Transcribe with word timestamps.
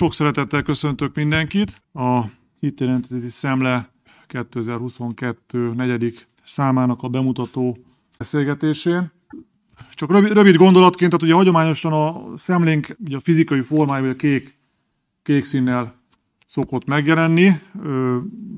Sok 0.00 0.14
szeretettel 0.14 0.62
köszöntök 0.62 1.14
mindenkit. 1.14 1.82
A 1.92 2.22
hitjelenteti 2.60 3.28
szemle 3.28 3.92
2022 4.26 5.72
negyedik 5.72 6.28
számának 6.44 7.02
a 7.02 7.08
bemutató 7.08 7.78
beszélgetésén. 8.18 9.12
Csak 9.94 10.10
rövid, 10.10 10.32
rövid 10.32 10.54
gondolatként, 10.54 11.10
tehát 11.10 11.24
ugye 11.24 11.34
hagyományosan 11.34 11.92
a 11.92 12.36
szemlénk 12.36 12.96
ugye 13.04 13.16
a 13.16 13.20
fizikai 13.20 13.62
formája, 13.62 14.10
a 14.10 14.14
kék, 14.14 14.58
kék 15.22 15.44
színnel 15.44 15.94
szokott 16.46 16.84
megjelenni, 16.84 17.48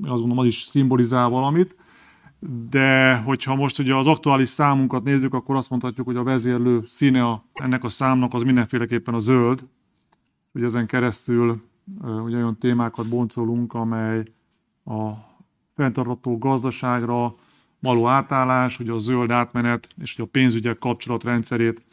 azt 0.01 0.19
gondolom 0.19 0.37
az 0.37 0.45
is 0.45 0.61
szimbolizál 0.61 1.29
valamit, 1.29 1.75
de 2.69 3.15
hogyha 3.15 3.55
most 3.55 3.79
ugye 3.79 3.95
az 3.95 4.07
aktuális 4.07 4.49
számunkat 4.49 5.03
nézzük, 5.03 5.33
akkor 5.33 5.55
azt 5.55 5.69
mondhatjuk, 5.69 6.05
hogy 6.05 6.15
a 6.15 6.23
vezérlő 6.23 6.81
színe 6.85 7.25
a, 7.25 7.45
ennek 7.53 7.83
a 7.83 7.89
számnak 7.89 8.33
az 8.33 8.41
mindenféleképpen 8.41 9.13
a 9.13 9.19
zöld, 9.19 9.63
hogy 10.51 10.63
ezen 10.63 10.87
keresztül 10.87 11.61
ugye 12.01 12.35
olyan 12.35 12.57
témákat 12.57 13.09
boncolunk, 13.09 13.73
amely 13.73 14.23
a 14.85 15.09
fenntartható 15.75 16.37
gazdaságra 16.37 17.35
való 17.79 18.07
átállás, 18.07 18.77
hogy 18.77 18.89
a 18.89 18.97
zöld 18.97 19.31
átmenet 19.31 19.87
és 20.01 20.15
hogy 20.15 20.25
a 20.25 20.31
pénzügyek 20.31 20.77
kapcsolatrendszerét 20.77 21.85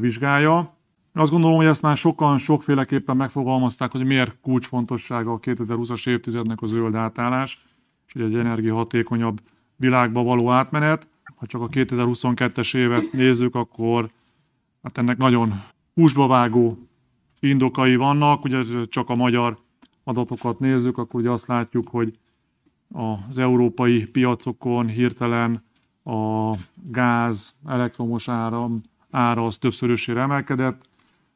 vizsgálja. 0.00 0.74
Azt 1.12 1.30
gondolom, 1.30 1.56
hogy 1.56 1.66
ezt 1.66 1.82
már 1.82 1.96
sokan 1.96 2.38
sokféleképpen 2.38 3.16
megfogalmazták, 3.16 3.90
hogy 3.90 4.04
miért 4.04 4.40
kulcsfontossága 4.40 5.32
a 5.32 5.38
2020-as 5.38 6.08
évtizednek 6.08 6.62
a 6.62 6.66
zöld 6.66 6.94
átállás, 6.94 7.66
és 8.06 8.12
hogy 8.12 8.22
egy 8.22 8.34
energiahatékonyabb 8.34 9.40
világba 9.76 10.22
való 10.22 10.50
átmenet. 10.50 11.08
Ha 11.36 11.46
csak 11.46 11.60
a 11.60 11.68
2022-es 11.68 12.76
évet 12.76 13.12
nézzük, 13.12 13.54
akkor 13.54 14.10
hát 14.82 14.98
ennek 14.98 15.16
nagyon 15.16 15.62
húsba 15.94 16.26
vágó 16.26 16.85
indokai 17.48 17.96
vannak. 17.96 18.44
Ugye 18.44 18.62
csak 18.88 19.08
a 19.08 19.14
magyar 19.14 19.58
adatokat 20.04 20.58
nézzük, 20.58 20.98
akkor 20.98 21.20
ugye 21.20 21.30
azt 21.30 21.46
látjuk, 21.46 21.88
hogy 21.88 22.18
az 22.92 23.38
európai 23.38 24.06
piacokon 24.06 24.86
hirtelen 24.86 25.64
a 26.04 26.50
gáz, 26.90 27.54
elektromos 27.66 28.28
áram 28.28 28.80
ára 29.10 29.44
az 29.44 29.58
többszörösére 29.58 30.20
emelkedett, 30.20 30.88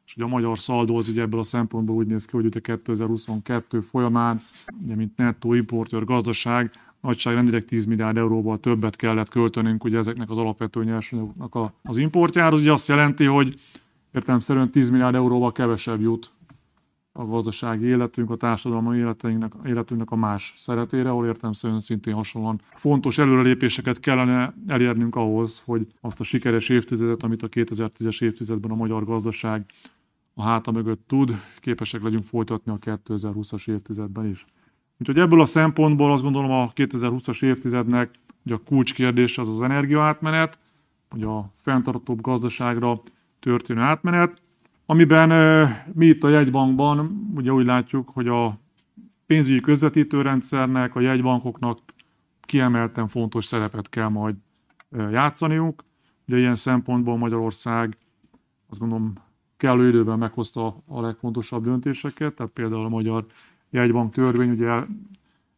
és 0.05 0.15
ugye 0.15 0.25
a 0.25 0.27
magyar 0.27 0.59
szaldó 0.59 0.97
az 0.97 1.07
ugye 1.07 1.21
ebből 1.21 1.39
a 1.39 1.43
szempontból 1.43 1.95
úgy 1.95 2.07
néz 2.07 2.25
ki, 2.25 2.35
hogy 2.35 2.45
ugye 2.45 2.59
2022 2.59 3.81
folyamán, 3.81 4.41
ugye 4.83 4.95
mint 4.95 5.17
nettó 5.17 5.53
importőr 5.53 6.03
gazdaság, 6.03 6.71
nagyságrendileg 7.01 7.65
10 7.65 7.85
milliárd 7.85 8.17
euróval 8.17 8.57
többet 8.57 8.95
kellett 8.95 9.29
költenünk 9.29 9.83
ugye 9.83 9.97
ezeknek 9.97 10.29
az 10.29 10.37
alapvető 10.37 10.83
nyersanyagoknak 10.83 11.73
az 11.83 11.97
importjára. 11.97 12.55
Ugye 12.55 12.71
azt 12.71 12.87
jelenti, 12.87 13.25
hogy 13.25 13.59
értelemszerűen 14.13 14.71
10 14.71 14.89
milliárd 14.89 15.15
euróval 15.15 15.51
kevesebb 15.51 16.01
jut 16.01 16.33
a 17.13 17.25
gazdasági 17.25 17.85
életünk, 17.85 18.29
a 18.29 18.35
társadalmi 18.35 18.97
életünknek, 18.97 19.53
életünknek 19.65 20.11
a 20.11 20.15
más 20.15 20.53
szeretére, 20.57 21.09
ahol 21.09 21.25
értelemszerűen 21.25 21.81
szintén 21.81 22.13
hasonlóan 22.13 22.61
fontos 22.75 23.17
előrelépéseket 23.17 23.99
kellene 23.99 24.53
elérnünk 24.67 25.15
ahhoz, 25.15 25.61
hogy 25.65 25.87
azt 26.01 26.19
a 26.19 26.23
sikeres 26.23 26.69
évtizedet, 26.69 27.23
amit 27.23 27.43
a 27.43 27.49
2010-es 27.49 28.23
évtizedben 28.23 28.71
a 28.71 28.75
magyar 28.75 29.05
gazdaság 29.05 29.65
a 30.33 30.43
háta 30.43 30.71
mögött 30.71 31.03
tud, 31.07 31.41
képesek 31.59 32.03
legyünk 32.03 32.23
folytatni 32.23 32.71
a 32.71 32.77
2020-as 32.77 33.69
évtizedben 33.69 34.25
is. 34.25 34.45
Úgyhogy 34.99 35.17
ebből 35.17 35.41
a 35.41 35.45
szempontból 35.45 36.11
azt 36.11 36.23
gondolom 36.23 36.51
a 36.51 36.71
2020-as 36.75 37.43
évtizednek 37.43 38.19
hogy 38.43 38.51
a 38.51 38.57
kulcskérdés 38.57 39.37
az 39.37 39.47
az 39.49 39.61
energiaátmenet, 39.61 40.59
hogy 41.09 41.23
a 41.23 41.51
fenntartóbb 41.55 42.21
gazdaságra 42.21 43.01
történő 43.41 43.81
átmenet, 43.81 44.41
amiben 44.85 45.29
mi 45.93 46.05
itt 46.05 46.23
a 46.23 46.29
jegybankban 46.29 47.29
ugye 47.35 47.51
úgy 47.51 47.65
látjuk, 47.65 48.09
hogy 48.09 48.27
a 48.27 48.59
pénzügyi 49.25 49.59
közvetítőrendszernek, 49.59 50.95
a 50.95 50.99
jegybankoknak 50.99 51.79
kiemelten 52.41 53.07
fontos 53.07 53.45
szerepet 53.45 53.89
kell 53.89 54.07
majd 54.07 54.35
játszaniuk. 55.11 55.83
Ugye 56.27 56.37
ilyen 56.37 56.55
szempontból 56.55 57.17
Magyarország 57.17 57.97
azt 58.69 58.79
gondolom 58.79 59.13
kellő 59.57 59.87
időben 59.87 60.17
meghozta 60.17 60.83
a 60.87 61.01
legfontosabb 61.01 61.63
döntéseket, 61.63 62.33
tehát 62.33 62.51
például 62.51 62.85
a 62.85 62.89
magyar 62.89 63.25
jegybank 63.69 64.13
törvény 64.13 64.49
ugye 64.49 64.83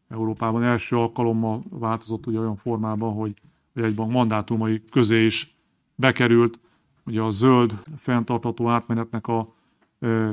Európában 0.08 0.62
első 0.62 0.96
alkalommal 0.96 1.62
változott 1.70 2.26
ugye 2.26 2.38
olyan 2.38 2.56
formában, 2.56 3.14
hogy 3.14 3.34
a 3.74 3.80
jegybank 3.80 4.10
mandátumai 4.10 4.84
közé 4.90 5.24
is 5.24 5.56
bekerült 5.94 6.58
ugye 7.06 7.20
a 7.20 7.30
zöld 7.30 7.72
fenntartható 7.96 8.68
átmenetnek 8.68 9.26
a 9.26 9.54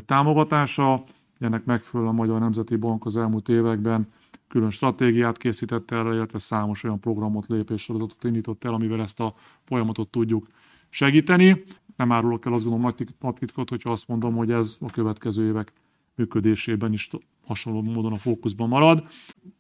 támogatása. 0.06 1.04
Ennek 1.40 1.66
megfelelően 1.66 2.14
a 2.14 2.18
Magyar 2.18 2.40
Nemzeti 2.40 2.76
Bank 2.76 3.06
az 3.06 3.18
elmúlt 3.18 3.50
években 3.50 4.08
külön 4.48 4.70
stratégiát 4.70 5.38
készített 5.38 5.92
erre, 5.92 6.14
illetve 6.14 6.40
számos 6.40 6.84
olyan 6.84 7.00
programot, 7.00 7.48
lépéssorozatot 7.48 8.24
indított 8.24 8.64
el, 8.64 8.74
amivel 8.74 9.02
ezt 9.02 9.20
a 9.20 9.34
folyamatot 9.64 10.10
tudjuk 10.10 10.48
segíteni. 10.90 11.64
Nem 11.96 12.12
árulok 12.12 12.46
el 12.46 12.54
azt 12.54 12.64
gondolom 12.64 12.86
nagy 12.86 13.34
titkot, 13.34 13.70
hogyha 13.70 13.92
azt 13.92 14.08
mondom, 14.08 14.36
hogy 14.36 14.52
ez 14.52 14.78
a 14.80 14.90
következő 14.90 15.46
évek 15.46 15.74
működésében 16.16 16.94
is 16.94 17.10
hasonló 17.46 17.82
módon 17.82 18.14
a 18.14 18.18
fókuszban 18.18 18.68
marad. 18.68 19.04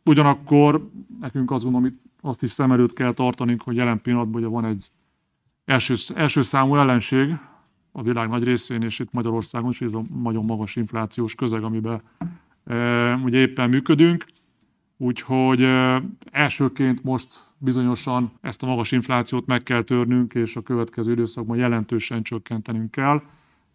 Ugyanakkor 0.05 0.89
nekünk 1.19 1.51
azt 1.51 1.63
gondolom, 1.63 1.99
azt 2.21 2.43
is 2.43 2.49
szem 2.49 2.71
előtt 2.71 2.93
kell 2.93 3.13
tartanunk, 3.13 3.61
hogy 3.61 3.75
jelen 3.75 4.01
pillanatban 4.01 4.41
ugye 4.41 4.51
van 4.51 4.65
egy 4.65 4.91
első, 5.71 5.95
első 6.15 6.41
számú 6.41 6.75
ellenség 6.75 7.37
a 7.91 8.03
világ 8.03 8.29
nagy 8.29 8.43
részén, 8.43 8.81
és 8.81 8.99
itt 8.99 9.11
Magyarországon 9.11 9.69
is, 9.69 9.81
ez 9.81 9.93
a 9.93 10.03
nagyon 10.23 10.45
magas 10.45 10.75
inflációs 10.75 11.35
közeg, 11.35 11.63
amiben 11.63 12.01
e, 12.65 13.13
ugye 13.15 13.37
éppen 13.37 13.69
működünk. 13.69 14.25
Úgyhogy 14.97 15.61
e, 15.61 16.03
elsőként 16.31 17.03
most 17.03 17.27
bizonyosan 17.57 18.31
ezt 18.41 18.63
a 18.63 18.65
magas 18.65 18.91
inflációt 18.91 19.45
meg 19.45 19.63
kell 19.63 19.81
törnünk, 19.81 20.33
és 20.33 20.55
a 20.55 20.61
következő 20.61 21.11
időszakban 21.11 21.57
jelentősen 21.57 22.23
csökkentenünk 22.23 22.91
kell, 22.91 23.21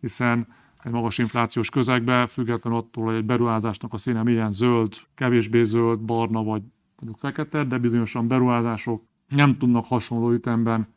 hiszen 0.01 0.47
egy 0.83 0.93
magas 0.93 1.19
inflációs 1.19 1.71
közegbe, 1.71 2.27
független 2.27 2.73
attól, 2.73 3.05
hogy 3.05 3.15
egy 3.15 3.25
beruházásnak 3.25 3.93
a 3.93 3.99
színe 3.99 4.23
milyen 4.23 4.53
zöld, 4.53 4.95
kevésbé 5.15 5.63
zöld, 5.63 6.01
barna 6.01 6.43
vagy 6.43 6.63
mondjuk 6.97 7.19
fekete, 7.19 7.65
de 7.65 7.78
bizonyosan 7.78 8.28
beruházások 8.28 9.05
nem 9.28 9.59
tudnak 9.59 9.84
hasonló 9.84 10.33
ütemben 10.33 10.95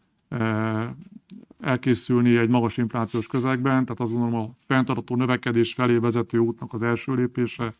elkészülni 1.59 2.37
egy 2.37 2.49
magas 2.49 2.77
inflációs 2.77 3.27
közegben, 3.27 3.85
tehát 3.85 3.99
azt 3.99 4.11
gondolom 4.11 4.39
a 4.39 4.49
fenntartható 4.67 5.15
növekedés 5.15 5.73
felé 5.73 5.97
vezető 5.97 6.37
útnak 6.37 6.73
az 6.73 6.81
első 6.81 7.13
lépése, 7.13 7.75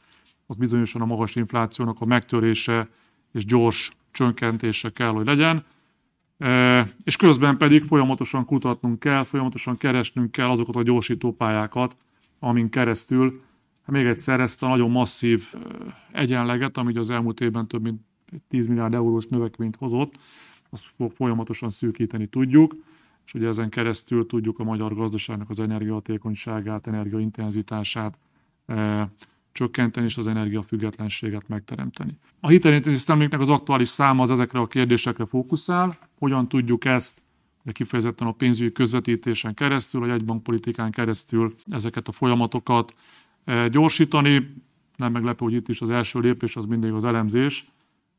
az 0.47 0.55
bizonyosan 0.55 1.01
a 1.01 1.05
magas 1.05 1.35
inflációnak 1.35 2.01
a 2.01 2.05
megtörése 2.05 2.89
és 3.33 3.45
gyors 3.45 3.91
csökkentése 4.11 4.89
kell, 4.89 5.09
hogy 5.09 5.25
legyen. 5.25 5.65
És 7.03 7.15
közben 7.15 7.57
pedig 7.57 7.83
folyamatosan 7.83 8.45
kutatnunk 8.45 8.99
kell, 8.99 9.23
folyamatosan 9.23 9.77
keresnünk 9.77 10.31
kell 10.31 10.49
azokat 10.49 10.75
a 10.75 10.83
gyorsító 10.83 11.31
pályákat, 11.31 11.95
amin 12.39 12.69
keresztül 12.69 13.41
hát 13.81 13.95
még 13.95 14.05
egyszer 14.05 14.39
ezt 14.39 14.63
a 14.63 14.67
nagyon 14.67 14.91
masszív 14.91 15.53
egyenleget, 16.11 16.77
ami 16.77 16.97
az 16.97 17.09
elmúlt 17.09 17.39
évben 17.39 17.67
több 17.67 17.81
mint 17.81 18.01
10 18.47 18.67
milliárd 18.67 18.93
eurós 18.93 19.25
növekményt 19.25 19.75
hozott, 19.75 20.15
azt 20.69 20.85
folyamatosan 21.13 21.69
szűkíteni 21.69 22.27
tudjuk, 22.27 22.75
és 23.25 23.33
ugye 23.33 23.47
ezen 23.47 23.69
keresztül 23.69 24.25
tudjuk 24.25 24.59
a 24.59 24.63
magyar 24.63 24.93
gazdaságnak 24.93 25.49
az 25.49 25.59
energiahatékonyságát, 25.59 26.87
energiaintenzitását 26.87 28.17
e, 28.65 29.09
csökkenteni, 29.51 30.05
és 30.05 30.17
az 30.17 30.27
energiafüggetlenséget 30.27 31.47
megteremteni. 31.47 32.17
A 32.39 32.47
hitelintézis 32.47 33.05
az 33.31 33.49
aktuális 33.49 33.87
száma 33.87 34.23
az 34.23 34.31
ezekre 34.31 34.59
a 34.59 34.67
kérdésekre 34.67 35.25
fókuszál, 35.25 35.97
hogyan 36.17 36.47
tudjuk 36.47 36.85
ezt 36.85 37.21
de 37.63 37.71
kifejezetten 37.71 38.27
a 38.27 38.31
pénzügyi 38.31 38.71
közvetítésen 38.71 39.53
keresztül, 39.53 40.03
a 40.03 40.05
jegybankpolitikán 40.05 40.91
keresztül 40.91 41.55
ezeket 41.65 42.07
a 42.07 42.11
folyamatokat 42.11 42.93
e, 43.45 43.67
gyorsítani. 43.67 44.55
Nem 44.95 45.11
meglepő, 45.11 45.45
hogy 45.45 45.53
itt 45.53 45.67
is 45.67 45.81
az 45.81 45.89
első 45.89 46.19
lépés 46.19 46.55
az 46.55 46.65
mindig 46.65 46.91
az 46.91 47.05
elemzés, 47.05 47.67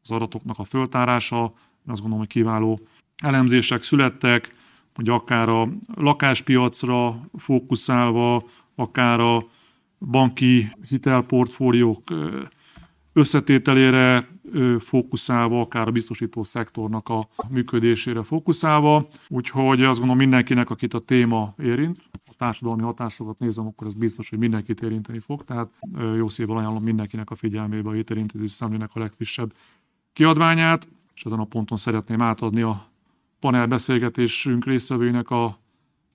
az 0.03 0.11
adatoknak 0.11 0.59
a 0.59 0.65
föltárása, 0.65 1.55
azt 1.87 2.01
gondolom, 2.01 2.19
hogy 2.19 2.29
kiváló 2.29 2.81
elemzések 3.23 3.83
születtek, 3.83 4.55
hogy 4.95 5.09
akár 5.09 5.49
a 5.49 5.69
lakáspiacra 5.95 7.21
fókuszálva, 7.37 8.45
akár 8.75 9.21
a 9.21 9.47
banki 9.99 10.73
hitelportfóliók 10.89 12.03
összetételére 13.13 14.29
fókuszálva, 14.79 15.61
akár 15.61 15.89
a 15.89 15.91
biztosító 15.91 16.43
szektornak 16.43 17.09
a 17.09 17.29
működésére 17.51 18.23
fókuszálva. 18.23 19.09
Úgyhogy 19.29 19.83
azt 19.83 19.99
gondolom 19.99 20.17
mindenkinek, 20.17 20.71
akit 20.71 20.95
a 20.95 20.99
téma 20.99 21.55
érint, 21.63 21.99
a 22.13 22.35
társadalmi 22.37 22.83
hatásokat 22.83 23.39
nézem, 23.39 23.67
akkor 23.67 23.87
ez 23.87 23.95
biztos, 23.95 24.29
hogy 24.29 24.39
mindenkit 24.39 24.83
érinteni 24.83 25.19
fog. 25.19 25.45
Tehát 25.45 25.71
jó 26.17 26.29
szívvel 26.29 26.57
ajánlom 26.57 26.83
mindenkinek 26.83 27.31
a 27.31 27.35
figyelmébe 27.35 27.89
a 27.89 27.93
hitelintézés 27.93 28.51
szemlének 28.51 28.91
a 28.95 28.99
legfrissebb 28.99 29.53
kiadványát 30.13 30.89
és 31.21 31.27
ezen 31.27 31.39
a 31.39 31.45
ponton 31.45 31.79
szeretném 31.79 32.21
átadni 32.21 32.63
a 32.63 32.87
panel 33.41 33.67
beszélgetésünk 33.67 34.65
résztvevőinek 34.65 35.31
a, 35.31 35.59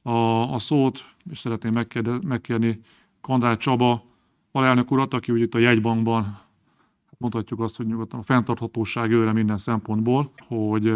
a, 0.02 0.54
a 0.54 0.60
szót, 0.60 1.16
és 1.30 1.40
szeretném 1.40 1.74
megkérni, 1.74 2.19
megkérni 2.24 2.80
Kandrát 3.22 3.60
Csaba 3.60 4.04
alelnök 4.52 4.92
urat, 4.92 5.13
aki 5.13 5.31
ugye 5.31 5.44
itt 5.44 5.54
a 5.54 5.57
jegybankban 5.57 6.24
hát 6.24 7.16
mondhatjuk 7.18 7.60
azt, 7.60 7.75
hogy 7.78 7.86
nyugodtan 7.86 8.19
a 8.19 8.24
fenntarthatóság 8.24 9.12
őre 9.12 9.34
minden 9.34 9.57
szempontból, 9.57 10.31
hogy, 10.48 10.94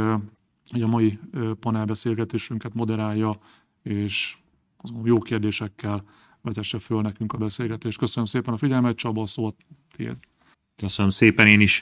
hogy 0.69 0.81
a 0.81 0.87
mai 0.87 1.19
panelbeszélgetésünket 1.59 2.73
moderálja, 2.73 3.39
és 3.83 4.37
azt 4.77 4.91
mondom, 4.91 5.11
jó 5.11 5.19
kérdésekkel 5.19 6.03
vezesse 6.41 6.79
föl 6.79 7.01
nekünk 7.01 7.33
a 7.33 7.37
beszélgetést. 7.37 7.97
Köszönöm 7.97 8.25
szépen 8.25 8.53
a 8.53 8.57
figyelmet, 8.57 8.95
Csaba, 8.95 9.25
szót 9.25 9.55
tiéd. 9.95 10.15
Köszönöm 10.75 11.11
szépen, 11.11 11.47
én 11.47 11.59
is 11.59 11.81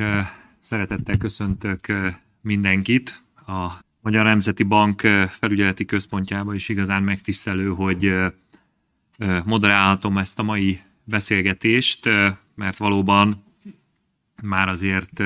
szeretettel 0.59 1.18
köszöntök 1.18 1.94
mindenkit. 2.42 3.24
A 3.48 3.71
Magyar 4.01 4.25
Nemzeti 4.25 4.63
Bank 4.63 5.01
felügyeleti 5.30 5.86
központjába 5.86 6.54
is 6.54 6.69
igazán 6.69 7.04
megtisztelő, 7.04 7.69
hogy 7.69 8.15
moderálhatom 9.45 10.18
ezt 10.18 10.39
a 10.39 10.44
mai 10.44 10.81
beszélgetést, 11.04 12.09
mert 12.56 12.77
valóban 12.77 13.44
már 14.42 14.69
azért 14.69 15.24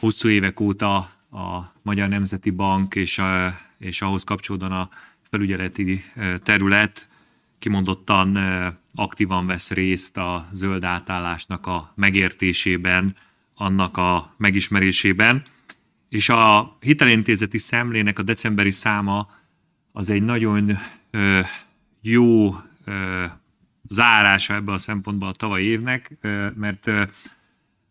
hosszú 0.00 0.28
évek 0.28 0.60
óta 0.60 0.96
a 1.30 1.72
Magyar 1.82 2.08
Nemzeti 2.08 2.50
Bank 2.50 2.94
és, 2.94 3.18
a, 3.18 3.54
és 3.78 4.02
ahhoz 4.02 4.24
kapcsolódóan 4.24 4.72
a 4.72 4.88
felügyeleti 5.30 6.04
terület 6.42 7.08
kimondottan 7.58 8.36
aktívan 8.94 9.46
vesz 9.46 9.70
részt 9.70 10.16
a 10.16 10.48
zöld 10.52 10.84
átállásnak 10.84 11.66
a 11.66 11.92
megértésében, 11.94 13.14
annak 13.56 13.96
a 13.96 14.34
megismerésében. 14.36 15.42
És 16.08 16.28
a 16.28 16.76
hitelintézeti 16.80 17.58
szemlének 17.58 18.18
a 18.18 18.22
decemberi 18.22 18.70
száma 18.70 19.28
az 19.92 20.10
egy 20.10 20.22
nagyon 20.22 20.78
ö, 21.10 21.40
jó 22.00 22.54
ö, 22.84 23.24
zárása 23.88 24.54
ebbe 24.54 24.72
a 24.72 24.78
szempontból 24.78 25.28
a 25.28 25.32
tavalyi 25.32 25.64
évnek, 25.64 26.16
ö, 26.20 26.46
mert 26.54 26.86
ö, 26.86 27.02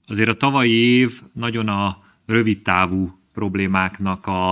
azért 0.08 0.30
a 0.30 0.38
tavalyi 0.38 0.72
év 0.72 1.22
nagyon 1.34 1.68
a 1.68 2.04
rövid 2.26 2.62
távú 2.62 3.20
problémáknak 3.34 4.28
a, 4.28 4.50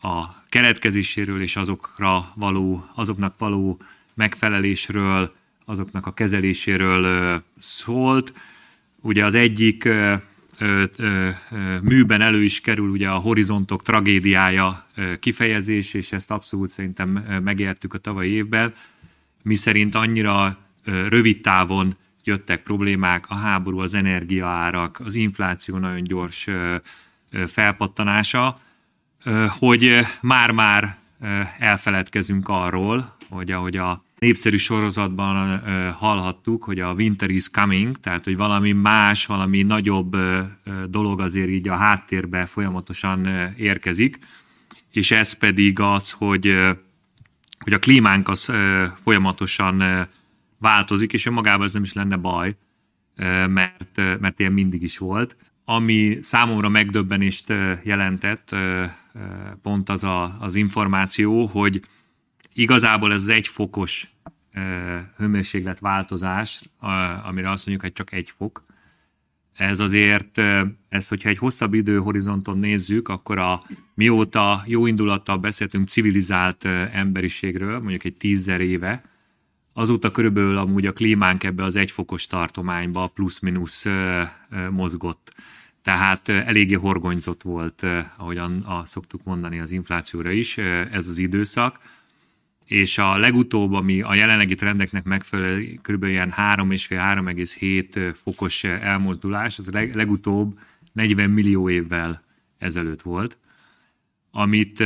a 0.00 0.42
keletkezéséről 0.48 1.40
és 1.42 1.56
azokra 1.56 2.32
való, 2.34 2.84
azoknak 2.94 3.34
való 3.38 3.80
megfelelésről, 4.14 5.34
azoknak 5.64 6.06
a 6.06 6.12
kezeléséről 6.12 7.42
szólt. 7.58 8.32
Ugye 9.00 9.24
az 9.24 9.34
egyik 9.34 9.88
műben 11.82 12.20
elő 12.20 12.42
is 12.42 12.60
kerül 12.60 12.88
ugye 12.88 13.08
a 13.08 13.18
horizontok 13.18 13.82
tragédiája 13.82 14.86
kifejezés, 15.20 15.94
és 15.94 16.12
ezt 16.12 16.30
abszolút 16.30 16.68
szerintem 16.68 17.08
megértük 17.44 17.94
a 17.94 17.98
tavalyi 17.98 18.30
évben, 18.30 18.72
mi 19.42 19.54
szerint 19.54 19.94
annyira 19.94 20.58
rövid 20.84 21.40
távon 21.40 21.96
jöttek 22.24 22.62
problémák, 22.62 23.24
a 23.28 23.34
háború, 23.34 23.78
az 23.78 23.94
energiaárak, 23.94 25.00
az 25.04 25.14
infláció 25.14 25.78
nagyon 25.78 26.02
gyors 26.02 26.48
felpattanása, 27.46 28.58
hogy 29.46 29.98
már-már 30.20 30.96
elfeledkezünk 31.58 32.48
arról, 32.48 33.16
hogy 33.28 33.50
ahogy 33.50 33.76
a 33.76 34.04
népszerű 34.20 34.56
sorozatban 34.56 35.62
hallhattuk, 35.92 36.64
hogy 36.64 36.80
a 36.80 36.92
winter 36.92 37.30
is 37.30 37.50
coming, 37.50 37.96
tehát 37.96 38.24
hogy 38.24 38.36
valami 38.36 38.72
más, 38.72 39.26
valami 39.26 39.62
nagyobb 39.62 40.16
dolog 40.88 41.20
azért 41.20 41.48
így 41.48 41.68
a 41.68 41.76
háttérbe 41.76 42.46
folyamatosan 42.46 43.26
érkezik, 43.56 44.18
és 44.90 45.10
ez 45.10 45.32
pedig 45.32 45.80
az, 45.80 46.10
hogy, 46.10 46.58
hogy 47.58 47.72
a 47.72 47.78
klímánk 47.78 48.28
az 48.28 48.52
folyamatosan 49.02 50.08
változik, 50.58 51.12
és 51.12 51.26
önmagában 51.26 51.66
ez 51.66 51.72
nem 51.72 51.82
is 51.82 51.92
lenne 51.92 52.16
baj, 52.16 52.56
mert, 53.46 53.96
mert 54.20 54.40
ilyen 54.40 54.52
mindig 54.52 54.82
is 54.82 54.98
volt. 54.98 55.36
Ami 55.64 56.18
számomra 56.22 56.68
megdöbbenést 56.68 57.52
jelentett, 57.82 58.56
pont 59.62 59.88
az 59.88 60.04
a, 60.04 60.36
az 60.40 60.54
információ, 60.54 61.46
hogy 61.46 61.80
igazából 62.52 63.12
ez 63.12 63.22
az 63.22 63.28
egyfokos 63.28 64.14
hőmérséklet 65.16 65.80
amire 67.24 67.50
azt 67.50 67.66
mondjuk, 67.66 67.80
hogy 67.80 67.92
csak 67.92 68.12
egy 68.12 68.30
fok, 68.30 68.64
ez 69.52 69.80
azért, 69.80 70.38
ez, 70.88 71.08
hogyha 71.08 71.28
egy 71.28 71.38
hosszabb 71.38 71.74
időhorizonton 71.74 72.58
nézzük, 72.58 73.08
akkor 73.08 73.38
a 73.38 73.62
mióta 73.94 74.62
jó 74.66 74.86
indulattal 74.86 75.38
beszéltünk 75.38 75.88
civilizált 75.88 76.64
emberiségről, 76.92 77.78
mondjuk 77.78 78.04
egy 78.04 78.16
tízzer 78.16 78.60
éve, 78.60 79.04
azóta 79.72 80.10
körülbelül 80.10 80.56
amúgy 80.56 80.86
a 80.86 80.92
klímánk 80.92 81.44
ebbe 81.44 81.64
az 81.64 81.76
egyfokos 81.76 82.26
tartományba 82.26 83.06
plusz-minusz 83.06 83.86
mozgott. 84.70 85.34
Tehát 85.82 86.28
eléggé 86.28 86.74
horgonyzott 86.74 87.42
volt, 87.42 87.86
ahogyan 88.16 88.60
a, 88.60 88.82
szoktuk 88.84 89.24
mondani 89.24 89.58
az 89.58 89.72
inflációra 89.72 90.30
is, 90.30 90.58
ez 90.58 91.06
az 91.08 91.18
időszak 91.18 91.78
és 92.70 92.98
a 92.98 93.18
legutóbb, 93.18 93.72
ami 93.72 94.00
a 94.00 94.14
jelenlegi 94.14 94.54
trendeknek 94.54 95.04
megfelel, 95.04 95.62
kb. 95.82 96.04
ilyen 96.04 96.34
3,5-3,7 96.36 98.14
fokos 98.22 98.64
elmozdulás, 98.64 99.58
az 99.58 99.70
leg, 99.70 99.94
legutóbb 99.94 100.58
40 100.92 101.30
millió 101.30 101.70
évvel 101.70 102.22
ezelőtt 102.58 103.02
volt, 103.02 103.38
amit 104.30 104.84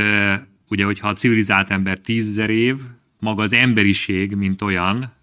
ugye, 0.67 0.85
hogyha 0.85 1.07
a 1.07 1.13
civilizált 1.13 1.69
ember 1.69 1.97
10 1.99 2.37
év, 2.37 2.79
maga 3.19 3.41
az 3.41 3.53
emberiség, 3.53 4.35
mint 4.35 4.61
olyan, 4.61 5.13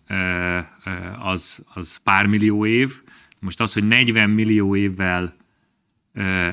az, 1.23 1.65
az 1.75 1.97
pár 1.97 2.27
millió 2.27 2.67
év. 2.67 3.03
Most 3.39 3.61
az, 3.61 3.73
hogy 3.73 3.87
40 3.87 4.31
millió 4.31 4.77
évvel 4.77 5.35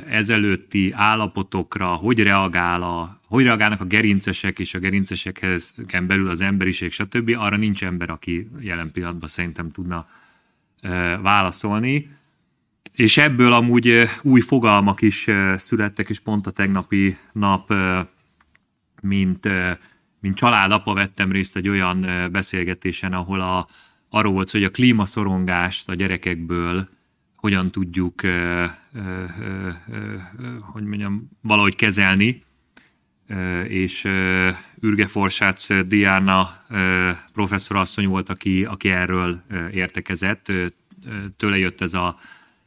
ezelőtti 0.10 0.92
állapotokra 0.96 1.88
hogy 1.88 2.20
reagál 2.20 2.82
a, 2.82 3.19
hogy 3.30 3.44
reagálnak 3.44 3.82
a 3.82 3.86
gerincesek 3.86 4.60
és 4.60 4.74
a 4.74 4.80
gerincesekhez 4.80 5.76
belül 6.08 6.30
az 6.30 6.42
emberiség, 6.42 6.92
stb. 6.92 7.36
Arra 7.38 7.58
nincs 7.58 7.84
ember, 7.84 8.10
aki 8.10 8.50
jelen 8.60 8.92
pillanatban 8.92 9.30
szerintem 9.30 9.70
tudna 9.70 10.08
válaszolni. 11.22 12.10
És 12.92 13.18
ebből 13.18 13.54
amúgy 13.54 14.04
új 14.22 14.40
fogalmak 14.40 15.02
is 15.02 15.28
születtek, 15.56 16.10
és 16.10 16.20
pont 16.20 16.48
a 16.48 16.52
tegnapi 16.52 17.18
nap, 17.32 17.74
mint, 19.02 19.50
mint 20.20 20.36
családapa 20.36 20.94
vettem 20.94 21.32
részt 21.32 21.56
egy 21.56 21.70
olyan 21.70 22.30
beszélgetésen, 22.32 23.14
ahol 23.14 23.42
a, 23.42 23.68
arról 24.10 24.34
volt 24.34 24.52
hogy 24.52 24.64
a 24.64 24.72
klímaszorongást 24.72 25.90
a 25.90 25.96
gyerekekből 25.96 26.90
hogyan 27.36 27.72
tudjuk, 27.72 28.22
hogy 30.62 30.84
mondjam, 30.84 31.30
valahogy 31.42 31.76
kezelni, 31.76 32.44
és 33.68 34.04
Ürge 34.80 35.08
Forsác 35.08 35.68
Diana 35.88 36.64
professzor 37.34 37.78
asszony 37.78 38.08
volt, 38.08 38.30
aki, 38.30 38.64
aki 38.64 38.90
erről 38.90 39.42
értekezett. 39.74 40.52
Tőle 41.38 41.58
jött 41.58 41.82
ez, 41.82 41.94
a, 41.94 42.20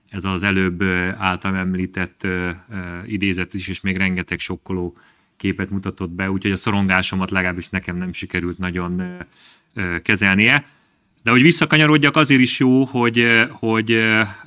ez 0.09 0.25
az 0.25 0.43
előbb 0.43 0.83
által 1.19 1.57
említett 1.57 2.27
idézet 3.07 3.55
is, 3.55 3.69
és 3.69 3.81
még 3.81 3.97
rengeteg 3.97 4.39
sokkoló 4.39 4.97
képet 5.37 5.71
mutatott 5.71 6.11
be, 6.11 6.31
úgyhogy 6.31 6.53
a 6.53 6.57
szorongásomat 6.57 7.31
legalábbis 7.31 7.69
nekem 7.69 7.97
nem 7.97 8.13
sikerült 8.13 8.59
nagyon 8.59 9.03
kezelnie. 10.03 10.65
De 11.23 11.31
hogy 11.31 11.43
visszakanyarodjak, 11.43 12.17
azért 12.17 12.41
is 12.41 12.59
jó, 12.59 12.85
hogy, 12.85 13.47
hogy 13.51 13.93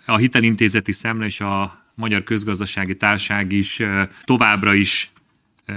a 0.05 0.17
hitelintézeti 0.17 0.91
szemle 0.91 1.25
és 1.25 1.41
a 1.41 1.83
Magyar 1.95 2.23
Közgazdasági 2.23 2.95
Társág 2.95 3.51
is 3.51 3.81
továbbra 4.23 4.73
is 4.73 5.11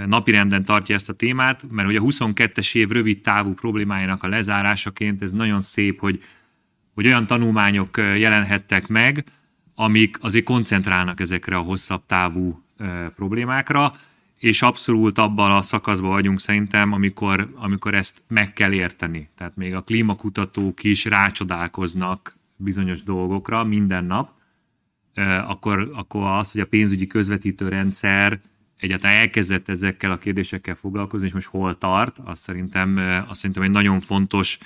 napirenden 0.07 0.64
tartja 0.64 0.95
ezt 0.95 1.09
a 1.09 1.12
témát, 1.12 1.66
mert 1.71 1.87
hogy 1.87 1.97
a 1.97 2.02
22-es 2.02 2.75
év 2.75 2.88
rövid 2.88 3.21
távú 3.21 3.54
problémájának 3.54 4.23
a 4.23 4.28
lezárásaként 4.28 5.23
ez 5.23 5.33
nagyon 5.33 5.61
szép, 5.61 6.00
hogy, 6.00 6.23
hogy 6.95 7.07
olyan 7.07 7.26
tanulmányok 7.26 7.97
jelenhettek 7.97 8.88
meg, 8.88 9.25
amik 9.75 10.16
azért 10.21 10.45
koncentrálnak 10.45 11.21
ezekre 11.21 11.57
a 11.57 11.61
hosszabb 11.61 12.07
távú 12.07 12.62
problémákra, 13.14 13.92
és 14.38 14.62
abszolút 14.62 15.18
abban 15.18 15.50
a 15.50 15.62
szakaszban 15.62 16.11
vagyunk 16.11 16.40
szerintem, 16.40 16.92
amikor, 16.92 17.52
amikor 17.54 17.95
ezt 17.95 18.23
meg 18.28 18.52
kell 18.52 18.73
érteni. 18.73 19.28
Tehát 19.37 19.57
még 19.57 19.75
a 19.75 19.83
klímakutatók 19.83 20.85
is 20.85 21.04
rácsodálkoznak 21.04 22.37
bizonyos 22.57 23.02
dolgokra 23.02 23.64
minden 23.64 24.04
nap, 24.04 24.30
akkor, 25.47 25.90
akkor 25.95 26.23
az, 26.23 26.52
hogy 26.52 26.61
a 26.61 26.66
pénzügyi 26.66 27.07
közvetítő 27.07 27.68
rendszer 27.68 28.40
egyáltalán 28.78 29.16
elkezdett 29.16 29.68
ezekkel 29.68 30.11
a 30.11 30.18
kérdésekkel 30.18 30.75
foglalkozni, 30.75 31.26
és 31.26 31.32
most 31.32 31.47
hol 31.47 31.78
tart, 31.78 32.18
azt 32.25 32.42
szerintem, 32.42 32.97
azt 33.28 33.40
szerintem 33.40 33.62
egy 33.62 33.70
nagyon 33.70 34.00
fontos 34.00 34.58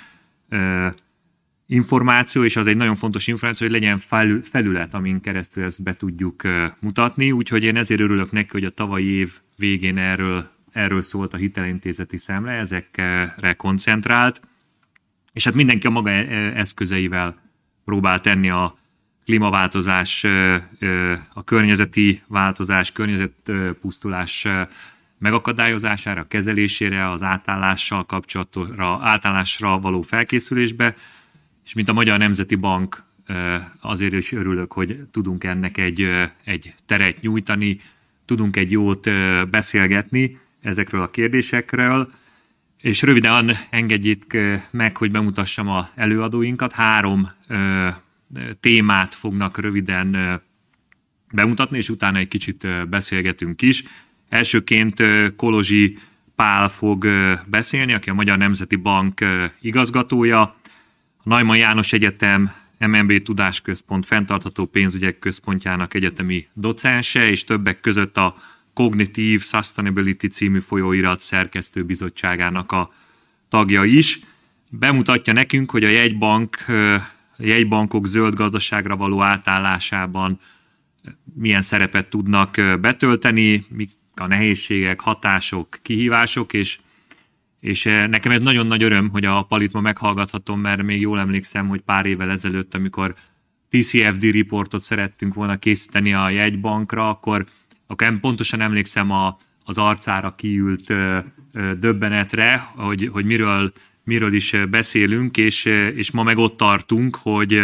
információ, 1.67 2.45
és 2.45 2.57
az 2.57 2.67
egy 2.67 2.77
nagyon 2.77 2.97
fontos 2.97 3.27
információ, 3.27 3.67
hogy 3.67 3.81
legyen 3.81 3.99
felület, 4.43 4.95
amin 4.95 5.21
keresztül 5.21 5.65
ezt 5.65 5.83
be 5.83 5.95
tudjuk 5.95 6.43
mutatni, 6.79 7.33
úgyhogy 7.33 7.65
én 7.65 7.77
ezért 7.77 8.01
örülök 8.01 8.33
neki, 8.33 8.49
hogy 8.53 8.65
a 8.65 8.71
tavalyi 8.71 9.07
év 9.07 9.39
végén 9.57 9.99
erről, 9.99 10.51
erről 10.73 11.03
szólt 11.03 11.35
a 11.35 11.37
hitelintézeti 11.37 12.17
szemle, 12.17 12.53
ezekre 12.53 13.55
koncentrált, 13.57 14.41
és 15.33 15.45
hát 15.45 15.55
mindenki 15.55 15.87
a 15.87 15.91
maga 15.91 16.11
eszközeivel 16.11 17.41
próbál 17.85 18.21
tenni 18.21 18.51
a 18.51 18.79
klímaváltozás, 19.25 20.25
a 21.33 21.45
környezeti 21.45 22.23
változás, 22.27 22.93
környezetpusztulás 22.93 24.47
megakadályozására, 25.19 26.27
kezelésére, 26.29 27.11
az 27.11 27.23
átállással 27.23 28.07
kapcsolatra, 28.07 28.99
átállásra 29.03 29.79
való 29.79 30.03
felkészülésbe, 30.03 30.95
és 31.65 31.75
mint 31.75 31.89
a 31.89 31.93
Magyar 31.93 32.19
Nemzeti 32.19 32.55
Bank 32.55 33.03
azért 33.81 34.13
is 34.13 34.33
örülök, 34.33 34.73
hogy 34.73 34.99
tudunk 35.11 35.45
ennek 35.45 35.79
egy, 35.79 36.11
egy 36.45 36.75
teret 36.87 37.21
nyújtani, 37.21 37.79
tudunk 38.25 38.57
egy 38.57 38.71
jót 38.71 39.11
beszélgetni 39.51 40.39
ezekről 40.63 41.03
a 41.03 41.09
kérdésekről, 41.09 42.13
és 42.79 43.03
röviden 43.03 43.57
engedjék 43.71 44.39
meg, 44.71 44.97
hogy 44.97 45.11
bemutassam 45.11 45.69
a 45.69 45.89
előadóinkat. 45.95 46.73
Három 46.73 47.29
témát 48.61 49.15
fognak 49.15 49.59
röviden 49.59 50.41
bemutatni, 51.33 51.77
és 51.77 51.89
utána 51.89 52.19
egy 52.19 52.29
kicsit 52.29 52.89
beszélgetünk 52.89 53.63
is. 53.63 53.85
Elsőként 54.29 55.03
Kolozsi 55.37 55.99
Pál 56.35 56.69
fog 56.69 57.07
beszélni, 57.47 57.93
aki 57.93 58.11
a 58.11 58.15
Magyar 58.15 58.39
Nemzeti 58.39 58.77
Bank 58.77 59.25
igazgatója, 59.61 60.41
a 61.17 61.29
Najman 61.29 61.57
János 61.57 61.93
Egyetem 61.93 62.53
MNB 62.79 63.23
Tudásközpont 63.23 64.07
fenntartható 64.07 64.67
pénzügyek 64.67 65.19
központjának 65.19 65.95
egyetemi 65.95 66.47
docense, 66.53 67.31
és 67.31 67.45
többek 67.45 67.81
között 67.81 68.17
a 68.17 68.37
Cognitive 68.75 69.43
Sustainability 69.43 70.27
című 70.27 70.61
folyóirat 70.61 71.21
szerkesztő 71.21 71.85
bizottságának 71.85 72.73
a 72.73 72.93
tagja 73.49 73.85
is. 73.85 74.21
Bemutatja 74.69 75.33
nekünk, 75.33 75.71
hogy 75.71 75.85
a 75.85 75.89
jegybank, 75.89 76.57
jegybankok 77.47 78.07
zöld 78.07 78.35
gazdaságra 78.35 78.97
való 78.97 79.23
átállásában 79.23 80.39
milyen 81.35 81.63
szerepet 81.63 82.09
tudnak 82.09 82.51
betölteni, 82.81 83.65
mik 83.69 83.91
a 84.15 84.27
nehézségek, 84.27 85.01
hatások, 85.01 85.79
kihívások, 85.83 86.53
és, 86.53 86.79
és 87.61 87.85
nekem 87.85 88.33
ez 88.33 88.41
nagyon 88.41 88.67
nagy 88.67 88.83
öröm, 88.83 89.09
hogy 89.09 89.25
a 89.25 89.43
Palit 89.43 89.73
ma 89.73 89.81
meghallgathatom, 89.81 90.61
mert 90.61 90.83
még 90.83 91.01
jól 91.01 91.19
emlékszem, 91.19 91.69
hogy 91.69 91.81
pár 91.81 92.07
évvel 92.07 92.31
ezelőtt, 92.31 92.75
amikor 92.75 93.15
TCFD 93.69 94.23
riportot 94.23 94.83
szerettünk 94.83 95.35
volna 95.35 95.57
készíteni 95.57 96.15
a 96.15 96.29
jegybankra, 96.29 97.09
akkor 97.09 97.45
akkor 97.93 98.21
pontosan 98.21 98.61
emlékszem 98.61 99.11
a, 99.11 99.37
az 99.65 99.79
arcára 99.79 100.35
kiült 100.35 100.91
ö, 100.91 101.19
ö, 101.53 101.75
döbbenetre, 101.75 102.57
hogy, 102.77 103.09
hogy 103.13 103.25
miről, 103.25 103.73
miről 104.05 104.35
is 104.35 104.57
beszélünk, 104.71 105.37
és, 105.37 105.65
és 105.95 106.11
ma 106.11 106.23
meg 106.23 106.39
ott 106.39 106.57
tartunk, 106.57 107.17
hogy, 107.17 107.63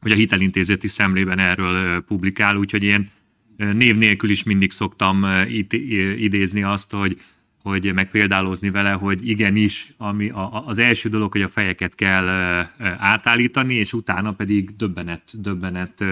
hogy 0.00 0.12
a 0.12 0.14
hitelintézeti 0.14 0.88
szemlében 0.88 1.38
erről 1.38 2.00
publikál, 2.00 2.56
úgyhogy 2.56 2.82
én 2.82 3.10
név 3.56 3.96
nélkül 3.96 4.30
is 4.30 4.42
mindig 4.42 4.70
szoktam 4.70 5.26
idézni 6.18 6.62
azt, 6.62 6.92
hogy, 6.92 7.16
hogy 7.62 7.94
meg 7.94 8.10
példálozni 8.10 8.70
vele, 8.70 8.90
hogy 8.90 9.28
igenis, 9.28 9.94
ami 9.96 10.28
a, 10.28 10.66
az 10.66 10.78
első 10.78 11.08
dolog, 11.08 11.32
hogy 11.32 11.42
a 11.42 11.48
fejeket 11.48 11.94
kell 11.94 12.28
átállítani, 12.98 13.74
és 13.74 13.92
utána 13.92 14.32
pedig 14.32 14.76
döbbenet, 14.76 15.40
döbbenet 15.40 16.04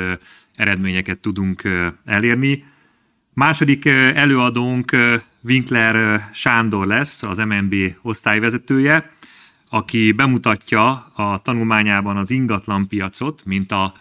eredményeket 0.55 1.19
tudunk 1.19 1.69
elérni. 2.05 2.65
Második 3.35 3.85
előadónk 4.15 4.97
Winkler 5.41 6.29
Sándor 6.33 6.87
lesz, 6.87 7.23
az 7.23 7.39
MNB 7.39 7.75
osztályvezetője, 8.03 9.11
aki 9.69 10.13
bemutatja 10.13 10.91
a 11.15 11.41
tanulmányában 11.43 12.17
az 12.17 12.31
ingatlanpiacot, 12.31 13.43
mint 13.45 13.73
a, 13.73 13.93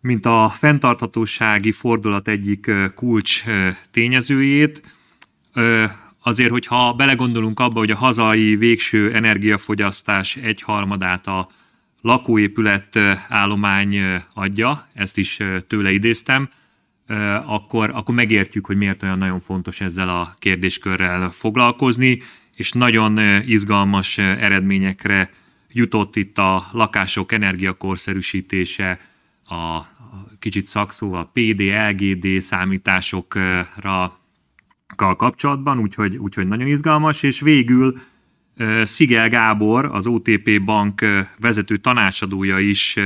mint 0.00 0.26
a 0.26 0.48
fenntarthatósági 0.48 1.72
fordulat 1.72 2.28
egyik 2.28 2.70
kulcs 2.94 3.44
tényezőjét. 3.90 4.82
Azért, 6.22 6.50
hogyha 6.50 6.94
belegondolunk 6.94 7.60
abba, 7.60 7.78
hogy 7.78 7.90
a 7.90 7.96
hazai 7.96 8.56
végső 8.56 9.14
energiafogyasztás 9.14 10.36
egyharmadát 10.36 11.26
a 11.26 11.48
lakóépület 12.02 12.96
állomány 13.28 13.96
adja, 14.34 14.86
ezt 14.94 15.18
is 15.18 15.38
tőle 15.66 15.90
idéztem, 15.92 16.48
akkor, 17.46 17.90
akkor 17.94 18.14
megértjük, 18.14 18.66
hogy 18.66 18.76
miért 18.76 19.02
olyan 19.02 19.18
nagyon 19.18 19.40
fontos 19.40 19.80
ezzel 19.80 20.08
a 20.08 20.34
kérdéskörrel 20.38 21.30
foglalkozni, 21.30 22.18
és 22.56 22.72
nagyon 22.72 23.18
izgalmas 23.46 24.18
eredményekre 24.18 25.30
jutott 25.72 26.16
itt 26.16 26.38
a 26.38 26.68
lakások 26.72 27.32
energiakorszerűsítése, 27.32 29.00
a 29.44 29.80
kicsit 30.38 30.66
szakszóval 30.66 31.30
PD, 31.32 31.60
LGD 31.60 32.40
számításokra 32.40 34.18
kapcsolatban, 34.96 35.78
úgyhogy, 35.78 36.16
úgyhogy 36.16 36.46
nagyon 36.46 36.66
izgalmas, 36.66 37.22
és 37.22 37.40
végül 37.40 37.98
Szigel 38.82 39.28
Gábor, 39.28 39.84
az 39.84 40.06
OTP 40.06 40.62
Bank 40.64 41.06
vezető 41.38 41.76
tanácsadója 41.76 42.58
is 42.58 42.96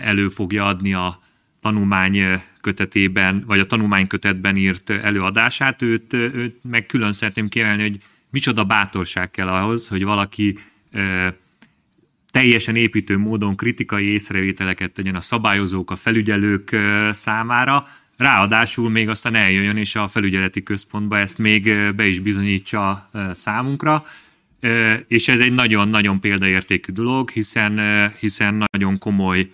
elő 0.00 0.28
fogja 0.28 0.64
adni 0.64 0.94
a 0.94 1.18
tanulmány 1.60 2.42
kötetében, 2.62 3.44
vagy 3.46 3.60
a 3.60 3.66
tanulmánykötetben 3.66 4.56
írt 4.56 4.90
előadását, 4.90 5.82
őt, 5.82 6.12
őt 6.12 6.56
meg 6.62 6.86
külön 6.86 7.12
szeretném 7.12 7.48
kiemelni, 7.48 7.82
hogy 7.82 7.98
micsoda 8.30 8.64
bátorság 8.64 9.30
kell 9.30 9.48
ahhoz, 9.48 9.88
hogy 9.88 10.04
valaki 10.04 10.58
teljesen 12.30 12.76
építő 12.76 13.18
módon 13.18 13.56
kritikai 13.56 14.06
észrevételeket 14.06 14.90
tegyen 14.90 15.14
a 15.14 15.20
szabályozók, 15.20 15.90
a 15.90 15.96
felügyelők 15.96 16.76
számára, 17.10 17.86
ráadásul 18.16 18.90
még 18.90 19.08
aztán 19.08 19.34
eljöjjön 19.34 19.76
és 19.76 19.96
a 19.96 20.08
felügyeleti 20.08 20.62
központba 20.62 21.18
ezt 21.18 21.38
még 21.38 21.92
be 21.96 22.06
is 22.06 22.20
bizonyítsa 22.20 23.10
számunkra, 23.32 24.04
és 25.08 25.28
ez 25.28 25.40
egy 25.40 25.52
nagyon-nagyon 25.52 26.20
példaértékű 26.20 26.92
dolog, 26.92 27.30
hiszen, 27.30 27.80
hiszen 28.18 28.64
nagyon 28.72 28.98
komoly 28.98 29.50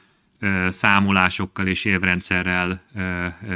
számolásokkal 0.69 1.67
és 1.67 1.85
évrendszerrel 1.85 2.83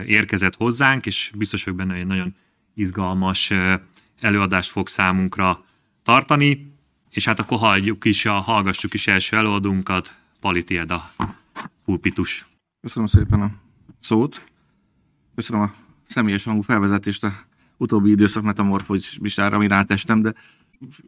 érkezett 0.07 0.57
hozzánk, 0.57 1.07
és 1.07 1.31
biztos 1.35 1.65
vagyok 1.65 1.79
benne, 1.79 1.93
hogy 1.93 2.01
egy 2.01 2.07
nagyon 2.07 2.35
izgalmas 2.75 3.53
előadást 4.21 4.71
fog 4.71 4.89
számunkra 4.89 5.65
tartani, 6.03 6.75
és 7.11 7.25
hát 7.25 7.39
akkor 7.39 7.59
halljuk 7.59 8.05
is, 8.05 8.27
a, 8.27 8.33
hallgassuk 8.33 8.95
is 8.95 9.07
első 9.07 9.37
előadónkat, 9.37 10.17
Pali 10.41 10.63
tiéd 10.63 10.91
a 10.91 11.11
pulpitus. 11.85 12.47
Köszönöm 12.81 13.09
szépen 13.09 13.41
a 13.41 13.51
szót. 14.01 14.45
Köszönöm 15.35 15.63
a 15.63 15.71
személyes 16.07 16.45
hangú 16.45 16.63
felvezetést 16.63 17.25
a 17.25 17.33
utóbbi 17.77 18.11
időszak 18.11 18.43
metamorfózistára, 18.43 19.57
ami 19.57 19.69
rátestem, 19.69 20.21
de 20.21 20.35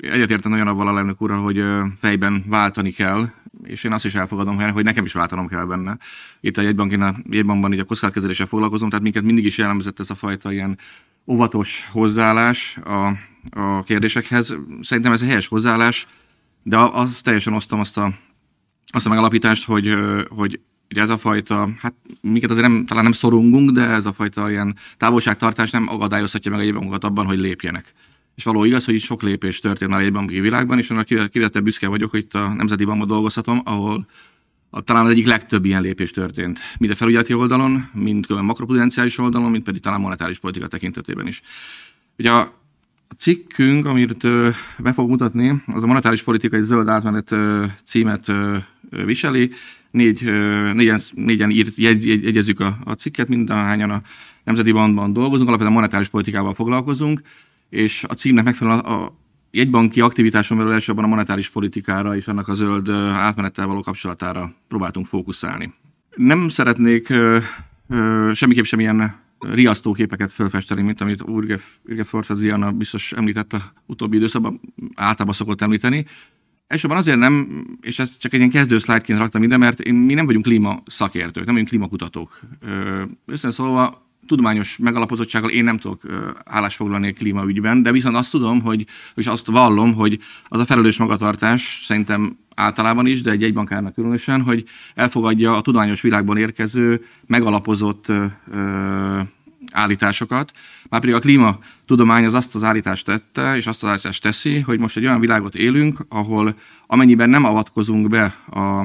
egyetértem 0.00 0.50
nagyon 0.50 0.66
avval 0.66 0.88
a 0.88 0.92
lelnök 0.92 1.22
úrral, 1.22 1.42
hogy 1.42 1.64
fejben 2.00 2.44
váltani 2.46 2.90
kell, 2.90 3.28
és 3.62 3.84
én 3.84 3.92
azt 3.92 4.04
is 4.04 4.14
elfogadom, 4.14 4.72
hogy 4.72 4.84
nekem 4.84 5.04
is 5.04 5.12
váltanom 5.12 5.48
kell 5.48 5.64
benne. 5.64 5.98
Itt 6.40 6.56
a 6.56 6.62
jegybankban, 6.62 7.02
a 7.02 7.14
jegybankban 7.30 7.72
így 7.72 7.78
a 7.78 7.84
kockázatkezeléssel 7.84 8.46
foglalkozom, 8.46 8.88
tehát 8.88 9.04
minket 9.04 9.22
mindig 9.22 9.44
is 9.44 9.58
jellemzett 9.58 9.98
ez 9.98 10.10
a 10.10 10.14
fajta 10.14 10.52
ilyen 10.52 10.78
óvatos 11.26 11.88
hozzáállás 11.92 12.78
a, 12.84 13.12
a 13.60 13.82
kérdésekhez. 13.82 14.56
Szerintem 14.80 15.12
ez 15.12 15.20
egy 15.20 15.28
helyes 15.28 15.48
hozzáállás, 15.48 16.06
de 16.62 16.78
azt 16.78 17.22
teljesen 17.22 17.52
osztom 17.52 17.80
azt 17.80 17.98
a, 17.98 18.12
azt 18.86 19.06
a 19.06 19.08
megalapítást, 19.08 19.64
hogy, 19.64 19.96
hogy 20.28 20.60
ez 20.88 21.10
a 21.10 21.18
fajta, 21.18 21.68
hát 21.80 21.94
minket 22.20 22.50
azért 22.50 22.66
nem, 22.66 22.86
talán 22.86 23.02
nem 23.02 23.12
szorongunk, 23.12 23.70
de 23.70 23.82
ez 23.82 24.06
a 24.06 24.12
fajta 24.12 24.50
ilyen 24.50 24.76
távolságtartás 24.96 25.70
nem 25.70 25.88
akadályozhatja 25.88 26.50
meg 26.50 26.60
a 26.60 26.62
jegybankokat 26.62 27.04
abban, 27.04 27.26
hogy 27.26 27.38
lépjenek. 27.38 27.94
És 28.34 28.44
való 28.44 28.64
igaz, 28.64 28.84
hogy 28.84 29.00
sok 29.00 29.22
lépés 29.22 29.60
történt 29.60 29.90
már 29.90 30.00
egy 30.00 30.12
banki 30.12 30.40
világban, 30.40 30.78
és 30.78 30.90
annak 30.90 31.30
kivetett 31.30 31.62
büszke 31.62 31.88
vagyok, 31.88 32.10
hogy 32.10 32.20
itt 32.20 32.34
a 32.34 32.48
Nemzeti 32.48 32.84
Bankban 32.84 33.08
dolgozhatom, 33.08 33.62
ahol 33.64 34.06
a, 34.70 34.80
talán 34.80 35.04
az 35.04 35.10
egyik 35.10 35.26
legtöbb 35.26 35.64
ilyen 35.64 35.82
lépés 35.82 36.10
történt. 36.10 36.60
Mind 36.78 36.92
a 36.92 36.96
felügyeleti 36.96 37.34
oldalon, 37.34 37.88
mind 37.92 38.24
a 38.28 38.42
makroprudenciális 38.42 39.18
oldalon, 39.18 39.50
mind 39.50 39.62
pedig 39.62 39.80
talán 39.80 40.00
monetáris 40.00 40.38
politika 40.38 40.66
tekintetében 40.66 41.26
is. 41.26 41.42
Ugye 42.18 42.30
a, 42.30 42.40
a 43.08 43.14
cikkünk, 43.18 43.86
amit 43.86 44.24
ö, 44.24 44.50
be 44.78 44.92
fog 44.92 45.08
mutatni, 45.08 45.52
az 45.66 45.82
a 45.82 45.86
monetáris 45.86 46.22
politikai 46.22 46.60
zöld 46.60 46.88
átmenet 46.88 47.32
ö, 47.32 47.64
címet 47.84 48.28
ö, 48.28 48.56
viseli. 48.90 49.50
Négy, 49.90 50.24
ö, 50.24 50.72
négyen, 50.72 51.00
négyen 51.14 51.50
írt, 51.50 51.76
jegy, 51.76 52.06
jegy, 52.06 52.22
jegyezzük 52.22 52.60
a, 52.60 52.78
a 52.84 52.92
cikket, 52.92 53.28
mindahányan 53.28 53.90
a 53.90 54.02
Nemzeti 54.44 54.72
Bankban 54.72 55.12
dolgozunk, 55.12 55.48
alapvetően 55.48 55.76
monetáris 55.76 56.08
politikával 56.08 56.54
foglalkozunk 56.54 57.20
és 57.74 58.04
a 58.08 58.14
címnek 58.14 58.44
megfelelően 58.44 58.84
a 58.84 59.12
jegybanki 59.50 60.00
aktivitáson 60.00 60.56
belül 60.56 60.72
elsősorban 60.72 61.04
a 61.04 61.08
monetáris 61.08 61.50
politikára 61.50 62.16
és 62.16 62.28
annak 62.28 62.48
a 62.48 62.54
zöld 62.54 62.88
átmenettel 62.88 63.66
való 63.66 63.82
kapcsolatára 63.82 64.54
próbáltunk 64.68 65.06
fókuszálni. 65.06 65.72
Nem 66.16 66.48
szeretnék 66.48 67.08
ö, 67.08 67.38
ö, 67.88 68.30
semmiképp 68.34 68.64
sem 68.64 68.80
ilyen 68.80 69.22
riasztó 69.38 69.92
képeket 69.92 70.32
felfesteni, 70.32 70.82
mint 70.82 71.00
amit 71.00 71.22
Urge, 71.22 71.58
Urge 71.84 72.04
Forza 72.04 72.34
Diana 72.34 72.72
biztos 72.72 73.12
említett 73.12 73.52
a 73.52 73.72
utóbbi 73.86 74.16
időszakban, 74.16 74.60
általában 74.94 75.34
szokott 75.34 75.62
említeni. 75.62 76.04
Elsősorban 76.66 76.98
azért 76.98 77.18
nem, 77.18 77.64
és 77.80 77.98
ezt 77.98 78.20
csak 78.20 78.32
egy 78.32 78.38
ilyen 78.38 78.50
kezdő 78.50 78.78
szlájdként 78.78 79.18
raktam 79.18 79.42
ide, 79.42 79.56
mert 79.56 79.84
mi 79.84 80.14
nem 80.14 80.26
vagyunk 80.26 80.44
klíma 80.44 80.82
szakértők, 80.86 81.44
nem 81.44 81.54
vagyunk 81.54 81.68
klímakutatók. 81.68 82.40
Összesen 83.26 83.50
szólva 83.50 84.03
tudományos 84.26 84.76
megalapozottsággal 84.76 85.50
én 85.50 85.64
nem 85.64 85.78
tudok 85.78 86.02
állásfoglalni 86.44 87.08
a 87.08 87.12
klímaügyben, 87.12 87.82
de 87.82 87.92
viszont 87.92 88.16
azt 88.16 88.30
tudom, 88.30 88.62
hogy, 88.62 88.84
és 89.14 89.26
azt 89.26 89.46
vallom, 89.46 89.94
hogy 89.94 90.18
az 90.48 90.60
a 90.60 90.64
felelős 90.66 90.96
magatartás 90.96 91.82
szerintem 91.86 92.38
általában 92.54 93.06
is, 93.06 93.22
de 93.22 93.30
egy 93.30 93.42
egybankárnak 93.42 93.94
különösen, 93.94 94.42
hogy 94.42 94.64
elfogadja 94.94 95.56
a 95.56 95.60
tudományos 95.60 96.00
világban 96.00 96.36
érkező, 96.36 97.04
megalapozott 97.26 98.08
ö, 98.08 99.20
állításokat. 99.72 100.52
Már 100.88 101.00
pedig 101.00 101.14
a 101.14 101.18
klímatudomány 101.18 102.24
az 102.24 102.34
azt 102.34 102.54
az 102.54 102.64
állítást 102.64 103.04
tette, 103.04 103.56
és 103.56 103.66
azt 103.66 103.82
az 103.82 103.90
állítást 103.90 104.22
teszi, 104.22 104.60
hogy 104.60 104.78
most 104.78 104.96
egy 104.96 105.04
olyan 105.04 105.20
világot 105.20 105.54
élünk, 105.54 105.98
ahol 106.08 106.54
amennyiben 106.86 107.28
nem 107.28 107.44
avatkozunk 107.44 108.08
be 108.08 108.24
a, 108.50 108.80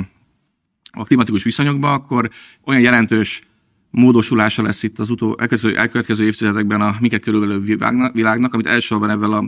a 0.91 1.03
klimatikus 1.03 1.43
viszonyokba, 1.43 1.93
akkor 1.93 2.29
olyan 2.65 2.81
jelentős 2.81 3.49
módosulása 3.89 4.62
lesz 4.62 4.84
itt 4.84 5.00
az 5.00 5.10
utó, 5.10 5.27
elkövetkező, 5.27 5.77
elkövetkező 5.77 6.25
évtizedekben 6.25 6.81
a 6.81 6.96
minket 7.00 7.22
körülbelül 7.22 7.63
világnak, 8.13 8.53
amit 8.53 8.67
elsősorban 8.67 9.10
ebben 9.10 9.31
a 9.31 9.43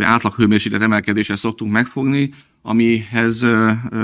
átlag 0.00 0.34
hőmérséklet 0.34 0.82
emelkedéssel 0.82 1.36
szoktunk 1.36 1.72
megfogni, 1.72 2.30
amihez 2.62 3.42
ö, 3.42 3.70
ö, 3.90 3.98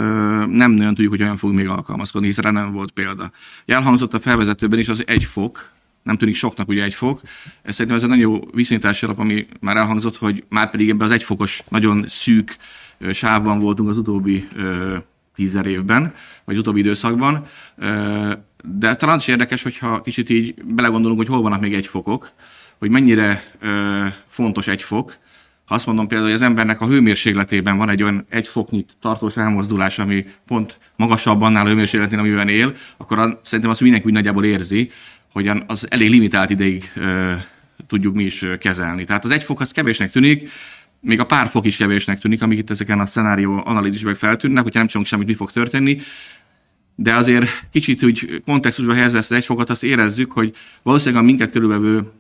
nem 0.47 0.71
nagyon 0.71 0.95
tudjuk, 0.95 1.13
hogy 1.13 1.23
olyan 1.23 1.37
fog 1.37 1.53
még 1.53 1.69
alkalmazkodni, 1.69 2.27
hiszen 2.27 2.53
nem 2.53 2.73
volt 2.73 2.91
példa. 2.91 3.31
Elhangzott 3.67 4.15
a 4.15 4.21
felvezetőben 4.21 4.79
is 4.79 4.89
az 4.89 5.03
egy 5.07 5.25
fok, 5.25 5.73
nem 6.03 6.17
tűnik 6.17 6.35
soknak 6.35 6.69
ugye 6.69 6.83
egy 6.83 6.95
fok. 6.95 7.21
Szerintem 7.65 7.97
ez 7.97 8.03
egy 8.03 8.09
nagyon 8.09 8.31
jó 8.31 8.49
viszonyítási 8.53 9.05
alap, 9.05 9.19
ami 9.19 9.47
már 9.61 9.77
elhangzott, 9.77 10.17
hogy 10.17 10.45
már 10.49 10.71
pedig 10.71 10.91
ebben 10.91 11.07
az 11.07 11.13
egyfokos, 11.13 11.63
nagyon 11.69 12.05
szűk 12.09 12.57
sávban 13.11 13.61
voltunk 13.61 13.89
az 13.89 13.99
utóbbi 13.99 14.49
tízer 15.35 15.67
évben, 15.67 16.15
vagy 16.45 16.57
utóbbi 16.57 16.81
időszakban. 16.81 17.45
De 18.67 18.97
talán 18.97 19.19
is 19.19 19.29
érdekes, 19.29 19.63
hogyha 19.63 20.01
kicsit 20.01 20.31
így 20.31 20.55
belegondolunk, 20.65 21.19
hogy 21.19 21.29
hol 21.29 21.43
vannak 21.43 21.61
még 21.61 21.75
egy 21.75 21.87
fokok, 21.87 22.33
hogy 22.79 22.91
mennyire 22.91 23.45
fontos 24.29 24.67
egy 24.67 24.83
fok, 24.83 25.17
ha 25.65 25.75
azt 25.75 25.87
mondom 25.87 26.07
például, 26.07 26.31
hogy 26.31 26.41
az 26.41 26.47
embernek 26.47 26.81
a 26.81 26.87
hőmérsékletében 26.87 27.77
van 27.77 27.89
egy 27.89 28.03
olyan 28.03 28.27
egy 28.29 28.49
foknyi 28.49 28.85
tartós 29.01 29.37
elmozdulás, 29.37 29.99
ami 29.99 30.27
pont 30.47 30.79
magasabb 30.97 31.43
annál 31.43 31.67
a 31.67 31.69
hőmérsékletén, 31.69 32.19
amiben 32.19 32.49
él, 32.49 32.73
akkor 32.97 33.19
a, 33.19 33.41
szerintem 33.43 33.71
azt 33.71 33.81
mindenki 33.81 34.07
úgy 34.07 34.13
nagyjából 34.13 34.45
érzi, 34.45 34.91
hogy 35.33 35.51
az 35.67 35.87
elég 35.91 36.11
limitált 36.11 36.51
ideig 36.51 36.93
ö, 36.95 37.35
tudjuk 37.87 38.15
mi 38.15 38.25
is 38.25 38.45
kezelni. 38.61 39.05
Tehát 39.05 39.25
az 39.25 39.31
egy 39.31 39.43
fok 39.43 39.61
az 39.61 39.71
kevésnek 39.71 40.11
tűnik, 40.11 40.51
még 41.01 41.21
a 41.21 41.27
pár 41.27 41.49
fok 41.49 41.67
is 41.67 41.77
kevésnek 41.77 42.21
tűnik, 42.21 42.43
amik 42.43 42.59
itt 42.59 42.71
ezeken 42.71 43.01
a 43.01 43.07
szenárió 43.07 43.63
analízisben 43.65 44.15
feltűnnek, 44.15 44.63
hogyha 44.63 44.79
nem 44.79 44.89
csomunk 44.89 45.11
semmit, 45.11 45.27
mi 45.27 45.35
fog 45.35 45.53
történni. 45.53 45.97
De 46.95 47.15
azért 47.15 47.49
kicsit 47.71 48.05
úgy 48.05 48.43
kontextusba 48.45 48.95
helyezve 48.95 49.19
ezt 49.19 49.31
az 49.31 49.37
egy 49.37 49.45
fokot, 49.45 49.71
azt 49.71 49.85
érezzük, 49.85 50.33
hogy 50.33 50.55
valószínűleg 50.83 51.23
a 51.23 51.27
minket 51.27 51.51
körülbelül 51.51 52.13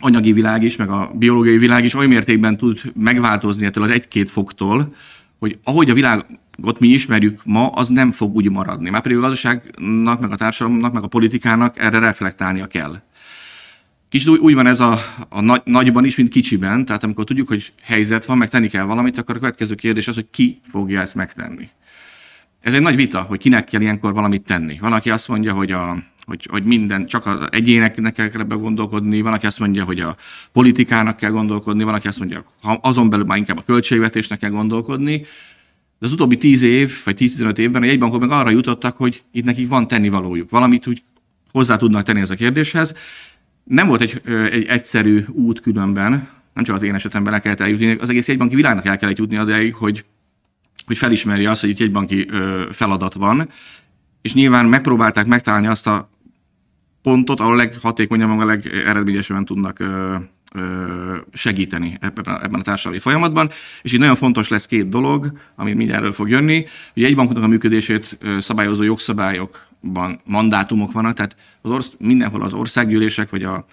anyagi 0.00 0.32
világ 0.32 0.62
is, 0.62 0.76
meg 0.76 0.90
a 0.90 1.10
biológiai 1.14 1.58
világ 1.58 1.84
is 1.84 1.94
oly 1.94 2.06
mértékben 2.06 2.56
tud 2.56 2.80
megváltozni 2.94 3.66
ettől 3.66 3.84
az 3.84 3.90
egy-két 3.90 4.30
foktól, 4.30 4.94
hogy 5.38 5.58
ahogy 5.64 5.90
a 5.90 5.94
világot 5.94 6.80
mi 6.80 6.88
ismerjük 6.88 7.40
ma, 7.44 7.68
az 7.68 7.88
nem 7.88 8.10
fog 8.10 8.34
úgy 8.34 8.50
maradni. 8.50 8.90
Már 8.90 9.02
pedig 9.02 9.16
a 9.16 9.20
gazdaságnak, 9.20 10.20
meg 10.20 10.30
a 10.30 10.36
társadalomnak, 10.36 10.92
meg 10.92 11.02
a 11.02 11.06
politikának 11.06 11.78
erre 11.78 11.98
reflektálnia 11.98 12.66
kell. 12.66 13.02
Kicsit 14.08 14.28
úgy, 14.28 14.38
úgy 14.38 14.54
van 14.54 14.66
ez 14.66 14.80
a, 14.80 14.98
a 15.28 15.40
nagy, 15.40 15.62
nagyban 15.64 16.04
is, 16.04 16.16
mint 16.16 16.28
kicsiben, 16.28 16.84
tehát 16.84 17.04
amikor 17.04 17.24
tudjuk, 17.24 17.48
hogy 17.48 17.72
helyzet 17.82 18.24
van, 18.24 18.38
meg 18.38 18.48
tenni 18.48 18.68
kell 18.68 18.84
valamit, 18.84 19.18
akkor 19.18 19.36
a 19.36 19.38
következő 19.38 19.74
kérdés 19.74 20.08
az, 20.08 20.14
hogy 20.14 20.30
ki 20.30 20.60
fogja 20.70 21.00
ezt 21.00 21.14
megtenni. 21.14 21.68
Ez 22.60 22.74
egy 22.74 22.80
nagy 22.80 22.96
vita, 22.96 23.20
hogy 23.20 23.38
kinek 23.38 23.64
kell 23.64 23.80
ilyenkor 23.80 24.12
valamit 24.12 24.42
tenni. 24.42 24.78
Van, 24.80 24.92
aki 24.92 25.10
azt 25.10 25.28
mondja, 25.28 25.52
hogy 25.52 25.70
a, 25.70 25.96
hogy, 26.26 26.46
hogy 26.50 26.64
minden, 26.64 27.06
csak 27.06 27.26
az 27.26 27.48
egyéneknek 27.50 28.12
kell 28.12 28.30
ebbe 28.32 28.54
gondolkodni, 28.54 29.20
van, 29.20 29.32
aki 29.32 29.46
azt 29.46 29.58
mondja, 29.58 29.84
hogy 29.84 30.00
a 30.00 30.16
politikának 30.52 31.16
kell 31.16 31.30
gondolkodni, 31.30 31.84
van, 31.84 31.94
aki 31.94 32.06
azt 32.06 32.18
mondja, 32.18 32.44
azon 32.62 33.10
belül 33.10 33.24
már 33.24 33.38
inkább 33.38 33.58
a 33.58 33.62
költségvetésnek 33.62 34.38
kell 34.38 34.50
gondolkodni. 34.50 35.16
De 35.98 36.06
az 36.06 36.12
utóbbi 36.12 36.36
10 36.36 36.62
év, 36.62 36.92
vagy 37.04 37.16
10-15 37.18 37.58
évben 37.58 37.82
a 37.82 37.86
jegybankok 37.86 38.20
meg 38.20 38.30
arra 38.30 38.50
jutottak, 38.50 38.96
hogy 38.96 39.22
itt 39.32 39.44
nekik 39.44 39.68
van 39.68 39.88
tennivalójuk, 39.88 40.50
valamit 40.50 40.86
úgy 40.86 41.02
hozzá 41.52 41.76
tudnak 41.76 42.02
tenni 42.02 42.20
ez 42.20 42.30
a 42.30 42.34
kérdéshez. 42.34 42.94
Nem 43.64 43.86
volt 43.86 44.00
egy, 44.00 44.22
egy 44.50 44.64
egyszerű 44.64 45.24
út 45.28 45.60
különben, 45.60 46.10
nem 46.54 46.64
csak 46.64 46.74
az 46.74 46.82
én 46.82 46.94
esetemben 46.94 47.32
le 47.32 47.38
kellett 47.38 47.60
eljutni, 47.60 47.92
az 47.92 48.08
egész 48.08 48.28
jegybanki 48.28 48.54
világnak 48.54 48.86
el 48.86 48.98
kellett 48.98 49.18
jutni 49.18 49.36
adáig, 49.36 49.74
hogy, 49.74 50.04
hogy 50.88 50.98
felismerje 50.98 51.50
azt, 51.50 51.60
hogy 51.60 51.70
itt 51.70 51.78
jegybanki 51.78 52.28
feladat 52.72 53.14
van, 53.14 53.48
és 54.22 54.34
nyilván 54.34 54.66
megpróbálták 54.66 55.26
megtalálni 55.26 55.66
azt 55.66 55.86
a 55.86 56.10
pontot, 57.02 57.40
ahol 57.40 57.56
leghatékonyabban, 57.56 58.40
a 58.40 58.44
legeredményesebben 58.44 59.44
tudnak 59.44 59.82
segíteni 61.32 61.98
ebben 62.00 62.24
a, 62.24 62.42
ebben 62.42 62.60
a 62.60 62.62
társadalmi 62.62 62.98
folyamatban. 62.98 63.48
És 63.82 63.92
így 63.92 63.98
nagyon 63.98 64.14
fontos 64.14 64.48
lesz 64.48 64.66
két 64.66 64.88
dolog, 64.88 65.32
ami 65.56 65.72
mindjárt 65.72 66.02
elő 66.02 66.10
fog 66.10 66.28
jönni, 66.28 66.64
hogy 66.92 67.04
egy 67.04 67.14
banknak 67.14 67.42
a 67.42 67.46
működését 67.46 68.18
szabályozó 68.38 68.82
jogszabályokban 68.82 70.20
mandátumok 70.24 70.92
vannak, 70.92 71.14
tehát 71.14 71.36
az 71.62 71.70
orsz, 71.70 71.92
mindenhol 71.98 72.42
az 72.42 72.52
országgyűlések 72.52 73.30
vagy 73.30 73.42
a, 73.42 73.64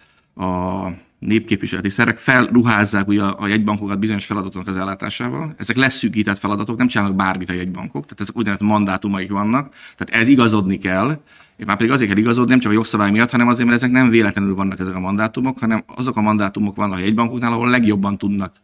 a 0.43 0.89
népképviseleti 1.25 1.89
szerek 1.89 2.17
felruházzák 2.17 3.07
ugye 3.07 3.21
a 3.23 3.47
jegybankokat 3.47 3.99
bizonyos 3.99 4.25
feladatoknak 4.25 4.67
az 4.67 4.81
ellátásával. 4.81 5.53
Ezek 5.57 5.75
leszűkített 5.75 6.37
feladatok, 6.37 6.77
nem 6.77 6.87
csinálnak 6.87 7.15
bármit 7.15 7.49
a 7.49 7.53
jegybankok, 7.53 8.03
tehát 8.03 8.19
ezek 8.19 8.37
úgynevezett 8.37 8.67
mandátumaik 8.67 9.29
vannak, 9.29 9.73
tehát 9.97 10.21
ez 10.21 10.27
igazodni 10.27 10.77
kell, 10.77 11.19
már 11.65 11.77
pedig 11.77 11.91
azért 11.91 12.09
kell 12.09 12.19
igazodni, 12.19 12.49
nem 12.49 12.59
csak 12.59 12.71
a 12.71 12.73
jogszabály 12.73 13.11
miatt, 13.11 13.29
hanem 13.29 13.47
azért, 13.47 13.67
mert 13.69 13.81
ezek 13.81 13.91
nem 13.91 14.09
véletlenül 14.09 14.55
vannak 14.55 14.79
ezek 14.79 14.95
a 14.95 14.99
mandátumok, 14.99 15.59
hanem 15.59 15.83
azok 15.87 16.17
a 16.17 16.21
mandátumok 16.21 16.75
vannak 16.75 16.99
egy 16.99 17.15
bankoknál, 17.15 17.51
ahol 17.51 17.69
legjobban 17.69 18.17
tudnak 18.17 18.55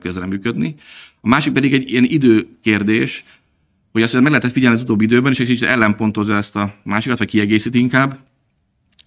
közreműködni. 0.00 0.74
A 1.20 1.28
másik 1.28 1.52
pedig 1.52 1.74
egy 1.74 1.90
ilyen 1.90 2.04
időkérdés, 2.04 3.24
hogy 3.92 4.02
azt 4.02 4.14
meg 4.14 4.24
lehetett 4.24 4.52
figyelni 4.52 4.76
az 4.76 4.82
utóbbi 4.82 5.04
időben, 5.04 5.32
és 5.32 5.40
egy 5.40 5.46
kicsit 5.46 5.68
ellenpontozza 5.68 6.34
ezt 6.34 6.56
a 6.56 6.72
másikat, 6.82 7.18
vagy 7.18 7.28
kiegészít 7.28 7.74
inkább, 7.74 8.16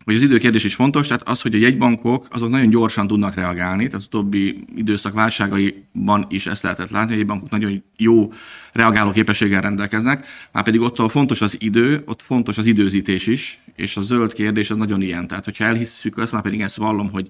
hogy 0.09 0.17
az 0.17 0.23
időkérdés 0.23 0.63
is 0.63 0.75
fontos, 0.75 1.07
tehát 1.07 1.27
az, 1.27 1.41
hogy 1.41 1.55
a 1.55 1.57
jegybankok 1.57 2.27
azok 2.29 2.49
nagyon 2.49 2.69
gyorsan 2.69 3.07
tudnak 3.07 3.33
reagálni, 3.33 3.85
tehát 3.85 3.93
az 3.93 4.05
utóbbi 4.05 4.63
időszak 4.75 5.13
válságaiban 5.13 6.25
is 6.29 6.47
ezt 6.47 6.63
lehetett 6.63 6.89
látni, 6.89 7.13
hogy 7.13 7.23
a 7.23 7.25
bankok 7.25 7.49
nagyon 7.49 7.83
jó 7.97 8.33
reagáló 8.73 9.11
képességgel 9.11 9.61
rendelkeznek, 9.61 10.25
már 10.51 10.63
pedig 10.63 10.81
ott, 10.81 10.97
ahol 10.97 11.09
fontos 11.09 11.41
az 11.41 11.55
idő, 11.59 12.03
ott 12.05 12.21
fontos 12.21 12.57
az 12.57 12.65
időzítés 12.65 13.27
is, 13.27 13.59
és 13.75 13.97
a 13.97 14.01
zöld 14.01 14.33
kérdés 14.33 14.69
az 14.69 14.77
nagyon 14.77 15.01
ilyen. 15.01 15.27
Tehát, 15.27 15.45
hogyha 15.45 15.63
elhisszük 15.63 16.17
azt, 16.17 16.31
már 16.31 16.41
pedig 16.41 16.61
ezt 16.61 16.77
vallom, 16.77 17.11
hogy 17.11 17.27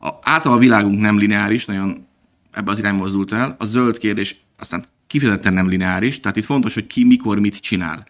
a, 0.00 0.08
általában 0.22 0.56
a 0.56 0.66
világunk 0.66 1.00
nem 1.00 1.18
lineáris, 1.18 1.64
nagyon 1.64 2.06
ebbe 2.50 2.70
az 2.70 2.78
irány 2.78 2.94
mozdult 2.94 3.32
el, 3.32 3.56
a 3.58 3.64
zöld 3.64 3.98
kérdés 3.98 4.36
aztán 4.58 4.84
kifejezetten 5.06 5.52
nem 5.52 5.68
lineáris, 5.68 6.20
tehát 6.20 6.36
itt 6.36 6.44
fontos, 6.44 6.74
hogy 6.74 6.86
ki 6.86 7.04
mikor 7.04 7.38
mit 7.38 7.56
csinál. 7.56 8.06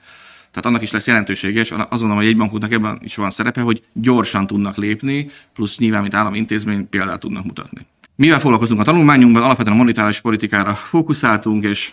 Tehát 0.60 0.72
annak 0.76 0.86
is 0.86 0.92
lesz 0.92 1.06
jelentősége, 1.06 1.60
és 1.60 1.70
azt 1.70 1.88
gondolom, 1.88 2.16
hogy 2.16 2.26
egy 2.26 2.36
bankoknak 2.36 2.72
ebben 2.72 2.98
is 3.02 3.14
van 3.14 3.30
szerepe, 3.30 3.60
hogy 3.60 3.82
gyorsan 3.92 4.46
tudnak 4.46 4.76
lépni, 4.76 5.26
plusz 5.54 5.78
nyilván, 5.78 6.02
mint 6.02 6.14
állami 6.14 6.38
intézmény 6.38 6.88
példát 6.88 7.20
tudnak 7.20 7.44
mutatni. 7.44 7.86
Mivel 8.16 8.40
foglalkozunk 8.40 8.80
a 8.80 8.84
tanulmányunkban, 8.84 9.42
alapvetően 9.42 9.76
a 9.76 9.78
monetáris 9.78 10.20
politikára 10.20 10.74
fókuszáltunk, 10.74 11.64
és 11.64 11.92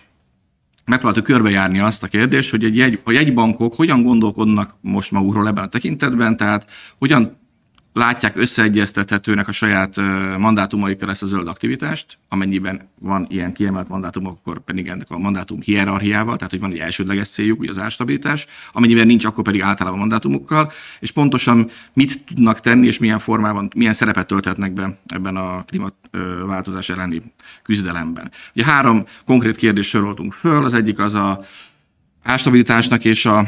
megpróbáltuk 0.85 1.25
körbejárni 1.25 1.79
azt 1.79 2.03
a 2.03 2.07
kérdést, 2.07 2.49
hogy 2.49 2.63
egy 2.63 2.75
jegy, 2.77 2.99
a 3.03 3.11
jegybankok 3.11 3.75
hogyan 3.75 4.03
gondolkodnak 4.03 4.75
most 4.81 5.11
magukról 5.11 5.47
ebben 5.47 5.63
a 5.63 5.67
tekintetben, 5.67 6.37
tehát 6.37 6.71
hogyan 6.97 7.37
látják 7.95 8.35
összeegyeztethetőnek 8.35 9.47
a 9.47 9.51
saját 9.51 9.95
mandátumaikkal 10.37 11.09
ezt 11.09 11.23
a 11.23 11.25
zöld 11.25 11.47
aktivitást, 11.47 12.17
amennyiben 12.29 12.89
van 12.99 13.25
ilyen 13.29 13.53
kiemelt 13.53 13.89
mandátum, 13.89 14.27
akkor 14.27 14.59
pedig 14.59 14.87
ennek 14.87 15.09
a 15.09 15.17
mandátum 15.17 15.61
hierarchiával, 15.61 16.35
tehát 16.35 16.51
hogy 16.51 16.59
van 16.59 16.71
egy 16.71 16.77
elsődleges 16.77 17.29
céljuk, 17.29 17.59
ugye 17.59 17.69
az 17.69 17.79
árstabilitás, 17.79 18.45
amennyiben 18.71 19.07
nincs, 19.07 19.25
akkor 19.25 19.43
pedig 19.43 19.61
általában 19.61 19.99
mandátumokkal, 19.99 20.71
és 20.99 21.11
pontosan 21.11 21.69
mit 21.93 22.23
tudnak 22.25 22.59
tenni, 22.59 22.87
és 22.87 22.99
milyen 22.99 23.19
formában, 23.19 23.69
milyen 23.75 23.93
szerepet 23.93 24.27
tölthetnek 24.27 24.73
be 24.73 24.97
ebben 25.07 25.35
a 25.35 25.63
klímaváltozás 25.63 26.89
elleni 26.89 27.21
küzdelemben. 27.63 28.31
Ugye 28.55 28.65
három 28.65 29.05
konkrét 29.25 29.55
kérdést 29.55 29.89
soroltunk 29.89 30.33
föl, 30.33 30.65
az 30.65 30.73
egyik 30.73 30.99
az 30.99 31.13
a 31.13 31.45
árstabilitásnak 32.23 33.05
és 33.05 33.25
a 33.25 33.47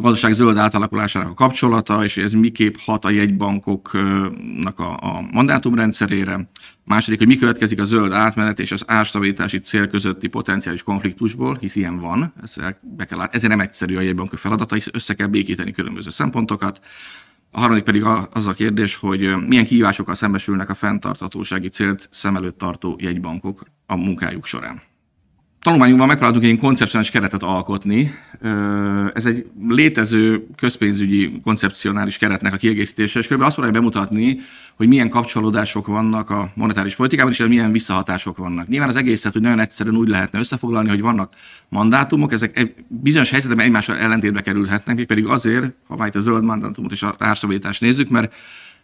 gazdaság 0.00 0.32
zöld 0.32 0.56
átalakulásának 0.56 1.30
a 1.30 1.34
kapcsolata, 1.34 2.04
és 2.04 2.16
ez 2.16 2.32
miképp 2.32 2.74
hat 2.76 3.04
a 3.04 3.10
jegybankoknak 3.10 4.78
a, 4.78 4.96
a 5.00 5.28
mandátumrendszerére. 5.32 6.48
Második, 6.84 7.18
hogy 7.18 7.26
mi 7.28 7.36
következik 7.36 7.80
a 7.80 7.84
zöld 7.84 8.12
átmenet 8.12 8.58
és 8.58 8.72
az 8.72 8.84
árstabilitási 8.86 9.58
cél 9.58 9.88
közötti 9.88 10.28
potenciális 10.28 10.82
konfliktusból, 10.82 11.56
hisz 11.60 11.76
ilyen 11.76 12.00
van, 12.00 12.32
ezzel 12.42 12.78
be 12.96 13.04
kell 13.04 13.20
ezért 13.20 13.50
nem 13.52 13.60
egyszerű 13.60 13.96
a 13.96 14.00
jegybankok 14.00 14.38
feladata, 14.38 14.74
hisz 14.74 14.88
össze 14.92 15.14
kell 15.14 15.26
békíteni 15.26 15.72
különböző 15.72 16.10
szempontokat. 16.10 16.80
A 17.50 17.60
harmadik 17.60 17.84
pedig 17.84 18.04
az 18.30 18.46
a 18.46 18.52
kérdés, 18.52 18.96
hogy 18.96 19.46
milyen 19.48 19.64
kihívásokkal 19.64 20.14
szembesülnek 20.14 20.68
a 20.68 20.74
fenntarthatósági 20.74 21.68
célt 21.68 22.08
szem 22.10 22.36
előtt 22.36 22.58
tartó 22.58 22.96
jegybankok 23.00 23.64
a 23.86 23.96
munkájuk 23.96 24.46
során. 24.46 24.82
Tanulmányunkban 25.64 26.08
megpróbáltunk 26.08 26.44
egy 26.44 26.58
koncepcionális 26.58 27.10
keretet 27.10 27.42
alkotni. 27.42 28.14
Ez 29.12 29.26
egy 29.26 29.46
létező 29.68 30.46
közpénzügyi 30.56 31.40
koncepcionális 31.42 32.18
keretnek 32.18 32.54
a 32.54 32.56
kiegészítése, 32.56 33.18
és 33.18 33.26
kb. 33.26 33.40
azt 33.40 33.54
próbálja 33.54 33.78
bemutatni, 33.78 34.38
hogy 34.76 34.88
milyen 34.88 35.08
kapcsolódások 35.08 35.86
vannak 35.86 36.30
a 36.30 36.50
monetáris 36.54 36.94
politikában, 36.94 37.32
és 37.32 37.38
milyen 37.38 37.72
visszahatások 37.72 38.36
vannak. 38.36 38.68
Nyilván 38.68 38.88
az 38.88 38.96
egészet 38.96 39.32
hogy 39.32 39.42
nagyon 39.42 39.58
egyszerűen 39.58 39.96
úgy 39.96 40.08
lehetne 40.08 40.38
összefoglalni, 40.38 40.88
hogy 40.88 41.00
vannak 41.00 41.32
mandátumok, 41.68 42.32
ezek 42.32 42.74
bizonyos 42.88 43.30
helyzetben 43.30 43.64
egymással 43.64 43.96
ellentétbe 43.96 44.40
kerülhetnek, 44.40 45.04
pedig 45.04 45.26
azért, 45.26 45.72
ha 45.88 45.96
már 45.96 46.08
itt 46.08 46.14
a 46.14 46.20
zöld 46.20 46.44
mandátumot 46.44 46.92
és 46.92 47.02
a 47.02 47.14
árstabilitást 47.18 47.80
nézzük, 47.80 48.08
mert 48.08 48.34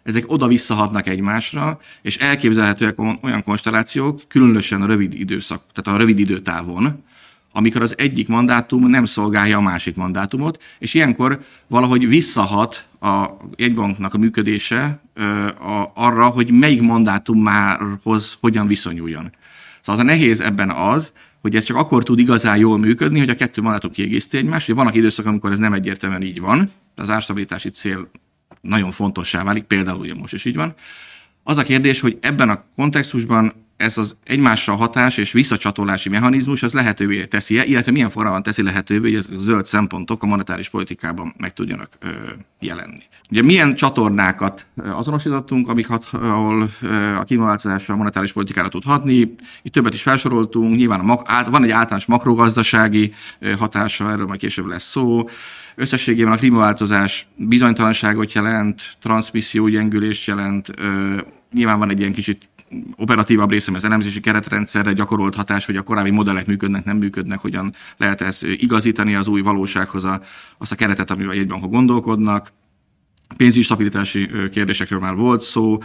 ezek 0.03 0.25
oda-visszahatnak 0.27 1.07
egymásra, 1.07 1.81
és 2.03 2.17
elképzelhetőek 2.17 2.99
olyan 3.23 3.43
konstellációk, 3.43 4.23
különösen 4.29 4.83
a 4.83 4.87
rövid 4.87 5.15
időszak, 5.15 5.63
tehát 5.73 5.99
a 5.99 6.03
rövid 6.03 6.19
időtávon, 6.19 7.05
amikor 7.53 7.83
az 7.83 7.99
egyik 7.99 8.29
mandátum 8.29 8.87
nem 8.87 9.05
szolgálja 9.05 9.57
a 9.57 9.61
másik 9.61 9.97
mandátumot, 9.97 10.63
és 10.79 10.95
ilyenkor 10.95 11.41
valahogy 11.67 12.09
visszahat 12.09 12.85
a 13.01 13.27
jegybanknak 13.57 14.15
a 14.15 14.19
működése 14.19 15.03
arra, 15.95 16.27
hogy 16.27 16.51
melyik 16.51 16.83
mandátumárhoz 16.83 18.37
hogyan 18.41 18.67
viszonyuljon. 18.67 19.33
Szóval 19.81 20.01
az 20.01 20.09
a 20.09 20.13
nehéz 20.13 20.41
ebben 20.41 20.71
az, 20.71 21.13
hogy 21.41 21.57
ez 21.57 21.65
csak 21.65 21.77
akkor 21.77 22.03
tud 22.03 22.19
igazán 22.19 22.57
jól 22.57 22.79
működni, 22.79 23.19
hogy 23.19 23.29
a 23.29 23.35
kettő 23.35 23.63
mandátum 23.63 23.91
kiegészíti 23.91 24.37
egymást. 24.37 24.67
Hogy 24.67 24.75
vannak 24.75 24.95
időszak, 24.95 25.27
amikor 25.27 25.51
ez 25.51 25.59
nem 25.59 25.73
egyértelműen 25.73 26.23
így 26.23 26.41
van, 26.41 26.71
az 26.97 27.11
árstabilitási 27.11 27.71
cél 27.71 28.11
nagyon 28.61 28.91
fontossá 28.91 29.43
válik, 29.43 29.65
például 29.65 30.01
ugye 30.01 30.15
most 30.15 30.35
is 30.35 30.45
így 30.45 30.57
van. 30.57 30.75
Az 31.43 31.57
a 31.57 31.63
kérdés, 31.63 32.01
hogy 32.01 32.19
ebben 32.21 32.51
a 32.51 32.65
kontextusban 32.77 33.53
ez 33.81 33.99
az 33.99 34.17
egymásra 34.25 34.75
hatás 34.75 35.17
és 35.17 35.33
visszacsatolási 35.33 36.09
mechanizmus 36.09 36.63
az 36.63 36.73
lehetővé 36.73 37.27
teszi 37.27 37.59
-e, 37.59 37.65
illetve 37.65 37.93
milyen 37.93 38.09
formában 38.09 38.43
teszi 38.43 38.63
lehetővé, 38.63 39.09
hogy 39.09 39.19
ezek 39.19 39.33
a 39.33 39.39
zöld 39.39 39.65
szempontok 39.65 40.23
a 40.23 40.27
monetáris 40.27 40.69
politikában 40.69 41.35
meg 41.39 41.53
tudjanak 41.53 41.89
ö, 41.99 42.09
jelenni. 42.59 43.03
Ugye 43.31 43.43
milyen 43.43 43.75
csatornákat 43.75 44.67
azonosítottunk, 44.77 45.69
amik 45.69 45.87
hat, 45.87 46.07
ahol 46.13 46.71
a 47.19 47.25
klímaváltozás 47.25 47.89
a 47.89 47.97
monetáris 47.97 48.33
politikára 48.33 48.69
tud 48.69 48.85
hatni. 48.85 49.35
Itt 49.63 49.73
többet 49.73 49.95
is 49.95 50.03
felsoroltunk, 50.03 50.77
nyilván 50.77 51.01
a, 51.01 51.51
van 51.51 51.65
egy 51.65 51.71
általános 51.71 52.07
makrogazdasági 52.07 53.13
hatása, 53.59 54.11
erről 54.11 54.27
majd 54.27 54.41
később 54.41 54.67
lesz 54.67 54.91
szó. 54.91 55.25
Összességében 55.75 56.33
a 56.33 56.37
klímaváltozás 56.37 57.29
bizonytalanságot 57.37 58.33
jelent, 58.33 58.97
transmisszió 59.01 59.69
gyengülést 59.69 60.27
jelent, 60.27 60.71
nyilván 61.53 61.79
van 61.79 61.91
egy 61.91 61.99
ilyen 61.99 62.13
kicsit 62.13 62.49
operatívabb 62.97 63.51
része, 63.51 63.73
az 63.75 63.85
elemzési 63.85 64.21
keretrendszerre 64.21 64.93
gyakorolt 64.93 65.35
hatás, 65.35 65.67
hogy 65.67 65.77
a 65.77 65.83
korábbi 65.83 66.11
modellek 66.11 66.47
működnek, 66.47 66.85
nem 66.85 66.97
működnek, 66.97 67.39
hogyan 67.39 67.73
lehet 67.97 68.21
ezt 68.21 68.43
igazítani 68.43 69.15
az 69.15 69.29
új 69.29 69.41
valósághoz 69.41 70.05
a, 70.05 70.21
azt 70.59 70.73
a 70.73 70.77
keretet, 70.77 71.11
amivel 71.11 71.35
jegybankok 71.35 71.71
gondolkodnak. 71.71 72.53
Pénzügyi 73.37 73.63
stabilitási 73.63 74.31
kérdésekről 74.51 74.99
már 74.99 75.15
volt 75.15 75.41
szó, 75.41 75.79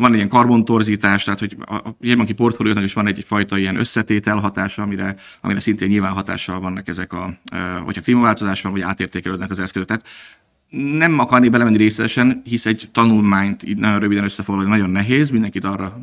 van 0.00 0.14
ilyen 0.14 0.28
karbontorzítás, 0.28 1.24
tehát 1.24 1.38
hogy 1.38 1.56
a 1.60 1.94
jegybanki 2.00 2.32
portfóliónak 2.32 2.84
is 2.84 2.92
van 2.92 3.06
egy 3.06 3.24
fajta 3.26 3.58
ilyen 3.58 3.76
összetétel 3.76 4.36
hatása, 4.36 4.82
amire, 4.82 5.16
amire 5.40 5.60
szintén 5.60 5.88
nyilván 5.88 6.12
hatással 6.12 6.60
vannak 6.60 6.88
ezek 6.88 7.12
a, 7.12 7.38
hogyha 7.84 8.02
klímaváltozás 8.02 8.62
van, 8.62 8.72
vagy 8.72 8.80
átértékelődnek 8.80 9.50
az 9.50 9.58
eszközök. 9.58 9.88
Tehát 9.88 10.06
nem 10.98 11.18
akarnék 11.18 11.50
belemenni 11.50 11.76
részletesen, 11.76 12.42
hisz 12.44 12.66
egy 12.66 12.88
tanulmányt 12.92 13.62
így 13.62 13.78
nagyon 13.78 13.98
röviden 13.98 14.24
összefoglalni 14.24 14.70
nagyon 14.70 14.90
nehéz, 14.90 15.30
mindenkit 15.30 15.64
arra 15.64 16.00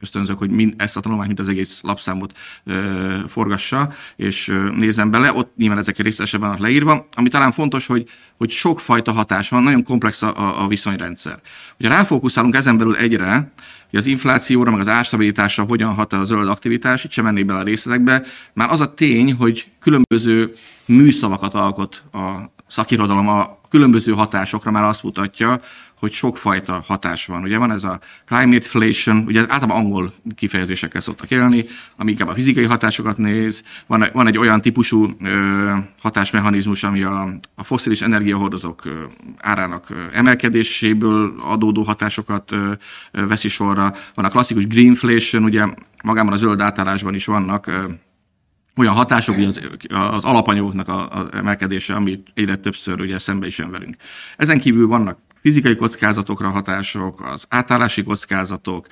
ösztönzök, 0.00 0.38
hogy 0.38 0.50
mind 0.50 0.74
ezt 0.76 0.96
a 0.96 1.00
tanulmányt, 1.00 1.28
mint 1.28 1.40
az 1.40 1.48
egész 1.48 1.80
lapszámot 1.82 2.38
ö, 2.64 3.16
forgassa, 3.28 3.92
és 4.16 4.48
ö, 4.48 4.70
nézem 4.70 5.10
bele, 5.10 5.32
ott 5.32 5.52
nyilván 5.56 5.78
ezek 5.78 5.98
részletesen 5.98 6.40
vannak 6.40 6.58
leírva. 6.58 7.06
Ami 7.14 7.28
talán 7.28 7.52
fontos, 7.52 7.86
hogy, 7.86 8.08
hogy 8.36 8.50
sokfajta 8.50 9.12
hatás 9.12 9.48
van, 9.48 9.62
nagyon 9.62 9.84
komplex 9.84 10.22
a, 10.22 10.62
a 10.62 10.66
viszonyrendszer. 10.66 11.40
Ugye 11.78 11.88
ráfókuszálunk 11.88 12.54
ezen 12.54 12.78
belül 12.78 12.96
egyre, 12.96 13.52
hogy 13.90 13.98
az 13.98 14.06
inflációra, 14.06 14.70
meg 14.70 14.80
az 14.80 14.88
árstabilitásra 14.88 15.64
hogyan 15.64 15.94
hat 15.94 16.12
a 16.12 16.24
zöld 16.24 16.48
aktivitás, 16.48 17.04
itt 17.04 17.10
sem 17.10 17.24
mennék 17.24 17.46
bele 17.46 17.58
a 17.58 17.62
részletekbe, 17.62 18.22
már 18.52 18.70
az 18.70 18.80
a 18.80 18.94
tény, 18.94 19.34
hogy 19.34 19.68
különböző 19.80 20.50
műszavakat 20.86 21.54
alkot 21.54 22.02
a 22.12 22.50
szakirodalom 22.66 23.28
a 23.28 23.58
különböző 23.70 24.12
hatásokra 24.12 24.70
már 24.70 24.84
azt 24.84 25.02
mutatja, 25.02 25.60
hogy 25.98 26.12
sokfajta 26.12 26.82
hatás 26.86 27.26
van. 27.26 27.42
Ugye 27.42 27.58
van 27.58 27.70
ez 27.70 27.84
a 27.84 28.00
climateflation, 28.26 29.24
ugye 29.26 29.40
általában 29.40 29.76
angol 29.76 30.08
kifejezésekkel 30.34 31.00
szoktak 31.00 31.30
élni, 31.30 31.64
ami 31.96 32.10
inkább 32.10 32.28
a 32.28 32.34
fizikai 32.34 32.64
hatásokat 32.64 33.16
néz. 33.16 33.64
Van, 33.86 34.04
van 34.12 34.26
egy 34.26 34.38
olyan 34.38 34.60
típusú 34.60 35.08
ö, 35.20 35.74
hatásmechanizmus, 36.02 36.84
ami 36.84 37.02
a, 37.02 37.28
a 37.54 37.64
foszilis 37.64 38.02
energiahordozók 38.02 38.82
árának 39.38 40.08
emelkedéséből 40.12 41.34
adódó 41.40 41.82
hatásokat 41.82 42.52
ö, 42.52 42.72
ö, 43.10 43.26
veszi 43.26 43.48
sorra. 43.48 43.92
Van 44.14 44.24
a 44.24 44.28
klasszikus 44.28 44.66
greenflation, 44.66 45.44
ugye 45.44 45.66
magában 46.02 46.32
a 46.32 46.36
zöld 46.36 46.60
átállásban 46.60 47.14
is 47.14 47.24
vannak 47.24 47.66
ö, 47.66 47.84
olyan 48.78 48.94
hatások, 48.94 49.34
hogy 49.34 49.44
az, 49.44 49.60
az 49.88 50.24
alapanyagoknak 50.24 50.88
az 51.10 51.26
emelkedése, 51.32 51.94
ami 51.94 52.22
egyre 52.34 52.56
többször 52.56 53.00
ugye 53.00 53.18
szembe 53.18 53.46
is 53.46 53.58
jön 53.58 53.70
velünk. 53.70 53.96
Ezen 54.36 54.58
kívül 54.58 54.86
vannak 54.86 55.18
fizikai 55.48 55.76
kockázatokra 55.76 56.48
hatások, 56.48 57.26
az 57.26 57.44
átállási 57.48 58.02
kockázatok, 58.02 58.86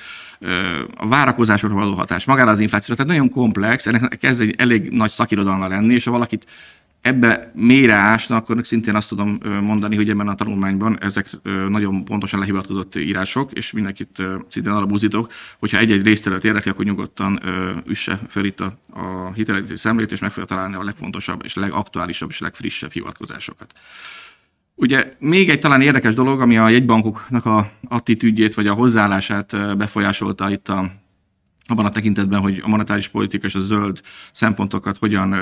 a 0.96 1.08
várakozásokra 1.08 1.76
való 1.76 1.94
hatás, 1.94 2.24
magára 2.24 2.50
az 2.50 2.58
inflációra, 2.58 3.02
tehát 3.02 3.12
nagyon 3.12 3.30
komplex, 3.30 3.86
ennek 3.86 4.18
kezd 4.18 4.40
egy 4.40 4.54
elég 4.58 4.90
nagy 4.90 5.10
szakirodalma 5.10 5.68
lenni, 5.68 5.94
és 5.94 6.04
ha 6.04 6.10
valakit 6.10 6.44
ebbe 7.00 7.50
mélyre 7.54 7.94
ásna, 7.94 8.36
akkor 8.36 8.60
szintén 8.62 8.94
azt 8.94 9.08
tudom 9.08 9.38
mondani, 9.60 9.96
hogy 9.96 10.10
ebben 10.10 10.28
a 10.28 10.34
tanulmányban 10.34 10.98
ezek 11.00 11.30
nagyon 11.68 12.04
pontosan 12.04 12.38
lehivatkozott 12.38 12.96
írások, 12.96 13.52
és 13.52 13.72
mindenkit 13.72 14.22
szintén 14.48 14.72
arra 14.72 14.86
buzítok, 14.86 15.32
hogyha 15.58 15.78
egy-egy 15.78 16.02
részterület 16.02 16.44
érdekli, 16.44 16.70
akkor 16.70 16.84
nyugodtan 16.84 17.40
üsse 17.86 18.18
fel 18.28 18.44
itt 18.44 18.60
a, 18.60 18.72
a 18.90 19.32
hitelezési 19.32 19.76
szemlét, 19.76 20.12
és 20.12 20.20
meg 20.20 20.30
fogja 20.30 20.44
találni 20.44 20.74
a 20.74 20.84
legfontosabb 20.84 21.44
és 21.44 21.54
legaktuálisabb 21.54 22.30
és 22.30 22.38
legfrissebb 22.38 22.92
hivatkozásokat. 22.92 23.72
Ugye 24.78 25.12
még 25.18 25.50
egy 25.50 25.58
talán 25.58 25.80
érdekes 25.80 26.14
dolog, 26.14 26.40
ami 26.40 26.56
a 26.56 26.68
jegybankoknak 26.68 27.44
a 27.44 27.70
attitűdjét 27.88 28.54
vagy 28.54 28.66
a 28.66 28.74
hozzáállását 28.74 29.76
befolyásolta 29.76 30.50
itt 30.50 30.68
a, 30.68 30.90
abban 31.66 31.84
a 31.84 31.90
tekintetben, 31.90 32.40
hogy 32.40 32.60
a 32.64 32.68
monetáris 32.68 33.08
politika 33.08 33.46
és 33.46 33.54
a 33.54 33.60
zöld 33.60 34.00
szempontokat 34.32 34.98
hogyan 34.98 35.34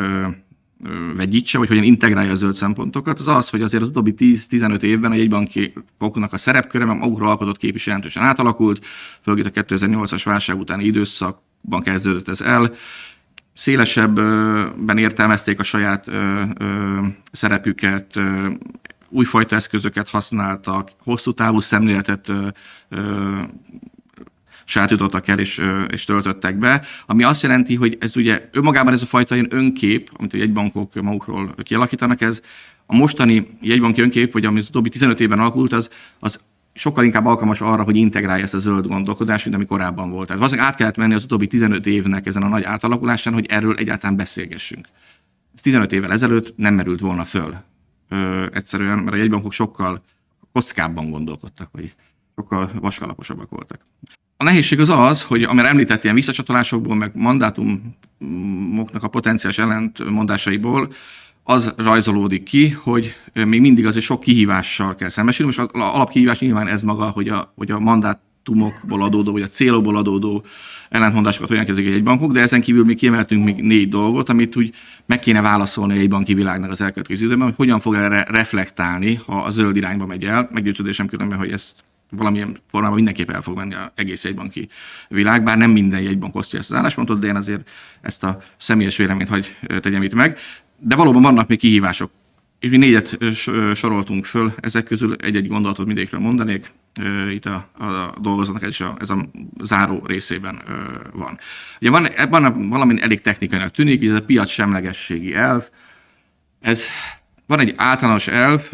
vegyítse, 1.16 1.58
vagy 1.58 1.68
hogyan 1.68 1.82
integrálja 1.82 2.30
a 2.30 2.34
zöld 2.34 2.54
szempontokat, 2.54 3.20
az 3.20 3.28
az, 3.28 3.48
hogy 3.48 3.62
azért 3.62 3.82
az 3.82 3.88
utóbbi 3.88 4.14
10-15 4.18 4.82
évben 4.82 5.10
a 5.10 5.14
jegybankoknak 5.14 6.32
a 6.32 6.38
szerepköre, 6.38 6.84
mert 6.84 6.98
magukról 6.98 7.28
alkotott 7.28 7.56
kép 7.56 7.74
is 7.74 7.86
jelentősen 7.86 8.22
átalakult, 8.22 8.86
főleg 9.20 9.46
a 9.46 9.50
2008-as 9.50 10.22
válság 10.24 10.58
utáni 10.58 10.84
időszakban 10.84 11.82
kezdődött 11.82 12.28
ez 12.28 12.40
el, 12.40 12.72
szélesebben 13.54 14.98
értelmezték 14.98 15.58
a 15.58 15.62
saját 15.62 16.08
ö, 16.08 16.42
ö, 16.58 17.00
szerepüket, 17.32 18.16
ö, 18.16 18.50
újfajta 19.14 19.56
eszközöket 19.56 20.08
használtak, 20.08 20.90
hosszú 20.98 21.32
távú 21.32 21.60
szemléletet 21.60 22.28
ö, 22.28 23.40
sajátítottak 24.64 25.28
el 25.28 25.38
és, 25.38 25.60
és 25.88 26.04
töltöttek 26.04 26.58
be, 26.58 26.84
ami 27.06 27.22
azt 27.22 27.42
jelenti, 27.42 27.74
hogy 27.74 27.96
ez 28.00 28.16
ugye 28.16 28.48
önmagában 28.52 28.92
ez 28.92 29.02
a 29.02 29.06
fajta 29.06 29.34
ilyen 29.34 29.46
önkép, 29.50 30.10
amit 30.16 30.34
a 30.34 30.36
jegybankok 30.36 30.94
magukról 30.94 31.54
kialakítanak, 31.62 32.20
ez 32.20 32.40
a 32.86 32.96
mostani 32.96 33.46
jegybanki 33.60 34.00
önkép, 34.00 34.32
vagy 34.32 34.44
ami 34.44 34.58
az 34.58 34.68
utóbbi 34.68 34.88
15 34.88 35.20
évben 35.20 35.38
alakult, 35.38 35.72
az, 35.72 35.88
az 36.18 36.40
sokkal 36.74 37.04
inkább 37.04 37.26
alkalmas 37.26 37.60
arra, 37.60 37.82
hogy 37.82 37.96
integrálja 37.96 38.44
ezt 38.44 38.54
a 38.54 38.58
zöld 38.58 38.86
gondolkodást, 38.86 39.44
mint 39.44 39.56
ami 39.56 39.66
korábban 39.66 40.10
volt. 40.10 40.26
Tehát 40.26 40.36
valószínűleg 40.42 40.70
át 40.70 40.76
kellett 40.76 40.96
menni 40.96 41.14
az 41.14 41.24
utóbbi 41.24 41.46
15 41.46 41.86
évnek 41.86 42.26
ezen 42.26 42.42
a 42.42 42.48
nagy 42.48 42.62
átalakulásán, 42.62 43.32
hogy 43.32 43.46
erről 43.48 43.76
egyáltalán 43.76 44.16
beszélgessünk. 44.16 44.88
Ez 45.54 45.60
15 45.60 45.92
évvel 45.92 46.12
ezelőtt 46.12 46.56
nem 46.56 46.74
merült 46.74 47.00
volna 47.00 47.24
föl. 47.24 47.54
Ö, 48.08 48.46
egyszerűen, 48.52 48.98
mert 48.98 49.16
a 49.16 49.18
jegybankok 49.18 49.52
sokkal 49.52 50.02
kockábban 50.52 51.10
gondolkodtak, 51.10 51.68
vagy 51.72 51.94
sokkal 52.36 52.70
vaskalaposabbak 52.80 53.50
voltak. 53.50 53.80
A 54.36 54.44
nehézség 54.44 54.80
az 54.80 54.88
az, 54.90 55.22
hogy 55.22 55.42
amire 55.42 55.68
említett 55.68 56.02
ilyen 56.02 56.14
visszacsatolásokból, 56.14 56.94
meg 56.94 57.10
mandátumoknak 57.14 59.02
a 59.02 59.08
potenciális 59.08 59.58
ellentmondásaiból, 59.58 60.92
az 61.42 61.74
rajzolódik 61.76 62.42
ki, 62.42 62.68
hogy 62.70 63.14
még 63.32 63.60
mindig 63.60 63.86
azért 63.86 64.04
sok 64.04 64.20
kihívással 64.20 64.94
kell 64.94 65.08
szembesülni. 65.08 65.52
Most 65.56 65.70
az 65.72 65.80
alapkihívás 65.80 66.38
nyilván 66.38 66.68
ez 66.68 66.82
maga, 66.82 67.10
hogy 67.10 67.28
a, 67.28 67.52
hogy 67.56 67.70
a 67.70 67.78
mandátumokból 68.44 69.02
adódó, 69.02 69.32
vagy 69.32 69.42
a 69.42 69.46
célokból 69.46 69.96
adódó 69.96 70.44
ellentmondásokat 70.88 71.48
hogyan 71.48 71.64
kezdik 71.64 71.86
egy 71.86 72.02
bankok, 72.02 72.32
de 72.32 72.40
ezen 72.40 72.60
kívül 72.60 72.84
még 72.84 72.96
kiemeltünk 72.96 73.44
még 73.44 73.62
négy 73.62 73.88
dolgot, 73.88 74.28
amit 74.28 74.56
úgy 74.56 74.74
meg 75.06 75.18
kéne 75.18 75.40
válaszolni 75.40 75.98
egy 75.98 76.08
banki 76.08 76.34
világnak 76.34 76.70
az 76.70 76.80
elkövetkező 76.80 77.26
időben, 77.26 77.46
hogy 77.46 77.56
hogyan 77.56 77.80
fog 77.80 77.94
erre 77.94 78.26
reflektálni, 78.28 79.14
ha 79.26 79.42
a 79.42 79.50
zöld 79.50 79.76
irányba 79.76 80.06
megy 80.06 80.24
el. 80.24 80.48
Meggyőződésem 80.52 81.06
különben, 81.06 81.38
hogy 81.38 81.50
ezt 81.50 81.84
valamilyen 82.10 82.60
formában 82.66 82.96
mindenképp 82.96 83.30
el 83.30 83.42
fog 83.42 83.56
menni 83.56 83.74
az 83.74 83.90
egész 83.94 84.24
jegybanki 84.24 84.68
világ, 85.08 85.42
bár 85.42 85.56
nem 85.56 85.70
minden 85.70 86.02
jegybank 86.02 86.34
osztja 86.34 86.58
ezt 86.58 86.70
az 86.70 86.76
álláspontot, 86.76 87.18
de 87.18 87.26
én 87.26 87.36
azért 87.36 87.68
ezt 88.00 88.24
a 88.24 88.42
személyes 88.56 88.96
véleményt 88.96 89.28
hagy 89.28 89.56
tegyem 89.80 90.02
itt 90.02 90.14
meg. 90.14 90.38
De 90.78 90.96
valóban 90.96 91.22
vannak 91.22 91.48
még 91.48 91.58
kihívások. 91.58 92.10
És 92.64 92.70
mi 92.70 92.76
négyet 92.76 93.18
soroltunk 93.74 94.24
föl, 94.24 94.52
ezek 94.60 94.84
közül 94.84 95.14
egy-egy 95.14 95.48
gondolatot 95.48 95.86
mindegyikről 95.86 96.20
mondanék. 96.20 96.70
Itt 97.30 97.44
a, 97.44 97.54
a 97.78 98.14
dolgozatnak 98.20 98.62
ez, 98.62 98.80
a, 98.80 98.96
ez 98.98 99.10
a 99.10 99.30
záró 99.62 100.02
részében 100.06 100.62
van. 101.12 101.38
Ugye 101.80 101.90
van, 101.90 102.06
ebben 102.06 102.68
valami 102.68 103.00
elég 103.00 103.20
technikainak 103.20 103.70
tűnik, 103.70 103.98
hogy 103.98 104.08
ez 104.08 104.14
a 104.14 104.24
piac 104.24 104.48
semlegességi 104.48 105.34
elv. 105.34 105.62
Ez 106.60 106.84
van 107.46 107.60
egy 107.60 107.74
általános 107.76 108.26
elv 108.28 108.72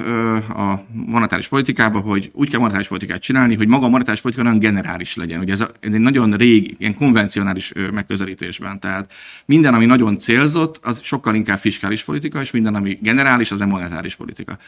a 0.49 0.85
monetáris 0.93 1.49
politikában, 1.49 2.03
hogy 2.03 2.31
úgy 2.33 2.51
kell 2.51 2.59
monetáris 2.59 2.89
politikát 2.89 3.21
csinálni, 3.23 3.55
hogy 3.55 3.69
maga 3.69 3.87
a 3.87 3.89
monetáris 3.89 4.21
politika 4.21 4.45
nagyon 4.45 4.61
generális 4.61 5.17
legyen. 5.17 5.41
Ugye 5.41 5.53
ez, 5.53 5.61
ez 5.61 5.93
egy 5.93 6.01
nagyon 6.01 6.37
rég, 6.37 6.75
ilyen 6.79 6.95
konvencionális 6.95 7.73
megközelítésben. 7.93 8.81
Tehát 8.81 9.13
minden, 9.45 9.75
ami 9.75 9.87
nagyon 9.87 10.19
célzott, 10.19 10.79
az 10.83 11.01
sokkal 11.03 11.35
inkább 11.35 11.59
fiskális 11.59 12.05
politika, 12.05 12.41
és 12.41 12.51
minden, 12.51 12.75
ami 12.75 12.99
generális, 13.03 13.51
az 13.51 13.59
nem 13.59 13.69
monetáris 13.69 14.17
politika. 14.17 14.59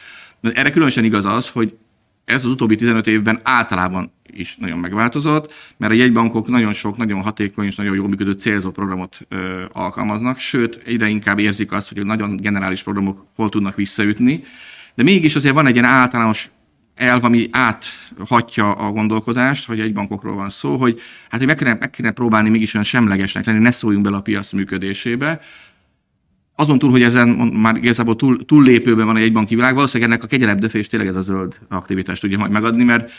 Erre 0.41 0.71
különösen 0.71 1.03
igaz 1.03 1.25
az, 1.25 1.49
hogy 1.49 1.77
ez 2.25 2.45
az 2.45 2.51
utóbbi 2.51 2.75
15 2.75 3.07
évben 3.07 3.39
általában 3.43 4.11
is 4.31 4.55
nagyon 4.55 4.79
megváltozott, 4.79 5.53
mert 5.77 5.91
a 5.91 5.95
jegybankok 5.95 6.47
nagyon 6.47 6.73
sok, 6.73 6.97
nagyon 6.97 7.21
hatékony 7.21 7.65
és 7.65 7.75
nagyon 7.75 7.95
jól 7.95 8.07
működő 8.07 8.31
célzott 8.31 8.73
programot 8.73 9.19
ö, 9.29 9.63
alkalmaznak, 9.71 10.39
sőt, 10.39 10.81
egyre 10.85 11.07
inkább 11.07 11.39
érzik 11.39 11.71
azt, 11.71 11.93
hogy 11.93 12.05
nagyon 12.05 12.37
generális 12.37 12.83
programok 12.83 13.25
hol 13.35 13.49
tudnak 13.49 13.75
visszaütni, 13.75 14.43
de 14.95 15.03
mégis 15.03 15.35
azért 15.35 15.53
van 15.53 15.67
egy 15.67 15.75
ilyen 15.75 15.87
általános 15.87 16.51
elv, 16.95 17.23
ami 17.23 17.49
áthatja 17.51 18.73
a 18.73 18.91
gondolkodást, 18.91 19.65
hogy 19.65 19.79
egy 19.79 19.93
bankokról 19.93 20.35
van 20.35 20.49
szó, 20.49 20.77
hogy 20.77 20.99
hát 21.29 21.39
hogy 21.39 21.47
meg 21.47 21.57
kéne, 21.57 21.77
meg 21.79 21.89
kéne 21.89 22.11
próbálni 22.11 22.49
mégis 22.49 22.73
olyan 22.73 22.85
semlegesnek 22.85 23.45
lenni, 23.45 23.59
ne 23.59 23.71
szóljunk 23.71 24.03
bele 24.03 24.17
a 24.17 24.21
piac 24.21 24.51
működésébe, 24.51 25.41
azon 26.55 26.79
túl, 26.79 26.91
hogy 26.91 27.03
ezen 27.03 27.27
már 27.37 27.75
igazából 27.75 28.15
túl, 28.15 28.45
túllépőben 28.45 29.05
van 29.05 29.17
egy 29.17 29.33
banki 29.33 29.55
világ, 29.55 29.75
valószínűleg 29.75 30.11
ennek 30.11 30.23
a 30.23 30.27
kegyelebb 30.27 30.59
döfés 30.59 30.87
tényleg 30.87 31.09
ez 31.09 31.15
a 31.15 31.21
zöld 31.21 31.59
aktivitást 31.69 32.21
tudja 32.21 32.37
majd 32.37 32.51
megadni, 32.51 32.83
mert 32.83 33.11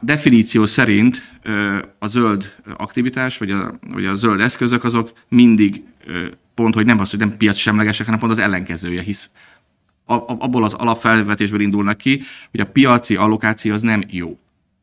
definíció 0.00 0.66
szerint 0.66 1.22
a 1.98 2.06
zöld 2.06 2.52
aktivitás, 2.76 3.38
vagy 3.38 3.50
a, 3.50 3.74
vagy 3.92 4.04
a 4.04 4.14
zöld 4.14 4.40
eszközök 4.40 4.84
azok 4.84 5.12
mindig 5.28 5.82
pont, 6.54 6.74
hogy 6.74 6.86
nem 6.86 6.98
az, 6.98 7.10
hogy 7.10 7.18
nem 7.18 7.36
piac 7.36 7.56
semlegesek, 7.56 8.04
hanem 8.04 8.20
pont 8.20 8.32
az 8.32 8.38
ellenkezője, 8.38 9.02
hisz 9.02 9.30
abból 10.04 10.64
az 10.64 10.74
alapfelvetésből 10.74 11.60
indulnak 11.60 11.96
ki, 11.96 12.20
hogy 12.50 12.60
a 12.60 12.66
piaci 12.66 13.16
allokáció 13.16 13.72
az 13.72 13.82
nem 13.82 14.02
jó. 14.10 14.38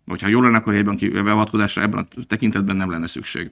Hogyha 0.05 0.27
jól 0.27 0.43
lenne, 0.43 0.57
akkor 0.57 0.73
egy 0.73 0.83
banki 0.83 1.09
beavatkozásra 1.09 1.81
ebben 1.81 2.07
a 2.15 2.25
tekintetben 2.27 2.75
nem 2.75 2.91
lenne 2.91 3.07
szükség. 3.07 3.51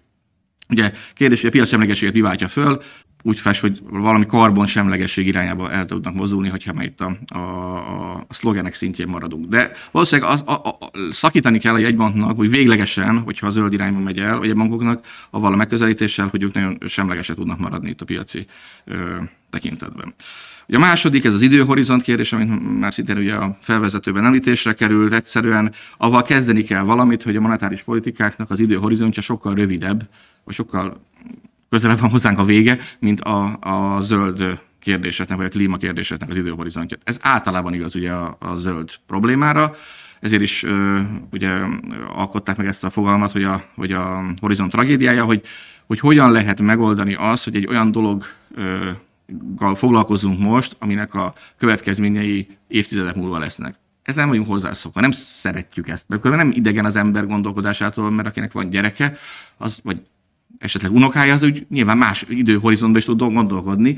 Ugye 0.70 0.92
kérdés, 1.14 1.42
hogy 1.42 1.50
a 1.50 1.54
piac 1.54 1.68
semlegességet 1.68 2.14
mi 2.14 2.22
váltja 2.22 2.48
föl, 2.48 2.82
úgy 3.26 3.40
fest, 3.40 3.62
hogy 3.62 3.80
valami 3.90 4.26
karbon 4.26 4.66
semlegesség 4.66 5.28
irányába 5.28 5.72
el 5.72 5.86
tudnak 5.86 6.14
mozdulni, 6.14 6.50
hogyha 6.50 6.74
már 6.74 6.86
itt 6.86 7.02
a, 7.02 7.18
a, 7.38 7.40
a 8.28 8.34
szlogenek 8.34 8.74
szintjén 8.74 9.08
maradunk. 9.08 9.50
De 9.50 9.72
valószínűleg 9.92 10.32
a, 10.32 10.52
a, 10.52 10.68
a, 10.68 10.92
szakítani 11.12 11.60
kell 11.60 11.74
a 11.74 11.78
jegybanknak, 11.78 12.36
hogy 12.36 12.50
véglegesen, 12.50 13.20
hogyha 13.20 13.48
a 13.48 13.50
zöld 13.50 13.74
irányba 13.74 14.00
megy 14.00 14.20
el, 14.20 14.42
a 14.42 14.54
bankoknak 14.54 15.06
avval 15.30 15.54
a 15.54 15.56
megközelítéssel, 15.56 16.28
hogy 16.28 16.44
ők 16.44 16.54
nagyon 16.54 16.78
semlegesek 16.88 17.36
tudnak 17.36 17.60
maradni 17.60 17.90
itt 17.90 18.02
a 18.02 18.06
piaci 18.06 18.46
ö, 18.86 19.18
tekintetben. 19.50 20.14
A 20.68 20.80
második, 20.80 21.26
ez 21.26 21.34
az 21.34 21.42
időhorizont 21.42 22.02
kérdés, 22.02 22.34
amit 22.34 22.80
már 22.80 22.94
szintén 22.94 23.18
ugye 23.18 23.34
a 23.34 23.54
felvezetőben 23.62 24.26
említésre 24.26 24.74
került, 24.74 25.14
egyszerűen 25.14 25.74
avval 25.98 26.22
kezdeni 26.22 26.64
kell 26.64 26.84
valamit, 26.84 27.24
hogy 27.24 27.36
a 27.36 27.42
monetáris 27.42 27.84
politikáknak 27.84 28.52
az 28.52 28.60
időhorizontja 28.60 29.22
sokkal 29.22 29.56
rövidebb, 29.56 30.08
vagy 30.46 30.54
sokkal 30.54 31.02
közelebb 31.70 32.00
van 32.00 32.10
hozzánk 32.10 32.40
a 32.40 32.44
vége, 32.44 32.78
mint 33.00 33.22
a, 33.22 33.58
a 33.60 34.02
zöld 34.02 34.60
kérdéseknek, 34.80 35.38
vagy 35.38 35.46
a 35.46 35.50
klímakérdéseknek 35.50 36.30
az 36.30 36.38
időhorizontja. 36.38 36.98
Ez 37.04 37.20
általában 37.22 37.74
igaz 37.74 37.96
ugye 37.96 38.12
a, 38.12 38.38
a 38.40 38.56
zöld 38.56 38.90
problémára, 39.08 39.74
ezért 40.20 40.42
is 40.42 40.64
ö, 40.64 41.02
ugye 41.32 41.50
alkották 42.14 42.58
meg 42.58 42.68
ezt 42.68 42.84
a 42.84 42.90
fogalmat, 42.90 43.32
hogy 43.32 43.44
a, 43.44 43.62
hogy 43.76 43.92
a 43.92 44.24
horizont 44.42 44.72
tragédiája, 44.72 45.24
hogy, 45.24 45.42
hogy 45.88 46.00
hogyan 46.00 46.32
lehet 46.32 46.62
megoldani 46.62 47.14
azt, 47.14 47.44
hogy 47.44 47.56
egy 47.56 47.68
olyan 47.68 47.92
dologgal 47.92 49.76
foglalkozunk 49.76 50.40
most, 50.40 50.76
aminek 50.80 51.14
a 51.14 51.34
következményei 51.58 52.48
évtizedek 52.68 53.16
múlva 53.16 53.38
lesznek. 53.38 53.76
Ez 54.04 54.16
nem 54.16 54.28
vagyunk 54.28 54.48
hozzászokva, 54.48 55.02
nem 55.02 55.12
szeretjük 55.12 55.88
ezt, 55.88 56.06
mert 56.08 56.24
nem 56.24 56.52
idegen 56.56 56.86
az 56.86 56.96
ember 56.96 57.26
gondolkodásától, 57.26 58.12
mert 58.12 58.28
akinek 58.28 58.52
van 58.52 58.70
gyereke, 58.70 59.18
az, 59.58 59.80
vagy 59.84 60.02
esetleg 60.58 60.92
unokája, 60.92 61.34
az 61.34 61.44
úgy 61.44 61.66
nyilván 61.70 61.98
más 61.98 62.26
időhorizontban 62.30 63.00
is 63.00 63.06
tud 63.06 63.20
gondolkodni, 63.20 63.98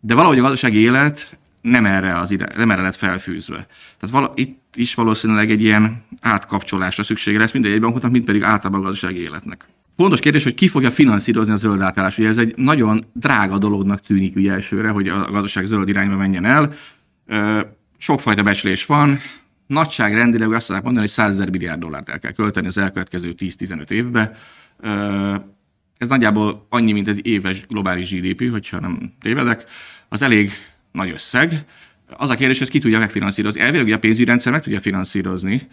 de 0.00 0.14
valahogy 0.14 0.38
a 0.38 0.42
gazdasági 0.42 0.78
élet 0.78 1.38
nem 1.60 1.86
erre, 1.86 2.18
az 2.18 2.30
ide, 2.30 2.48
nem 2.56 2.70
erre 2.70 2.82
lett 2.82 2.94
felfűzve. 2.94 3.66
Tehát 3.98 4.14
vala, 4.14 4.32
itt 4.36 4.76
is 4.76 4.94
valószínűleg 4.94 5.50
egy 5.50 5.62
ilyen 5.62 6.02
átkapcsolásra 6.20 7.02
szüksége 7.02 7.38
lesz 7.38 7.52
mind 7.52 7.64
egy 7.64 7.80
bankotnak, 7.80 8.10
mind 8.10 8.24
pedig 8.24 8.42
általában 8.42 8.80
a 8.80 8.84
gazdasági 8.84 9.20
életnek. 9.20 9.66
Fontos 9.96 10.20
kérdés, 10.20 10.44
hogy 10.44 10.54
ki 10.54 10.68
fogja 10.68 10.90
finanszírozni 10.90 11.52
a 11.52 11.56
zöld 11.56 11.80
átállás. 11.80 12.18
Ugye 12.18 12.28
ez 12.28 12.36
egy 12.36 12.54
nagyon 12.56 13.04
drága 13.12 13.58
dolognak 13.58 14.00
tűnik 14.00 14.36
ugye 14.36 14.52
elsőre, 14.52 14.88
hogy 14.88 15.08
a 15.08 15.30
gazdaság 15.30 15.66
zöld 15.66 15.88
irányba 15.88 16.16
menjen 16.16 16.44
el. 16.44 16.72
Sokfajta 17.98 18.42
becslés 18.42 18.86
van, 18.86 19.18
nagyságrendileg 19.66 20.52
azt 20.52 20.66
tudják 20.66 20.84
mondani, 20.84 21.06
hogy 21.06 21.14
100 21.14 21.38
milliárd 21.38 21.80
dollárt 21.80 22.08
el 22.08 22.18
kell 22.18 22.32
költeni 22.32 22.66
az 22.66 22.78
elkövetkező 22.78 23.34
10-15 23.38 23.90
évbe. 23.90 24.36
Ez 26.04 26.10
nagyjából 26.10 26.66
annyi, 26.68 26.92
mint 26.92 27.08
egy 27.08 27.26
éves 27.26 27.66
globális 27.66 28.10
GDP, 28.10 28.50
hogyha 28.50 28.80
nem 28.80 29.12
tévedek. 29.20 29.64
Az 30.08 30.22
elég 30.22 30.50
nagy 30.92 31.10
összeg. 31.10 31.64
Az 32.16 32.28
a 32.28 32.34
kérdés, 32.34 32.58
hogy 32.58 32.70
ki 32.70 32.78
tudja 32.78 32.98
megfinanszírozni. 32.98 33.60
Elvileg 33.60 33.84
ugye 33.86 33.94
a 33.94 33.98
pénzügyi 33.98 34.24
rendszer 34.24 34.52
meg 34.52 34.62
tudja 34.62 34.80
finanszírozni, 34.80 35.68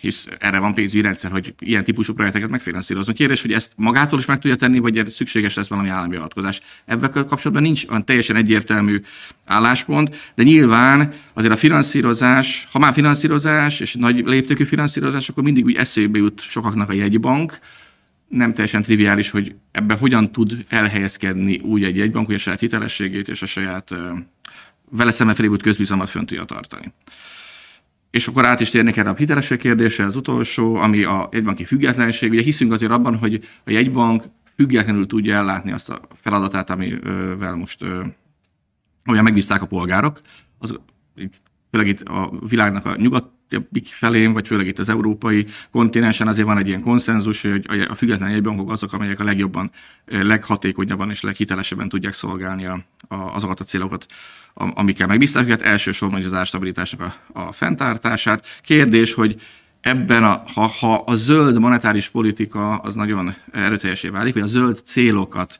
hisz 0.00 0.28
erre 0.38 0.58
van 0.58 0.74
pénzügyi 0.74 1.02
rendszer, 1.02 1.30
hogy 1.30 1.54
ilyen 1.58 1.84
típusú 1.84 2.14
projekteket 2.14 2.50
megfinanszírozni. 2.50 3.12
Kérdés, 3.12 3.42
hogy 3.42 3.52
ezt 3.52 3.72
magától 3.76 4.18
is 4.18 4.26
meg 4.26 4.38
tudja 4.38 4.56
tenni, 4.56 4.78
vagy 4.78 5.06
szükséges 5.10 5.54
lesz 5.54 5.68
valami 5.68 5.88
állami 5.88 6.10
beavatkozás. 6.10 6.60
Ebben 6.84 7.10
kapcsolatban 7.12 7.62
nincs 7.62 7.86
olyan 7.88 8.04
teljesen 8.04 8.36
egyértelmű 8.36 9.00
álláspont, 9.44 10.32
de 10.34 10.42
nyilván 10.42 11.12
azért 11.32 11.52
a 11.52 11.56
finanszírozás, 11.56 12.68
ha 12.72 12.78
már 12.78 12.92
finanszírozás 12.92 13.80
és 13.80 13.94
nagy 13.94 14.22
léptékű 14.24 14.64
finanszírozás, 14.64 15.28
akkor 15.28 15.42
mindig 15.42 15.64
úgy 15.64 15.76
eszébe 15.76 16.18
jut 16.18 16.40
sokaknak 16.40 16.88
a 16.88 16.92
jegybank, 16.92 17.58
nem 18.28 18.52
teljesen 18.52 18.82
triviális, 18.82 19.30
hogy 19.30 19.54
ebbe 19.70 19.94
hogyan 19.94 20.32
tud 20.32 20.64
elhelyezkedni 20.68 21.58
úgy 21.58 21.84
egy 21.84 21.96
jegybank, 21.96 22.26
hogy 22.26 22.34
a 22.34 22.38
saját 22.38 22.60
hitelességét 22.60 23.28
és 23.28 23.42
a 23.42 23.46
saját 23.46 23.94
vele 24.90 25.10
szemben 25.10 25.36
felébült 25.36 25.62
közbizalmat 25.62 26.08
fönn 26.08 26.24
tudja 26.24 26.44
tartani. 26.44 26.92
És 28.10 28.26
akkor 28.26 28.44
át 28.44 28.60
is 28.60 28.70
térnék 28.70 28.96
erre 28.96 29.10
a 29.10 29.14
hitelesség 29.14 29.58
kérdése, 29.58 30.04
az 30.04 30.16
utolsó, 30.16 30.74
ami 30.74 31.04
a 31.04 31.28
jegybanki 31.32 31.64
függetlenség. 31.64 32.30
Ugye 32.30 32.42
hiszünk 32.42 32.72
azért 32.72 32.92
abban, 32.92 33.16
hogy 33.18 33.48
a 33.64 33.70
jegybank 33.70 34.22
függetlenül 34.56 35.06
tudja 35.06 35.34
ellátni 35.34 35.72
azt 35.72 35.90
a 35.90 36.00
feladatát, 36.20 36.70
amivel 36.70 37.54
most 37.54 37.82
olyan 39.06 39.24
megbízták 39.24 39.62
a 39.62 39.66
polgárok. 39.66 40.20
Az, 40.58 40.78
főleg 41.70 41.86
itt 41.86 42.00
a 42.00 42.32
világnak 42.48 42.86
a 42.86 42.96
nyugat 42.96 43.30
felén, 43.90 44.32
vagy 44.32 44.46
főleg 44.46 44.66
itt 44.66 44.78
az 44.78 44.88
európai 44.88 45.46
kontinensen 45.70 46.28
azért 46.28 46.46
van 46.46 46.58
egy 46.58 46.68
ilyen 46.68 46.82
konszenzus, 46.82 47.42
hogy 47.42 47.80
a 47.88 47.94
független 47.94 48.30
jegybankok 48.30 48.70
azok, 48.70 48.92
amelyek 48.92 49.20
a 49.20 49.24
legjobban, 49.24 49.70
leghatékonyabban 50.06 51.10
és 51.10 51.20
leghitelesebben 51.20 51.88
tudják 51.88 52.14
szolgálni 52.14 52.66
a, 52.66 52.84
a, 53.08 53.14
azokat 53.14 53.60
a 53.60 53.64
célokat, 53.64 54.06
amikkel 54.54 55.06
megbízták 55.06 55.44
őket, 55.44 55.62
elsősorban 55.62 56.24
az 56.24 56.34
árstabilitásnak 56.34 57.14
a, 57.32 57.40
a 57.40 57.52
fenntartását. 57.52 58.46
Kérdés, 58.62 59.14
hogy 59.14 59.40
ebben, 59.80 60.24
a, 60.24 60.42
ha, 60.54 60.66
ha 60.66 60.94
a 60.94 61.14
zöld 61.14 61.58
monetáris 61.58 62.08
politika 62.08 62.76
az 62.76 62.94
nagyon 62.94 63.34
erőteljesé 63.52 64.08
válik, 64.08 64.34
vagy 64.34 64.42
a 64.42 64.46
zöld 64.46 64.80
célokat 64.84 65.58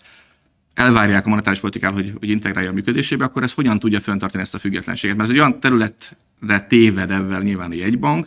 elvárják 0.77 1.27
a 1.27 1.29
monetáris 1.29 1.61
politikát, 1.61 1.93
hogy, 1.93 2.13
hogy 2.19 2.29
integrálja 2.29 2.71
a 2.71 2.73
működésébe, 2.73 3.25
akkor 3.25 3.43
ez 3.43 3.53
hogyan 3.53 3.79
tudja 3.79 4.01
fenntartani 4.01 4.43
ezt 4.43 4.55
a 4.55 4.59
függetlenséget? 4.59 5.17
Mert 5.17 5.29
ez 5.29 5.35
egy 5.35 5.41
olyan 5.41 5.61
területre 5.61 6.61
téved 6.69 7.11
ebben 7.11 7.43
nyilván 7.43 7.71
a 7.71 7.75
jegybank, 7.75 8.27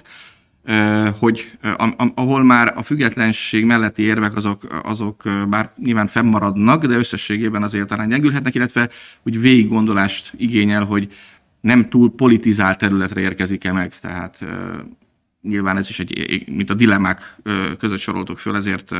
hogy 1.20 1.52
ahol 2.16 2.44
már 2.44 2.74
a 2.78 2.84
függetlenség 2.84 3.66
melletti 3.66 4.04
érvek 4.04 4.36
azok, 4.36 4.82
azok 4.84 5.24
bár 5.50 5.72
nyilván 5.76 6.08
fennmaradnak, 6.08 6.86
de 6.86 6.98
összességében 6.98 7.64
azért 7.64 7.88
talán 7.88 8.10
gyengülhetnek, 8.10 8.56
illetve 8.56 8.90
úgy 9.24 9.40
végig 9.40 9.68
gondolást 9.68 10.34
igényel, 10.38 10.84
hogy 10.84 11.14
nem 11.62 11.90
túl 11.90 12.12
politizált 12.16 12.78
területre 12.78 13.22
érkezik-e 13.22 13.72
meg, 13.72 14.00
tehát 14.00 14.46
nyilván 15.42 15.78
ez 15.78 15.90
is 15.90 16.00
egy, 16.00 16.44
mint 16.48 16.70
a 16.70 16.74
dilemmák 16.74 17.36
között 17.80 18.00
soroltuk 18.00 18.38
föl, 18.38 18.56
ezért 18.56 18.96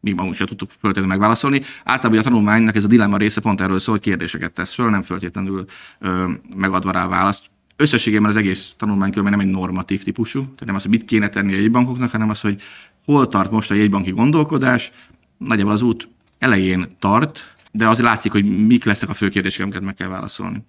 mi 0.00 0.12
magunk 0.12 0.34
sem 0.34 0.46
tudtuk 0.46 0.70
föltétlenül 0.70 1.10
megválaszolni. 1.10 1.60
Általában 1.84 2.18
a 2.18 2.22
tanulmánynak 2.22 2.76
ez 2.76 2.84
a 2.84 2.88
dilemma 2.88 3.16
része 3.16 3.40
pont 3.40 3.60
erről 3.60 3.78
szól, 3.78 3.94
hogy 3.94 4.04
kérdéseket 4.04 4.52
tesz 4.52 4.74
föl, 4.74 4.90
nem 4.90 5.02
föltétlenül 5.02 5.64
ö, 5.98 6.30
megadva 6.56 6.90
rá 6.90 7.06
választ. 7.06 7.46
összességében 7.76 8.28
az 8.28 8.36
egész 8.36 8.74
tanulmány 8.76 9.12
nem 9.14 9.40
egy 9.40 9.46
normatív 9.46 10.02
típusú, 10.02 10.40
tehát 10.40 10.66
nem 10.66 10.74
az, 10.74 10.82
hogy 10.82 10.90
mit 10.90 11.04
kéne 11.04 11.28
tenni 11.28 11.52
a 11.54 11.56
jegybankoknak, 11.56 12.10
hanem 12.10 12.30
az, 12.30 12.40
hogy 12.40 12.62
hol 13.04 13.28
tart 13.28 13.50
most 13.50 13.70
a 13.70 13.74
jegybanki 13.74 14.10
gondolkodás, 14.10 14.92
nagyjából 15.38 15.72
az 15.72 15.82
út 15.82 16.08
elején 16.38 16.86
tart, 16.98 17.54
de 17.72 17.88
azért 17.88 18.08
látszik, 18.08 18.32
hogy 18.32 18.66
mik 18.66 18.84
lesznek 18.84 19.10
a 19.10 19.14
fő 19.14 19.28
kérdések, 19.28 19.62
amiket 19.62 19.82
meg 19.82 19.94
kell 19.94 20.08
válaszolni. 20.08 20.64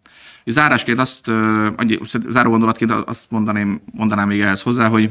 Zárásként 0.46 1.00
azt, 1.00 1.26
záró 2.30 2.50
gondolatként 2.50 2.92
azt 2.92 3.32
mondanám, 3.32 3.82
mondanám 3.92 4.28
még 4.28 4.42
ehhez 4.42 4.62
hozzá, 4.62 4.88
hogy 4.88 5.10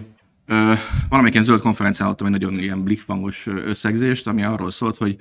valamelyik 1.09 1.33
ilyen 1.33 1.43
zöld 1.45 1.61
konferencián 1.61 2.03
hallottam 2.05 2.27
egy 2.35 2.41
nagyon 2.41 2.59
ilyen 2.59 2.83
blikfangos 2.83 3.47
összegzést, 3.47 4.27
ami 4.27 4.43
arról 4.43 4.71
szólt, 4.71 4.97
hogy 4.97 5.17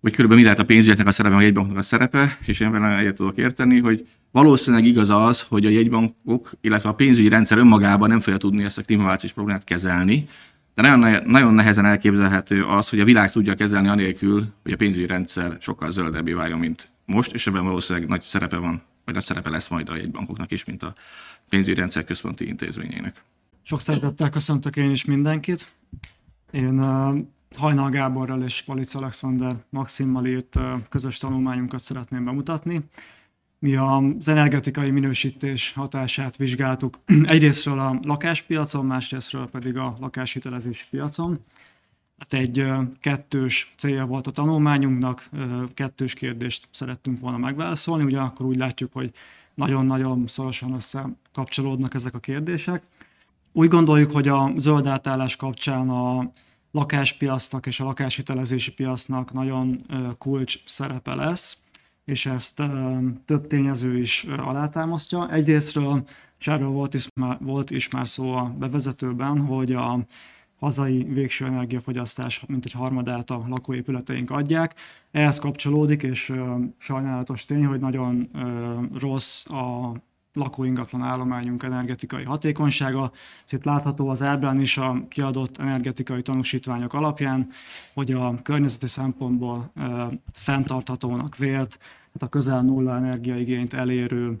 hogy 0.00 0.10
körülbelül 0.10 0.42
mi 0.42 0.48
lehet 0.48 0.62
a 0.62 0.66
pénzügyeknek 0.66 1.06
a 1.06 1.10
szerepe, 1.10 1.36
a 1.36 1.40
jegybanknak 1.40 1.76
a 1.76 1.82
szerepe, 1.82 2.38
és 2.44 2.60
én 2.60 2.70
vele 2.70 2.98
egyet 2.98 3.14
tudok 3.14 3.36
érteni, 3.36 3.80
hogy 3.80 4.06
valószínűleg 4.30 4.84
igaz 4.84 5.10
az, 5.10 5.42
hogy 5.42 5.66
a 5.66 5.68
jegybankok, 5.68 6.52
illetve 6.60 6.88
a 6.88 6.94
pénzügyi 6.94 7.28
rendszer 7.28 7.58
önmagában 7.58 8.08
nem 8.08 8.20
fogja 8.20 8.38
tudni 8.38 8.64
ezt 8.64 8.78
a 8.78 8.82
klímaváltozás 8.82 9.32
problémát 9.32 9.64
kezelni, 9.64 10.28
de 10.74 10.96
nagyon, 10.96 11.22
nagyon 11.26 11.54
nehezen 11.54 11.84
elképzelhető 11.84 12.64
az, 12.64 12.88
hogy 12.88 13.00
a 13.00 13.04
világ 13.04 13.32
tudja 13.32 13.54
kezelni 13.54 13.88
anélkül, 13.88 14.44
hogy 14.62 14.72
a 14.72 14.76
pénzügyi 14.76 15.06
rendszer 15.06 15.56
sokkal 15.60 15.90
zöldebbé 15.90 16.32
váljon, 16.32 16.58
mint 16.58 16.88
most, 17.04 17.34
és 17.34 17.46
ebben 17.46 17.64
valószínűleg 17.64 18.08
nagy 18.08 18.22
szerepe 18.22 18.56
van, 18.56 18.82
vagy 19.04 19.14
nagy 19.14 19.24
szerepe 19.24 19.50
lesz 19.50 19.68
majd 19.68 19.88
a 19.88 19.96
jegybankoknak 19.96 20.50
is, 20.50 20.64
mint 20.64 20.82
a 20.82 20.94
pénzügyi 21.50 21.78
rendszer 21.78 22.04
központi 22.04 22.46
intézményének. 22.46 23.22
Sok 23.68 23.80
szeretettel 23.80 24.30
köszöntök 24.30 24.76
én 24.76 24.90
is 24.90 25.04
mindenkit. 25.04 25.72
Én 26.50 26.80
uh, 26.80 27.18
Hajnal 27.56 27.90
Gáborral 27.90 28.42
és 28.42 28.62
Palic 28.62 28.94
Alexander 28.94 29.56
Maximmal 29.70 30.26
írt 30.26 30.56
uh, 30.56 30.72
közös 30.88 31.18
tanulmányunkat 31.18 31.80
szeretném 31.80 32.24
bemutatni. 32.24 32.80
Mi 33.58 33.76
az 33.76 34.28
energetikai 34.28 34.90
minősítés 34.90 35.72
hatását 35.72 36.36
vizsgáltuk 36.36 36.98
egyrésztről 37.34 37.78
a 37.78 37.98
lakáspiacon, 38.02 38.86
másrésztről 38.86 39.48
pedig 39.48 39.76
a 39.76 39.94
lakáshitelezési 40.00 40.84
piacon. 40.90 41.38
Hát 42.18 42.32
egy 42.32 42.66
kettős 43.00 43.74
célja 43.76 44.06
volt 44.06 44.26
a 44.26 44.30
tanulmányunknak, 44.30 45.28
kettős 45.74 46.14
kérdést 46.14 46.68
szerettünk 46.70 47.20
volna 47.20 47.38
megválaszolni, 47.38 48.04
ugyanakkor 48.04 48.46
úgy 48.46 48.56
látjuk, 48.56 48.92
hogy 48.92 49.12
nagyon-nagyon 49.54 50.26
szorosan 50.26 50.72
összekapcsolódnak 50.72 51.94
ezek 51.94 52.14
a 52.14 52.18
kérdések. 52.18 52.82
Úgy 53.58 53.68
gondoljuk, 53.68 54.10
hogy 54.10 54.28
a 54.28 54.52
zöld 54.56 54.86
átállás 54.86 55.36
kapcsán 55.36 55.88
a 55.88 56.32
lakáspiacnak 56.70 57.66
és 57.66 57.80
a 57.80 57.84
lakáshitelezési 57.84 58.72
piacnak 58.72 59.32
nagyon 59.32 59.86
kulcs 60.18 60.58
szerepe 60.64 61.14
lesz, 61.14 61.56
és 62.04 62.26
ezt 62.26 62.62
több 63.24 63.46
tényező 63.46 63.98
is 63.98 64.24
alátámasztja. 64.24 65.30
Egyrésztről, 65.32 66.04
és 66.38 66.48
erről 66.48 66.68
volt 66.68 66.94
is, 66.94 67.08
már, 67.14 67.38
volt 67.40 67.70
is 67.70 67.88
már 67.88 68.06
szó 68.06 68.32
a 68.32 68.54
bevezetőben, 68.58 69.38
hogy 69.40 69.72
a 69.72 69.98
hazai 70.60 71.04
végső 71.04 71.44
energiafogyasztás 71.44 72.44
mint 72.46 72.64
egy 72.64 72.72
harmadát 72.72 73.30
a 73.30 73.44
lakóépületeink 73.48 74.30
adják. 74.30 74.74
Ehhez 75.10 75.38
kapcsolódik, 75.38 76.02
és 76.02 76.32
sajnálatos 76.76 77.44
tény, 77.44 77.64
hogy 77.64 77.80
nagyon 77.80 78.30
rossz 78.98 79.50
a 79.50 79.92
lakóingatlan 80.32 81.02
állományunk 81.02 81.62
energetikai 81.62 82.24
hatékonysága. 82.24 83.12
Itt 83.48 83.64
látható 83.64 84.08
az 84.08 84.22
ábrán 84.22 84.60
is 84.60 84.78
a 84.78 85.04
kiadott 85.08 85.58
energetikai 85.58 86.22
tanúsítványok 86.22 86.94
alapján, 86.94 87.48
hogy 87.94 88.10
a 88.10 88.42
környezeti 88.42 88.86
szempontból 88.86 89.72
fenntarthatónak 90.32 91.36
vélt, 91.36 91.78
tehát 91.78 92.22
a 92.22 92.28
közel 92.28 92.60
nulla 92.60 92.96
energiaigényt 92.96 93.72
elérő 93.72 94.36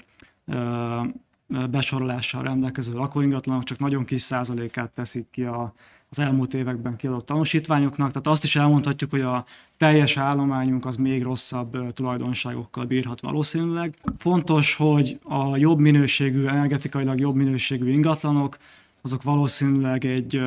besorolással 1.70 2.42
rendelkező 2.42 2.92
lakóingatlanok 2.92 3.62
csak 3.62 3.78
nagyon 3.78 4.04
kis 4.04 4.22
százalékát 4.22 4.90
teszik 4.90 5.30
ki 5.30 5.44
a, 5.44 5.72
az 6.10 6.18
elmúlt 6.18 6.54
években 6.54 6.96
kiadott 6.96 7.26
tanúsítványoknak. 7.26 8.08
Tehát 8.08 8.26
azt 8.26 8.44
is 8.44 8.56
elmondhatjuk, 8.56 9.10
hogy 9.10 9.20
a 9.20 9.44
teljes 9.76 10.16
állományunk 10.16 10.86
az 10.86 10.96
még 10.96 11.22
rosszabb 11.22 11.92
tulajdonságokkal 11.92 12.84
bírhat 12.84 13.20
valószínűleg. 13.20 13.98
Fontos, 14.16 14.74
hogy 14.74 15.18
a 15.22 15.56
jobb 15.56 15.78
minőségű, 15.78 16.46
energetikailag 16.46 17.20
jobb 17.20 17.34
minőségű 17.34 17.90
ingatlanok, 17.90 18.56
azok 19.02 19.22
valószínűleg 19.22 20.04
egy 20.04 20.40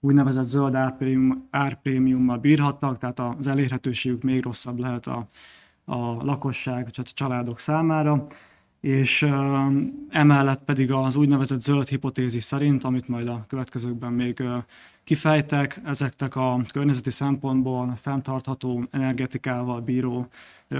úgynevezett 0.00 0.44
zöld 0.44 0.74
árprémium, 0.74 1.46
árprémiummal 1.50 2.38
bírhatnak, 2.38 2.98
tehát 2.98 3.20
az 3.38 3.46
elérhetőségük 3.46 4.22
még 4.22 4.42
rosszabb 4.42 4.78
lehet 4.78 5.06
a, 5.06 5.28
a 5.84 5.96
lakosság, 6.24 6.84
vagy 6.84 7.06
a 7.06 7.10
családok 7.14 7.58
számára 7.58 8.24
és 8.80 9.22
emellett 10.08 10.64
pedig 10.64 10.92
az 10.92 11.16
úgynevezett 11.16 11.60
zöld 11.60 11.88
hipotézis 11.88 12.44
szerint, 12.44 12.84
amit 12.84 13.08
majd 13.08 13.28
a 13.28 13.44
következőkben 13.48 14.12
még 14.12 14.42
kifejtek, 15.04 15.80
ezeknek 15.84 16.36
a 16.36 16.60
környezeti 16.72 17.10
szempontból 17.10 17.94
fenntartható 17.96 18.84
energetikával 18.90 19.80
bíró 19.80 20.28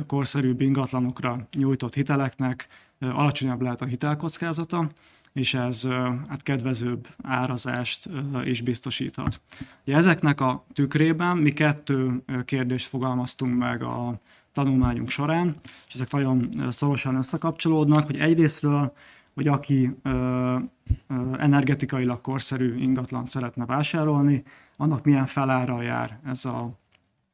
korszerű 0.06 0.54
ingatlanokra 0.58 1.48
nyújtott 1.56 1.94
hiteleknek 1.94 2.68
alacsonyabb 2.98 3.60
lehet 3.60 3.82
a 3.82 3.86
hitelkockázata, 3.86 4.88
és 5.32 5.54
ez 5.54 5.88
hát 6.28 6.42
kedvezőbb 6.42 7.08
árazást 7.22 8.08
is 8.44 8.60
biztosíthat. 8.60 9.40
Ezeknek 9.84 10.40
a 10.40 10.64
tükrében 10.72 11.36
mi 11.36 11.52
kettő 11.52 12.22
kérdést 12.44 12.88
fogalmaztunk 12.88 13.54
meg 13.54 13.82
a 13.82 14.20
tanulmányunk 14.58 15.10
során, 15.10 15.56
és 15.86 15.94
ezek 15.94 16.10
nagyon 16.10 16.68
szorosan 16.70 17.14
összekapcsolódnak, 17.14 18.04
hogy 18.04 18.18
egyrésztről, 18.18 18.92
hogy 19.34 19.48
aki 19.48 19.96
ö, 20.02 20.10
ö, 20.10 21.14
energetikailag 21.38 22.20
korszerű 22.20 22.76
ingatlan 22.76 23.26
szeretne 23.26 23.64
vásárolni, 23.66 24.42
annak 24.76 25.04
milyen 25.04 25.26
felára 25.26 25.82
jár 25.82 26.18
ez 26.24 26.44
a, 26.44 26.70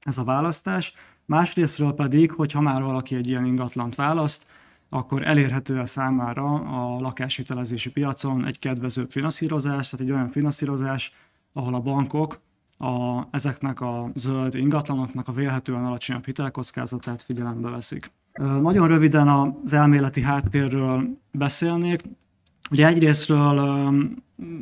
ez 0.01 0.19
a 0.19 0.25
választás. 0.25 0.95
Másrésztről 1.25 1.93
pedig, 1.93 2.33
hogy 2.33 2.53
ha 2.53 2.61
már 2.61 2.83
valaki 2.83 3.15
egy 3.15 3.29
ilyen 3.29 3.45
ingatlant 3.45 3.95
választ, 3.95 4.47
akkor 4.89 5.27
elérhető 5.27 5.79
a 5.79 5.87
számára 5.87 6.55
a 6.55 7.01
lakáshitelezési 7.01 7.91
piacon 7.91 8.47
egy 8.47 8.59
kedvezőbb 8.59 9.11
finanszírozás, 9.11 9.89
tehát 9.89 10.07
egy 10.07 10.13
olyan 10.13 10.29
finanszírozás, 10.29 11.13
ahol 11.53 11.75
a 11.75 11.81
bankok 11.81 12.41
a, 12.85 13.29
ezeknek 13.31 13.81
a 13.81 14.11
zöld 14.15 14.55
ingatlanoknak 14.55 15.29
a 15.29 15.33
vélhetően 15.33 15.85
alacsonyabb 15.85 16.25
hitelkockázatát 16.25 17.23
figyelembe 17.23 17.71
veszik. 17.71 18.11
Nagyon 18.61 18.89
röviden 18.89 19.29
az 19.29 19.73
elméleti 19.73 20.21
háttérről 20.21 21.19
beszélnék. 21.31 22.03
Ugye 22.71 22.87
egyrésztről 22.87 23.95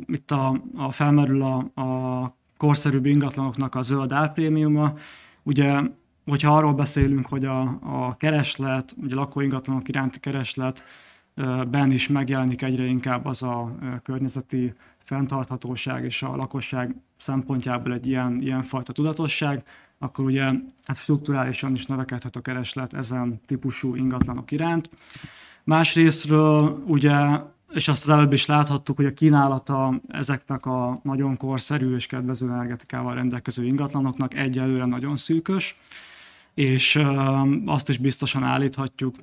itt 0.05 0.31
a, 0.31 0.61
a 0.75 0.91
felmerül 0.91 1.41
a, 1.41 1.81
a 1.81 2.35
korszerűbb 2.57 3.05
ingatlanoknak 3.05 3.75
a 3.75 3.81
zöld 3.81 4.11
árprémiuma. 4.11 4.93
Ugye, 5.43 5.81
hogyha 6.25 6.55
arról 6.55 6.73
beszélünk, 6.73 7.25
hogy 7.25 7.45
a, 7.45 7.61
a 7.81 8.15
kereslet, 8.17 8.95
ugye 9.01 9.15
lakóingatlanok 9.15 9.87
iránti 9.87 10.19
kereslet 10.19 10.83
ben 11.67 11.91
is 11.91 12.07
megjelenik 12.07 12.61
egyre 12.61 12.85
inkább 12.85 13.25
az 13.25 13.43
a 13.43 13.75
környezeti 14.03 14.73
fenntarthatóság 15.03 16.03
és 16.03 16.23
a 16.23 16.35
lakosság 16.35 16.95
szempontjából 17.17 17.93
egy 17.93 18.07
ilyen, 18.07 18.41
ilyen 18.41 18.63
fajta 18.63 18.91
tudatosság, 18.91 19.63
akkor 19.97 20.25
ugye 20.25 20.43
hát 20.83 20.95
strukturálisan 20.95 21.75
is 21.75 21.85
növekedhet 21.85 22.35
a 22.35 22.41
kereslet 22.41 22.93
ezen 22.93 23.41
típusú 23.45 23.95
ingatlanok 23.95 24.51
iránt. 24.51 24.89
Másrésztről 25.63 26.83
ugye, 26.87 27.39
és 27.73 27.87
azt 27.87 28.03
az 28.03 28.09
előbb 28.09 28.33
is 28.33 28.45
láthattuk, 28.45 28.95
hogy 28.95 29.05
a 29.05 29.11
kínálata 29.11 30.01
ezeknek 30.07 30.65
a 30.65 30.99
nagyon 31.03 31.37
korszerű 31.37 31.95
és 31.95 32.05
kedvező 32.05 32.49
energetikával 32.49 33.11
rendelkező 33.11 33.65
ingatlanoknak 33.65 34.33
egyelőre 34.33 34.85
nagyon 34.85 35.17
szűkös, 35.17 35.79
és 36.53 37.01
azt 37.65 37.89
is 37.89 37.97
biztosan 37.97 38.43
állíthatjuk, 38.43 39.15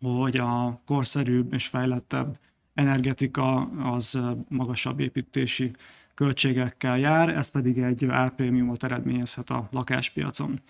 hogy 0.00 0.36
a 0.36 0.80
korszerűbb 0.86 1.52
és 1.52 1.66
fejlettebb 1.66 2.38
energetika 2.74 3.60
az 3.82 4.18
magasabb 4.48 5.00
építési 5.00 5.70
költségekkel 6.14 6.98
jár, 6.98 7.28
ez 7.28 7.50
pedig 7.50 7.78
egy 7.78 8.04
árprémiumot 8.04 8.84
eredményezhet 8.84 9.50
a 9.50 9.68
lakáspiacon. 9.70 10.60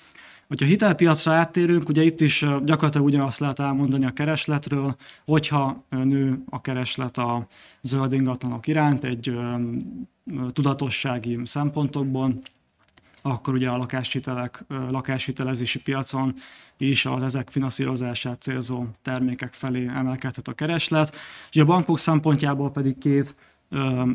Hogyha 0.48 0.66
hitelpiacra 0.66 1.32
áttérünk, 1.32 1.88
ugye 1.88 2.02
itt 2.02 2.20
is 2.20 2.38
gyakorlatilag 2.40 3.06
ugyanazt 3.06 3.38
lehet 3.38 3.58
elmondani 3.58 4.06
a 4.06 4.12
keresletről, 4.12 4.96
hogyha 5.24 5.84
nő 5.88 6.42
a 6.50 6.60
kereslet 6.60 7.18
a 7.18 7.46
zöld 7.80 8.12
ingatlanok 8.12 8.66
iránt 8.66 9.04
egy 9.04 9.38
tudatossági 10.52 11.38
szempontokból, 11.44 12.42
akkor 13.22 13.54
ugye 13.54 13.68
a 13.68 13.76
lakáshitelek, 13.76 14.64
lakáshitelezési 14.68 15.82
piacon 15.82 16.34
is 16.88 17.06
az 17.06 17.22
ezek 17.22 17.50
finanszírozását 17.50 18.42
célzó 18.42 18.84
termékek 19.02 19.52
felé 19.52 19.86
emelkedhet 19.86 20.48
a 20.48 20.52
kereslet. 20.52 21.16
És 21.50 21.60
a 21.60 21.64
bankok 21.64 21.98
szempontjából 21.98 22.70
pedig 22.70 22.98
két 22.98 23.36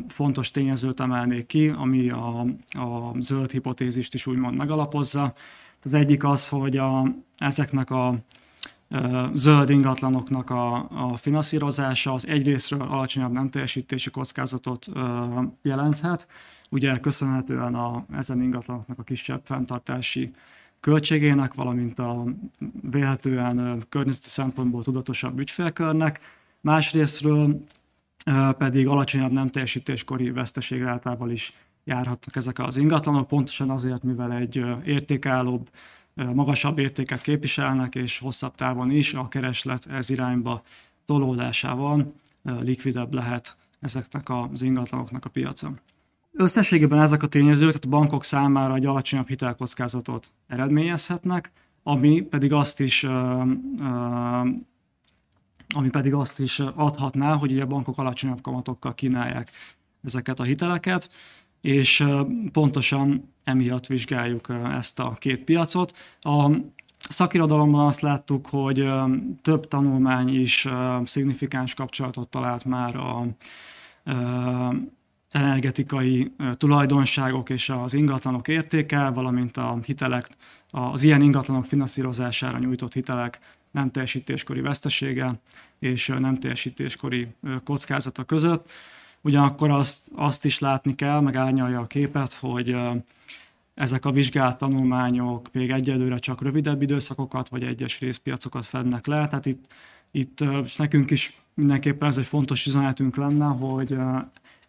fontos 0.08 0.50
tényezőt 0.50 1.00
emelnék 1.00 1.46
ki, 1.46 1.68
ami 1.68 2.10
a, 2.10 2.40
a 2.68 3.14
zöld 3.18 3.50
hipotézist 3.50 4.14
is 4.14 4.26
úgymond 4.26 4.56
megalapozza. 4.56 5.34
Az 5.82 5.94
egyik 5.94 6.24
az, 6.24 6.48
hogy 6.48 6.76
a, 6.76 7.14
ezeknek 7.38 7.90
a 7.90 8.14
zöld 9.34 9.70
ingatlanoknak 9.70 10.50
a, 10.50 10.74
a 10.90 11.16
finanszírozása 11.16 12.12
az 12.12 12.26
egyrésztről 12.26 12.82
alacsonyabb 12.82 13.32
nem 13.32 13.50
teljesítési 13.50 14.10
kockázatot 14.10 14.86
jelenthet, 15.62 16.28
ugye 16.70 16.98
köszönhetően 16.98 17.74
a, 17.74 18.04
ezen 18.12 18.42
ingatlanoknak 18.42 18.98
a 18.98 19.02
kisebb 19.02 19.40
fenntartási 19.44 20.32
költségének, 20.80 21.54
valamint 21.54 21.98
a 21.98 22.24
véletően 22.90 23.84
környezeti 23.88 24.28
szempontból 24.28 24.82
tudatosabb 24.82 25.38
ügyfélkörnek. 25.38 26.20
Másrésztről 26.60 27.64
pedig 28.58 28.88
alacsonyabb 28.88 29.32
nem 29.32 29.46
teljesítéskori 29.46 30.30
veszteségrátával 30.30 31.30
is 31.30 31.52
járhatnak 31.84 32.36
ezek 32.36 32.58
az 32.58 32.76
ingatlanok, 32.76 33.28
pontosan 33.28 33.70
azért, 33.70 34.02
mivel 34.02 34.32
egy 34.32 34.64
értékállóbb, 34.84 35.70
magasabb 36.14 36.78
értéket 36.78 37.22
képviselnek, 37.22 37.94
és 37.94 38.18
hosszabb 38.18 38.54
távon 38.54 38.90
is 38.90 39.14
a 39.14 39.28
kereslet 39.28 39.86
ez 39.86 40.10
irányba 40.10 40.62
tolódásával 41.04 42.12
likvidebb 42.42 43.14
lehet 43.14 43.56
ezeknek 43.80 44.28
az 44.28 44.62
ingatlanoknak 44.62 45.24
a 45.24 45.28
piaca. 45.28 45.72
Összességében 46.40 47.00
ezek 47.00 47.22
a 47.22 47.26
tényezők, 47.26 47.68
tehát 47.68 47.84
a 47.84 47.88
bankok 47.88 48.24
számára 48.24 48.74
egy 48.74 48.86
alacsonyabb 48.86 49.28
hitelkockázatot 49.28 50.30
eredményezhetnek, 50.46 51.52
ami 51.82 52.20
pedig 52.20 52.52
azt 52.52 52.80
is 52.80 53.06
ami 55.74 55.88
pedig 55.90 56.14
azt 56.14 56.40
is 56.40 56.58
adhatná, 56.58 57.36
hogy 57.36 57.52
ugye 57.52 57.62
a 57.62 57.66
bankok 57.66 57.98
alacsonyabb 57.98 58.40
kamatokkal 58.40 58.94
kínálják 58.94 59.50
ezeket 60.02 60.40
a 60.40 60.42
hiteleket, 60.42 61.10
és 61.60 62.04
pontosan 62.52 63.32
emiatt 63.44 63.86
vizsgáljuk 63.86 64.48
ezt 64.70 65.00
a 65.00 65.16
két 65.18 65.44
piacot. 65.44 65.96
A 66.20 66.50
szakirodalomban 66.98 67.86
azt 67.86 68.00
láttuk, 68.00 68.46
hogy 68.46 68.90
több 69.42 69.68
tanulmány 69.68 70.40
is 70.40 70.68
szignifikáns 71.04 71.74
kapcsolatot 71.74 72.28
talált 72.28 72.64
már 72.64 72.96
a 72.96 73.26
energetikai 75.30 76.32
tulajdonságok 76.52 77.50
és 77.50 77.68
az 77.68 77.94
ingatlanok 77.94 78.48
értéke, 78.48 79.08
valamint 79.08 79.56
a 79.56 79.78
hitelek, 79.84 80.28
az 80.70 81.02
ilyen 81.02 81.22
ingatlanok 81.22 81.66
finanszírozására 81.66 82.58
nyújtott 82.58 82.92
hitelek 82.92 83.38
nem 83.70 83.90
teljesítéskori 83.90 84.60
vesztesége 84.60 85.40
és 85.78 86.12
nem 86.18 86.34
teljesítéskori 86.34 87.28
kockázata 87.64 88.24
között. 88.24 88.70
Ugyanakkor 89.20 89.70
azt, 89.70 90.02
azt 90.14 90.44
is 90.44 90.58
látni 90.58 90.94
kell, 90.94 91.20
meg 91.20 91.36
árnyalja 91.36 91.80
a 91.80 91.86
képet, 91.86 92.32
hogy 92.32 92.76
ezek 93.74 94.04
a 94.04 94.10
vizsgált 94.10 94.58
tanulmányok 94.58 95.52
még 95.52 95.70
egyelőre 95.70 96.18
csak 96.18 96.42
rövidebb 96.42 96.82
időszakokat, 96.82 97.48
vagy 97.48 97.62
egyes 97.62 98.00
részpiacokat 98.00 98.66
fednek 98.66 99.06
le, 99.06 99.26
tehát 99.26 99.46
itt, 99.46 99.64
itt 100.10 100.40
és 100.64 100.76
nekünk 100.76 101.10
is 101.10 101.40
mindenképpen 101.54 102.08
ez 102.08 102.18
egy 102.18 102.26
fontos 102.26 102.66
üzenetünk 102.66 103.16
lenne, 103.16 103.44
hogy 103.44 103.96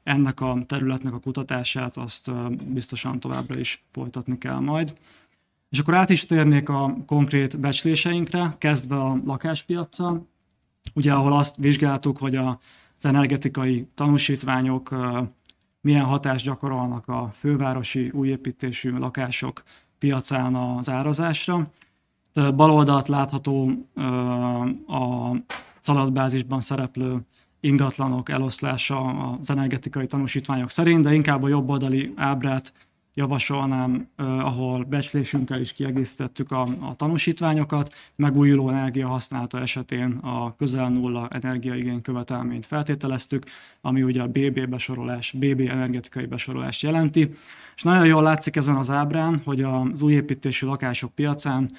ennek 0.09 0.41
a 0.41 0.63
területnek 0.67 1.13
a 1.13 1.19
kutatását 1.19 1.97
azt 1.97 2.31
biztosan 2.73 3.19
továbbra 3.19 3.59
is 3.59 3.83
folytatni 3.91 4.37
kell 4.37 4.59
majd. 4.59 4.93
És 5.69 5.79
akkor 5.79 5.93
át 5.93 6.09
is 6.09 6.25
térnék 6.25 6.69
a 6.69 6.97
konkrét 7.05 7.59
becsléseinkre, 7.59 8.55
kezdve 8.57 8.95
a 8.95 9.19
lakáspiacsal, 9.25 10.27
ugye 10.93 11.13
ahol 11.13 11.37
azt 11.37 11.55
vizsgáltuk, 11.55 12.17
hogy 12.17 12.35
az 12.35 13.05
energetikai 13.05 13.87
tanúsítványok 13.95 14.95
milyen 15.81 16.05
hatást 16.05 16.45
gyakorolnak 16.45 17.07
a 17.07 17.29
fővárosi 17.31 18.09
újépítésű 18.09 18.97
lakások 18.97 19.63
piacán 19.99 20.55
az 20.55 20.89
árazásra. 20.89 21.71
Bal 22.33 22.71
oldalt 22.71 23.07
látható 23.07 23.71
a 24.87 25.35
szaladbázisban 25.79 26.61
szereplő 26.61 27.21
ingatlanok 27.59 28.29
eloszlása 28.29 28.99
az 29.41 29.49
energetikai 29.49 30.07
tanúsítványok 30.07 30.69
szerint, 30.69 31.03
de 31.03 31.13
inkább 31.13 31.43
a 31.43 31.47
jobb 31.47 31.69
oldali 31.69 32.13
ábrát 32.15 32.73
javasolnám, 33.13 34.07
ahol 34.17 34.83
becslésünkkel 34.83 35.59
is 35.59 35.73
kiegészítettük 35.73 36.51
a, 36.51 36.61
a 36.61 36.95
tanúsítványokat, 36.95 37.93
megújuló 38.15 38.69
energia 38.69 39.07
használata 39.07 39.59
esetén 39.59 40.11
a 40.11 40.55
közel 40.55 40.89
nulla 40.89 41.27
energiaigény 41.31 42.01
követelményt 42.01 42.65
feltételeztük, 42.65 43.43
ami 43.81 44.03
ugye 44.03 44.21
a 44.21 44.27
BB 44.27 44.67
besorolás, 44.69 45.31
BB 45.31 45.59
energetikai 45.59 46.25
besorolást 46.25 46.81
jelenti. 46.81 47.29
És 47.75 47.83
nagyon 47.83 48.05
jól 48.05 48.23
látszik 48.23 48.55
ezen 48.55 48.75
az 48.75 48.89
ábrán, 48.89 49.41
hogy 49.45 49.61
az 49.61 50.01
újépítésű 50.01 50.67
lakások 50.67 51.15
piacán 51.15 51.69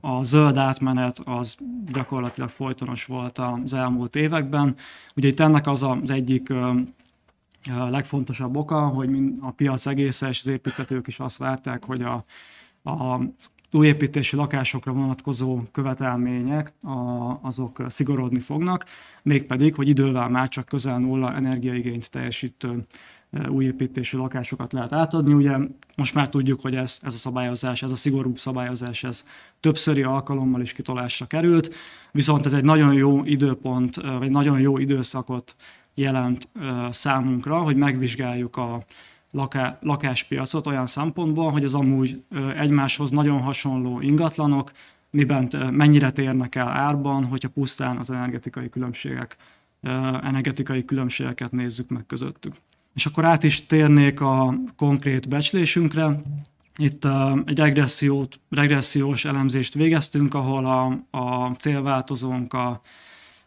a 0.00 0.22
zöld 0.22 0.56
átmenet 0.56 1.20
az 1.24 1.56
gyakorlatilag 1.92 2.48
folytonos 2.48 3.04
volt 3.04 3.38
az 3.38 3.74
elmúlt 3.74 4.16
években. 4.16 4.74
Ugye 5.16 5.28
itt 5.28 5.40
ennek 5.40 5.66
az 5.66 5.82
az 5.82 6.10
egyik 6.10 6.52
legfontosabb 7.88 8.56
oka, 8.56 8.86
hogy 8.86 9.10
a 9.40 9.50
piac 9.50 9.86
egészen 9.86 10.28
és 10.28 10.40
az 10.40 10.46
építetők 10.46 11.06
is 11.06 11.20
azt 11.20 11.36
várták, 11.36 11.84
hogy 11.84 12.02
a, 12.02 12.24
a 12.90 13.20
újépítési 13.70 14.36
lakásokra 14.36 14.92
vonatkozó 14.92 15.60
követelmények 15.72 16.72
a, 16.82 17.38
azok 17.42 17.82
szigorodni 17.86 18.40
fognak, 18.40 18.84
mégpedig, 19.22 19.74
hogy 19.74 19.88
idővel 19.88 20.28
már 20.28 20.48
csak 20.48 20.64
közel 20.64 20.98
nulla 20.98 21.34
energiaigényt 21.34 22.10
teljesítő 22.10 22.84
újépítési 23.48 24.16
lakásokat 24.16 24.72
lehet 24.72 24.92
átadni. 24.92 25.34
Ugye 25.34 25.56
most 25.96 26.14
már 26.14 26.28
tudjuk, 26.28 26.60
hogy 26.60 26.74
ez, 26.74 26.98
ez 27.02 27.14
a 27.14 27.16
szabályozás, 27.16 27.82
ez 27.82 27.90
a 27.90 27.96
szigorúbb 27.96 28.38
szabályozás, 28.38 29.04
ez 29.04 29.24
többszöri 29.60 30.02
alkalommal 30.02 30.60
is 30.60 30.72
kitolásra 30.72 31.26
került, 31.26 31.74
viszont 32.12 32.46
ez 32.46 32.52
egy 32.52 32.64
nagyon 32.64 32.94
jó 32.94 33.24
időpont, 33.24 33.96
vagy 33.96 34.30
nagyon 34.30 34.60
jó 34.60 34.78
időszakot 34.78 35.54
jelent 35.94 36.48
számunkra, 36.90 37.62
hogy 37.62 37.76
megvizsgáljuk 37.76 38.56
a 38.56 38.84
laká, 39.30 39.78
lakáspiacot 39.80 40.66
olyan 40.66 40.86
szempontból, 40.86 41.50
hogy 41.50 41.64
az 41.64 41.74
amúgy 41.74 42.22
egymáshoz 42.56 43.10
nagyon 43.10 43.40
hasonló 43.40 44.00
ingatlanok 44.00 44.72
miben 45.14 45.48
mennyire 45.72 46.10
térnek 46.10 46.54
el 46.54 46.68
árban, 46.68 47.24
hogyha 47.24 47.48
pusztán 47.48 47.96
az 47.96 48.10
energetikai 48.10 48.68
különbségek, 48.68 49.36
energetikai 50.22 50.84
különbségeket 50.84 51.52
nézzük 51.52 51.88
meg 51.88 52.06
közöttük. 52.06 52.54
És 52.94 53.06
akkor 53.06 53.24
át 53.24 53.42
is 53.42 53.66
térnék 53.66 54.20
a 54.20 54.54
konkrét 54.76 55.28
becslésünkre. 55.28 56.22
Itt 56.76 57.06
egy 57.44 57.58
regressziót, 57.58 58.40
regressziós 58.50 59.24
elemzést 59.24 59.74
végeztünk, 59.74 60.34
ahol 60.34 60.66
a, 60.66 61.18
a 61.18 61.50
célváltozónk 61.50 62.52
a 62.52 62.80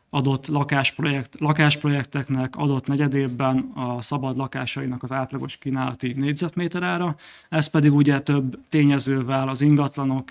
adott 0.10 0.48
lakásprojekt, 0.48 1.39
lakásprojekteknek 1.39 2.56
adott 2.56 2.88
negyedében 2.88 3.72
a 3.76 4.02
szabad 4.02 4.38
lakásainak 4.38 5.04
az 5.04 5.12
átlagos 5.12 5.58
kínálati 5.58 6.14
négyzetméterára. 6.14 7.16
Ez 7.50 7.68
pedig 7.68 7.93
ugye 7.93 8.20
több 8.20 8.60
tényezővel, 8.70 9.48
az 9.48 9.62
ingatlanok, 9.62 10.30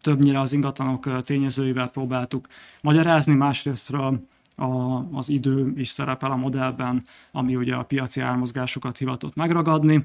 többnyire 0.00 0.40
az 0.40 0.52
ingatlanok 0.52 1.22
tényezőivel 1.22 1.88
próbáltuk 1.88 2.46
magyarázni, 2.80 3.34
másrésztről 3.34 4.26
a, 4.56 4.98
az 5.12 5.28
idő 5.28 5.72
is 5.76 5.88
szerepel 5.88 6.30
a 6.30 6.36
modellben, 6.36 7.02
ami 7.32 7.56
ugye 7.56 7.74
a 7.74 7.82
piaci 7.82 8.20
ármozgásokat 8.20 8.98
hivatott 8.98 9.34
megragadni. 9.34 10.04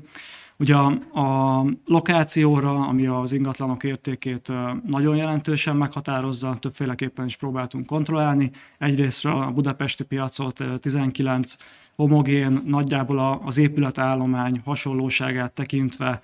Ugye 0.59 0.75
a, 0.75 1.19
a 1.19 1.65
lokációra, 1.85 2.87
ami 2.87 3.07
az 3.07 3.31
ingatlanok 3.31 3.83
értékét 3.83 4.51
nagyon 4.85 5.15
jelentősen 5.15 5.75
meghatározza, 5.75 6.55
többféleképpen 6.59 7.25
is 7.25 7.35
próbáltunk 7.35 7.85
kontrollálni. 7.85 8.51
Egyrészt 8.77 9.25
a 9.25 9.51
budapesti 9.53 10.03
piacot 10.03 10.63
19 10.79 11.55
homogén, 11.95 12.61
nagyjából 12.65 13.41
az 13.45 13.57
épületállomány 13.57 14.61
hasonlóságát 14.65 15.53
tekintve 15.53 16.19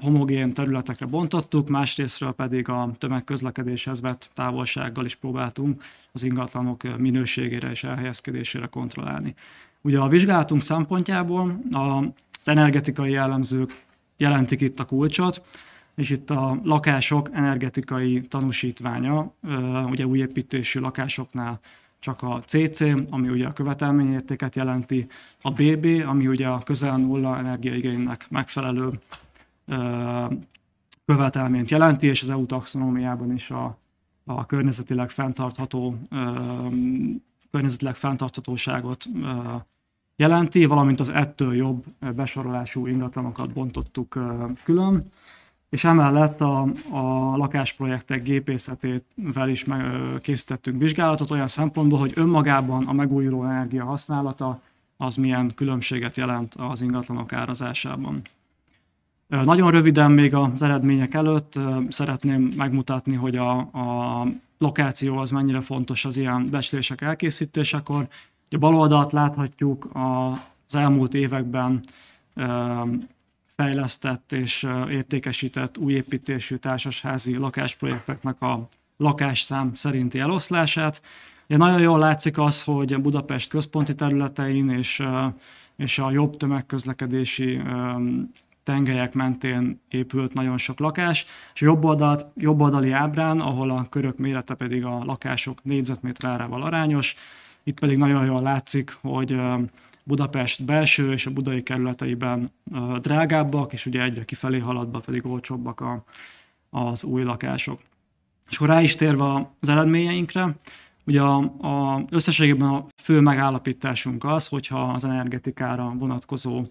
homogén 0.00 0.52
területekre 0.52 1.06
bontottuk, 1.06 1.68
másrésztről 1.68 2.32
pedig 2.32 2.68
a 2.68 2.90
tömegközlekedéshez 2.98 4.00
vett 4.00 4.30
távolsággal 4.34 5.04
is 5.04 5.14
próbáltunk 5.14 5.82
az 6.12 6.22
ingatlanok 6.22 6.98
minőségére 6.98 7.70
és 7.70 7.84
elhelyezkedésére 7.84 8.66
kontrollálni. 8.66 9.34
Ugye 9.80 9.98
a 9.98 10.08
vizsgálatunk 10.08 10.62
szempontjából 10.62 11.60
a 11.72 12.02
energetikai 12.44 13.10
jellemzők 13.10 13.82
jelentik 14.16 14.60
itt 14.60 14.80
a 14.80 14.84
kulcsot, 14.84 15.42
és 15.94 16.10
itt 16.10 16.30
a 16.30 16.60
lakások 16.62 17.30
energetikai 17.32 18.20
tanúsítványa, 18.20 19.32
ugye 19.90 20.06
új 20.06 20.18
építésű 20.18 20.80
lakásoknál 20.80 21.60
csak 21.98 22.22
a 22.22 22.40
CC, 22.46 22.80
ami 23.10 23.28
ugye 23.28 23.46
a 23.46 23.52
követelményértéket 23.52 24.56
jelenti, 24.56 25.06
a 25.42 25.50
BB, 25.50 26.04
ami 26.06 26.26
ugye 26.26 26.48
a 26.48 26.58
közel 26.58 26.96
nulla 26.96 27.38
energiaigénynek 27.38 28.26
megfelelő 28.30 28.90
követelményt 31.04 31.70
jelenti, 31.70 32.06
és 32.06 32.22
az 32.22 32.30
EU 32.30 32.46
taxonómiában 32.46 33.32
is 33.32 33.50
a, 33.50 33.78
a 34.24 34.46
környezetileg 34.46 35.10
fenntartható 35.10 35.98
környezetileg 37.50 37.94
fenntarthatóságot 37.94 39.04
jelenti, 40.16 40.64
valamint 40.64 41.00
az 41.00 41.08
ettől 41.08 41.54
jobb 41.54 41.84
besorolású 42.14 42.86
ingatlanokat 42.86 43.52
bontottuk 43.52 44.18
külön. 44.64 45.08
És 45.68 45.84
emellett 45.84 46.40
a, 46.40 46.60
a 46.90 47.36
lakásprojektek 47.36 48.22
gépészetével 48.22 49.48
is 49.48 49.64
meg, 49.64 49.82
készítettünk 50.20 50.80
vizsgálatot 50.80 51.30
olyan 51.30 51.46
szempontból, 51.46 51.98
hogy 51.98 52.12
önmagában 52.14 52.86
a 52.86 52.92
megújuló 52.92 53.44
energia 53.44 53.84
használata 53.84 54.60
az 54.96 55.16
milyen 55.16 55.54
különbséget 55.54 56.16
jelent 56.16 56.54
az 56.54 56.80
ingatlanok 56.80 57.32
árazásában. 57.32 58.22
Nagyon 59.26 59.70
röviden 59.70 60.10
még 60.10 60.34
az 60.34 60.62
eredmények 60.62 61.14
előtt 61.14 61.58
szeretném 61.88 62.52
megmutatni, 62.56 63.14
hogy 63.14 63.36
a, 63.36 63.58
a 63.58 64.26
lokáció 64.58 65.16
az 65.16 65.30
mennyire 65.30 65.60
fontos 65.60 66.04
az 66.04 66.16
ilyen 66.16 66.50
becslések 66.50 67.00
elkészítésekor. 67.00 68.08
A 68.50 68.58
bal 68.58 68.74
oldalt 68.74 69.12
láthatjuk 69.12 69.88
az 70.66 70.74
elmúlt 70.74 71.14
években 71.14 71.80
fejlesztett 73.62 74.32
és 74.32 74.66
értékesített 74.90 75.78
újépítésű 75.78 76.56
társasházi 76.56 77.36
lakásprojekteknek 77.36 78.42
a 78.42 78.68
lakásszám 78.96 79.74
szerinti 79.74 80.18
eloszlását. 80.18 81.02
Ugye 81.48 81.56
nagyon 81.56 81.80
jól 81.80 81.98
látszik 81.98 82.38
az, 82.38 82.62
hogy 82.62 82.92
a 82.92 82.98
Budapest 82.98 83.48
központi 83.48 83.94
területein 83.94 84.70
és, 84.70 85.02
és 85.76 85.98
a 85.98 86.10
jobb 86.10 86.36
tömegközlekedési 86.36 87.60
tengelyek 88.62 89.12
mentén 89.12 89.80
épült 89.88 90.32
nagyon 90.32 90.58
sok 90.58 90.78
lakás, 90.78 91.26
és 91.54 91.60
jobb, 91.60 91.84
oldalt, 91.84 92.26
jobb 92.36 92.60
oldali 92.60 92.90
ábrán, 92.90 93.40
ahol 93.40 93.70
a 93.70 93.86
körök 93.88 94.18
mérete 94.18 94.54
pedig 94.54 94.84
a 94.84 95.02
lakások 95.04 95.64
négyzetméter 95.64 96.30
árával 96.30 96.62
arányos, 96.62 97.14
itt 97.62 97.78
pedig 97.78 97.96
nagyon 97.96 98.24
jól 98.24 98.42
látszik, 98.42 98.96
hogy 99.00 99.40
Budapest 100.08 100.64
belső 100.64 101.12
és 101.12 101.26
a 101.26 101.30
budai 101.30 101.62
kerületeiben 101.62 102.50
drágábbak, 103.00 103.72
és 103.72 103.86
ugye 103.86 104.02
egyre 104.02 104.24
kifelé 104.24 104.58
haladva 104.58 104.98
pedig 104.98 105.26
olcsóbbak 105.26 105.80
a, 105.80 106.04
az 106.70 107.04
új 107.04 107.22
lakások. 107.22 107.80
És 108.50 108.56
akkor 108.56 108.68
rá 108.68 108.82
is 108.82 108.94
térve 108.94 109.50
az 109.60 109.68
eredményeinkre, 109.68 110.56
ugye 111.06 111.20
a, 111.22 111.36
a, 111.60 112.04
összességében 112.10 112.68
a 112.68 112.86
fő 113.02 113.20
megállapításunk 113.20 114.24
az, 114.24 114.46
hogyha 114.46 114.80
az 114.80 115.04
energetikára 115.04 115.94
vonatkozó 115.98 116.64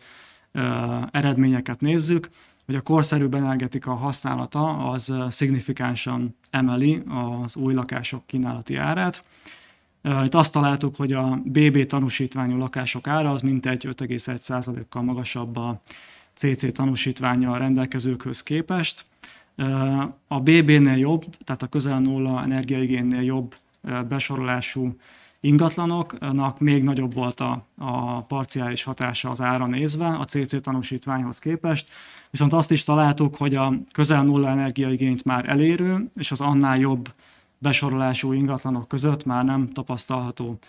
eredményeket 1.11 1.81
nézzük, 1.81 2.29
hogy 2.65 2.75
a 2.75 2.81
korszerűbb 2.81 3.33
energetika 3.33 3.93
használata 3.95 4.89
az 4.89 5.13
szignifikánsan 5.29 6.35
emeli 6.49 7.03
az 7.43 7.55
új 7.55 7.73
lakások 7.73 8.25
kínálati 8.25 8.75
árát. 8.75 9.23
Itt 10.23 10.33
azt 10.33 10.51
találtuk, 10.51 10.95
hogy 10.95 11.11
a 11.11 11.41
BB 11.45 11.85
tanúsítványú 11.85 12.57
lakások 12.57 13.07
ára 13.07 13.29
az 13.29 13.41
mintegy 13.41 13.87
5,1%-kal 13.87 15.01
magasabb 15.01 15.55
a 15.55 15.81
CC 16.33 16.73
tanúsítványjal 16.73 17.57
rendelkezőkhöz 17.57 18.43
képest. 18.43 19.05
A 20.27 20.39
BB-nél 20.39 20.97
jobb, 20.97 21.25
tehát 21.43 21.61
a 21.61 21.67
közel 21.67 21.99
nulla 21.99 22.43
energiaigénynél 22.43 23.21
jobb 23.21 23.55
besorolású 24.07 24.95
ingatlanoknak 25.39 26.59
még 26.59 26.83
nagyobb 26.83 27.13
volt 27.13 27.39
a, 27.39 27.65
a 27.77 28.21
parciális 28.21 28.83
hatása 28.83 29.29
az 29.29 29.41
ára 29.41 29.67
nézve 29.67 30.07
a 30.07 30.25
CC 30.25 30.61
tanúsítványhoz 30.61 31.39
képest, 31.39 31.89
viszont 32.29 32.53
azt 32.53 32.71
is 32.71 32.83
találtuk, 32.83 33.35
hogy 33.35 33.55
a 33.55 33.73
közel 33.93 34.23
nulla 34.23 34.49
energiaigényt 34.49 35.23
már 35.23 35.49
elérő, 35.49 36.09
és 36.15 36.31
az 36.31 36.41
annál 36.41 36.77
jobb 36.77 37.13
besorolású 37.57 38.33
ingatlanok 38.33 38.87
között 38.87 39.25
már 39.25 39.45
nem 39.45 39.69
tapasztalható 39.69 40.59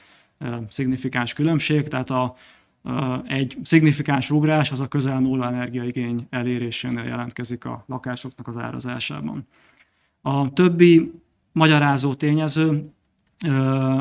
szignifikáns 0.68 1.32
különbség, 1.32 1.88
tehát 1.88 2.10
a, 2.10 2.34
egy 3.26 3.56
szignifikáns 3.62 4.30
ugrás 4.30 4.70
az 4.70 4.80
a 4.80 4.88
közel 4.88 5.20
nulla 5.20 5.46
energiaigény 5.46 6.26
elérésénél 6.30 7.04
jelentkezik 7.04 7.64
a 7.64 7.84
lakásoknak 7.86 8.48
az 8.48 8.56
árazásában. 8.56 9.46
A 10.20 10.52
többi 10.52 11.12
magyarázó 11.52 12.14
tényező 12.14 12.90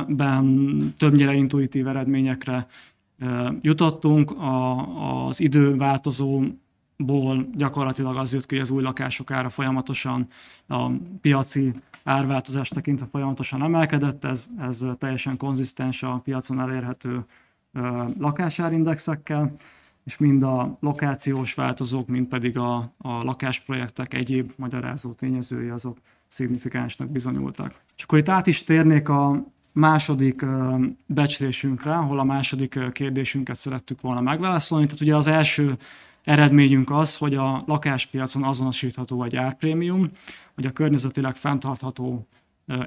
ben 0.07 0.93
többnyire 0.97 1.33
intuitív 1.33 1.87
eredményekre 1.87 2.67
jutottunk. 3.61 4.31
A, 4.31 5.27
az 5.27 5.39
időváltozóból 5.39 7.49
gyakorlatilag 7.53 8.17
az 8.17 8.33
jött 8.33 8.45
ki, 8.45 8.55
hogy 8.55 8.63
az 8.63 8.69
új 8.69 8.83
lakások 8.83 9.31
ára 9.31 9.49
folyamatosan 9.49 10.27
a 10.67 10.89
piaci 11.21 11.73
árváltozást 12.07 12.73
tekintve 12.73 13.05
folyamatosan 13.11 13.63
emelkedett, 13.63 14.23
ez, 14.23 14.49
ez 14.59 14.85
teljesen 14.97 15.37
konzisztens 15.37 16.03
a 16.03 16.21
piacon 16.23 16.59
elérhető 16.59 17.25
lakásárindexekkel, 18.19 19.51
és 20.03 20.17
mind 20.17 20.43
a 20.43 20.77
lokációs 20.79 21.53
változók, 21.53 22.07
mind 22.07 22.27
pedig 22.27 22.57
a, 22.57 22.75
a 22.97 23.23
lakásprojektek 23.23 24.13
egyéb 24.13 24.51
magyarázó 24.55 25.11
tényezői 25.11 25.69
azok 25.69 25.97
szignifikánsnak 26.27 27.09
bizonyultak. 27.09 27.81
És 27.97 28.03
akkor 28.03 28.19
itt 28.19 28.29
át 28.29 28.47
is 28.47 28.63
térnék 28.63 29.09
a 29.09 29.43
második 29.73 30.45
becslésünkre, 31.05 31.95
ahol 31.95 32.19
a 32.19 32.23
második 32.23 32.79
kérdésünket 32.91 33.59
szerettük 33.59 34.01
volna 34.01 34.21
megválaszolni. 34.21 34.85
Tehát 34.85 35.01
ugye 35.01 35.15
az 35.15 35.27
első 35.27 35.77
eredményünk 36.27 36.91
az, 36.91 37.15
hogy 37.15 37.33
a 37.33 37.63
lakáspiacon 37.65 38.43
azonosítható 38.43 39.23
egy 39.23 39.35
árprémium, 39.35 40.09
hogy 40.55 40.65
a 40.65 40.71
környezetileg 40.71 41.35
fenntartható 41.35 42.27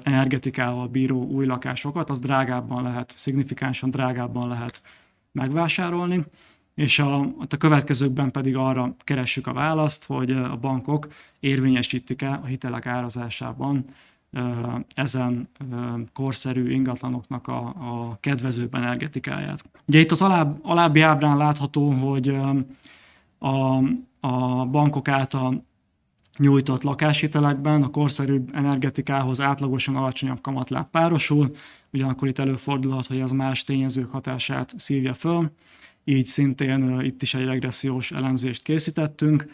energetikával 0.03 0.87
bíró 0.87 1.23
új 1.23 1.45
lakásokat, 1.45 2.09
az 2.09 2.19
drágábban 2.19 2.83
lehet, 2.83 3.13
szignifikánsan 3.15 3.89
drágábban 3.89 4.47
lehet 4.47 4.81
megvásárolni 5.31 6.25
és 6.75 6.99
a, 6.99 7.19
a 7.19 7.57
következőkben 7.59 8.31
pedig 8.31 8.55
arra 8.55 8.95
keressük 8.97 9.47
a 9.47 9.53
választ, 9.53 10.05
hogy 10.05 10.31
a 10.31 10.57
bankok 10.57 11.07
érvényesítik-e 11.39 12.39
a 12.43 12.45
hitelek 12.45 12.85
árazásában 12.85 13.85
ezen 14.93 15.49
korszerű 16.13 16.71
ingatlanoknak 16.71 17.47
a, 17.47 17.59
a 17.65 18.17
kedvezőbb 18.19 18.75
energetikáját. 18.75 19.63
Ugye 19.85 19.99
itt 19.99 20.11
az 20.11 20.21
alább, 20.21 20.59
alábbi 20.61 21.01
ábrán 21.01 21.37
látható, 21.37 21.91
hogy 21.91 22.37
a, 23.41 23.75
a 24.19 24.65
bankok 24.65 25.07
által 25.07 25.65
nyújtott 26.37 26.83
lakáshitelekben 26.83 27.83
a 27.83 27.89
korszerűbb 27.89 28.49
energetikához 28.53 29.41
átlagosan 29.41 29.95
alacsonyabb 29.95 30.41
kamatláb 30.41 30.89
párosul, 30.89 31.51
ugyanakkor 31.93 32.27
itt 32.27 32.39
előfordulhat, 32.39 33.05
hogy 33.05 33.19
ez 33.19 33.31
más 33.31 33.63
tényezők 33.63 34.11
hatását 34.11 34.73
szívja 34.77 35.13
föl 35.13 35.51
így 36.03 36.25
szintén 36.25 36.99
itt 36.99 37.21
is 37.21 37.33
egy 37.33 37.45
regressziós 37.45 38.11
elemzést 38.11 38.63
készítettünk, 38.63 39.45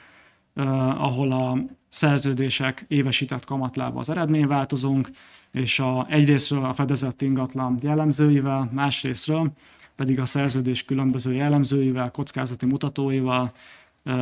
ahol 0.97 1.31
a 1.31 1.57
szerződések 1.89 2.85
évesített 2.87 3.45
kamatlába 3.45 3.99
az 3.99 4.09
eredményváltozónk, 4.09 5.09
és 5.51 5.79
a, 5.79 6.05
egyrésztről 6.09 6.65
a 6.65 6.73
fedezett 6.73 7.21
ingatlan 7.21 7.77
jellemzőivel, 7.81 8.69
másrésztről 8.73 9.51
pedig 9.97 10.19
a 10.19 10.25
szerződés 10.25 10.85
különböző 10.85 11.33
jellemzőivel, 11.33 12.11
kockázati 12.11 12.65
mutatóival, 12.65 13.51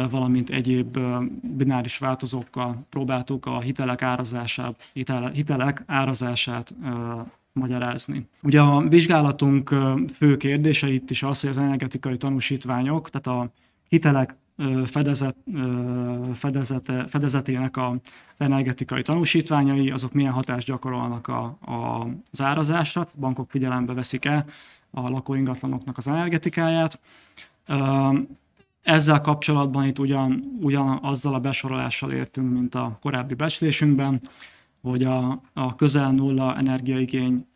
valamint 0.10 0.50
egyéb 0.50 1.00
bináris 1.42 1.98
változókkal 1.98 2.86
próbáltuk 2.90 3.46
a 3.46 3.60
hitelek 3.60 4.02
árazását, 4.02 4.92
hitelek 5.34 5.84
árazását 5.86 6.74
magyarázni. 7.54 8.28
Ugye 8.44 8.62
a 8.62 8.88
vizsgálatunk 8.88 9.76
fő 10.14 10.38
kérdése 10.38 10.90
itt 10.90 11.10
is 11.10 11.24
az, 11.24 11.42
hogy 11.42 11.50
az 11.50 11.58
energetikai 11.58 12.18
tanúsítványok, 12.18 13.10
tehát 13.10 13.40
a 13.42 13.52
hitelek 13.88 14.36
fedezet, 14.86 15.36
fedezete, 16.34 17.08
fedezetének 17.08 17.78
az 17.78 17.98
energetikai 18.38 19.02
tanúsítványai, 19.02 19.90
azok 19.90 20.14
milyen 20.14 20.32
hatást 20.32 20.68
gyakorolnak 20.68 21.28
a, 21.28 21.58
a, 21.62 22.08
az 22.32 23.16
bankok 23.20 23.50
figyelembe 23.50 23.94
veszik-e 23.94 24.46
a 24.96 25.10
lakóingatlanoknak 25.10 25.98
az 25.98 26.08
energetikáját. 26.08 27.00
Ezzel 28.82 29.22
kapcsolatban 29.22 29.86
itt 29.86 30.00
ugyan, 30.00 30.44
ugyan 30.62 31.00
azzal 31.02 31.34
a 31.34 31.40
besorolással 31.40 32.12
értünk, 32.12 32.52
mint 32.52 32.76
a 32.76 32.98
korábbi 33.02 33.34
becslésünkben, 33.34 34.22
hogy 34.82 35.04
a, 35.04 35.42
a 35.54 35.76
közel 35.76 36.12
nulla 36.12 36.58
energiaigény 36.58 37.48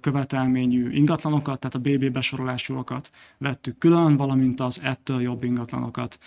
követelményű 0.00 0.90
ingatlanokat, 0.90 1.58
tehát 1.58 1.74
a 1.74 1.90
BB 1.90 2.12
besorolásúakat 2.12 3.10
vettük 3.38 3.78
külön, 3.78 4.16
valamint 4.16 4.60
az 4.60 4.80
ettől 4.82 5.20
jobb 5.20 5.42
ingatlanokat 5.42 6.18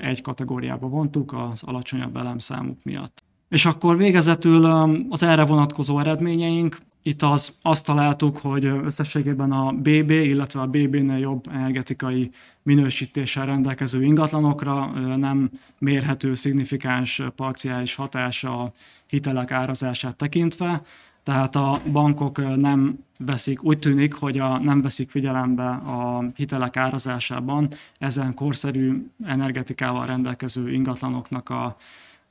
egy 0.00 0.20
kategóriába 0.20 0.88
vontuk 0.88 1.32
az 1.32 1.62
alacsonyabb 1.62 2.16
elemszámuk 2.16 2.78
miatt. 2.82 3.22
És 3.48 3.66
akkor 3.66 3.96
végezetül 3.96 4.64
az 5.10 5.22
erre 5.22 5.44
vonatkozó 5.44 5.98
eredményeink, 5.98 6.78
itt 7.02 7.22
az, 7.22 7.56
azt 7.62 7.84
találtuk, 7.84 8.38
hogy 8.38 8.64
összességében 8.64 9.52
a 9.52 9.72
BB, 9.72 10.10
illetve 10.10 10.60
a 10.60 10.66
BB-nél 10.66 11.18
jobb 11.18 11.48
energetikai 11.52 12.30
minősítéssel 12.62 13.46
rendelkező 13.46 14.04
ingatlanokra 14.04 14.86
nem 15.16 15.50
mérhető 15.78 16.34
szignifikáns 16.34 17.22
parciális 17.36 17.94
hatása 17.94 18.62
a 18.62 18.72
hitelek 19.06 19.50
árazását 19.50 20.16
tekintve. 20.16 20.82
Tehát 21.22 21.56
a 21.56 21.80
bankok 21.92 22.56
nem 22.56 23.04
veszik, 23.18 23.62
úgy 23.64 23.78
tűnik, 23.78 24.14
hogy 24.14 24.38
a, 24.38 24.58
nem 24.58 24.82
veszik 24.82 25.10
figyelembe 25.10 25.68
a 25.68 26.24
hitelek 26.34 26.76
árazásában 26.76 27.68
ezen 27.98 28.34
korszerű 28.34 29.06
energetikával 29.24 30.06
rendelkező 30.06 30.72
ingatlanoknak 30.72 31.48
a, 31.48 31.76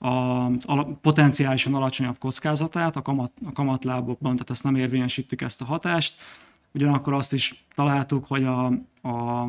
a, 0.02 0.46
a 0.46 0.84
potenciálisan 1.02 1.74
alacsonyabb 1.74 2.18
kockázatát 2.18 2.96
a, 2.96 3.02
kamat, 3.02 3.32
a 3.46 3.52
kamatlábokban, 3.52 4.32
tehát 4.32 4.50
ezt 4.50 4.64
nem 4.64 4.76
érvényesítik 4.76 5.42
ezt 5.42 5.62
a 5.62 5.66
hatást. 5.66 6.16
Ugyanakkor 6.74 7.14
azt 7.14 7.34
is 7.34 7.66
találtuk, 7.76 8.26
hogy 8.28 8.44
a, 8.44 8.66
a, 9.08 9.48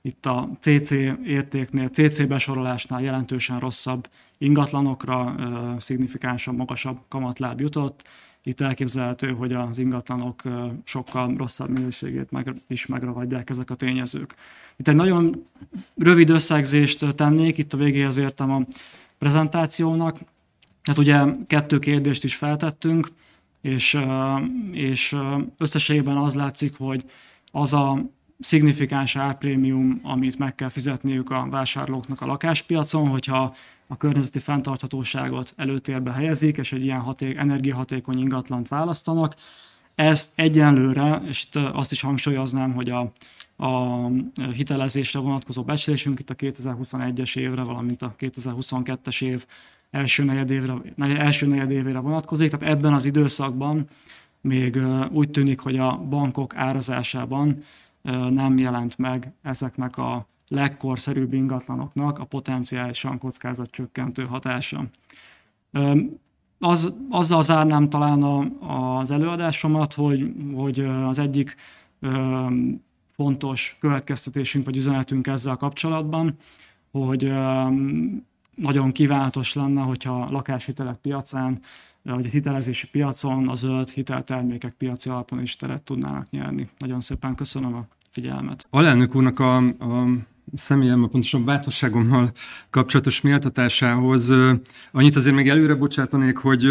itt 0.00 0.26
a 0.26 0.48
CC 0.60 0.90
értéknél, 1.24 1.88
CC 1.88 2.26
besorolásnál 2.26 3.02
jelentősen 3.02 3.58
rosszabb 3.58 4.08
ingatlanokra 4.38 5.34
uh, 5.38 5.80
szignifikánsan 5.80 6.54
magasabb 6.54 6.98
kamatláb 7.08 7.60
jutott. 7.60 8.04
Itt 8.42 8.60
elképzelhető, 8.60 9.32
hogy 9.32 9.52
az 9.52 9.78
ingatlanok 9.78 10.42
uh, 10.44 10.72
sokkal 10.84 11.34
rosszabb 11.36 11.68
minőségét 11.68 12.30
meg, 12.30 12.54
is 12.68 12.86
megragadják 12.86 13.50
ezek 13.50 13.70
a 13.70 13.74
tényezők. 13.74 14.34
Itt 14.76 14.88
egy 14.88 14.94
nagyon 14.94 15.46
rövid 15.96 16.30
összegzést 16.30 17.14
tennék, 17.14 17.58
itt 17.58 17.72
a 17.72 17.76
végéhez 17.76 18.16
értem 18.16 18.50
a 18.50 18.62
prezentációnak. 19.18 20.18
Hát 20.82 20.98
ugye 20.98 21.24
kettő 21.46 21.78
kérdést 21.78 22.24
is 22.24 22.36
feltettünk, 22.36 23.08
és, 23.60 23.98
és 24.72 25.16
összességében 25.58 26.16
az 26.16 26.34
látszik, 26.34 26.76
hogy 26.76 27.04
az 27.50 27.72
a 27.72 27.98
szignifikáns 28.40 29.16
árprémium, 29.16 30.00
amit 30.02 30.38
meg 30.38 30.54
kell 30.54 30.68
fizetniük 30.68 31.30
a 31.30 31.46
vásárlóknak 31.50 32.20
a 32.20 32.26
lakáspiacon, 32.26 33.08
hogyha 33.08 33.54
a 33.88 33.96
környezeti 33.96 34.38
fenntarthatóságot 34.38 35.52
előtérbe 35.56 36.12
helyezik, 36.12 36.56
és 36.56 36.72
egy 36.72 36.84
ilyen 36.84 37.00
haték, 37.00 37.36
energiahatékony 37.36 38.18
ingatlant 38.18 38.68
választanak. 38.68 39.34
Ez 39.94 40.32
egyenlőre, 40.34 41.22
és 41.26 41.46
azt 41.72 41.92
is 41.92 42.00
hangsúlyoznám, 42.00 42.72
hogy 42.72 42.90
a, 42.90 43.12
a 43.60 44.06
hitelezésre 44.52 45.18
vonatkozó 45.18 45.62
becslésünk 45.62 46.18
itt 46.20 46.30
a 46.30 46.34
2021-es 46.34 47.36
évre, 47.36 47.62
valamint 47.62 48.02
a 48.02 48.14
2022-es 48.18 49.22
év 49.22 49.46
első 49.90 50.24
negyedévre, 50.24 50.74
első 50.98 51.46
negyedévére 51.46 51.98
vonatkozik. 51.98 52.50
Tehát 52.50 52.76
ebben 52.76 52.92
az 52.92 53.04
időszakban 53.04 53.86
még 54.40 54.78
úgy 55.10 55.30
tűnik, 55.30 55.60
hogy 55.60 55.76
a 55.76 55.98
bankok 56.08 56.56
árazásában 56.56 57.58
nem 58.30 58.58
jelent 58.58 58.98
meg 58.98 59.32
ezeknek 59.42 59.96
a 59.96 60.26
legkorszerűbb 60.48 61.32
ingatlanoknak 61.32 62.18
a 62.18 62.24
potenciálisan 62.24 63.18
kockázatcsökkentő 63.18 64.24
hatása. 64.24 64.84
Az, 66.58 66.94
azzal 67.10 67.42
zárnám 67.42 67.88
talán 67.88 68.22
a, 68.22 68.98
az 68.98 69.10
előadásomat, 69.10 69.94
hogy, 69.94 70.32
hogy 70.54 70.80
az 70.80 71.18
egyik 71.18 71.56
fontos 73.18 73.76
következtetésünk 73.80 74.64
vagy 74.64 74.76
üzenetünk 74.76 75.26
ezzel 75.26 75.56
kapcsolatban, 75.56 76.36
hogy 76.90 77.32
nagyon 78.54 78.92
kívánatos 78.92 79.54
lenne, 79.54 79.80
hogyha 79.80 80.22
a 80.22 80.30
lakáshitelek 80.30 80.96
piacán, 80.96 81.60
vagy 82.02 82.26
a 82.26 82.28
hitelezési 82.28 82.86
piacon 82.86 83.48
a 83.48 83.54
zöld 83.54 83.88
hiteltermékek 83.88 84.72
piaci 84.72 85.08
alapon 85.08 85.40
is 85.40 85.56
teret 85.56 85.82
tudnának 85.82 86.30
nyerni. 86.30 86.68
Nagyon 86.78 87.00
szépen 87.00 87.34
köszönöm 87.34 87.74
a 87.74 87.86
figyelmet. 88.10 88.66
Alelnök 88.70 89.14
úrnak 89.14 89.38
a, 89.38 89.56
a 89.56 90.06
személyem, 90.54 91.00
pontosan 91.00 91.44
bátorságommal 91.44 92.28
kapcsolatos 92.70 93.20
méltatásához 93.20 94.32
annyit 94.92 95.16
azért 95.16 95.34
még 95.34 95.48
előre 95.48 95.74
bocsátanék, 95.74 96.36
hogy 96.36 96.66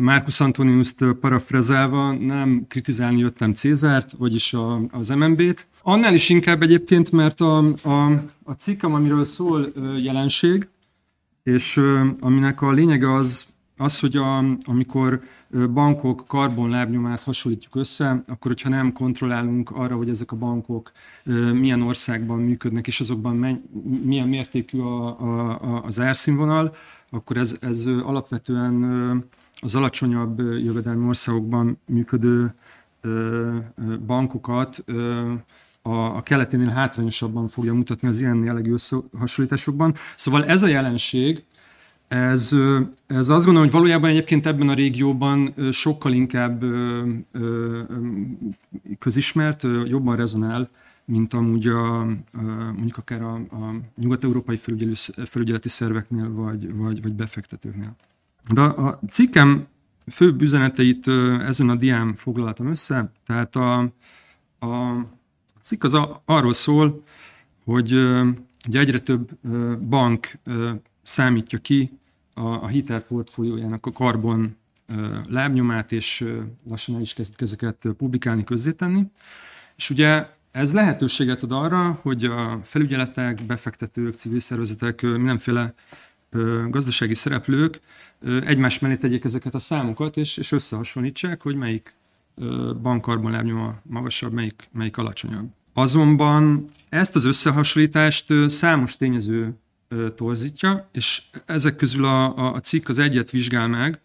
Marcus 0.00 0.40
Antonius-t 0.40 1.04
parafrazálva 1.20 2.12
nem 2.12 2.64
kritizálni 2.68 3.18
jöttem 3.18 3.54
Cézárt, 3.54 4.12
vagyis 4.12 4.52
a, 4.52 4.80
az 4.90 5.08
MNB-t. 5.08 5.66
Annál 5.82 6.14
is 6.14 6.28
inkább 6.28 6.62
egyébként, 6.62 7.10
mert 7.10 7.40
a, 7.40 7.58
a, 7.82 8.04
a 8.42 8.52
cikkem, 8.52 8.94
amiről 8.94 9.24
szól 9.24 9.72
jelenség, 10.02 10.68
és 11.42 11.80
aminek 12.20 12.62
a 12.62 12.70
lényege 12.70 13.12
az, 13.14 13.46
az, 13.76 13.98
hogy 13.98 14.16
a, 14.16 14.44
amikor 14.66 15.22
bankok 15.72 16.24
karbonlábnyomát 16.26 17.22
hasonlítjuk 17.22 17.74
össze, 17.74 18.22
akkor 18.26 18.50
hogyha 18.50 18.68
nem 18.68 18.92
kontrollálunk 18.92 19.70
arra, 19.70 19.96
hogy 19.96 20.08
ezek 20.08 20.32
a 20.32 20.36
bankok 20.36 20.92
milyen 21.52 21.82
országban 21.82 22.40
működnek, 22.40 22.86
és 22.86 23.00
azokban 23.00 23.62
milyen 24.04 24.28
mértékű 24.28 24.78
a, 24.78 25.20
a, 25.20 25.82
az 25.84 26.00
árszínvonal, 26.00 26.74
akkor 27.10 27.36
ez, 27.36 27.56
ez 27.60 27.86
alapvetően 28.02 28.84
az 29.60 29.74
alacsonyabb 29.74 30.38
jövedelmi 30.38 31.06
országokban 31.06 31.78
működő 31.86 32.54
bankokat 34.06 34.84
a, 35.82 36.16
a 36.16 36.22
keleténél 36.22 36.68
hátrányosabban 36.68 37.48
fogja 37.48 37.74
mutatni 37.74 38.08
az 38.08 38.20
ilyen 38.20 38.44
jellegű 38.44 38.72
összehasonlításokban. 38.72 39.94
Szóval 40.16 40.44
ez 40.44 40.62
a 40.62 40.66
jelenség, 40.66 41.44
ez, 42.08 42.56
ez 43.06 43.28
azt 43.28 43.44
gondolom, 43.44 43.62
hogy 43.62 43.70
valójában 43.70 44.10
egyébként 44.10 44.46
ebben 44.46 44.68
a 44.68 44.74
régióban 44.74 45.54
sokkal 45.72 46.12
inkább 46.12 46.64
közismert, 48.98 49.66
jobban 49.84 50.16
rezonál, 50.16 50.70
mint 51.04 51.34
amúgy 51.34 51.66
a, 51.66 52.04
mondjuk 52.72 52.96
akár 52.96 53.22
a, 53.22 53.34
a 53.34 53.74
nyugat-európai 53.96 54.60
felügyeleti 55.24 55.68
szerveknél, 55.68 56.32
vagy, 56.32 56.74
vagy, 56.76 57.02
vagy 57.02 57.14
befektetőknél. 57.14 57.96
De 58.48 58.60
a 58.60 59.00
cikkem 59.08 59.66
főbb 60.10 60.42
üzeneteit 60.42 61.08
ezen 61.40 61.68
a 61.68 61.74
dián 61.74 62.14
foglaltam 62.14 62.66
össze, 62.66 63.12
tehát 63.26 63.56
a, 63.56 63.78
a 64.60 65.06
cikk 65.62 65.84
az 65.84 65.94
a, 65.94 66.22
arról 66.24 66.52
szól, 66.52 67.04
hogy 67.64 67.92
ugye 68.68 68.78
egyre 68.78 68.98
több 68.98 69.30
bank 69.78 70.38
számítja 71.02 71.58
ki 71.58 71.98
a, 72.34 72.46
a 72.46 72.66
hitelportfóliójának 72.66 73.86
a 73.86 73.92
karbon 73.92 74.56
lábnyomát, 75.28 75.92
és 75.92 76.24
lassan 76.68 76.94
el 76.94 77.00
is 77.00 77.14
kezdik 77.14 77.40
ezeket 77.40 77.88
publikálni, 77.96 78.44
közzétenni. 78.44 79.06
És 79.76 79.90
ugye 79.90 80.26
ez 80.50 80.74
lehetőséget 80.74 81.42
ad 81.42 81.52
arra, 81.52 81.98
hogy 82.02 82.24
a 82.24 82.60
felügyeletek, 82.62 83.46
befektetők, 83.46 84.14
civil 84.14 84.40
szervezetek, 84.40 85.02
mindenféle 85.02 85.74
gazdasági 86.68 87.14
szereplők 87.14 87.80
egymás 88.44 88.78
mellé 88.78 88.96
tegyék 88.96 89.24
ezeket 89.24 89.54
a 89.54 89.58
számokat, 89.58 90.16
és, 90.16 90.36
és 90.36 90.52
összehasonlítsák, 90.52 91.42
hogy 91.42 91.54
melyik 91.56 91.94
bankkarbon 92.82 93.30
lábnyoma 93.30 93.80
magasabb, 93.82 94.32
melyik, 94.32 94.68
melyik 94.72 94.96
alacsonyabb. 94.96 95.48
Azonban 95.74 96.64
ezt 96.88 97.14
az 97.14 97.24
összehasonlítást 97.24 98.32
számos 98.46 98.96
tényező 98.96 99.54
torzítja, 100.16 100.88
és 100.92 101.22
ezek 101.46 101.76
közül 101.76 102.04
a, 102.04 102.36
a, 102.36 102.52
a 102.54 102.60
cikk 102.60 102.88
az 102.88 102.98
egyet 102.98 103.30
vizsgál 103.30 103.68
meg, 103.68 104.00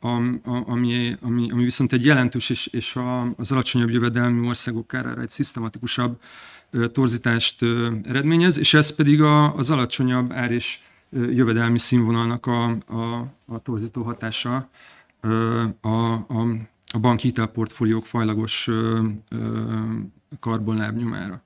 a, 0.00 0.08
a, 0.08 0.62
ami, 0.66 1.16
ami, 1.20 1.50
ami 1.50 1.64
viszont 1.64 1.92
egy 1.92 2.04
jelentős 2.04 2.50
és, 2.50 2.66
és 2.66 2.96
a, 2.96 3.34
az 3.36 3.52
alacsonyabb 3.52 3.90
jövedelmi 3.90 4.46
országok 4.46 4.86
kárára 4.86 5.20
egy 5.20 5.28
szisztematikusabb 5.28 6.20
torzítást 6.92 7.62
eredményez, 8.02 8.58
és 8.58 8.74
ez 8.74 8.94
pedig 8.94 9.22
a, 9.22 9.54
az 9.54 9.70
alacsonyabb 9.70 10.32
ár 10.32 10.50
és 10.50 10.78
jövedelmi 11.14 11.78
színvonalnak 11.78 12.46
a, 12.46 12.64
a, 12.70 13.26
a 13.46 13.58
torzító 13.62 14.02
hatása 14.02 14.68
a, 15.80 15.88
a, 15.88 16.12
a 16.92 16.98
banki 16.98 17.26
hitelportfóliók 17.26 18.06
fajlagos 18.06 18.68
karbonlábnyomára. 20.40 21.42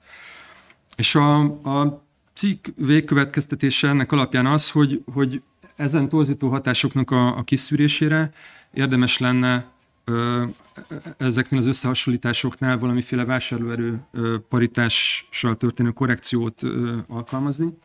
És 0.96 1.14
a, 1.14 1.40
a 1.80 2.02
cikk 2.32 2.66
végkövetkeztetése 2.76 3.88
ennek 3.88 4.12
alapján 4.12 4.46
az, 4.46 4.70
hogy, 4.70 5.02
hogy 5.12 5.42
ezen 5.76 6.08
torzító 6.08 6.48
hatásoknak 6.48 7.10
a, 7.10 7.36
a 7.36 7.42
kiszűrésére 7.42 8.32
érdemes 8.72 9.18
lenne 9.18 9.64
ö, 10.04 10.44
ezeknél 11.16 11.58
az 11.58 11.66
összehasonlításoknál 11.66 12.78
valamiféle 12.78 13.24
vásárlóerő 13.24 14.00
ö, 14.12 14.36
paritással 14.48 15.56
történő 15.56 15.90
korrekciót 15.90 16.62
ö, 16.62 16.96
alkalmazni. 17.06 17.78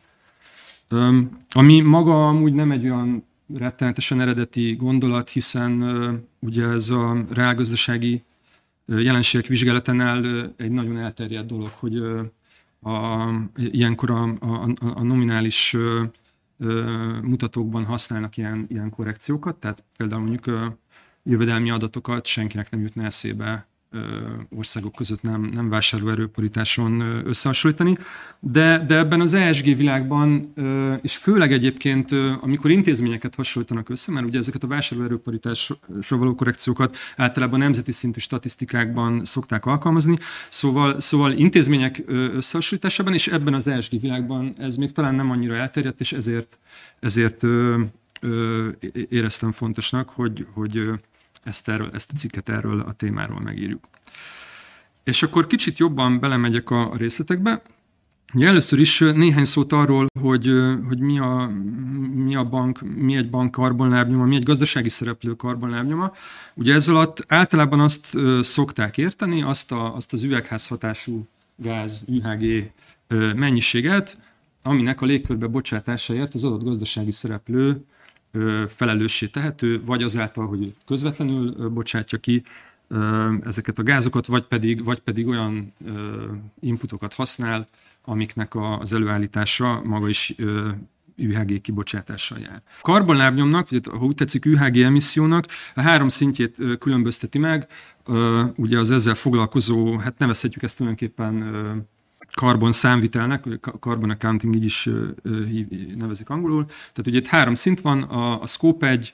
Ami 1.48 1.80
maga 1.80 2.28
amúgy 2.28 2.52
nem 2.52 2.70
egy 2.70 2.84
olyan 2.84 3.24
rettenetesen 3.54 4.20
eredeti 4.20 4.74
gondolat, 4.74 5.28
hiszen 5.28 5.82
ugye 6.38 6.66
ez 6.66 6.90
a 6.90 7.24
reálgazdasági 7.30 8.22
jelenségek 8.86 9.46
vizsgálatánál 9.46 10.52
egy 10.56 10.70
nagyon 10.70 10.98
elterjedt 10.98 11.46
dolog, 11.46 11.68
hogy 11.68 11.98
a, 12.80 13.28
ilyenkor 13.56 14.10
a, 14.10 14.22
a, 14.40 14.70
a 14.80 15.02
nominális 15.02 15.76
mutatókban 17.22 17.84
használnak 17.84 18.36
ilyen, 18.36 18.66
ilyen 18.68 18.90
korrekciókat, 18.90 19.56
tehát 19.56 19.84
például 19.96 20.22
mondjuk 20.22 20.74
jövedelmi 21.22 21.70
adatokat 21.70 22.26
senkinek 22.26 22.70
nem 22.70 22.80
jutna 22.80 23.04
eszébe 23.04 23.66
országok 24.56 24.94
között 24.94 25.22
nem, 25.22 25.50
nem 25.54 25.68
vásárlóerőparításon 25.68 27.00
összehasonlítani, 27.24 27.96
de, 28.40 28.84
de 28.86 28.96
ebben 28.96 29.20
az 29.20 29.32
ESG 29.32 29.76
világban, 29.76 30.52
és 31.02 31.16
főleg 31.16 31.52
egyébként, 31.52 32.10
amikor 32.40 32.70
intézményeket 32.70 33.34
hasonlítanak 33.34 33.88
össze, 33.88 34.12
mert 34.12 34.26
ugye 34.26 34.38
ezeket 34.38 34.62
a 34.62 34.66
vásárlóerőparitásra 34.66 35.76
való 36.08 36.34
korrekciókat 36.34 36.96
általában 37.16 37.58
nemzeti 37.58 37.92
szintű 37.92 38.20
statisztikákban 38.20 39.24
szokták 39.24 39.66
alkalmazni, 39.66 40.18
szóval, 40.48 41.00
szóval 41.00 41.32
intézmények 41.32 42.02
összehasonlításában, 42.06 43.14
és 43.14 43.26
ebben 43.26 43.54
az 43.54 43.66
ESG 43.66 44.00
világban 44.00 44.54
ez 44.58 44.76
még 44.76 44.92
talán 44.92 45.14
nem 45.14 45.30
annyira 45.30 45.54
elterjedt, 45.54 46.00
és 46.00 46.12
ezért, 46.12 46.58
ezért 47.00 47.42
éreztem 49.08 49.52
fontosnak, 49.52 50.08
hogy, 50.08 50.46
hogy 50.52 50.90
ezt, 51.44 51.68
erről, 51.68 51.90
ezt 51.92 52.10
a 52.12 52.16
cikket 52.16 52.48
erről 52.48 52.80
a 52.80 52.92
témáról 52.92 53.40
megírjuk. 53.40 53.88
És 55.04 55.22
akkor 55.22 55.46
kicsit 55.46 55.78
jobban 55.78 56.20
belemegyek 56.20 56.70
a 56.70 56.92
részletekbe. 56.96 57.62
Először 58.40 58.78
is 58.78 58.98
néhány 58.98 59.44
szót 59.44 59.72
arról, 59.72 60.06
hogy, 60.20 60.52
hogy 60.88 60.98
mi, 60.98 61.18
a, 61.18 61.50
mi 62.14 62.34
a 62.34 62.44
bank, 62.44 62.80
mi 62.96 63.16
egy 63.16 63.30
bank 63.30 63.50
karbonlábnyoma, 63.50 64.24
mi 64.24 64.36
egy 64.36 64.42
gazdasági 64.42 64.88
szereplő 64.88 65.34
karbonlábnyoma. 65.34 66.12
Ugye 66.54 66.74
ez 66.74 66.88
alatt 66.88 67.24
általában 67.28 67.80
azt 67.80 68.16
szokták 68.40 68.98
érteni, 68.98 69.42
azt, 69.42 69.72
a, 69.72 69.94
azt 69.94 70.12
az 70.12 70.22
üvegházhatású 70.22 71.26
gáz, 71.56 72.02
UHG 72.06 72.72
mennyiséget, 73.36 74.18
aminek 74.62 75.00
a 75.00 75.06
légkörbe 75.06 75.46
bocsátásáért 75.46 76.34
az 76.34 76.44
adott 76.44 76.64
gazdasági 76.64 77.12
szereplő 77.12 77.84
felelőssé 78.68 79.26
tehető, 79.26 79.82
vagy 79.84 80.02
azáltal, 80.02 80.46
hogy 80.46 80.74
közvetlenül 80.86 81.68
bocsátja 81.68 82.18
ki 82.18 82.42
ezeket 83.42 83.78
a 83.78 83.82
gázokat, 83.82 84.26
vagy 84.26 84.42
pedig, 84.42 84.84
vagy 84.84 84.98
pedig 84.98 85.26
olyan 85.26 85.72
inputokat 86.60 87.12
használ, 87.12 87.68
amiknek 88.04 88.54
az 88.54 88.92
előállítása 88.92 89.82
maga 89.84 90.08
is 90.08 90.34
UHG 91.16 91.60
kibocsátással 91.60 92.38
jár. 92.38 92.62
Karbonlábnyomnak, 92.80 93.68
vagy 93.68 93.86
ha 93.90 94.04
úgy 94.04 94.14
tetszik 94.14 94.46
UHG 94.46 94.76
emissziónak, 94.76 95.46
a 95.74 95.80
három 95.80 96.08
szintjét 96.08 96.56
különbözteti 96.78 97.38
meg, 97.38 97.66
ugye 98.56 98.78
az 98.78 98.90
ezzel 98.90 99.14
foglalkozó, 99.14 99.98
hát 99.98 100.18
nevezhetjük 100.18 100.62
ezt 100.62 100.76
tulajdonképpen 100.76 101.86
karbon 102.34 102.72
számvitelnek, 102.72 103.44
carbon 103.80 104.10
accounting 104.10 104.54
így 104.54 104.64
is 104.64 104.88
nevezik 105.96 106.30
angolul. 106.30 106.64
Tehát 106.66 107.06
ugye 107.06 107.18
itt 107.18 107.26
három 107.26 107.54
szint 107.54 107.80
van, 107.80 108.02
a, 108.02 108.42
a 108.42 108.46
scope 108.46 108.88
1 108.88 109.12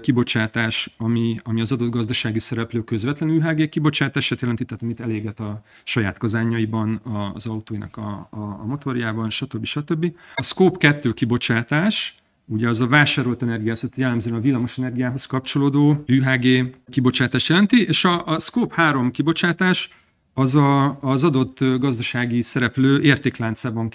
kibocsátás, 0.00 0.94
ami, 0.96 1.40
ami 1.42 1.60
az 1.60 1.72
adott 1.72 1.90
gazdasági 1.90 2.38
szereplő 2.38 2.84
közvetlen 2.84 3.30
UHG 3.30 3.68
kibocsátását 3.68 4.40
jelenti, 4.40 4.64
tehát 4.64 4.82
amit 4.82 5.00
eléget 5.00 5.40
a 5.40 5.62
saját 5.84 6.18
kazányaiban, 6.18 7.00
az 7.34 7.46
autóinak 7.46 7.96
a, 7.96 8.28
a, 8.30 8.40
a 8.40 8.64
motorjában, 8.66 9.30
stb. 9.30 9.64
stb. 9.64 10.12
A 10.34 10.42
scope 10.42 10.78
2 10.78 11.12
kibocsátás, 11.12 12.18
Ugye 12.50 12.68
az 12.68 12.80
a 12.80 12.86
vásárolt 12.86 13.42
energiához, 13.42 13.80
tehát 13.80 13.96
jellemzően 13.96 14.36
a 14.36 14.40
villamos 14.40 14.78
energiához 14.78 15.26
kapcsolódó 15.26 16.04
UHG 16.06 16.76
kibocsátás 16.90 17.48
jelenti, 17.48 17.86
és 17.86 18.04
a, 18.04 18.26
a 18.26 18.38
Scope 18.38 18.74
3 18.74 19.10
kibocsátás 19.10 19.90
az 20.38 20.54
a, 20.54 20.98
az 21.00 21.24
adott 21.24 21.58
gazdasági 21.78 22.42
szereplő 22.42 23.02
értékláncában 23.02 23.90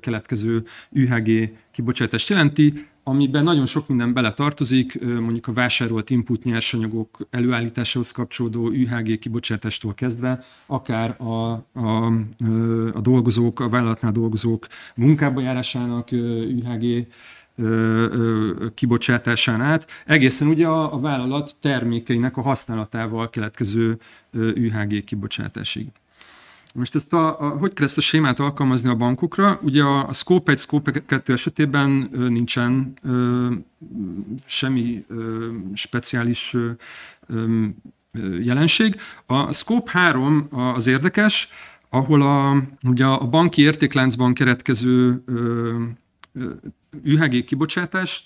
keletkező 0.00 0.64
UHG 0.90 1.50
kibocsátást 1.70 2.28
jelenti, 2.28 2.86
amiben 3.02 3.44
nagyon 3.44 3.66
sok 3.66 3.88
minden 3.88 4.12
bele 4.12 4.32
tartozik, 4.32 5.04
mondjuk 5.04 5.46
a 5.46 5.52
vásárolt 5.52 6.10
input 6.10 6.44
nyersanyagok 6.44 7.26
előállításához 7.30 8.10
kapcsolódó 8.10 8.68
UHG 8.68 9.18
kibocsátástól 9.18 9.94
kezdve, 9.94 10.42
akár 10.66 11.20
a, 11.20 11.52
a, 11.72 12.06
a 12.92 13.00
dolgozók, 13.00 13.60
a 13.60 13.68
vállalatnál 13.68 14.12
dolgozók 14.12 14.66
munkába 14.94 15.40
járásának 15.40 16.08
UHG 16.62 17.06
kibocsátásán 18.74 19.60
át, 19.60 19.86
egészen 20.06 20.48
ugye 20.48 20.66
a, 20.66 21.00
vállalat 21.00 21.54
termékeinek 21.60 22.36
a 22.36 22.42
használatával 22.42 23.30
keletkező 23.30 23.98
UHG 24.32 25.04
kibocsátásig. 25.04 25.86
Most 26.74 26.94
ezt 26.94 27.12
a, 27.12 27.40
a, 27.40 27.48
hogy 27.48 27.72
kell 27.72 27.84
ezt 27.84 27.98
a 27.98 28.00
sémát 28.00 28.40
alkalmazni 28.40 28.88
a 28.88 28.94
bankokra? 28.94 29.58
Ugye 29.62 29.82
a, 29.82 30.08
a 30.08 30.12
Scope 30.12 30.52
1, 30.52 30.58
Scope 30.58 30.90
2 31.06 31.32
esetében 31.32 32.08
ö, 32.12 32.28
nincsen 32.28 32.92
ö, 33.02 33.48
semmi 34.44 35.04
ö, 35.08 35.48
speciális 35.74 36.54
ö, 36.54 36.70
ö, 37.26 37.66
jelenség. 38.38 38.96
A 39.26 39.52
Scope 39.52 39.90
3 39.90 40.48
az 40.50 40.86
érdekes, 40.86 41.48
ahol 41.88 42.22
a, 42.22 42.62
ugye 42.88 43.04
a 43.04 43.26
banki 43.26 43.62
értékláncban 43.62 44.34
keretkező 44.34 45.22
ö, 45.26 45.82
UHG 47.04 47.44
kibocsátást 47.44 48.24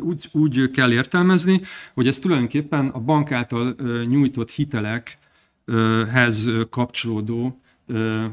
úgy, 0.00 0.28
úgy 0.32 0.70
kell 0.70 0.92
értelmezni, 0.92 1.60
hogy 1.94 2.06
ez 2.06 2.18
tulajdonképpen 2.18 2.88
a 2.88 2.98
bank 3.00 3.32
által 3.32 3.76
nyújtott 4.08 4.50
hitelekhez 4.50 5.16
kapcsolódó, 6.70 7.60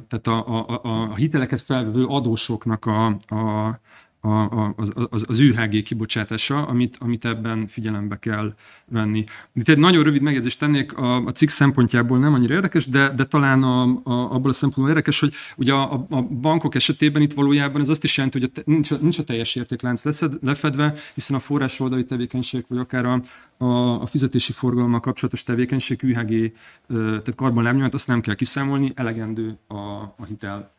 tehát 0.08 0.28
a, 0.28 0.68
a, 0.70 0.82
a 0.84 1.16
hiteleket 1.16 1.62
felvevő 1.62 2.06
adósoknak 2.06 2.86
a, 2.86 3.06
a, 3.08 3.80
a, 4.22 4.30
a, 4.30 4.74
az, 5.10 5.26
az 5.28 5.40
UHG 5.40 5.82
kibocsátása, 5.84 6.66
amit, 6.66 6.98
amit 7.00 7.26
ebben 7.26 7.68
figyelembe 7.68 8.20
kell 8.20 8.54
venni. 8.86 9.24
Itt 9.54 9.68
egy 9.68 9.78
nagyon 9.78 10.04
rövid 10.04 10.22
megjegyzést 10.22 10.60
tennék, 10.60 10.98
a, 10.98 11.26
a 11.26 11.32
cikk 11.32 11.50
szempontjából 11.50 12.20
nem 12.20 12.34
annyira 12.34 12.54
érdekes, 12.54 12.88
de, 12.88 13.10
de 13.10 13.26
talán 13.26 13.64
a, 13.64 13.82
a, 13.84 14.34
abból 14.34 14.50
a 14.50 14.54
szempontból 14.54 14.90
érdekes, 14.90 15.20
hogy 15.20 15.34
ugye 15.58 15.74
a, 15.74 16.06
a 16.10 16.22
bankok 16.22 16.76
esetében 16.76 17.22
itt 17.22 17.34
valójában 17.34 17.82
ez 17.82 17.90
azt 17.90 18.04
is 18.04 18.18
jelenti, 18.18 18.40
hogy 18.40 18.52
a 18.56 18.62
nincs, 18.66 19.00
nincs 19.00 19.20
a 19.20 19.24
teljes 19.24 19.56
értéklánc 19.56 20.04
lefedve, 20.42 20.94
hiszen 21.14 21.38
a 21.38 21.40
forrás 21.40 21.80
oldali 21.80 22.06
tevékenység, 22.06 22.66
vagy 22.68 22.78
akár 22.78 23.06
a, 23.06 23.22
a, 23.58 24.02
a 24.02 24.06
fizetési 24.06 24.52
forgalommal 24.52 25.00
kapcsolatos 25.00 25.44
tevékenység, 25.44 26.00
UHG, 26.04 26.54
tehát 26.88 27.36
karbonlábnyomat, 27.36 27.94
azt 27.94 28.08
nem 28.08 28.22
kell 28.22 28.36
kiszámolni, 28.36 28.92
elegendő 28.96 29.58
a, 29.68 29.76
a 30.02 30.26
hitel 30.28 30.72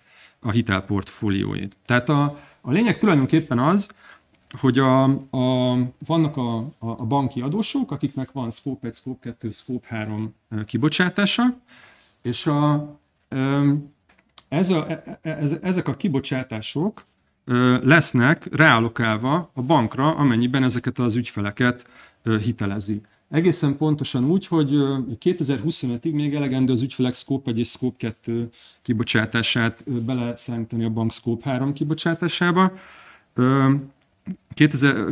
a 0.42 0.50
hitelportfólióét. 0.50 1.76
Tehát 1.86 2.08
a, 2.08 2.38
a 2.60 2.70
lényeg 2.70 2.96
tulajdonképpen 2.96 3.58
az, 3.58 3.90
hogy 4.60 4.78
a, 4.78 5.02
a, 5.30 5.76
vannak 6.06 6.36
a, 6.36 6.56
a, 6.58 6.70
a 6.78 7.04
banki 7.04 7.40
adósok, 7.40 7.90
akiknek 7.90 8.32
van 8.32 8.50
Scope 8.50 8.86
1, 8.86 8.94
Scope 8.94 9.18
2, 9.20 9.50
Scope 9.50 9.86
3 9.88 10.34
kibocsátása, 10.66 11.44
és 12.22 12.46
a, 12.46 12.88
ez 14.48 14.70
a, 14.70 14.86
e, 14.88 15.18
e, 15.22 15.30
ez, 15.30 15.52
ezek 15.62 15.88
a 15.88 15.94
kibocsátások 15.94 17.04
lesznek 17.82 18.56
reálokálva 18.56 19.50
a 19.54 19.62
bankra, 19.62 20.14
amennyiben 20.14 20.62
ezeket 20.62 20.98
az 20.98 21.16
ügyfeleket 21.16 21.86
hitelezi. 22.22 23.00
Egészen 23.32 23.76
pontosan 23.76 24.24
úgy, 24.24 24.46
hogy 24.46 24.70
2025-ig 25.20 26.12
még 26.12 26.34
elegendő 26.34 26.72
az 26.72 26.82
ügyfelek 26.82 27.14
Scope 27.14 27.50
1 27.50 27.58
és 27.58 27.68
Scope 27.68 27.96
2 27.96 28.50
kibocsátását 28.82 30.04
beleszámítani 30.04 30.84
a 30.84 30.90
bank 30.90 31.12
Scope 31.12 31.50
3 31.50 31.72
kibocsátásába. 31.72 32.72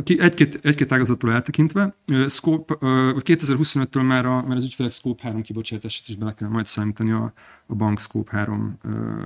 egy-két, 0.05 0.59
egy-két 0.61 0.91
ágazattól 0.91 1.31
eltekintve, 1.31 1.93
Scope, 2.27 2.75
2025-től 2.81 4.07
már, 4.07 4.25
a, 4.25 4.43
már 4.47 4.55
az 4.55 4.63
ügyfelek 4.63 4.91
Scope 4.91 5.23
3 5.23 5.41
kibocsátását 5.41 6.07
is 6.07 6.15
bele 6.15 6.33
kell 6.33 6.49
majd 6.49 6.65
számítani 6.65 7.11
a, 7.11 7.33
a 7.65 7.75
bank 7.75 7.99
Scope 7.99 8.37
3 8.37 8.77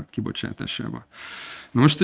kibocsátásába. 0.10 1.06
Na 1.72 1.82
most 1.82 2.04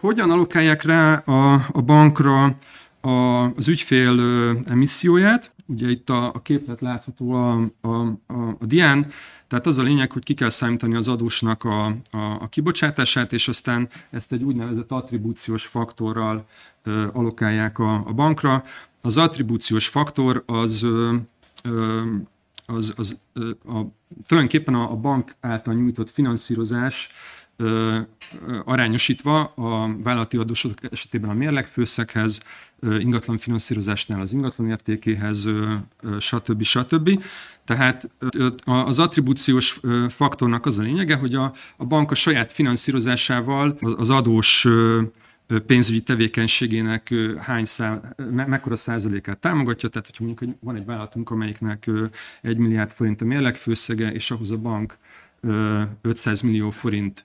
hogyan 0.00 0.30
alokálják 0.30 0.82
rá 0.82 1.14
a, 1.14 1.66
a 1.72 1.82
bankra 1.82 2.56
a, 3.00 3.08
az 3.56 3.68
ügyfél 3.68 4.20
emisszióját? 4.66 5.52
Ugye 5.72 5.90
itt 5.90 6.10
a, 6.10 6.26
a 6.26 6.42
képlet 6.42 6.80
látható 6.80 7.32
a, 7.32 7.70
a, 7.80 7.88
a, 8.26 8.56
a 8.58 8.66
dián, 8.66 9.06
tehát 9.48 9.66
az 9.66 9.78
a 9.78 9.82
lényeg, 9.82 10.12
hogy 10.12 10.22
ki 10.22 10.34
kell 10.34 10.48
számítani 10.48 10.94
az 10.94 11.08
adósnak 11.08 11.64
a, 11.64 11.84
a, 11.86 11.96
a 12.40 12.48
kibocsátását, 12.48 13.32
és 13.32 13.48
aztán 13.48 13.88
ezt 14.10 14.32
egy 14.32 14.42
úgynevezett 14.42 14.92
attribúciós 14.92 15.66
faktorral 15.66 16.46
ö, 16.82 17.06
alokálják 17.12 17.78
a, 17.78 17.94
a 17.94 18.12
bankra. 18.12 18.64
Az 19.00 19.16
attribúciós 19.16 19.88
faktor 19.88 20.42
az, 20.46 20.82
ö, 20.82 21.16
az, 22.66 22.94
az 22.96 23.20
ö, 23.32 23.50
a, 23.50 23.80
tulajdonképpen 24.26 24.74
a, 24.74 24.90
a 24.90 24.96
bank 24.96 25.32
által 25.40 25.74
nyújtott 25.74 26.10
finanszírozás 26.10 27.10
arányosítva 28.64 29.40
a 29.44 29.96
vállalati 30.02 30.36
adósok 30.36 30.72
esetében 30.90 31.30
a 31.30 31.34
mérlegfőszekhez, 31.34 32.42
ingatlan 32.98 33.36
finanszírozásnál 33.36 34.20
az 34.20 34.32
ingatlan 34.32 34.68
értékéhez, 34.68 35.48
stb. 36.18 36.62
stb. 36.62 37.24
Tehát 37.64 38.10
az 38.64 38.98
attribúciós 38.98 39.80
faktornak 40.08 40.66
az 40.66 40.78
a 40.78 40.82
lényege, 40.82 41.16
hogy 41.16 41.34
a, 41.34 41.52
a 41.76 41.84
bank 41.84 42.10
a 42.10 42.14
saját 42.14 42.52
finanszírozásával 42.52 43.76
az 43.80 44.10
adós 44.10 44.66
pénzügyi 45.66 46.00
tevékenységének 46.00 47.14
hány 47.38 47.64
szá, 47.64 48.00
me, 48.30 48.46
mekkora 48.46 48.76
százalékát 48.76 49.38
támogatja, 49.38 49.88
tehát 49.88 50.06
hogyha 50.06 50.24
mondjuk 50.24 50.56
van 50.60 50.76
egy 50.76 50.84
vállalatunk, 50.84 51.30
amelyiknek 51.30 51.90
1 52.42 52.56
milliárd 52.56 52.90
forint 52.90 53.20
a 53.20 53.24
mérlegfőszege, 53.24 54.12
és 54.12 54.30
ahhoz 54.30 54.50
a 54.50 54.56
bank 54.56 54.96
500 56.02 56.40
millió 56.40 56.70
forint 56.70 57.24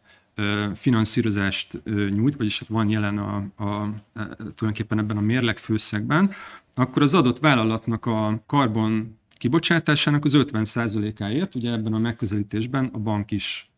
finanszírozást 0.73 1.81
nyújt, 2.09 2.35
vagyis 2.35 2.59
hát 2.59 2.67
van 2.67 2.89
jelen 2.89 3.17
a, 3.17 3.35
a, 3.35 3.89
tulajdonképpen 4.37 4.99
ebben 4.99 5.17
a 5.17 5.21
mérlegfőszegben, 5.21 6.31
akkor 6.75 7.01
az 7.01 7.13
adott 7.13 7.39
vállalatnak 7.39 8.05
a 8.05 8.43
karbon 8.45 9.17
kibocsátásának 9.37 10.23
az 10.23 10.33
50%-áért, 10.37 11.55
ugye 11.55 11.71
ebben 11.71 11.93
a 11.93 11.97
megközelítésben 11.97 12.89
a 12.93 12.97
bank 12.97 13.31
is 13.31 13.69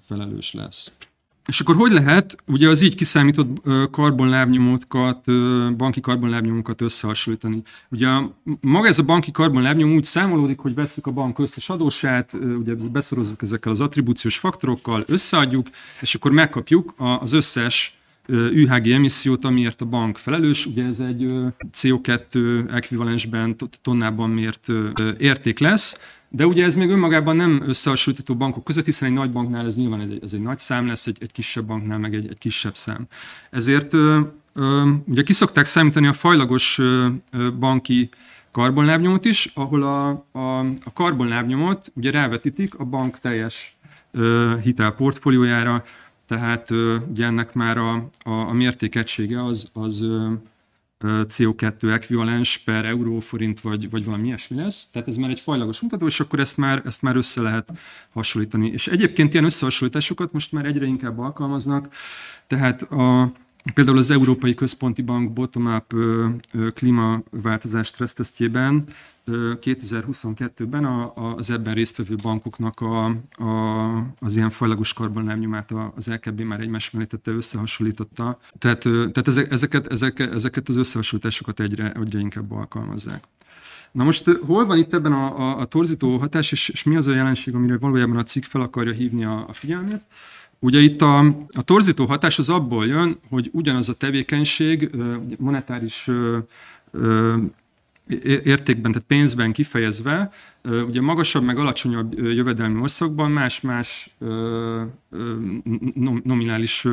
felelős 0.00 0.52
lesz. 0.52 0.96
És 1.50 1.60
akkor 1.60 1.74
hogy 1.74 1.90
lehet 1.90 2.36
ugye 2.46 2.68
az 2.68 2.82
így 2.82 2.94
kiszámított 2.94 3.68
karbonlábnyomókat, 3.90 5.24
banki 5.76 6.00
karbonlábnyomókat 6.00 6.80
összehasonlítani? 6.80 7.62
Ugye 7.88 8.08
maga 8.60 8.86
ez 8.86 8.98
a 8.98 9.02
banki 9.02 9.30
karbonlábnyom 9.30 9.94
úgy 9.94 10.04
számolódik, 10.04 10.58
hogy 10.58 10.74
veszük 10.74 11.06
a 11.06 11.10
bank 11.10 11.38
összes 11.38 11.70
adósát, 11.70 12.38
ugye 12.58 12.74
beszorozzuk 12.92 13.42
ezekkel 13.42 13.72
az 13.72 13.80
attribúciós 13.80 14.38
faktorokkal, 14.38 15.04
összeadjuk, 15.06 15.66
és 16.00 16.14
akkor 16.14 16.32
megkapjuk 16.32 16.94
az 17.20 17.32
összes 17.32 17.99
UHG 18.32 18.90
emissziót, 18.90 19.44
amiért 19.44 19.80
a 19.80 19.84
bank 19.84 20.18
felelős. 20.18 20.66
Ugye 20.66 20.84
ez 20.84 21.00
egy 21.00 21.30
CO2 21.74 22.64
ekvivalensben, 22.72 23.56
tonnában 23.82 24.30
mért 24.30 24.68
érték 25.18 25.58
lesz, 25.58 26.18
de 26.28 26.46
ugye 26.46 26.64
ez 26.64 26.76
még 26.76 26.90
önmagában 26.90 27.36
nem 27.36 27.62
összehasonlítható 27.66 28.38
bankok 28.38 28.64
között, 28.64 28.84
hiszen 28.84 29.08
egy 29.08 29.14
nagy 29.14 29.32
banknál 29.32 29.66
ez 29.66 29.76
nyilván 29.76 30.00
egy, 30.00 30.18
ez 30.22 30.32
egy 30.32 30.42
nagy 30.42 30.58
szám 30.58 30.86
lesz, 30.86 31.06
egy, 31.06 31.16
egy 31.20 31.32
kisebb 31.32 31.64
banknál 31.64 31.98
meg 31.98 32.14
egy, 32.14 32.28
egy 32.28 32.38
kisebb 32.38 32.76
szám. 32.76 33.06
Ezért 33.50 33.92
ugye 35.04 35.22
kiszokták 35.22 35.64
számítani 35.64 36.06
a 36.06 36.12
fajlagos 36.12 36.80
banki 37.58 38.08
karbonlábnyomot 38.50 39.24
is, 39.24 39.50
ahol 39.54 39.82
a, 39.82 40.08
a, 40.38 40.58
a 40.60 40.92
karbonlábnyomot 40.94 41.92
ugye 41.94 42.10
rávetítik 42.10 42.74
a 42.74 42.84
bank 42.84 43.18
teljes 43.18 43.76
hitelportfóliójára, 44.62 45.84
tehát 46.30 46.70
ugye 47.10 47.24
ennek 47.24 47.54
már 47.54 47.78
a, 47.78 48.10
a, 48.22 48.30
a 48.30 48.52
mértékegysége 48.52 49.44
az, 49.44 49.70
az 49.72 50.00
ö, 50.00 50.32
CO2 51.04 51.92
ekvivalens 51.92 52.58
per 52.58 52.84
euróforint, 52.84 53.60
vagy, 53.60 53.90
vagy 53.90 54.04
valami 54.04 54.26
ilyesmi 54.26 54.56
lesz. 54.56 54.90
Tehát 54.90 55.08
ez 55.08 55.16
már 55.16 55.30
egy 55.30 55.40
fajlagos 55.40 55.80
mutató, 55.80 56.06
és 56.06 56.20
akkor 56.20 56.40
ezt 56.40 56.56
már, 56.56 56.82
ezt 56.84 57.02
már 57.02 57.16
össze 57.16 57.40
lehet 57.40 57.72
hasonlítani. 58.12 58.68
És 58.68 58.86
egyébként 58.86 59.32
ilyen 59.32 59.44
összehasonlításokat 59.44 60.32
most 60.32 60.52
már 60.52 60.64
egyre 60.64 60.86
inkább 60.86 61.18
alkalmaznak, 61.18 61.88
tehát 62.46 62.82
a, 62.82 63.32
Például 63.74 63.98
az 63.98 64.10
Európai 64.10 64.54
Központi 64.54 65.02
Bank 65.02 65.32
bottom-up 65.32 65.94
klímaváltozás 66.74 67.86
stressztesztjében 67.86 68.84
2022-ben 69.26 70.84
a, 70.84 71.12
a, 71.14 71.34
az 71.34 71.50
ebben 71.50 71.74
résztvevő 71.74 72.14
bankoknak 72.22 72.80
a, 72.80 73.04
a, 73.44 73.96
az 74.18 74.36
ilyen 74.36 74.50
fajlagos 74.50 74.92
karbonlábnyomát 74.92 75.72
az 75.96 76.06
LKB 76.06 76.40
már 76.40 76.60
egymás 76.60 76.90
mellé 76.90 77.06
tette, 77.06 77.30
összehasonlította. 77.30 78.38
Tehát, 78.58 78.80
tehát 78.82 79.26
ezek, 79.26 79.52
ezeket, 79.52 79.86
ezek, 79.86 80.18
ezeket 80.18 80.68
az 80.68 80.76
összehasonlításokat 80.76 81.60
egyre, 81.60 81.92
egyre 81.92 82.18
inkább 82.18 82.52
alkalmazzák. 82.52 83.24
Na 83.92 84.04
most 84.04 84.30
hol 84.30 84.66
van 84.66 84.78
itt 84.78 84.94
ebben 84.94 85.12
a, 85.12 85.38
a, 85.38 85.58
a 85.58 85.64
torzító 85.64 86.18
hatás, 86.18 86.52
és, 86.52 86.68
és 86.68 86.82
mi 86.82 86.96
az 86.96 87.06
a 87.06 87.14
jelenség, 87.14 87.54
amire 87.54 87.78
valójában 87.78 88.16
a 88.16 88.22
cikk 88.22 88.44
fel 88.44 88.60
akarja 88.60 88.92
hívni 88.92 89.24
a, 89.24 89.44
a 89.48 89.52
figyelmét? 89.52 90.02
Ugye 90.62 90.78
itt 90.78 91.02
a, 91.02 91.18
a 91.48 91.62
torzító 91.64 92.06
hatás 92.06 92.38
az 92.38 92.48
abból 92.48 92.86
jön, 92.86 93.18
hogy 93.30 93.50
ugyanaz 93.52 93.88
a 93.88 93.94
tevékenység 93.94 94.90
monetáris 95.38 96.10
értékben, 98.42 98.92
tehát 98.92 99.06
pénzben 99.06 99.52
kifejezve, 99.52 100.32
ugye 100.86 101.00
magasabb 101.00 101.44
meg 101.44 101.58
alacsonyabb 101.58 102.18
jövedelmi 102.18 102.80
országban 102.80 103.30
más-más 103.30 104.16
nominális 106.22 106.86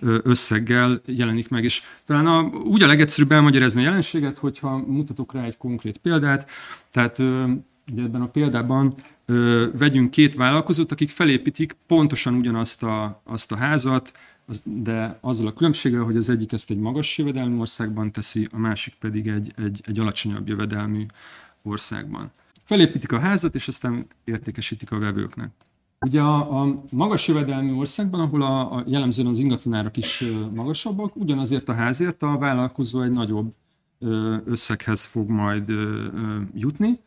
összeggel 0.00 1.02
jelenik 1.06 1.48
meg. 1.48 1.64
És 1.64 1.82
talán 2.04 2.26
a, 2.26 2.42
úgy 2.42 2.82
a 2.82 2.86
legegyszerűbb 2.86 3.32
elmagyarázni 3.32 3.80
a 3.80 3.84
jelenséget, 3.84 4.38
hogyha 4.38 4.76
mutatok 4.76 5.32
rá 5.32 5.44
egy 5.44 5.56
konkrét 5.56 5.96
példát, 5.96 6.50
tehát 6.90 7.22
ugye 7.92 8.02
ebben 8.02 8.22
a 8.22 8.26
példában 8.26 8.94
ö, 9.24 9.66
vegyünk 9.78 10.10
két 10.10 10.34
vállalkozót, 10.34 10.92
akik 10.92 11.10
felépítik 11.10 11.76
pontosan 11.86 12.34
ugyanazt 12.34 12.82
a, 12.82 13.20
azt 13.24 13.52
a 13.52 13.56
házat, 13.56 14.12
az, 14.46 14.62
de 14.64 15.18
azzal 15.20 15.46
a 15.46 15.52
különbséggel, 15.52 16.02
hogy 16.02 16.16
az 16.16 16.30
egyik 16.30 16.52
ezt 16.52 16.70
egy 16.70 16.78
magas 16.78 17.18
jövedelmű 17.18 17.58
országban 17.58 18.12
teszi, 18.12 18.48
a 18.52 18.58
másik 18.58 18.94
pedig 18.94 19.28
egy, 19.28 19.52
egy, 19.56 19.80
egy 19.86 19.98
alacsonyabb 19.98 20.48
jövedelmű 20.48 21.06
országban. 21.62 22.30
Felépítik 22.64 23.12
a 23.12 23.18
házat, 23.18 23.54
és 23.54 23.68
aztán 23.68 24.06
értékesítik 24.24 24.92
a 24.92 24.98
vevőknek. 24.98 25.50
Ugye 26.00 26.20
a, 26.20 26.60
a 26.62 26.82
magas 26.90 27.28
jövedelmű 27.28 27.72
országban, 27.72 28.20
ahol 28.20 28.42
a, 28.42 28.76
a 28.76 28.84
jellemzően 28.86 29.28
az 29.28 29.38
ingatlanárak 29.38 29.96
is 29.96 30.24
magasabbak, 30.54 31.16
ugyanazért 31.16 31.68
a 31.68 31.74
házért 31.74 32.22
a 32.22 32.36
vállalkozó 32.38 33.02
egy 33.02 33.10
nagyobb 33.10 33.54
összeghez 34.44 35.04
fog 35.04 35.30
majd 35.30 35.72
jutni, 36.54 36.98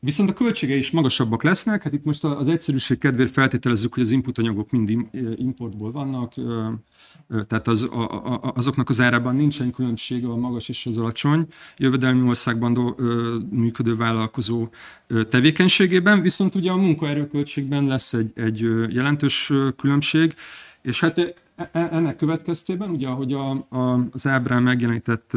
Viszont 0.00 0.30
a 0.30 0.32
költségei 0.32 0.78
is 0.78 0.90
magasabbak 0.90 1.42
lesznek, 1.42 1.82
hát 1.82 1.92
itt 1.92 2.04
most 2.04 2.24
az 2.24 2.48
egyszerűség 2.48 2.98
kedvéért 2.98 3.32
feltételezzük, 3.32 3.94
hogy 3.94 4.02
az 4.02 4.10
input 4.10 4.38
anyagok 4.38 4.70
mind 4.70 4.92
importból 5.36 5.92
vannak, 5.92 6.34
tehát 7.46 7.68
az, 7.68 7.88
azoknak 8.40 8.88
az 8.88 9.00
árában 9.00 9.34
nincsen 9.34 9.70
különbség 9.70 10.24
a 10.24 10.36
magas 10.36 10.68
és 10.68 10.86
az 10.86 10.98
alacsony 10.98 11.46
jövedelmi 11.76 12.28
országban 12.28 12.94
működő 13.50 13.96
vállalkozó 13.96 14.68
tevékenységében, 15.28 16.20
viszont 16.20 16.54
ugye 16.54 16.70
a 16.70 16.76
munkaerőköltségben 16.76 17.86
lesz 17.86 18.12
egy, 18.12 18.30
egy 18.34 18.58
jelentős 18.88 19.52
különbség, 19.76 20.34
és 20.82 21.00
hát 21.00 21.18
e, 21.18 21.34
e, 21.72 21.88
ennek 21.92 22.16
következtében, 22.16 22.90
ugye 22.90 23.08
ahogy 23.08 23.32
a, 23.32 23.50
a, 23.50 24.06
az 24.12 24.26
ábrán 24.26 24.62
megjelenített 24.62 25.32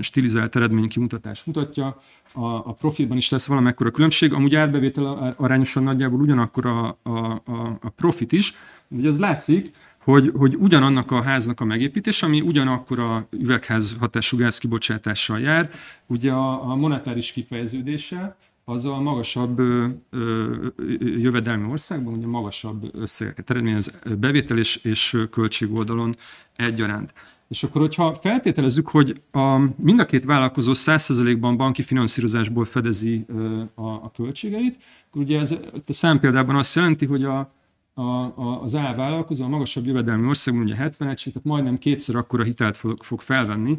stilizált 0.00 0.56
eredménykimutatás 0.56 1.44
mutatja, 1.44 2.00
a, 2.32 2.44
a 2.44 2.72
profitban 2.72 3.16
is 3.16 3.28
lesz 3.30 3.46
valamekkora 3.46 3.90
különbség, 3.90 4.32
amúgy 4.32 4.54
árbevétel 4.54 5.34
arányosan 5.36 5.82
nagyjából 5.82 6.20
ugyanakkor 6.20 6.66
a, 6.66 6.98
a, 7.02 7.10
a, 7.44 7.78
a 7.80 7.88
profit 7.88 8.32
is. 8.32 8.54
Ugye 8.88 9.08
az 9.08 9.18
látszik, 9.18 9.70
hogy, 9.98 10.30
hogy 10.34 10.56
ugyanannak 10.56 11.10
a 11.10 11.22
háznak 11.22 11.60
a 11.60 11.64
megépítés, 11.64 12.22
ami 12.22 12.40
ugyanakkor 12.40 12.98
a 12.98 13.26
üvegház 13.30 13.96
hatású 14.00 14.36
gázkibocsátással 14.36 15.40
jár, 15.40 15.70
ugye 16.06 16.32
a, 16.32 16.70
a 16.70 16.74
monetáris 16.74 17.32
kifejeződése, 17.32 18.36
az 18.64 18.84
a 18.84 19.00
magasabb 19.00 19.58
ö, 19.58 19.86
ö, 20.10 20.66
jövedelmi 20.98 21.70
országban, 21.70 22.14
ugye 22.14 22.26
magasabb 22.26 22.94
összegeket 22.94 23.50
eredményez 23.50 23.98
bevétel 24.18 24.58
és, 24.58 24.76
és 24.76 25.26
költség 25.30 25.72
oldalon 25.72 26.16
egyaránt. 26.56 27.12
És 27.52 27.62
akkor, 27.62 27.80
hogyha 27.80 28.14
feltételezzük, 28.14 28.88
hogy 28.88 29.20
a, 29.30 29.58
mind 29.76 30.00
a 30.00 30.04
két 30.04 30.24
vállalkozó 30.24 30.72
100%-ban 30.74 31.56
banki 31.56 31.82
finanszírozásból 31.82 32.64
fedezi 32.64 33.24
a, 33.74 33.86
a 33.86 34.10
költségeit, 34.16 34.78
akkor 35.08 35.22
ugye 35.22 35.40
ez 35.40 35.50
a 35.86 35.92
szám 35.92 36.20
példában 36.20 36.56
azt 36.56 36.74
jelenti, 36.74 37.06
hogy 37.06 37.24
a, 37.24 37.52
a, 37.94 38.02
a, 38.02 38.62
az 38.62 38.74
A 38.74 38.94
vállalkozó 38.96 39.44
a 39.44 39.48
magasabb 39.48 39.86
jövedelmi 39.86 40.26
országban 40.26 40.62
ugye 40.62 40.74
70 40.74 41.08
egység, 41.08 41.32
tehát 41.32 41.48
majdnem 41.48 41.78
kétszer 41.78 42.14
akkora 42.14 42.42
hitelt 42.42 42.76
fog, 42.76 43.02
fog 43.02 43.20
felvenni, 43.20 43.78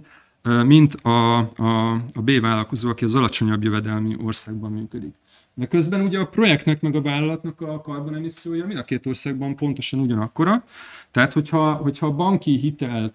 mint 0.66 0.94
a, 0.94 1.38
a, 1.38 1.92
a 1.92 2.22
B 2.22 2.40
vállalkozó, 2.42 2.90
aki 2.90 3.04
az 3.04 3.16
alacsonyabb 3.16 3.64
jövedelmi 3.64 4.16
országban 4.24 4.72
működik. 4.72 5.14
De 5.56 5.68
közben 5.68 6.02
ugye 6.02 6.20
a 6.20 6.26
projektnek 6.28 6.82
meg 6.82 6.96
a 6.96 7.02
vállalatnak 7.02 7.62
a 7.62 7.82
karbonemissziója 7.82 8.66
mind 8.66 8.80
a 8.80 8.84
két 8.84 9.06
országban 9.06 9.56
pontosan 9.56 10.00
ugyanakkora. 10.00 10.64
Tehát, 11.12 11.34
hogyha, 11.34 11.74
hogyha 11.74 12.06
a 12.06 12.16
banki 12.16 12.58
hitelt 12.58 13.14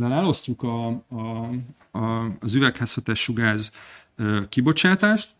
elosztjuk 0.00 0.62
a, 0.62 0.86
a, 0.88 1.50
a, 1.98 2.36
az 2.40 2.54
üvegházhatású 2.54 3.32
gáz 3.32 3.72
ö, 4.16 4.40
kibocsátást, 4.48 5.30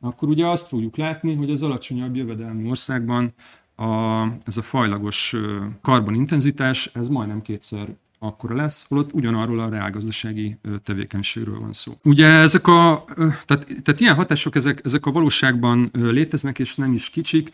akkor 0.00 0.28
ugye 0.28 0.46
azt 0.46 0.66
fogjuk 0.66 0.96
látni, 0.96 1.34
hogy 1.34 1.50
az 1.50 1.62
alacsonyabb 1.62 2.16
jövedelmi 2.16 2.68
országban 2.68 3.34
a, 3.76 4.22
ez 4.44 4.56
a 4.56 4.62
fajlagos 4.62 5.36
karbonintenzitás, 5.82 6.90
ez 6.94 7.08
majdnem 7.08 7.42
kétszer 7.42 7.88
akkora 8.22 8.54
lesz, 8.54 8.86
holott 8.88 9.12
ugyanarról 9.12 9.60
a 9.60 9.68
reálgazdasági 9.68 10.56
tevékenységről 10.82 11.60
van 11.60 11.72
szó. 11.72 11.92
Ugye 12.04 12.26
ezek 12.26 12.66
a, 12.66 13.04
tehát, 13.16 13.66
tehát 13.82 14.00
ilyen 14.00 14.14
hatások 14.14 14.54
ezek, 14.54 14.80
ezek 14.84 15.06
a 15.06 15.12
valóságban 15.12 15.90
léteznek, 15.92 16.58
és 16.58 16.74
nem 16.74 16.92
is 16.92 17.10
kicsik. 17.10 17.50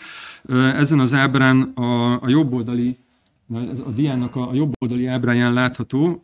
Ezen 0.53 0.99
az 0.99 1.15
ábrán 1.15 1.61
a, 1.61 2.23
a 2.23 2.29
jobboldali, 2.29 2.97
a 3.85 3.91
diának 3.95 4.37
a, 4.37 4.49
a 4.49 4.55
jobboldali 4.55 5.07
ábráján 5.07 5.53
látható, 5.53 6.23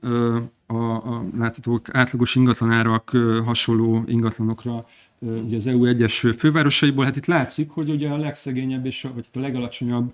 a, 0.66 0.76
a, 0.76 1.24
láthatók 1.38 1.95
átlagos 1.95 2.34
ingatlanárak 2.34 3.11
hasonló 3.45 4.05
ingatlanokra 4.07 4.86
ugye 5.23 5.57
az 5.57 5.66
EU 5.66 5.85
egyes 5.85 6.27
fővárosaiból, 6.39 7.05
hát 7.05 7.16
itt 7.16 7.27
látszik, 7.27 7.70
hogy 7.70 7.91
ugye 7.91 8.09
a 8.09 8.16
legszegényebb 8.16 8.87
és 8.87 9.05
a, 9.05 9.12
vagy 9.14 9.27
a 9.33 9.39
legalacsonyabb 9.39 10.12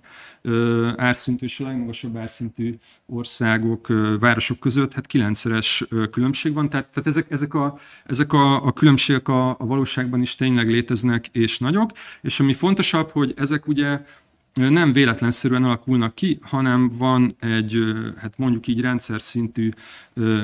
árszintű 0.97 1.45
és 1.45 1.61
a 1.61 1.65
legmagasabb 1.65 2.17
árszintű 2.17 2.75
országok, 3.07 3.87
városok 4.21 4.59
között 4.59 4.93
hát 4.93 5.07
kilencszeres 5.07 5.85
különbség 6.11 6.53
van, 6.53 6.69
tehát, 6.69 6.89
tehát 6.89 7.07
ezek, 7.07 7.31
ezek, 7.31 7.55
a, 7.55 7.79
ezek 8.07 8.33
a, 8.33 8.65
a 8.65 8.73
különbségek 8.73 9.29
a, 9.29 9.51
a 9.51 9.67
valóságban 9.67 10.21
is 10.21 10.35
tényleg 10.35 10.69
léteznek 10.71 11.27
és 11.33 11.59
nagyok, 11.59 11.91
és 12.23 12.41
ami 12.41 12.53
fontosabb, 12.53 13.11
hogy 13.11 13.35
ezek 13.37 13.67
ugye 13.67 14.01
nem 14.55 14.92
véletlenszerűen 14.92 15.64
alakulnak 15.64 16.14
ki, 16.14 16.38
hanem 16.42 16.88
van 16.99 17.36
egy, 17.40 17.78
hát 18.16 18.38
mondjuk 18.38 18.66
így 18.66 18.80
rendszer 18.80 19.20
szintű 19.20 19.70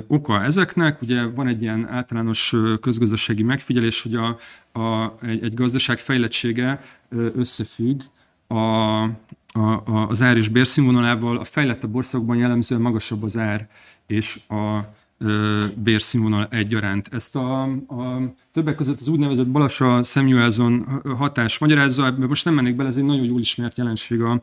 oka 0.07 0.43
ezeknek. 0.43 1.03
Ugye 1.03 1.27
van 1.27 1.47
egy 1.47 1.63
ilyen 1.63 1.89
általános 1.89 2.55
közgazdasági 2.81 3.43
megfigyelés, 3.43 4.03
hogy 4.03 4.15
a, 4.15 4.39
a, 4.81 5.15
egy, 5.23 5.55
gazdaság 5.55 5.99
fejlettsége 5.99 6.85
összefügg 7.11 8.01
a, 8.47 8.55
a, 8.55 10.09
az 10.09 10.23
ár 10.23 10.37
és 10.37 10.49
bérszínvonalával. 10.49 11.37
A 11.37 11.45
fejlettebb 11.45 11.95
országokban 11.95 12.37
jellemzően 12.37 12.81
magasabb 12.81 13.23
az 13.23 13.37
ár 13.37 13.69
és 14.07 14.41
a 14.49 14.81
bérszínvonal 15.77 16.47
egyaránt. 16.51 17.09
Ezt 17.13 17.37
a, 17.37 17.63
a 17.63 18.35
többek 18.53 18.75
között 18.75 19.01
az 19.01 19.09
úgynevezett 19.09 19.49
Balassa 19.49 20.03
Samuelson 20.03 21.03
hatás 21.19 21.59
magyarázza, 21.59 22.03
mert 22.03 22.29
most 22.29 22.45
nem 22.45 22.55
mennék 22.55 22.77
bele, 22.77 22.89
ez 22.89 22.97
egy 22.97 23.05
nagyon 23.05 23.25
jól 23.25 23.41
ismert 23.41 23.77
jelenség 23.77 24.21
a, 24.21 24.41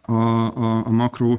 a, 0.00 0.12
a, 0.12 0.86
a 0.86 0.90
makro 0.90 1.38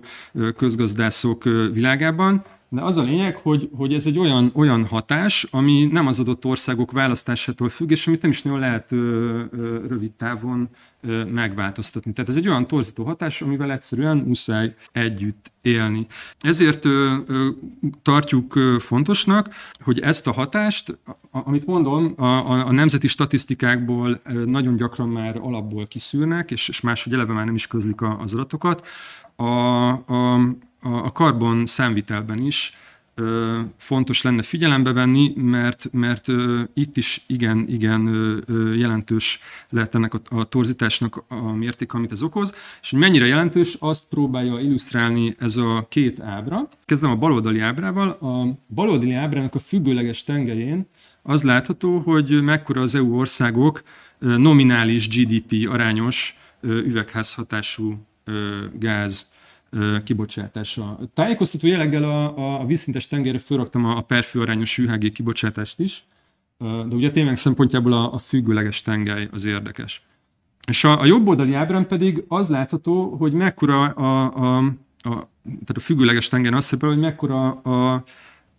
közgazdászok 0.58 1.44
világában. 1.74 2.42
De 2.74 2.82
az 2.82 2.97
a 2.97 3.01
lényeg, 3.01 3.38
hogy, 3.38 3.69
hogy 3.78 3.93
ez 3.93 4.05
egy 4.05 4.19
olyan, 4.19 4.51
olyan 4.53 4.86
hatás, 4.86 5.47
ami 5.51 5.86
nem 5.91 6.07
az 6.07 6.19
adott 6.19 6.45
országok 6.45 6.91
választásától 6.91 7.69
függ, 7.69 7.91
és 7.91 8.07
amit 8.07 8.21
nem 8.21 8.32
is 8.32 8.41
nagyon 8.41 8.59
lehet 8.59 8.91
ö, 8.91 9.41
ö, 9.51 9.86
rövid 9.88 10.11
távon 10.11 10.69
ö, 11.01 11.24
megváltoztatni. 11.26 12.13
Tehát 12.13 12.30
ez 12.30 12.36
egy 12.36 12.47
olyan 12.47 12.67
torzító 12.67 13.03
hatás, 13.03 13.41
amivel 13.41 13.71
egyszerűen 13.71 14.17
muszáj 14.17 14.74
együtt 14.91 15.51
élni. 15.61 16.05
Ezért 16.39 16.86
ö, 16.86 17.15
ö, 17.26 17.49
tartjuk 18.01 18.55
ö, 18.55 18.76
fontosnak, 18.80 19.49
hogy 19.84 19.99
ezt 19.99 20.28
a 20.28 20.32
hatást, 20.32 20.97
a, 21.05 21.15
amit 21.32 21.65
mondom, 21.65 22.13
a, 22.17 22.26
a, 22.26 22.65
a 22.67 22.71
nemzeti 22.71 23.07
statisztikákból 23.07 24.21
ö, 24.24 24.45
nagyon 24.45 24.76
gyakran 24.76 25.09
már 25.09 25.38
alapból 25.41 25.88
kiszűrnek, 25.88 26.51
és, 26.51 26.69
és 26.69 26.82
máshogy 26.82 27.13
eleve 27.13 27.34
már 27.34 27.45
nem 27.45 27.55
is 27.55 27.67
közlik 27.67 28.01
a, 28.01 28.19
az 28.19 28.34
adatokat, 28.34 28.88
a, 29.36 29.89
a 29.91 30.39
a 30.84 31.12
karbon 31.12 31.66
számvitelben 31.66 32.46
is 32.46 32.74
ö, 33.16 33.60
fontos 33.78 34.22
lenne 34.22 34.42
figyelembe 34.42 34.92
venni, 34.94 35.34
mert, 35.36 35.90
mert 35.92 36.28
ö, 36.28 36.62
itt 36.74 36.98
is 36.98 37.24
igen, 37.28 37.66
igen 37.68 38.08
ö, 38.08 38.74
jelentős 38.74 39.40
lehet 39.70 39.96
ennek 39.96 40.14
a, 40.14 40.20
a 40.30 40.44
torzításnak 40.44 41.24
a 41.28 41.52
mérték, 41.52 41.94
amit 41.94 42.12
ez 42.12 42.24
okoz, 42.24 42.54
és 42.82 42.90
hogy 42.90 43.00
mennyire 43.00 43.26
jelentős, 43.26 43.76
azt 43.80 44.04
próbálja 44.10 44.60
illusztrálni 44.60 45.36
ez 45.40 45.58
a 45.58 45.86
két 45.90 46.20
ábra. 46.20 46.70
Kezdem 46.86 47.12
a 47.12 47.16
baloldali 47.16 47.60
ábrával. 47.60 48.10
A 48.10 48.58
baloldali 48.74 49.14
ábrának 49.14 49.56
a 49.56 49.60
függőleges 49.60 50.24
tengelyén 50.24 50.88
az 51.22 51.44
látható, 51.44 52.00
hogy 52.00 52.42
mekkora 52.42 52.82
az 52.82 52.96
EU 52.96 53.18
országok 53.18 53.84
nominális 54.20 55.08
GDP 55.08 55.70
arányos 55.70 56.38
üvegházhatású 56.62 58.06
gáz 58.80 59.33
kibocsátása. 60.03 60.99
Tájékoztató 61.13 61.67
jelleggel 61.67 62.03
a, 62.03 62.38
a, 62.38 62.61
a 62.61 62.65
vízszintes 62.65 63.07
tengerre 63.07 63.38
felraktam 63.38 63.86
a, 63.86 63.97
a 63.97 64.01
perfőarányos 64.01 64.78
UHG 64.78 65.11
kibocsátást 65.11 65.80
is, 65.80 66.03
de 66.59 66.95
ugye 66.95 67.11
tényleg 67.11 67.38
szempontjából 67.38 67.93
a, 67.93 68.13
a 68.13 68.17
függőleges 68.17 68.82
tengely 68.82 69.28
az 69.32 69.45
érdekes. 69.45 70.05
És 70.67 70.84
a, 70.84 71.01
a 71.01 71.05
jobb 71.05 71.28
oldali 71.28 71.53
ábrán 71.53 71.88
pedig 71.88 72.24
az 72.28 72.49
látható, 72.49 73.15
hogy 73.15 73.34
mekkora 73.34 73.84
a, 73.84 74.34
a, 74.36 74.57
a, 74.97 75.30
tehát 75.43 75.76
a 75.76 75.80
függőleges 75.80 76.28
tengeren 76.28 76.57
azt 76.57 76.67
szerepel, 76.67 76.89
hogy 76.89 76.99
mekkora 76.99 77.51
a, 77.51 77.93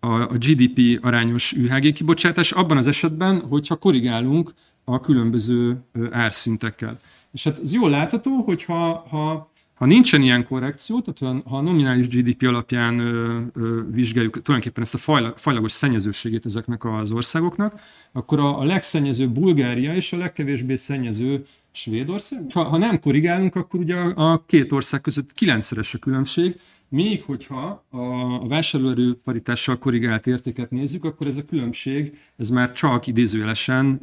a, 0.01 0.21
a 0.23 0.37
GDP 0.39 1.05
arányos 1.05 1.53
UHG 1.53 1.93
kibocsátás 1.93 2.53
abban 2.53 2.77
az 2.77 2.87
esetben, 2.87 3.41
hogyha 3.41 3.77
korrigálunk 3.77 4.53
a 4.85 5.01
különböző 5.01 5.83
árszintekkel. 6.11 7.01
És 7.33 7.45
hát 7.45 7.59
ez 7.59 7.73
jól 7.73 7.91
látható, 7.91 8.43
hogy 8.43 8.65
ha, 8.65 9.07
ha 9.09 9.53
ha 9.85 9.91
nincsen 9.91 10.23
ilyen 10.23 10.45
korrekció, 10.45 11.01
tehát 11.01 11.43
ha 11.47 11.57
a 11.57 11.61
nominális 11.61 12.09
GDP 12.09 12.43
alapján 12.43 12.99
ö, 12.99 13.41
ö, 13.55 13.83
vizsgáljuk 13.91 14.33
tulajdonképpen 14.33 14.83
ezt 14.83 14.95
a 14.95 14.99
fajla, 14.99 15.33
fajlagos 15.37 15.73
szennyezőségét 15.73 16.45
ezeknek 16.45 16.85
az 16.85 17.13
országoknak, 17.13 17.81
akkor 18.13 18.39
a, 18.39 18.59
a 18.61 18.65
legszennyező 18.65 19.29
Bulgária 19.29 19.95
és 19.95 20.13
a 20.13 20.17
legkevésbé 20.17 20.75
szennyező 20.75 21.47
Svédország. 21.73 22.47
Ha, 22.53 22.63
ha 22.63 22.77
nem 22.77 23.01
korrigálunk, 23.01 23.55
akkor 23.55 23.81
ugye 23.81 23.97
a, 23.97 24.33
a 24.33 24.45
két 24.47 24.73
ország 24.73 25.01
között 25.01 25.33
kilencszeres 25.33 25.95
a 25.95 25.99
különbség, 25.99 26.61
még 26.89 27.23
hogyha 27.23 27.85
a, 27.91 27.99
a 28.43 28.47
vásárlóerő 28.49 29.19
paritással 29.25 29.79
korrigált 29.79 30.27
értéket 30.27 30.71
nézzük, 30.71 31.05
akkor 31.05 31.27
ez 31.27 31.37
a 31.37 31.45
különbség, 31.45 32.19
ez 32.37 32.49
már 32.49 32.73
csak 32.73 33.07
idézőjelesen 33.07 34.01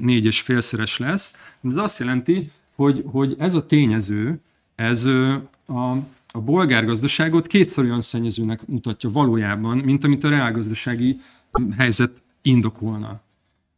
négy 0.00 0.24
és 0.24 0.40
félszeres 0.40 0.98
lesz. 0.98 1.56
Ez 1.68 1.76
azt 1.76 1.98
jelenti, 1.98 2.50
hogy, 2.74 3.02
hogy 3.06 3.34
ez 3.38 3.54
a 3.54 3.66
tényező, 3.66 4.40
ez 4.78 5.04
a, 5.66 5.92
a 6.26 6.40
bolgár 6.40 6.84
gazdaságot 6.84 7.46
kétszer 7.46 7.84
olyan 7.84 8.00
szennyezőnek 8.00 8.66
mutatja 8.66 9.10
valójában, 9.10 9.78
mint 9.78 10.04
amit 10.04 10.24
a 10.24 10.28
reálgazdasági 10.28 11.16
helyzet 11.76 12.22
indokolna. 12.42 13.20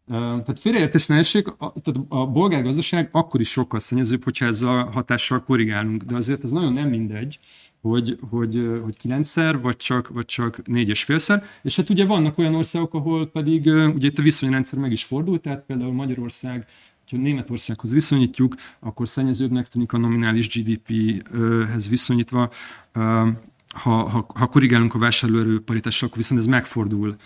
Tehát 0.08 0.58
félreértés 0.58 1.06
ne 1.06 1.16
essék, 1.16 1.48
a, 1.48 1.54
tehát 1.56 2.00
a 2.08 2.26
bolgár 2.26 2.62
gazdaság 2.62 3.08
akkor 3.12 3.40
is 3.40 3.48
sokkal 3.48 3.80
szennyezőbb, 3.80 4.24
hogyha 4.24 4.46
ezzel 4.46 4.78
a 4.78 4.90
hatással 4.90 5.42
korrigálunk, 5.42 6.02
de 6.02 6.16
azért 6.16 6.44
ez 6.44 6.50
nagyon 6.50 6.72
nem 6.72 6.88
mindegy, 6.88 7.38
hogy, 7.80 8.18
hogy, 8.30 8.80
hogy 8.82 8.96
kilencszer, 8.96 9.60
vagy 9.60 9.76
csak, 9.76 10.08
vagy 10.08 10.24
csak 10.24 10.66
négy 10.66 10.88
és 10.88 11.04
félszer. 11.04 11.42
És 11.62 11.76
hát 11.76 11.90
ugye 11.90 12.04
vannak 12.04 12.38
olyan 12.38 12.54
országok, 12.54 12.94
ahol 12.94 13.26
pedig 13.26 13.66
ugye 13.66 14.06
itt 14.06 14.18
a 14.18 14.22
viszonyrendszer 14.22 14.78
meg 14.78 14.92
is 14.92 15.04
fordult, 15.04 15.40
tehát 15.42 15.64
például 15.66 15.92
Magyarország 15.92 16.66
ha 17.10 17.16
Németországhoz 17.16 17.92
viszonyítjuk, 17.92 18.54
akkor 18.80 19.08
szennyezőbbnek 19.08 19.68
tűnik 19.68 19.92
a 19.92 19.98
nominális 19.98 20.48
GDP-hez 20.48 21.88
viszonyítva. 21.88 22.50
Ha, 23.74 24.08
ha, 24.08 24.26
ha 24.34 24.46
korrigálunk 24.46 24.94
a 24.94 24.98
vásárlóerő 24.98 25.60
paritással, 25.60 26.08
akkor 26.08 26.20
viszont 26.20 26.40
ez 26.40 26.46
megfordul 26.46 27.16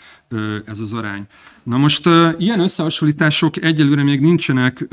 ez 0.64 0.80
az 0.80 0.92
arány. 0.92 1.26
Na 1.62 1.76
most 1.76 2.06
ilyen 2.38 2.60
összehasonlítások 2.60 3.56
egyelőre 3.56 4.02
még 4.02 4.20
nincsenek 4.20 4.88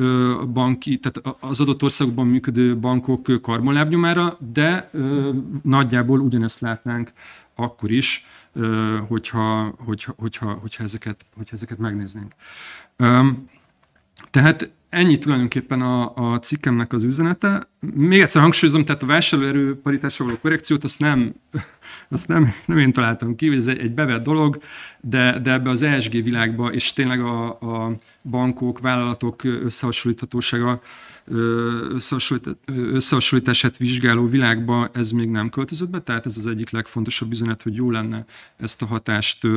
banki, 0.54 0.98
tehát 0.98 1.38
az 1.40 1.62
adott 1.62 1.84
országokban 1.84 2.28
működő 2.28 2.78
bankok 2.78 3.42
karbonlábnyomára, 3.42 4.38
de 4.54 4.90
nagyjából 5.64 6.20
ugyanezt 6.20 6.60
látnánk 6.60 7.12
akkor 7.56 7.92
is, 7.92 8.26
hogyha, 9.08 9.76
hogyha, 9.86 10.14
hogyha, 10.18 10.52
hogyha, 10.62 10.84
ezeket, 10.84 11.26
hogyha 11.36 11.56
ezeket 11.56 11.78
megnéznénk. 11.78 12.34
Tehát 14.32 14.72
ennyi 14.90 15.18
tulajdonképpen 15.18 15.82
a, 15.82 16.16
a 16.16 16.40
cikkemnek 16.40 16.94
az 16.94 17.04
üzenete. 17.04 17.68
Még 17.80 18.22
egyszer 18.22 18.42
hangsúlyozom, 18.42 18.86
tehát 18.86 19.04
a 19.04 19.06
vásárlóerő 19.06 19.80
paritásra 19.80 20.26
való 20.26 20.38
korrekciót 20.42 20.84
azt 20.84 21.00
nem, 21.00 21.34
azt 22.10 22.28
nem, 22.28 22.54
nem 22.66 22.78
én 22.78 22.94
találtam 22.94 23.36
ki, 23.36 23.56
ez 23.56 23.68
egy, 23.68 23.94
bevett 23.94 24.24
dolog, 24.24 24.62
de, 25.02 25.40
de 25.40 25.52
ebbe 25.52 25.70
az 25.70 25.82
ESG 25.82 26.24
világba, 26.24 26.72
és 26.72 26.94
tényleg 26.94 27.22
a, 27.22 27.50
a 27.50 27.96
bankok, 28.24 28.80
vállalatok 28.80 29.44
összehasonlíthatósága 29.44 30.82
összehasonlítását 32.66 33.78
vizsgáló 33.78 34.28
világba 34.28 34.90
ez 34.94 35.12
még 35.12 35.30
nem 35.30 35.50
költözött 35.50 35.90
be, 35.90 36.02
tehát 36.02 36.26
ez 36.26 36.38
az 36.38 36.48
egyik 36.48 36.70
legfontosabb 36.70 37.32
üzenet, 37.32 37.62
hogy 37.62 37.76
jó 37.76 37.92
lenne 37.92 38.26
ezt 38.58 38.82
a 38.82 38.86
hatást 38.86 39.48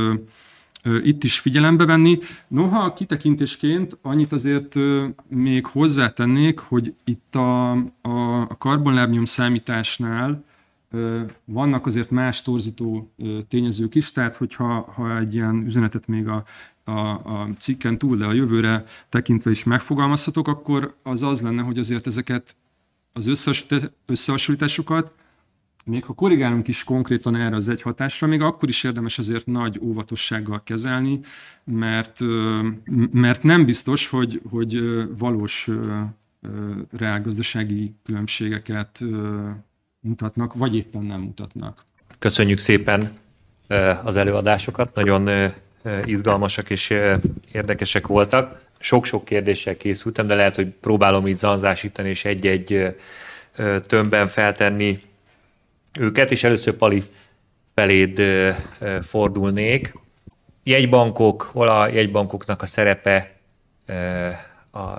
itt 0.85 1.24
is 1.24 1.39
figyelembe 1.39 1.85
venni. 1.85 2.18
Noha 2.49 2.93
kitekintésként 2.93 3.99
annyit 4.03 4.32
azért 4.32 4.74
még 5.28 5.66
hozzátennék, 5.66 6.59
hogy 6.59 6.95
itt 7.05 7.35
a, 7.35 7.70
a, 7.70 8.41
a 8.49 8.57
karbonlábnyom 8.59 9.24
számításnál 9.24 10.45
vannak 11.45 11.87
azért 11.87 12.11
más 12.11 12.43
torzító 12.43 13.12
tényezők 13.49 13.95
is, 13.95 14.12
tehát 14.12 14.37
hogyha 14.37 14.93
ha 14.95 15.18
egy 15.18 15.35
ilyen 15.35 15.64
üzenetet 15.66 16.07
még 16.07 16.28
a, 16.28 16.45
a, 16.85 16.99
a 17.09 17.49
cikken 17.59 17.99
túl, 17.99 18.16
de 18.16 18.24
a 18.24 18.32
jövőre 18.32 18.85
tekintve 19.09 19.51
is 19.51 19.64
megfogalmazhatok, 19.64 20.49
akkor 20.49 20.97
az 21.03 21.22
az 21.22 21.41
lenne, 21.41 21.62
hogy 21.62 21.78
azért 21.78 22.07
ezeket 22.07 22.57
az 23.12 23.26
összehasonlításokat 24.07 25.12
még 25.85 26.05
ha 26.05 26.12
korrigálunk 26.12 26.68
is 26.68 26.85
konkrétan 26.85 27.37
erre 27.37 27.57
az 27.57 27.68
egy 27.68 27.82
hatásra, 27.82 28.26
még 28.26 28.41
akkor 28.41 28.68
is 28.68 28.85
érdemes 28.85 29.18
azért 29.18 29.47
nagy 29.47 29.78
óvatossággal 29.82 30.62
kezelni, 30.64 31.20
mert, 31.64 32.20
mert 33.12 33.43
nem 33.43 33.64
biztos, 33.64 34.09
hogy, 34.09 34.41
hogy 34.51 34.82
valós 35.18 35.70
reálgazdasági 36.91 37.95
különbségeket 38.05 39.01
mutatnak, 40.01 40.55
vagy 40.55 40.76
éppen 40.76 41.03
nem 41.03 41.20
mutatnak. 41.20 41.85
Köszönjük 42.18 42.59
szépen 42.59 43.12
az 44.05 44.16
előadásokat, 44.16 44.95
nagyon 44.95 45.53
izgalmasak 46.05 46.70
és 46.70 46.95
érdekesek 47.53 48.07
voltak. 48.07 48.62
sok-sok 48.78 49.24
kérdéssel 49.24 49.76
készültem, 49.76 50.26
de 50.26 50.35
lehet, 50.35 50.57
hogy 50.57 50.68
próbálom 50.68 51.26
így 51.26 51.37
zanzásítani 51.37 52.09
és 52.09 52.24
egy-egy 52.24 52.97
tömbben 53.87 54.28
feltenni 54.28 55.01
őket, 55.99 56.30
és 56.30 56.45
először 56.45 56.74
Pali 56.74 57.03
feléd 57.74 58.22
fordulnék. 59.03 59.95
Jegybankok, 60.62 61.42
hol 61.42 61.68
a 61.68 61.88
jegybankoknak 61.88 62.62
a 62.62 62.66
szerepe 62.66 63.32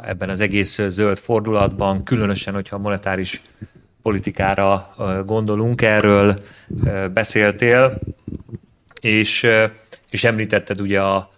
ebben 0.01 0.29
az 0.29 0.39
egész 0.39 0.81
zöld 0.87 1.17
fordulatban, 1.17 2.03
különösen, 2.03 2.53
hogyha 2.53 2.75
a 2.75 2.79
monetáris 2.79 3.41
politikára 4.01 4.89
gondolunk, 5.25 5.81
erről 5.81 6.41
beszéltél, 7.13 7.99
és, 9.01 9.47
és 10.09 10.23
említetted 10.23 10.81
ugye 10.81 11.01
a, 11.01 11.29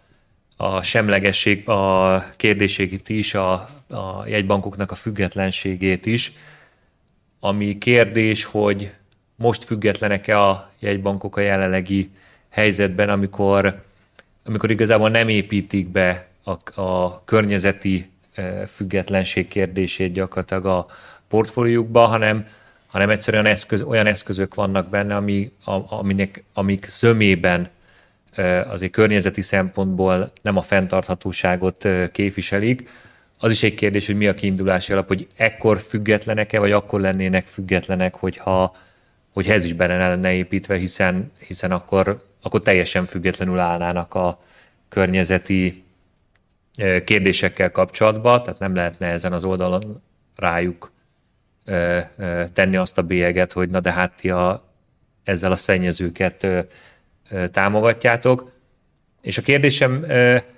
a 0.57 0.81
semlegesség, 0.81 1.69
a 1.69 2.23
kérdését 2.37 3.09
is, 3.09 3.33
a, 3.33 3.51
a 3.89 4.27
jegybankoknak 4.27 4.91
a 4.91 4.95
függetlenségét 4.95 6.05
is, 6.05 6.33
ami 7.39 7.77
kérdés, 7.77 8.43
hogy 8.43 8.91
most 9.37 9.63
függetlenek-e 9.63 10.41
a 10.41 10.69
jegybankok 10.79 11.37
a 11.37 11.41
jelenlegi 11.41 12.09
helyzetben, 12.49 13.09
amikor, 13.09 13.83
amikor 14.45 14.71
igazából 14.71 15.09
nem 15.09 15.29
építik 15.29 15.87
be 15.87 16.27
a, 16.43 16.81
a 16.81 17.21
környezeti 17.25 18.09
függetlenség 18.67 19.47
kérdését 19.47 20.11
gyakorlatilag 20.11 20.65
a 20.65 20.85
portfóliójukba, 21.27 22.05
hanem, 22.05 22.47
hanem 22.87 23.09
egyszerűen 23.09 23.45
eszköz, 23.45 23.81
olyan 23.81 24.05
eszközök 24.05 24.55
vannak 24.55 24.89
benne, 24.89 25.15
ami, 25.15 25.51
aminek, 25.89 26.43
amik 26.53 26.85
zömében 26.85 27.69
azért 28.67 28.91
környezeti 28.91 29.41
szempontból 29.41 30.31
nem 30.41 30.57
a 30.57 30.61
fenntarthatóságot 30.61 31.87
képviselik. 32.11 32.89
Az 33.37 33.51
is 33.51 33.63
egy 33.63 33.75
kérdés, 33.75 34.05
hogy 34.05 34.17
mi 34.17 34.27
a 34.27 34.33
kiindulási 34.33 34.91
alap, 34.91 35.07
hogy 35.07 35.27
ekkor 35.35 35.79
függetlenek-e, 35.79 36.59
vagy 36.59 36.71
akkor 36.71 36.99
lennének 36.99 37.47
függetlenek, 37.47 38.15
hogyha, 38.15 38.75
hogy 39.37 39.49
ez 39.49 39.63
is 39.63 39.73
benne 39.73 39.97
lenne 40.07 40.33
építve, 40.33 40.75
hiszen, 40.75 41.31
hiszen 41.47 41.71
akkor, 41.71 42.23
akkor 42.41 42.59
teljesen 42.59 43.05
függetlenül 43.05 43.59
állnának 43.59 44.13
a 44.13 44.39
környezeti 44.89 45.83
kérdésekkel 47.03 47.71
kapcsolatban, 47.71 48.43
tehát 48.43 48.59
nem 48.59 48.75
lehetne 48.75 49.07
ezen 49.07 49.33
az 49.33 49.43
oldalon 49.45 50.01
rájuk 50.35 50.91
tenni 52.53 52.75
azt 52.75 52.97
a 52.97 53.01
bélyeget, 53.01 53.53
hogy 53.53 53.69
na 53.69 53.79
de 53.79 53.91
hát 53.91 54.13
ti 54.15 54.29
a, 54.29 54.69
ezzel 55.23 55.51
a 55.51 55.55
szennyezőket 55.55 56.47
támogatjátok. 57.51 58.51
És 59.21 59.37
a 59.37 59.41
kérdésem 59.41 60.05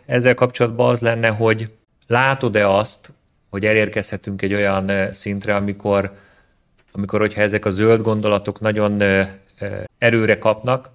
ezzel 0.05 0.33
kapcsolatban 0.33 0.89
az 0.89 1.01
lenne, 1.01 1.27
hogy 1.27 1.71
látod-e 2.07 2.69
azt, 2.69 3.13
hogy 3.49 3.65
elérkezhetünk 3.65 4.41
egy 4.41 4.53
olyan 4.53 5.13
szintre, 5.13 5.55
amikor, 5.55 6.11
amikor 6.91 7.19
hogyha 7.19 7.41
ezek 7.41 7.65
a 7.65 7.69
zöld 7.69 8.01
gondolatok 8.01 8.59
nagyon 8.59 9.03
erőre 9.97 10.37
kapnak, 10.37 10.89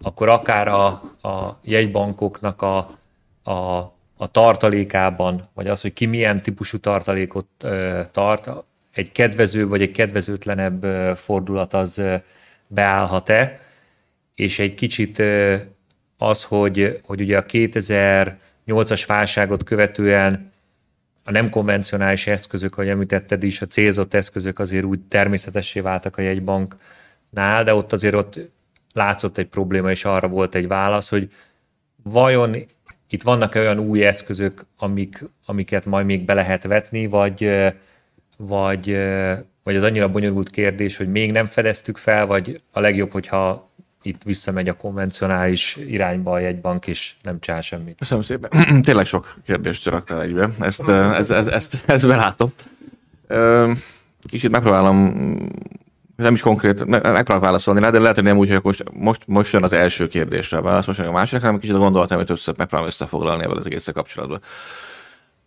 akkor 0.00 0.28
akár 0.28 0.68
a, 0.68 0.86
a 1.22 1.58
jegybankoknak 1.62 2.62
a, 2.62 2.76
a 3.50 3.92
a 4.20 4.26
tartalékában, 4.26 5.42
vagy 5.54 5.68
az, 5.68 5.80
hogy 5.80 5.92
ki 5.92 6.06
milyen 6.06 6.42
típusú 6.42 6.78
tartalékot 6.78 7.46
tart, 8.10 8.50
egy 8.92 9.12
kedvező 9.12 9.68
vagy 9.68 9.82
egy 9.82 9.90
kedvezőtlenebb 9.90 10.84
fordulat 11.16 11.74
az 11.74 12.02
beállhat-e, 12.66 13.60
és 14.34 14.58
egy 14.58 14.74
kicsit 14.74 15.22
az, 16.16 16.44
hogy, 16.44 17.00
hogy 17.04 17.20
ugye 17.20 17.38
a 17.38 17.44
2008-as 17.44 19.04
válságot 19.06 19.62
követően 19.62 20.52
a 21.28 21.30
nem 21.30 21.50
konvencionális 21.50 22.26
eszközök, 22.26 22.72
ahogy 22.72 22.88
említetted 22.88 23.42
is, 23.42 23.62
a 23.62 23.66
célzott 23.66 24.14
eszközök 24.14 24.58
azért 24.58 24.84
úgy 24.84 25.00
természetessé 25.00 25.80
váltak 25.80 26.16
a 26.16 26.22
jegybanknál, 26.22 27.64
de 27.64 27.74
ott 27.74 27.92
azért 27.92 28.14
ott 28.14 28.38
látszott 28.92 29.38
egy 29.38 29.46
probléma, 29.46 29.90
és 29.90 30.04
arra 30.04 30.28
volt 30.28 30.54
egy 30.54 30.68
válasz, 30.68 31.08
hogy 31.08 31.32
vajon 32.02 32.56
itt 33.08 33.22
vannak 33.22 33.54
-e 33.54 33.60
olyan 33.60 33.78
új 33.78 34.04
eszközök, 34.04 34.66
amik, 34.78 35.24
amiket 35.46 35.84
majd 35.84 36.06
még 36.06 36.24
be 36.24 36.34
lehet 36.34 36.62
vetni, 36.62 37.06
vagy, 37.06 37.50
vagy, 38.36 38.98
vagy 39.62 39.76
az 39.76 39.82
annyira 39.82 40.10
bonyolult 40.10 40.50
kérdés, 40.50 40.96
hogy 40.96 41.10
még 41.10 41.32
nem 41.32 41.46
fedeztük 41.46 41.96
fel, 41.96 42.26
vagy 42.26 42.62
a 42.70 42.80
legjobb, 42.80 43.12
hogyha 43.12 43.67
itt 44.08 44.22
visszamegy 44.22 44.68
a 44.68 44.72
konvencionális 44.72 45.76
irányba 45.86 46.32
a 46.32 46.38
jegybank, 46.38 46.86
és 46.86 47.14
nem 47.22 47.40
csinál 47.40 47.60
semmit. 47.60 47.96
Köszönöm 47.98 48.22
szépen. 48.22 48.50
Tényleg 48.82 49.06
sok 49.06 49.34
kérdést 49.46 49.86
raktál 49.86 50.22
egybe. 50.22 50.48
Ezt, 50.60 50.88
ezt, 50.88 51.30
ezt, 51.30 51.48
ezt, 51.48 51.82
ezt 51.86 52.06
belátom. 52.06 52.48
Kicsit 54.28 54.50
megpróbálom 54.50 54.96
nem 56.16 56.34
is 56.34 56.40
konkrét, 56.40 56.84
megpróbálok 56.84 57.42
válaszolni 57.42 57.80
rá, 57.80 57.90
de 57.90 57.98
lehet, 57.98 58.14
hogy 58.14 58.24
nem 58.24 58.36
úgy, 58.36 58.48
hogy 58.48 58.60
most, 58.62 58.84
most, 58.92 59.22
most 59.26 59.52
jön 59.52 59.62
az 59.62 59.72
első 59.72 60.08
kérdésre 60.08 60.60
válasz, 60.60 60.86
most 60.86 60.98
jön 60.98 61.08
a 61.08 61.12
másik, 61.12 61.40
hanem 61.40 61.58
kicsit 61.58 61.74
a 61.74 61.78
gondolat, 61.78 62.10
amit 62.10 62.30
össze, 62.30 62.52
megpróbálom 62.56 62.86
összefoglalni 62.86 63.42
ebben 63.42 63.56
az 63.56 63.66
egész 63.66 63.88
kapcsolatban. 63.94 64.40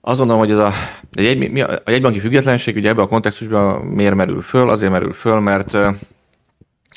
Azt 0.02 0.18
gondolom, 0.18 0.42
hogy 0.42 0.52
ez 0.52 0.58
a, 0.58 0.72
jegy, 1.12 1.52
mi 1.52 1.62
a 1.62 1.82
jegybanki 1.86 2.20
függetlenség 2.20 2.76
ugye 2.76 2.90
ebben 2.90 3.04
a 3.04 3.08
kontextusban 3.08 3.82
miért 3.82 4.16
merül 4.16 4.42
föl? 4.42 4.70
Azért 4.70 4.92
merül 4.92 5.14
föl, 5.14 5.40
mert 5.40 5.78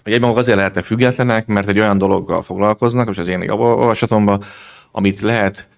a 0.04 0.10
jegybankok 0.10 0.38
azért 0.38 0.56
lehetnek 0.56 0.84
függetlenek, 0.84 1.46
mert 1.46 1.68
egy 1.68 1.78
olyan 1.78 1.98
dologgal 1.98 2.42
foglalkoznak, 2.42 3.08
és 3.08 3.18
az 3.18 3.28
én 3.28 3.50
olvasatomban, 3.50 4.42
amit 4.92 5.20
lehet 5.20 5.68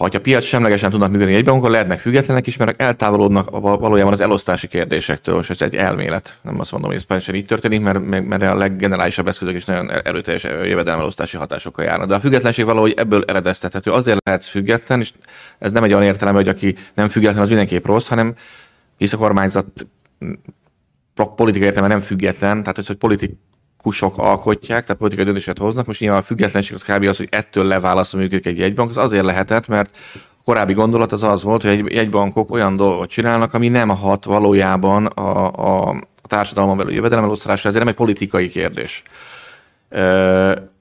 ha 0.00 0.08
a 0.12 0.20
piac 0.20 0.44
semlegesen 0.44 0.90
tudnak 0.90 1.10
működni 1.10 1.34
egyben, 1.34 1.54
akkor 1.54 1.70
lehetnek 1.70 1.98
függetlenek 1.98 2.46
is, 2.46 2.56
mert 2.56 2.82
eltávolodnak 2.82 3.50
valójában 3.60 4.12
az 4.12 4.20
elosztási 4.20 4.68
kérdésektől, 4.68 5.38
és 5.38 5.50
ez 5.50 5.62
egy 5.62 5.76
elmélet. 5.76 6.38
Nem 6.42 6.60
azt 6.60 6.72
mondom, 6.72 6.90
hogy 6.90 6.98
ez 6.98 7.06
pontosan 7.06 7.34
így 7.34 7.46
történik, 7.46 7.80
mert, 7.80 8.28
mert 8.28 8.42
a 8.42 8.54
leggenerálisabb 8.54 9.28
eszközök 9.28 9.54
is 9.54 9.64
nagyon 9.64 9.90
erőteljes 9.90 10.42
jövedelemelosztási 10.42 11.36
hatásokkal 11.36 11.84
járnak. 11.84 12.08
De 12.08 12.14
a 12.14 12.20
függetlenség 12.20 12.64
valahogy 12.64 12.94
ebből 12.96 13.24
eredeztethető. 13.26 13.90
Azért 13.90 14.18
lehet 14.24 14.44
független, 14.44 15.00
és 15.00 15.12
ez 15.58 15.72
nem 15.72 15.84
egy 15.84 15.92
olyan 15.92 16.04
értelem, 16.04 16.34
hogy 16.34 16.48
aki 16.48 16.74
nem 16.94 17.08
független, 17.08 17.42
az 17.42 17.48
mindenképp 17.48 17.86
rossz, 17.86 18.08
hanem 18.08 18.34
hisz 18.96 19.12
a 19.12 19.16
kormányzat 19.16 19.86
politikai 21.26 21.68
értelme 21.68 21.88
nem 21.88 22.00
független, 22.00 22.62
tehát 22.62 22.86
hogy 22.86 22.96
politik, 22.96 23.32
kusok 23.82 24.18
alkotják, 24.18 24.82
tehát 24.82 25.00
politikai 25.00 25.24
döntéseket 25.24 25.62
hoznak. 25.62 25.86
Most 25.86 26.00
nyilván 26.00 26.18
a 26.18 26.22
függetlenség 26.22 26.74
az 26.74 26.82
kb. 26.82 27.04
az, 27.04 27.16
hogy 27.16 27.28
ettől 27.30 27.64
leválasztom 27.64 28.20
őket 28.20 28.46
egy 28.46 28.58
jegybank, 28.58 28.90
az 28.90 28.96
azért 28.96 29.24
lehetett, 29.24 29.68
mert 29.68 29.96
korábbi 30.44 30.72
gondolat 30.72 31.12
az 31.12 31.22
az 31.22 31.42
volt, 31.42 31.62
hogy 31.62 31.70
egy 31.70 31.92
jegybankok 31.92 32.50
olyan 32.50 32.76
dolgot 32.76 33.08
csinálnak, 33.08 33.54
ami 33.54 33.68
nem 33.68 33.88
hat 33.88 34.24
valójában 34.24 35.06
a, 35.06 35.52
a, 35.52 35.88
a 35.88 36.26
társadalomban 36.26 36.78
belül 36.78 36.94
jövedelemelosztásra, 36.94 37.68
ezért 37.68 37.84
nem 37.84 37.92
egy 37.92 37.98
politikai 37.98 38.48
kérdés. 38.48 39.02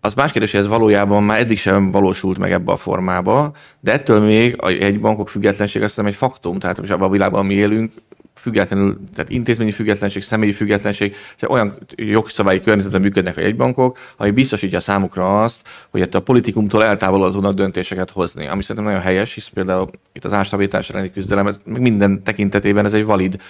Az 0.01 0.13
más 0.13 0.31
kérdés, 0.31 0.51
hogy 0.51 0.59
ez 0.59 0.67
valójában 0.67 1.23
már 1.23 1.39
eddig 1.39 1.57
sem 1.57 1.91
valósult 1.91 2.37
meg 2.37 2.51
ebbe 2.51 2.71
a 2.71 2.77
formába, 2.77 3.51
de 3.79 3.91
ettől 3.91 4.19
még 4.19 4.55
a 4.61 4.69
jegybankok 4.69 5.29
függetlenség 5.29 5.81
azt 5.81 5.91
hiszem 5.91 6.05
egy 6.05 6.15
faktum, 6.15 6.59
tehát 6.59 6.79
most 6.79 6.91
abban 6.91 7.07
a 7.07 7.11
világban 7.11 7.45
mi 7.45 7.53
élünk, 7.53 7.91
függetlenül, 8.39 8.99
tehát 9.15 9.31
intézményi 9.31 9.71
függetlenség, 9.71 10.21
személyi 10.21 10.51
függetlenség, 10.51 11.11
tehát 11.11 11.55
olyan 11.55 11.77
jogszabályi 11.95 12.61
környezetben 12.61 13.01
működnek 13.01 13.37
a 13.37 13.41
jegybankok, 13.41 13.97
ami 14.17 14.31
biztosítja 14.31 14.79
számukra 14.79 15.41
azt, 15.43 15.67
hogy 15.89 16.09
a 16.11 16.19
politikumtól 16.19 16.83
eltávolodva 16.83 17.33
tudnak 17.33 17.53
döntéseket 17.53 18.09
hozni. 18.11 18.47
Ami 18.47 18.61
szerintem 18.61 18.85
nagyon 18.85 19.05
helyes, 19.05 19.33
hisz 19.33 19.47
például 19.47 19.89
itt 20.13 20.25
az 20.25 20.33
ástabilitás 20.33 20.89
elleni 20.89 21.11
küzdelem, 21.11 21.55
minden 21.63 22.23
tekintetében 22.23 22.85
ez 22.85 22.93
egy 22.93 23.05
valid 23.05 23.41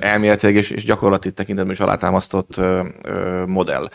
elméletileg 0.00 0.54
és, 0.54 0.70
és 0.70 0.84
gyakorlati 0.84 1.32
tekintetben 1.32 1.72
is 1.72 1.80
alátámasztott 1.80 2.60
modell. 3.46 3.88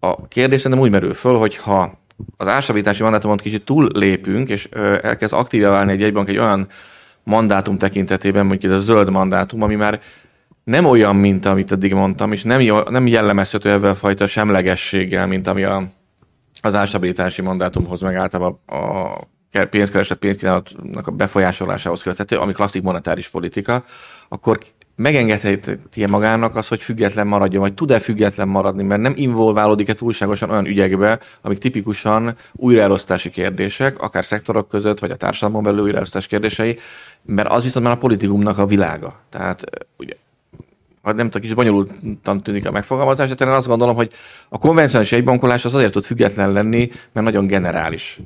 A 0.00 0.28
kérdés 0.28 0.60
szerintem 0.60 0.86
úgy 0.86 0.92
merül 0.92 1.14
föl, 1.14 1.36
hogy 1.36 1.56
ha 1.56 1.98
az 2.36 2.48
ástabilitási 2.48 3.02
mandátumon 3.02 3.36
kicsit 3.36 3.64
túl 3.64 3.88
lépünk, 3.94 4.48
és 4.48 4.64
elkezd 5.02 5.34
aktívá 5.34 5.70
válni 5.70 5.92
egy 5.92 6.00
jegybank 6.00 6.28
egy 6.28 6.38
olyan 6.38 6.68
mandátum 7.24 7.78
tekintetében, 7.78 8.46
mondjuk 8.46 8.72
ez 8.72 8.78
a 8.78 8.82
zöld 8.82 9.10
mandátum, 9.10 9.62
ami 9.62 9.74
már 9.74 10.00
nem 10.64 10.84
olyan, 10.84 11.16
mint 11.16 11.46
amit 11.46 11.72
eddig 11.72 11.94
mondtam, 11.94 12.32
és 12.32 12.42
nem, 12.42 12.84
nem 12.90 13.06
jellemezhető 13.06 13.70
ebben 13.70 13.90
a 13.90 13.94
fajta 13.94 14.26
semlegességgel, 14.26 15.26
mint 15.26 15.46
ami 15.46 15.62
a, 15.62 15.82
az 16.60 16.74
ástabilitási 16.74 17.42
mandátumhoz, 17.42 18.00
meg 18.00 18.14
általában 18.14 18.60
a 18.66 19.64
pénzkereset 19.70 20.18
pénzkínálatnak 20.18 21.06
a 21.06 21.10
befolyásolásához 21.10 22.02
köthető, 22.02 22.36
ami 22.36 22.52
klasszik 22.52 22.82
monetáris 22.82 23.28
politika, 23.28 23.84
akkor 24.28 24.58
megengedheti 25.00 26.06
magának 26.06 26.56
az, 26.56 26.68
hogy 26.68 26.80
független 26.80 27.26
maradjon, 27.26 27.60
vagy 27.60 27.74
tud-e 27.74 27.98
független 27.98 28.48
maradni, 28.48 28.82
mert 28.82 29.00
nem 29.00 29.12
involválódik-e 29.16 29.94
túlságosan 29.94 30.50
olyan 30.50 30.66
ügyekbe, 30.66 31.18
amik 31.40 31.58
tipikusan 31.58 32.36
újraelosztási 32.52 33.30
kérdések, 33.30 34.02
akár 34.02 34.24
szektorok 34.24 34.68
között, 34.68 34.98
vagy 34.98 35.10
a 35.10 35.16
társadalmon 35.16 35.62
belül 35.62 35.82
újraelosztás 35.82 36.26
kérdései, 36.26 36.78
mert 37.22 37.48
az 37.48 37.62
viszont 37.62 37.84
már 37.84 37.94
a 37.94 37.98
politikumnak 37.98 38.58
a 38.58 38.66
világa. 38.66 39.20
Tehát 39.30 39.64
ugye 39.98 40.14
ha 41.02 41.12
nem 41.12 41.26
tudom, 41.26 41.42
kicsit 41.42 41.56
bonyolultan 41.56 42.42
tűnik 42.42 42.66
a 42.66 42.70
megfogalmazás, 42.70 43.28
de 43.28 43.44
én 43.44 43.52
azt 43.52 43.66
gondolom, 43.66 43.96
hogy 43.96 44.12
a 44.48 44.58
konvencionális 44.58 45.12
egybankolás 45.12 45.64
az 45.64 45.74
azért 45.74 45.92
tud 45.92 46.04
független 46.04 46.52
lenni, 46.52 46.90
mert 47.12 47.26
nagyon 47.26 47.46
generális 47.46 48.20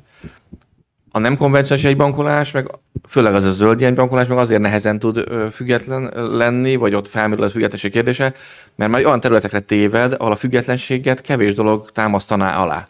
a 1.15 1.19
nem 1.19 1.37
konvencionális 1.37 1.83
jegybankolás, 1.83 2.51
meg 2.51 2.67
főleg 3.07 3.33
az 3.33 3.43
a 3.43 3.51
zöld 3.51 3.79
jegybankolás, 3.79 4.27
meg 4.27 4.37
azért 4.37 4.61
nehezen 4.61 4.99
tud 4.99 5.23
független 5.51 6.11
lenni, 6.13 6.75
vagy 6.75 6.95
ott 6.95 7.07
felmerül 7.07 7.43
a 7.43 7.49
függetlenség 7.49 7.91
kérdése, 7.91 8.33
mert 8.75 8.91
már 8.91 9.05
olyan 9.05 9.19
területekre 9.19 9.59
téved, 9.59 10.13
ahol 10.13 10.31
a 10.31 10.35
függetlenséget 10.35 11.21
kevés 11.21 11.53
dolog 11.53 11.91
támasztaná 11.91 12.61
alá. 12.61 12.87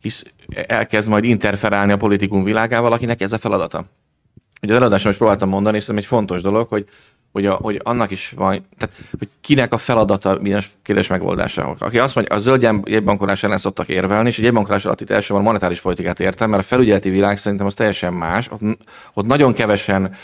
Hisz 0.00 0.24
elkezd 0.66 1.08
majd 1.08 1.24
interferálni 1.24 1.92
a 1.92 1.96
politikum 1.96 2.44
világával, 2.44 2.92
akinek 2.92 3.20
ez 3.20 3.32
a 3.32 3.38
feladata. 3.38 3.84
Ugye 4.62 4.72
az 4.72 4.78
előadáson 4.78 5.10
is 5.10 5.16
próbáltam 5.16 5.48
mondani, 5.48 5.80
szerintem 5.80 6.04
egy 6.04 6.10
fontos 6.10 6.42
dolog, 6.42 6.68
hogy 6.68 6.86
hogy, 7.32 7.46
a, 7.46 7.52
hogy 7.54 7.80
annak 7.84 8.10
is 8.10 8.30
van, 8.30 8.66
tehát, 8.78 8.94
hogy 9.18 9.28
kinek 9.40 9.72
a 9.72 9.78
feladata 9.78 10.36
bizonyos 10.36 10.70
kérdés 10.82 11.06
megoldása. 11.06 11.74
Aki 11.78 11.98
azt 11.98 12.14
mondja, 12.14 12.36
a 12.36 12.38
zöld 12.38 12.62
jegybankolás 12.84 13.42
ellen 13.42 13.58
szoktak 13.58 13.88
érvelni, 13.88 14.28
és 14.28 14.38
egy 14.38 14.44
jegybankolás 14.44 14.84
alatt 14.84 15.00
itt 15.00 15.10
elsősorban 15.10 15.44
monetáris 15.44 15.80
politikát 15.80 16.20
értem, 16.20 16.50
mert 16.50 16.62
a 16.62 16.66
felügyeleti 16.66 17.10
világ 17.10 17.38
szerintem 17.38 17.66
az 17.66 17.74
teljesen 17.74 18.12
más. 18.12 18.50
Ott, 18.50 18.60
ott 19.14 19.26
nagyon 19.26 19.52
kevesen 19.52 20.14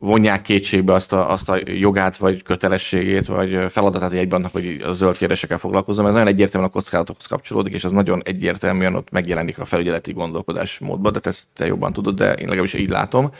vonják 0.00 0.42
kétségbe 0.42 0.92
azt 0.92 1.12
a, 1.12 1.30
azt 1.30 1.48
a 1.48 1.60
jogát, 1.64 2.16
vagy 2.16 2.42
kötelességét, 2.42 3.26
vagy 3.26 3.58
feladatát 3.70 4.12
egy 4.12 4.28
banknak, 4.28 4.52
hogy 4.52 4.82
a 4.86 4.92
zöld 4.92 5.16
kérdésekkel 5.16 5.58
foglalkozom. 5.58 6.06
Ez 6.06 6.12
nagyon 6.12 6.28
egyértelműen 6.28 6.70
a 6.70 6.74
kockázatokhoz 6.74 7.26
kapcsolódik, 7.26 7.74
és 7.74 7.84
az 7.84 7.92
nagyon 7.92 8.22
egyértelműen 8.24 8.94
ott 8.94 9.10
megjelenik 9.10 9.58
a 9.58 9.64
felügyeleti 9.64 10.12
gondolkodás 10.12 10.78
módban, 10.78 11.12
de 11.12 11.20
ezt 11.22 11.46
te 11.54 11.66
jobban 11.66 11.92
tudod, 11.92 12.14
de 12.14 12.32
én 12.32 12.46
legalábbis 12.46 12.74
így 12.74 12.88
látom. 12.88 13.30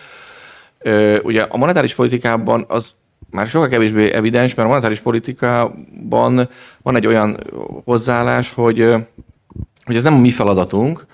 Ugye 1.22 1.42
a 1.42 1.56
monetáris 1.56 1.94
politikában 1.94 2.64
az 2.68 2.94
már 3.30 3.46
sokkal 3.46 3.68
kevésbé 3.68 4.12
evidens, 4.12 4.54
mert 4.54 4.68
a 4.68 4.70
monetáris 4.70 5.00
politikában 5.00 6.48
van 6.82 6.96
egy 6.96 7.06
olyan 7.06 7.40
hozzáállás, 7.84 8.52
hogy, 8.52 8.94
hogy 9.84 9.96
ez 9.96 10.04
nem 10.04 10.14
a 10.14 10.18
mi 10.18 10.30
feladatunk, 10.30 11.06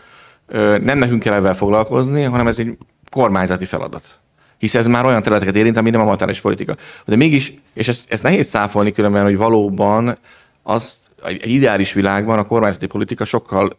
nem 0.80 0.98
nekünk 0.98 1.22
kell 1.22 1.34
ebben 1.34 1.54
foglalkozni, 1.54 2.22
hanem 2.22 2.46
ez 2.46 2.58
egy 2.58 2.76
kormányzati 3.10 3.64
feladat. 3.64 4.18
Hisz 4.58 4.74
ez 4.74 4.86
már 4.86 5.06
olyan 5.06 5.22
területeket 5.22 5.56
érint, 5.56 5.76
ami 5.76 5.90
nem 5.90 6.00
a 6.00 6.04
monetáris 6.04 6.40
politika. 6.40 6.76
De 7.04 7.16
mégis, 7.16 7.54
és 7.74 7.88
ezt, 7.88 8.12
ezt 8.12 8.22
nehéz 8.22 8.46
száfolni 8.46 8.92
különben, 8.92 9.22
hogy 9.22 9.36
valóban 9.36 10.18
az 10.62 10.96
egy 11.24 11.50
ideális 11.50 11.92
világban 11.92 12.38
a 12.38 12.46
kormányzati 12.46 12.86
politika 12.86 13.24
sokkal 13.24 13.76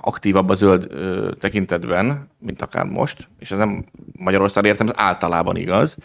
aktívabb 0.00 0.48
a 0.48 0.54
zöld 0.54 0.86
ö, 0.90 1.30
tekintetben, 1.40 2.30
mint 2.38 2.62
akár 2.62 2.84
most, 2.84 3.28
és 3.38 3.50
ez 3.50 3.58
nem 3.58 3.84
Magyarország 4.12 4.64
értem, 4.64 4.86
ez 4.86 4.92
általában 4.96 5.56
igaz. 5.56 5.96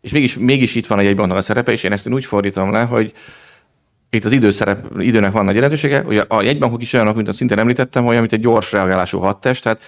És 0.00 0.12
mégis, 0.12 0.36
mégis 0.36 0.74
itt 0.74 0.86
van 0.86 0.98
a 0.98 1.02
jegybanknak 1.02 1.38
a 1.38 1.42
szerepe, 1.42 1.72
és 1.72 1.84
én 1.84 1.92
ezt 1.92 2.06
én 2.06 2.12
úgy 2.12 2.24
fordítom 2.24 2.72
le, 2.72 2.82
hogy 2.82 3.12
itt 4.10 4.24
az 4.24 4.32
időszerep, 4.32 4.86
időnek 4.98 5.32
van 5.32 5.44
nagy 5.44 5.54
jelentősége, 5.54 6.02
hogy 6.02 6.22
a 6.28 6.42
jegybankok 6.42 6.82
is 6.82 6.92
olyanok, 6.92 7.16
mint 7.16 7.34
szintén 7.34 7.58
említettem, 7.58 8.06
olyan, 8.06 8.20
mint 8.20 8.32
egy 8.32 8.40
gyors 8.40 8.72
reagálású 8.72 9.18
hadtest, 9.18 9.62
tehát 9.62 9.82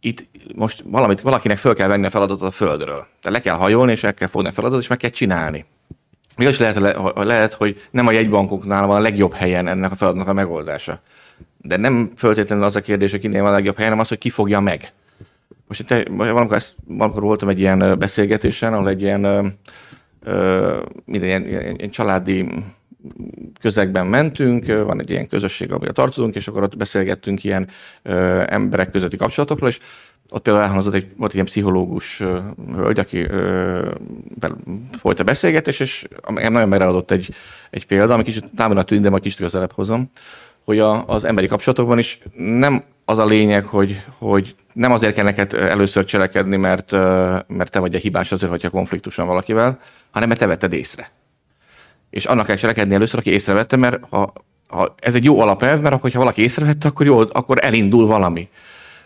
itt 0.00 0.26
most 0.54 0.82
valamit, 0.86 1.20
valakinek 1.20 1.58
föl 1.58 1.74
kell 1.74 1.88
venni 1.88 2.06
a 2.06 2.10
feladatot 2.10 2.48
a 2.48 2.50
földről. 2.50 3.06
Tehát 3.20 3.38
le 3.38 3.40
kell 3.40 3.56
hajolni, 3.56 3.92
és 3.92 4.04
el 4.04 4.14
kell 4.14 4.28
fogni 4.28 4.48
a 4.48 4.52
feladatot, 4.52 4.82
és 4.82 4.88
meg 4.88 4.98
kell 4.98 5.10
csinálni. 5.10 5.64
Is 6.36 6.58
lehet, 6.58 6.78
lehet, 7.14 7.52
hogy 7.52 7.82
nem 7.90 8.06
a 8.06 8.12
jegybankoknál 8.12 8.86
van 8.86 8.96
a 8.96 9.00
legjobb 9.00 9.32
helyen 9.32 9.68
ennek 9.68 9.92
a 9.92 9.96
feladatnak 9.96 10.28
a 10.28 10.32
megoldása. 10.32 11.00
De 11.62 11.76
nem 11.76 12.12
föltétlenül 12.16 12.64
az 12.64 12.76
a 12.76 12.80
kérdés, 12.80 13.10
hogy 13.10 13.20
kinél 13.20 13.42
van 13.42 13.50
a 13.50 13.54
legjobb 13.54 13.76
helyen, 13.76 13.90
hanem 13.90 14.04
az, 14.04 14.08
hogy 14.08 14.18
ki 14.18 14.30
fogja 14.30 14.60
meg. 14.60 14.92
Most 15.68 15.80
itt 15.80 16.08
valamikor, 16.08 16.56
ezt, 16.56 16.74
valamikor 16.86 17.22
voltam 17.22 17.48
egy 17.48 17.58
ilyen 17.58 17.98
beszélgetésen, 17.98 18.72
ahol 18.72 18.88
egy 18.88 19.02
ilyen, 19.02 19.20
minden 21.04 21.28
ilyen, 21.28 21.46
ilyen, 21.46 21.74
ilyen 21.76 21.90
családi 21.90 22.46
közegben 23.60 24.06
mentünk, 24.06 24.66
van 24.66 25.00
egy 25.00 25.10
ilyen 25.10 25.28
közösség, 25.28 25.72
ahol 25.72 25.92
tartozunk, 25.92 26.34
és 26.34 26.48
akkor 26.48 26.62
ott 26.62 26.76
beszélgettünk 26.76 27.44
ilyen 27.44 27.68
ö, 28.02 28.42
emberek 28.46 28.90
közötti 28.90 29.16
kapcsolatokról, 29.16 29.68
és 29.68 29.80
ott 30.28 30.42
például 30.42 30.64
elhangzott 30.64 30.94
egy, 30.94 31.06
volt 31.16 31.30
egy 31.30 31.34
ilyen 31.34 31.46
pszichológus 31.46 32.22
hölgy, 32.74 32.98
aki 32.98 33.20
ö, 33.20 33.90
folyt 34.98 35.20
a 35.20 35.24
beszélgetés, 35.24 35.80
és 35.80 36.08
nagyon 36.28 36.68
megadott 36.68 37.10
egy, 37.10 37.34
egy 37.70 37.86
példa, 37.86 38.14
ami 38.14 38.22
kicsit 38.22 38.44
távolabb 38.56 38.86
tűnik, 38.86 39.04
de 39.04 39.10
majd 39.10 39.22
kicsit 39.22 39.38
közelebb 39.38 39.72
hozom, 39.72 40.10
hogy 40.64 40.78
a, 40.78 41.06
az 41.06 41.24
emberi 41.24 41.46
kapcsolatokban 41.46 41.98
is 41.98 42.18
nem 42.36 42.84
az 43.04 43.18
a 43.18 43.26
lényeg, 43.26 43.64
hogy, 43.64 44.02
hogy 44.18 44.54
nem 44.72 44.92
azért 44.92 45.14
kell 45.14 45.24
neked 45.24 45.54
először 45.54 46.04
cselekedni, 46.04 46.56
mert, 46.56 46.90
mert 47.46 47.70
te 47.70 47.78
vagy 47.78 47.94
a 47.94 47.98
hibás 47.98 48.32
azért, 48.32 48.50
hogyha 48.50 48.70
konfliktus 48.70 49.16
van 49.16 49.26
valakivel, 49.26 49.78
hanem 50.10 50.28
mert 50.28 50.40
te 50.40 50.46
vetted 50.46 50.72
észre. 50.72 51.10
És 52.10 52.24
annak 52.24 52.46
kell 52.46 52.56
cselekedni 52.56 52.94
először, 52.94 53.18
aki 53.18 53.30
észrevette, 53.30 53.76
mert 53.76 54.04
ha, 54.10 54.32
ha 54.68 54.94
ez 54.98 55.14
egy 55.14 55.24
jó 55.24 55.40
alapelv, 55.40 55.80
mert 55.80 56.00
ha 56.00 56.18
valaki 56.18 56.42
észrevette, 56.42 56.88
akkor 56.88 57.06
jó, 57.06 57.18
akkor 57.18 57.58
elindul 57.60 58.06
valami. 58.06 58.48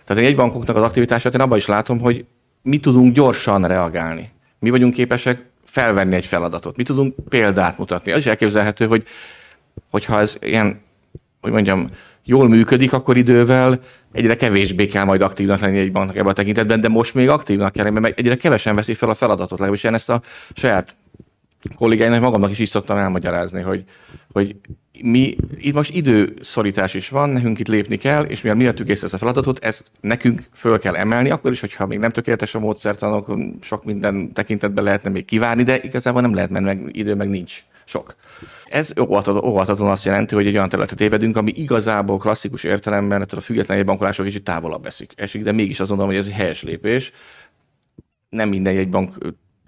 Tehát 0.04 0.22
egy 0.22 0.36
bankoknak 0.36 0.76
az 0.76 0.82
aktivitását 0.82 1.34
én 1.34 1.40
abban 1.40 1.58
is 1.58 1.66
látom, 1.66 2.00
hogy 2.00 2.24
mi 2.62 2.78
tudunk 2.78 3.14
gyorsan 3.14 3.66
reagálni. 3.66 4.30
Mi 4.58 4.70
vagyunk 4.70 4.92
képesek 4.92 5.44
felvenni 5.64 6.14
egy 6.14 6.24
feladatot. 6.24 6.76
Mi 6.76 6.82
tudunk 6.82 7.14
példát 7.28 7.78
mutatni. 7.78 8.12
Az 8.12 8.18
is 8.18 8.26
elképzelhető, 8.26 8.86
hogy 8.86 9.06
hogyha 9.90 10.20
ez 10.20 10.36
ilyen, 10.40 10.80
hogy 11.47 11.55
mondjam, 11.55 11.89
jól 12.24 12.48
működik, 12.48 12.93
akkor 12.93 13.16
idővel 13.16 13.81
egyre 14.12 14.35
kevésbé 14.35 14.86
kell 14.86 15.05
majd 15.05 15.20
aktívnak 15.20 15.60
lenni 15.60 15.78
egy 15.78 15.93
banknak 15.93 16.16
ebben 16.16 16.31
a 16.31 16.32
tekintetben, 16.32 16.81
de 16.81 16.89
most 16.89 17.14
még 17.14 17.28
aktívnak 17.28 17.73
kell, 17.73 17.90
mert 17.90 18.18
egyre 18.18 18.36
kevesen 18.36 18.74
veszi 18.74 18.94
fel 18.94 19.10
a 19.10 19.14
feladatot, 19.14 19.59
legalábbis 19.59 19.85
én 19.85 19.94
ezt 19.94 20.10
a 20.10 20.23
saját 20.52 20.97
kollégáinak 21.77 22.20
magamnak 22.20 22.51
is 22.51 22.59
így 22.59 22.68
szoktam 22.68 22.97
elmagyarázni, 22.97 23.62
hogy, 23.62 23.85
hogy 24.32 24.56
mi, 25.02 25.36
itt 25.56 25.74
most 25.74 25.94
időszorítás 25.94 26.94
is 26.94 27.09
van, 27.09 27.31
nekünk 27.31 27.59
itt 27.59 27.68
lépni 27.68 27.97
kell, 27.97 28.24
és 28.24 28.43
mivel 28.43 28.56
mi 28.56 28.64
észre 28.64 29.05
ezt 29.05 29.14
a 29.14 29.18
feladatot, 29.18 29.64
ezt 29.64 29.90
nekünk 30.01 30.43
föl 30.55 30.78
kell 30.78 30.97
emelni, 30.97 31.31
akkor 31.31 31.51
is, 31.51 31.60
hogyha 31.60 31.86
még 31.86 31.98
nem 31.98 32.10
tökéletes 32.10 32.55
a 32.55 32.59
módszertanok, 32.59 33.39
sok 33.60 33.85
minden 33.85 34.32
tekintetben 34.32 34.85
lehetne 34.85 35.10
még 35.10 35.24
kivárni, 35.24 35.62
de 35.62 35.81
igazából 35.82 36.20
nem 36.20 36.35
lehet, 36.35 36.51
mert 36.51 36.64
meg, 36.64 36.89
idő 36.93 37.14
meg 37.14 37.28
nincs 37.28 37.64
sok. 37.85 38.16
Ez 38.77 38.93
óvatatlan 39.01 39.90
azt 39.90 40.05
jelenti, 40.05 40.35
hogy 40.35 40.47
egy 40.47 40.55
olyan 40.55 40.69
területet 40.69 41.01
évedünk, 41.01 41.36
ami 41.36 41.53
igazából 41.55 42.19
klasszikus 42.19 42.65
értelemben 42.65 43.23
ettől 43.23 43.39
a 43.39 43.43
független 43.43 43.86
bankolások 43.86 44.27
kicsit 44.27 44.44
távolabb 44.44 44.86
esik, 44.86 45.12
esik, 45.16 45.43
de 45.43 45.53
mégis 45.53 45.81
azt 45.81 45.89
gondolom, 45.89 46.12
hogy 46.12 46.20
ez 46.20 46.27
egy 46.27 46.32
helyes 46.32 46.62
lépés. 46.62 47.12
Nem 48.28 48.48
minden 48.48 48.77
egy 48.77 48.89
bank 48.89 49.15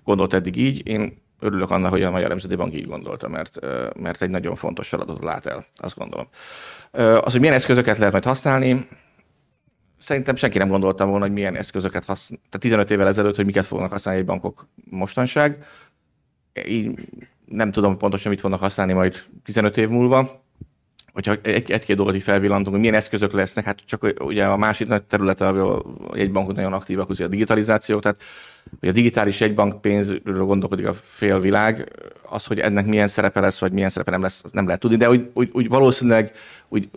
gondolt 0.05 0.35
eddig 0.35 0.57
így. 0.57 0.87
Én 0.87 1.23
örülök 1.41 1.71
annak, 1.71 1.91
hogy 1.91 2.03
a 2.03 2.11
Magyar 2.11 2.29
Nemzeti 2.29 2.55
Bank 2.55 2.75
így 2.75 2.87
gondolta, 2.87 3.29
mert, 3.29 3.59
mert 3.97 4.23
egy 4.23 4.31
nagyon 4.31 4.57
fontos 4.57 4.89
feladatot 4.89 5.23
lát 5.23 5.47
el, 5.47 5.63
azt 5.75 5.97
gondolom. 5.97 6.29
Az, 6.91 7.33
hogy 7.33 7.41
milyen 7.41 7.55
eszközöket 7.55 7.99
lehet 7.99 8.13
majd 8.13 8.25
használni, 8.25 8.89
szerintem 9.99 10.37
senki 10.37 10.59
nem 10.59 10.69
gondolta 10.69 11.07
volna, 11.07 11.25
hogy 11.25 11.35
milyen 11.35 11.57
eszközöket 11.57 12.05
használ. 12.05 12.41
Tehát 12.45 12.61
15 12.61 12.91
évvel 12.91 13.07
ezelőtt, 13.07 13.37
hogy 13.37 13.45
miket 13.45 13.67
fognak 13.67 13.91
használni 13.91 14.21
egy 14.21 14.27
bankok 14.27 14.69
mostanság. 14.91 15.65
Így 16.67 16.99
nem 17.49 17.71
tudom 17.71 17.97
pontosan 17.97 18.31
mit 18.31 18.41
fognak 18.41 18.61
használni 18.61 18.93
majd 18.93 19.23
15 19.45 19.77
év 19.77 19.89
múlva. 19.89 20.47
Hogyha 21.13 21.35
egy-két 21.43 21.97
dolgot 21.97 22.15
így 22.15 22.23
felvillantunk, 22.23 22.71
hogy 22.71 22.81
milyen 22.81 22.95
eszközök 22.95 23.33
lesznek, 23.33 23.65
hát 23.65 23.79
csak 23.85 24.15
ugye 24.19 24.45
a 24.45 24.57
másik 24.57 24.89
nagy 24.89 25.03
területe, 25.03 25.47
ahol 25.47 25.97
egy 26.13 26.33
bankok 26.33 26.55
nagyon 26.57 26.73
aktívak, 26.73 27.11
az 27.11 27.21
a 27.21 27.29
digitalizáció, 27.29 27.99
tehát 27.99 28.23
hogy 28.81 28.89
a 28.89 28.93
digitális 28.93 29.41
egybank 29.41 29.81
pénzről 29.81 30.45
gondolkodik 30.45 30.87
a 30.87 30.95
félvilág, 30.95 31.93
az, 32.31 32.47
hogy 32.47 32.59
ennek 32.59 32.87
milyen 32.87 33.09
szerepe 33.09 33.41
lesz, 33.41 33.59
vagy 33.59 33.73
milyen 33.73 33.89
szerepe 33.89 34.11
nem 34.11 34.23
lesz, 34.23 34.45
nem 34.53 34.65
lehet 34.67 34.81
tudni, 34.81 34.97
de 34.97 35.09
úgy, 35.09 35.31
úgy, 35.35 35.51
úgy 35.53 35.69
valószínűleg 35.69 36.33
úgy 36.69 36.89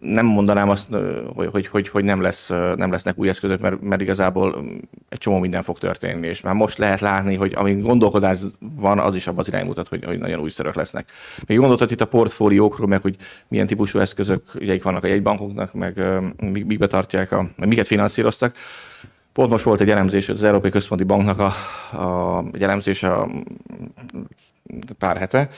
nem 0.00 0.26
mondanám 0.26 0.68
azt, 0.68 0.86
hogy, 1.34 1.48
hogy, 1.52 1.66
hogy, 1.66 1.88
hogy 1.88 2.04
nem, 2.04 2.20
lesz, 2.20 2.48
nem 2.48 2.90
lesznek 2.90 3.18
új 3.18 3.28
eszközök, 3.28 3.60
mert, 3.60 3.80
mert 3.80 4.00
igazából 4.00 4.64
egy 5.08 5.18
csomó 5.18 5.38
minden 5.38 5.62
fog 5.62 5.78
történni, 5.78 6.26
és 6.26 6.40
már 6.40 6.54
most 6.54 6.78
lehet 6.78 7.00
látni, 7.00 7.34
hogy 7.34 7.52
ami 7.56 7.74
gondolkodás 7.74 8.38
van, 8.76 8.98
az 8.98 9.14
is 9.14 9.26
abban 9.26 9.38
az 9.38 9.48
irány 9.48 9.66
mutat, 9.66 9.88
hogy, 9.88 10.04
hogy 10.04 10.18
nagyon 10.18 10.40
újszerűek 10.40 10.74
lesznek. 10.74 11.10
Még 11.46 11.58
gondoltad 11.58 11.90
itt 11.90 12.00
a 12.00 12.06
portfóliókról, 12.06 12.86
meg 12.86 13.02
hogy 13.02 13.16
milyen 13.48 13.66
típusú 13.66 13.98
eszközök 13.98 14.42
ügyeik 14.54 14.82
vannak 14.82 15.04
a 15.04 15.06
jegybankoknak, 15.06 15.72
meg 15.72 16.02
mik 16.40 16.78
betartják, 16.78 17.32
a, 17.32 17.48
meg 17.56 17.68
miket 17.68 17.86
finanszíroztak. 17.86 18.56
Pont 19.32 19.50
most 19.50 19.64
volt 19.64 19.80
egy 19.80 19.90
elemzés, 19.90 20.28
az 20.28 20.42
Európai 20.42 20.70
Központi 20.70 21.04
Banknak 21.04 21.38
a, 21.38 21.52
a, 21.96 22.44
egy 22.52 22.62
elemzés 22.62 23.02
a 23.02 23.28
pár 24.98 25.16
hete, 25.16 25.48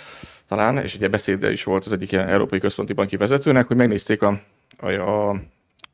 talán, 0.49 0.79
és 0.79 0.95
egy 0.95 1.11
beszéde 1.11 1.53
is 1.53 1.65
volt 1.65 1.85
az 1.85 1.93
egyik 1.93 2.13
Európai 2.13 2.59
Központi 2.59 2.93
Banki 2.93 3.17
vezetőnek, 3.17 3.67
hogy 3.67 3.77
megnézték 3.77 4.23
a, 4.23 4.41
a, 4.79 4.91
a 4.91 5.41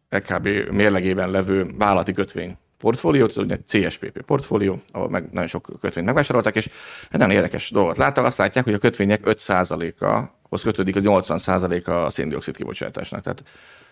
EKB 0.09 0.49
mérlegében 0.71 1.31
levő 1.31 1.67
vállalati 1.79 2.13
kötvény 2.13 2.57
portfóliót, 2.79 3.31
az 3.31 3.37
ugye 3.37 3.59
CSPP 3.67 4.23
portfólió, 4.23 4.79
ahol 4.93 5.09
meg 5.09 5.29
nagyon 5.33 5.49
sok 5.49 5.71
kötvényt 5.81 6.07
megvásároltak, 6.07 6.57
és 6.57 6.67
egy 7.11 7.19
nagyon 7.19 7.35
érdekes 7.35 7.71
dolgot 7.71 7.97
láttak. 7.97 8.25
Azt 8.25 8.39
látják, 8.39 8.65
hogy 8.65 8.75
a 8.75 8.79
kötvények 8.79 9.21
5%-a, 9.25 10.59
kötődik 10.63 10.97
a 10.97 11.01
80%-a 11.01 11.91
a 11.91 12.11
széndiokszid 12.11 12.57
kibocsátásnak. 12.57 13.23
Tehát 13.23 13.43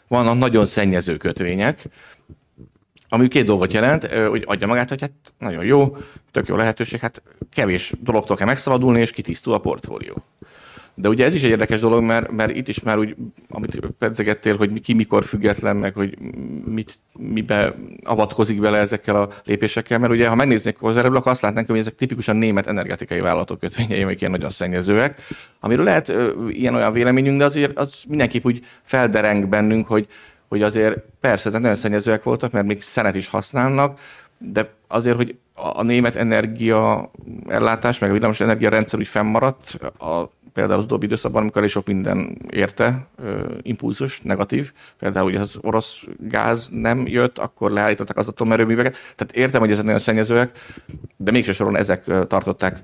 vannak 0.09 0.39
nagyon 0.39 0.67
szennyező 0.67 1.17
kötvények, 1.17 1.85
ami 3.15 3.29
két 3.29 3.45
dolgot 3.45 3.73
jelent, 3.73 4.07
hogy 4.07 4.43
adja 4.47 4.67
magát, 4.67 4.89
hogy 4.89 5.01
hát 5.01 5.13
nagyon 5.39 5.65
jó, 5.65 5.97
tök 6.31 6.49
jó 6.49 6.57
lehetőség, 6.57 7.01
hát 7.01 7.23
kevés 7.53 7.93
dologtól 8.01 8.37
kell 8.37 8.47
megszabadulni, 8.47 9.01
és 9.01 9.11
kitisztul 9.11 9.53
a 9.53 9.59
portfólió. 9.59 10.23
De 10.97 11.09
ugye 11.09 11.25
ez 11.25 11.35
is 11.35 11.43
egy 11.43 11.51
érdekes 11.51 11.81
dolog, 11.81 12.03
mert, 12.03 12.31
mert 12.31 12.57
itt 12.57 12.69
is 12.69 12.83
már 12.83 12.99
úgy, 12.99 13.15
amit 13.49 13.81
pedzegettél, 13.99 14.57
hogy 14.57 14.81
ki 14.81 14.93
mikor 14.93 15.25
független, 15.25 15.77
meg 15.77 15.95
hogy 15.95 16.19
mit, 16.65 16.99
mibe 17.13 17.75
avatkozik 18.03 18.61
bele 18.61 18.79
ezekkel 18.79 19.17
a 19.17 19.29
lépésekkel, 19.45 19.99
mert 19.99 20.13
ugye 20.13 20.29
ha 20.29 20.35
megnéznék 20.35 20.77
közelebb, 20.77 21.15
akkor 21.15 21.33
azt 21.33 21.43
látnánk, 21.43 21.67
hogy 21.67 21.79
ezek 21.79 21.95
tipikusan 21.95 22.37
német 22.37 22.67
energetikai 22.67 23.21
vállalatok 23.21 23.61
kötvényei, 23.61 24.03
amik 24.03 24.21
ilyen 24.21 24.33
nagyon 24.33 24.51
szennyezőek, 24.51 25.21
amiről 25.61 25.85
lehet 25.85 26.13
ilyen-olyan 26.49 26.93
véleményünk, 26.93 27.39
de 27.39 27.45
azért 27.45 27.79
az 27.79 28.03
mindenképp 28.09 28.45
úgy 28.45 28.65
feldereng 28.83 29.49
bennünk, 29.49 29.87
hogy, 29.87 30.07
hogy 30.55 30.63
azért 30.63 30.99
persze 31.21 31.49
ezek 31.49 31.61
nagyon 31.61 31.77
szennyezőek 31.77 32.23
voltak, 32.23 32.53
mert 32.53 32.67
még 32.67 32.83
szenet 32.83 33.15
is 33.15 33.29
használnak, 33.29 33.99
de 34.39 34.71
azért, 34.89 35.17
hogy 35.17 35.37
a 35.55 35.83
német 35.83 36.17
energia 36.17 37.11
ellátás, 37.49 37.99
meg 37.99 38.11
a 38.11 38.13
villamos 38.13 38.41
energia 38.41 38.69
rendszer 38.69 38.99
úgy 38.99 39.09
fennmaradt, 39.09 39.75
a, 39.99 40.31
például 40.53 40.79
az 40.79 40.85
utóbbi 40.85 41.07
időszakban, 41.07 41.41
amikor 41.41 41.59
elég 41.59 41.71
sok 41.71 41.87
minden 41.87 42.39
érte, 42.51 43.07
impulzus, 43.63 44.21
negatív, 44.21 44.73
például 44.99 45.25
hogy 45.25 45.37
az 45.41 45.59
orosz 45.61 46.05
gáz 46.19 46.69
nem 46.73 47.07
jött, 47.07 47.39
akkor 47.39 47.71
leállították 47.71 48.17
az 48.17 48.29
atomerőműveket. 48.29 48.97
Tehát 49.17 49.37
értem, 49.37 49.61
hogy 49.61 49.71
ezek 49.71 49.85
nagyon 49.85 50.01
szennyezőek, 50.01 50.59
de 51.17 51.31
mégse 51.31 51.53
soron 51.53 51.77
ezek 51.77 52.05
tartották 52.05 52.81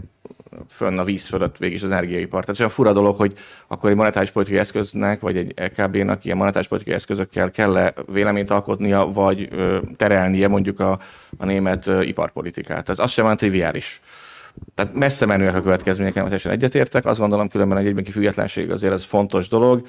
fönn 0.68 0.98
a 0.98 1.04
víz 1.04 1.26
fölött 1.26 1.56
végig 1.56 1.76
az 1.76 1.84
energiaipar. 1.84 2.44
Tehát 2.44 2.60
olyan 2.60 2.72
fura 2.72 2.92
dolog, 2.92 3.16
hogy 3.16 3.32
akkor 3.66 3.90
egy 3.90 3.96
monetáris 3.96 4.30
politikai 4.30 4.60
eszköznek, 4.60 5.20
vagy 5.20 5.36
egy 5.36 5.54
LKB-nak 5.56 6.24
ilyen 6.24 6.36
monetáris 6.36 6.68
politikai 6.68 6.94
eszközökkel 6.94 7.50
kell-e 7.50 7.94
véleményt 8.06 8.50
alkotnia, 8.50 9.04
vagy 9.12 9.48
terelnie 9.96 10.48
mondjuk 10.48 10.80
a, 10.80 10.98
a 11.38 11.44
német 11.44 11.86
iparpolitikát. 12.00 12.88
Ez 12.88 12.98
az 12.98 13.10
sem 13.10 13.24
van 13.24 13.36
triviális. 13.36 14.00
Tehát 14.74 14.94
messze 14.94 15.26
menőek 15.26 15.54
a 15.54 15.62
következmények, 15.62 16.14
nem 16.14 16.24
teljesen 16.24 16.52
egyetértek. 16.52 17.06
Azt 17.06 17.18
gondolom 17.18 17.48
különben, 17.48 17.78
hogy 17.78 17.86
egyben 17.86 18.04
függetlenség 18.04 18.70
azért 18.70 18.92
ez 18.92 19.04
fontos 19.04 19.48
dolog. 19.48 19.86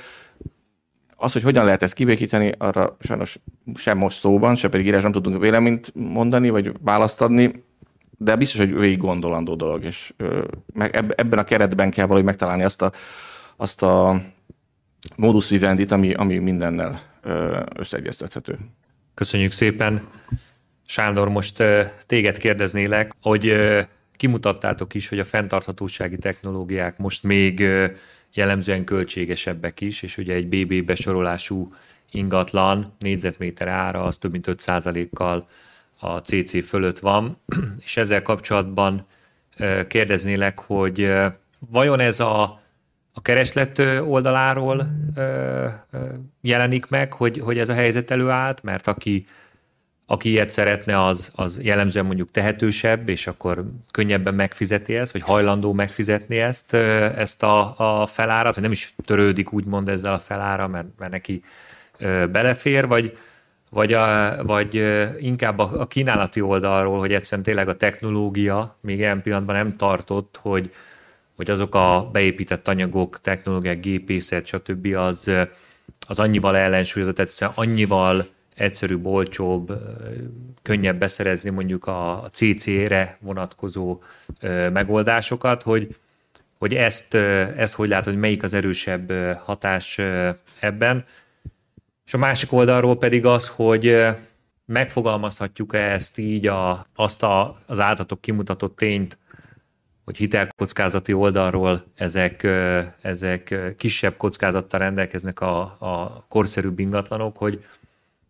Az, 1.15 1.33
hogy 1.33 1.43
hogyan 1.43 1.65
lehet 1.65 1.83
ezt 1.83 1.93
kibékíteni, 1.93 2.51
arra 2.57 2.97
sajnos 2.99 3.39
sem 3.75 3.97
most 3.97 4.17
szóban, 4.17 4.55
sem 4.55 4.69
pedig 4.69 4.85
írás 4.85 5.03
nem 5.03 5.11
tudunk 5.11 5.41
véleményt 5.41 5.91
mondani, 5.95 6.49
vagy 6.49 6.71
választ 6.81 7.21
adni 7.21 7.63
de 8.23 8.35
biztos, 8.35 8.59
hogy 8.59 8.73
végig 8.73 8.97
gondolandó 8.97 9.55
dolog, 9.55 9.83
és 9.83 10.13
meg 10.73 10.95
ebben 10.95 11.39
a 11.39 11.43
keretben 11.43 11.91
kell 11.91 12.05
valahogy 12.05 12.25
megtalálni 12.25 12.63
azt 12.63 12.81
a, 12.81 12.91
azt 13.55 13.83
a 13.83 14.21
modus 15.15 15.49
vivendit, 15.49 15.91
ami, 15.91 16.13
ami 16.13 16.37
mindennel 16.37 17.01
összeegyeztethető. 17.75 18.57
Köszönjük 19.13 19.51
szépen. 19.51 20.01
Sándor, 20.85 21.29
most 21.29 21.63
téged 22.07 22.37
kérdeznélek, 22.37 23.11
hogy 23.21 23.55
kimutattátok 24.15 24.93
is, 24.93 25.07
hogy 25.09 25.19
a 25.19 25.25
fenntarthatósági 25.25 26.17
technológiák 26.17 26.97
most 26.97 27.23
még 27.23 27.59
jellemzően 28.33 28.83
költségesebbek 28.83 29.81
is, 29.81 30.01
és 30.01 30.17
ugye 30.17 30.33
egy 30.33 30.47
BB 30.47 30.85
besorolású 30.85 31.73
ingatlan 32.11 32.93
négyzetméter 32.99 33.67
ára 33.67 34.03
az 34.03 34.17
több 34.17 34.31
mint 34.31 34.47
5%-kal 34.49 35.47
a 36.03 36.17
CC 36.17 36.65
fölött 36.67 36.99
van, 36.99 37.37
és 37.85 37.97
ezzel 37.97 38.21
kapcsolatban 38.21 39.05
kérdeznélek, 39.87 40.59
hogy 40.59 41.13
vajon 41.59 41.99
ez 41.99 42.19
a, 42.19 42.41
a 43.13 43.21
kereslet 43.21 43.79
oldaláról 44.05 44.87
jelenik 46.41 46.87
meg, 46.87 47.13
hogy, 47.13 47.39
hogy 47.39 47.57
ez 47.57 47.69
a 47.69 47.73
helyzet 47.73 48.11
előállt, 48.11 48.63
mert 48.63 48.87
aki, 48.87 49.27
aki 50.05 50.29
ilyet 50.29 50.49
szeretne, 50.49 51.05
az, 51.05 51.31
az 51.35 51.59
jellemzően 51.63 52.05
mondjuk 52.05 52.31
tehetősebb, 52.31 53.09
és 53.09 53.27
akkor 53.27 53.65
könnyebben 53.91 54.33
megfizeti 54.33 54.95
ezt, 54.95 55.11
vagy 55.11 55.21
hajlandó 55.21 55.73
megfizetni 55.73 56.39
ezt, 56.39 56.73
ezt 56.73 57.43
a, 57.43 57.73
a 58.01 58.05
felárat, 58.05 58.53
vagy 58.53 58.63
nem 58.63 58.71
is 58.71 58.93
törődik 59.05 59.53
úgymond 59.53 59.89
ezzel 59.89 60.13
a 60.13 60.19
felára, 60.19 60.67
mert, 60.67 60.87
mert 60.97 61.11
neki 61.11 61.43
belefér, 62.31 62.87
vagy, 62.87 63.17
vagy, 63.73 63.93
a, 63.93 64.37
vagy 64.43 64.83
inkább 65.19 65.59
a, 65.59 65.87
kínálati 65.87 66.41
oldalról, 66.41 66.99
hogy 66.99 67.13
egyszerűen 67.13 67.43
tényleg 67.43 67.67
a 67.67 67.73
technológia 67.73 68.77
még 68.81 68.97
ilyen 68.97 69.21
pillanatban 69.21 69.55
nem 69.55 69.75
tartott, 69.77 70.39
hogy, 70.41 70.71
hogy 71.35 71.49
azok 71.49 71.75
a 71.75 72.09
beépített 72.11 72.67
anyagok, 72.67 73.21
technológiák, 73.21 73.79
gépészet, 73.79 74.45
stb. 74.45 74.95
az, 74.95 75.31
az 76.07 76.19
annyival 76.19 76.57
ellensúlyozott, 76.57 77.19
egyszerűen 77.19 77.57
annyival 77.57 78.25
egyszerűbb, 78.55 79.05
olcsóbb, 79.05 79.71
könnyebb 80.61 80.99
beszerezni 80.99 81.49
mondjuk 81.49 81.87
a 81.87 82.27
CC-re 82.31 83.17
vonatkozó 83.19 84.01
megoldásokat, 84.73 85.63
hogy, 85.63 85.95
hogy 86.59 86.73
ezt, 86.73 87.13
ezt 87.55 87.73
hogy 87.73 87.89
látod, 87.89 88.13
hogy 88.13 88.21
melyik 88.21 88.43
az 88.43 88.53
erősebb 88.53 89.11
hatás 89.43 89.99
ebben. 90.59 91.05
És 92.11 92.17
a 92.17 92.19
másik 92.19 92.51
oldalról 92.51 92.97
pedig 92.97 93.25
az, 93.25 93.47
hogy 93.47 94.07
megfogalmazhatjuk-e 94.65 95.91
ezt 95.91 96.17
így 96.17 96.47
a, 96.47 96.85
azt 96.95 97.23
a, 97.23 97.59
az 97.65 97.79
áltatok 97.79 98.21
kimutatott 98.21 98.75
tényt, 98.75 99.17
hogy 100.05 100.17
hitelkockázati 100.17 101.13
oldalról 101.13 101.83
ezek, 101.95 102.47
ezek 103.01 103.55
kisebb 103.77 104.17
kockázattal 104.17 104.79
rendelkeznek 104.79 105.39
a, 105.39 105.61
a 105.61 106.25
korszerűbb 106.29 106.79
ingatlanok, 106.79 107.37
hogy, 107.37 107.65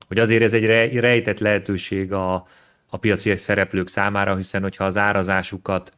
hogy 0.07 0.19
azért 0.19 0.43
ez 0.43 0.53
egy 0.53 0.65
rejtett 0.99 1.39
lehetőség 1.39 2.13
a, 2.13 2.47
a 2.89 2.97
piaci 2.97 3.35
szereplők 3.35 3.87
számára, 3.87 4.35
hiszen 4.35 4.61
hogyha 4.61 4.83
az 4.83 4.97
árazásukat 4.97 5.93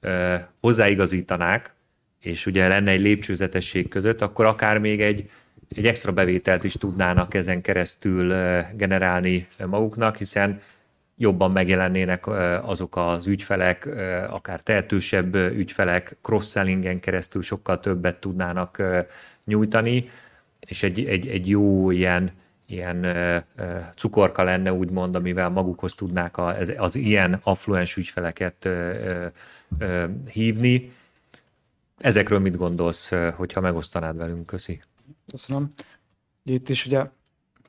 e, 0.00 0.48
hozzáigazítanák, 0.60 1.74
és 2.20 2.46
ugye 2.46 2.68
lenne 2.68 2.90
egy 2.90 3.00
lépcsőzetesség 3.00 3.88
között, 3.88 4.22
akkor 4.22 4.44
akár 4.44 4.78
még 4.78 5.00
egy 5.00 5.30
egy 5.76 5.86
extra 5.86 6.12
bevételt 6.12 6.64
is 6.64 6.72
tudnának 6.72 7.34
ezen 7.34 7.60
keresztül 7.60 8.28
generálni 8.74 9.46
maguknak, 9.66 10.16
hiszen 10.16 10.60
jobban 11.16 11.52
megjelennének 11.52 12.26
azok 12.62 12.96
az 12.96 13.26
ügyfelek, 13.26 13.86
akár 14.28 14.60
tehetősebb 14.60 15.34
ügyfelek, 15.34 16.16
cross-sellingen 16.22 17.00
keresztül 17.00 17.42
sokkal 17.42 17.80
többet 17.80 18.16
tudnának 18.16 18.82
nyújtani, 19.44 20.08
és 20.66 20.82
egy, 20.82 21.04
egy, 21.04 21.28
egy 21.28 21.48
jó 21.48 21.90
ilyen, 21.90 22.30
ilyen 22.66 23.06
cukorka 23.94 24.42
lenne, 24.42 24.72
úgymond, 24.72 25.14
amivel 25.14 25.48
magukhoz 25.48 25.94
tudnák 25.94 26.38
az, 26.38 26.74
az 26.76 26.94
ilyen 26.96 27.40
affluens 27.42 27.96
ügyfeleket 27.96 28.68
hívni. 30.32 30.92
Ezekről 31.98 32.38
mit 32.38 32.56
gondolsz, 32.56 33.12
hogyha 33.34 33.60
megosztanád 33.60 34.16
velünk? 34.16 34.46
Köszi. 34.46 34.80
Köszönöm. 35.30 35.68
Itt 36.42 36.68
is 36.68 36.86
ugye 36.86 37.06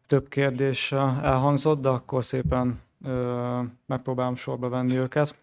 több 0.08 0.28
kérdés 0.28 0.92
elhangzott, 0.92 1.82
de 1.82 1.90
akkor 1.90 2.24
szépen 2.24 2.80
ö, 3.06 3.62
megpróbálom 3.86 4.36
sorba 4.36 4.70
venni 4.70 4.96
őket. 4.96 5.36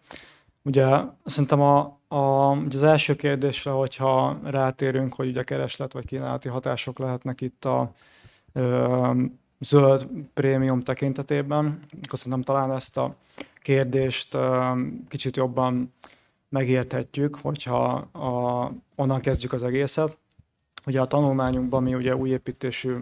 Ugye 0.63 0.99
szerintem 1.25 1.61
a, 1.61 1.99
a, 2.07 2.51
az 2.51 2.83
első 2.83 3.15
kérdésre, 3.15 3.71
hogyha 3.71 4.39
rátérünk, 4.43 5.13
hogy 5.13 5.27
ugye 5.27 5.43
kereslet 5.43 5.93
vagy 5.93 6.05
kínálati 6.05 6.47
hatások 6.47 6.99
lehetnek 6.99 7.41
itt 7.41 7.65
a 7.65 7.91
ö, 8.53 9.23
zöld 9.59 10.07
prémium 10.33 10.81
tekintetében, 10.83 11.79
akkor 12.03 12.19
szerintem 12.19 12.41
talán 12.41 12.71
ezt 12.71 12.97
a 12.97 13.15
kérdést 13.61 14.33
ö, 14.33 14.71
kicsit 15.07 15.35
jobban 15.35 15.93
megérthetjük, 16.49 17.35
hogyha 17.35 17.93
a, 18.11 18.71
onnan 18.95 19.21
kezdjük 19.21 19.53
az 19.53 19.63
egészet. 19.63 20.17
Ugye 20.87 21.01
a 21.01 21.05
tanulmányunkban 21.05 21.83
mi 21.83 21.93
ugye 21.93 22.15
új 22.15 22.29
építésű 22.29 22.95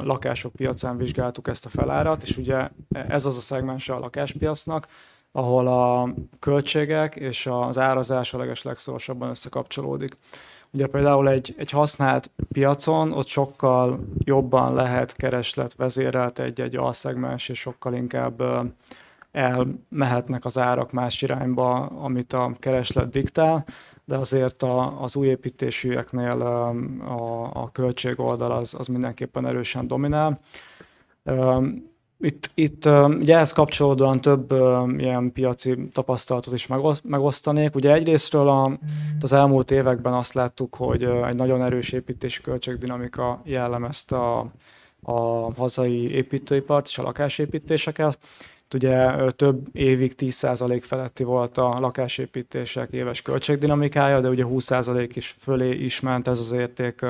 lakások 0.00 0.52
piacán 0.52 0.96
vizsgáltuk 0.96 1.48
ezt 1.48 1.66
a 1.66 1.68
felárat, 1.68 2.22
és 2.22 2.36
ugye 2.36 2.68
ez 2.90 3.24
az 3.24 3.36
a 3.36 3.40
szegmense 3.40 3.94
a 3.94 3.98
lakáspiacnak, 3.98 4.86
ahol 5.32 5.66
a 5.66 6.14
költségek 6.38 7.16
és 7.16 7.46
az 7.50 7.78
árazás 7.78 8.34
a 8.34 8.38
leges 8.38 8.62
legszorosabban 8.62 9.28
összekapcsolódik. 9.28 10.16
Ugye 10.70 10.86
például 10.86 11.28
egy, 11.28 11.54
egy 11.58 11.70
használt 11.70 12.30
piacon 12.52 13.12
ott 13.12 13.26
sokkal 13.26 14.00
jobban 14.18 14.74
lehet 14.74 15.16
kereslet 15.16 15.74
vezérelt 15.74 16.38
egy-egy 16.38 16.76
alszegmens, 16.76 17.48
és 17.48 17.58
sokkal 17.58 17.94
inkább 17.94 18.42
elmehetnek 19.32 20.44
az 20.44 20.58
árak 20.58 20.92
más 20.92 21.22
irányba, 21.22 21.86
amit 21.86 22.32
a 22.32 22.56
kereslet 22.58 23.10
diktál 23.10 23.64
de 24.06 24.16
azért 24.16 24.62
a, 24.62 25.02
az 25.02 25.16
új 25.16 25.26
építésűeknél 25.26 26.40
a, 26.40 27.50
a 27.62 27.70
költség 27.72 28.20
oldal 28.20 28.50
az, 28.50 28.74
az 28.78 28.86
mindenképpen 28.86 29.46
erősen 29.46 29.86
dominál. 29.86 30.40
Itt, 32.18 32.50
itt 32.54 32.86
ugye 33.18 33.34
ehhez 33.34 33.52
kapcsolódóan 33.52 34.20
több 34.20 34.52
ilyen 34.98 35.32
piaci 35.32 35.88
tapasztalatot 35.92 36.54
is 36.54 36.68
megosztanék. 37.02 37.74
Ugye 37.74 37.92
egyrésztről 37.92 38.48
a, 38.48 38.78
az 39.20 39.32
elmúlt 39.32 39.70
években 39.70 40.12
azt 40.12 40.32
láttuk, 40.32 40.74
hogy 40.74 41.02
egy 41.02 41.36
nagyon 41.36 41.62
erős 41.62 41.92
építési 41.92 42.42
költségdinamika 42.42 43.40
jellemezte 43.44 44.16
a, 44.16 44.50
a 45.02 45.52
hazai 45.56 46.10
építőipart 46.10 46.86
és 46.86 46.98
a 46.98 47.02
lakásépítéseket, 47.02 48.18
ugye 48.74 49.30
több 49.30 49.68
évig 49.72 50.14
10% 50.18 50.82
feletti 50.86 51.24
volt 51.24 51.58
a 51.58 51.78
lakásépítések 51.80 52.92
éves 52.92 53.22
költségdinamikája, 53.22 54.20
de 54.20 54.28
ugye 54.28 54.44
20% 54.46 55.10
is 55.14 55.34
fölé 55.38 55.70
is 55.70 56.00
ment 56.00 56.28
ez 56.28 56.38
az 56.38 56.52
érték 56.52 57.00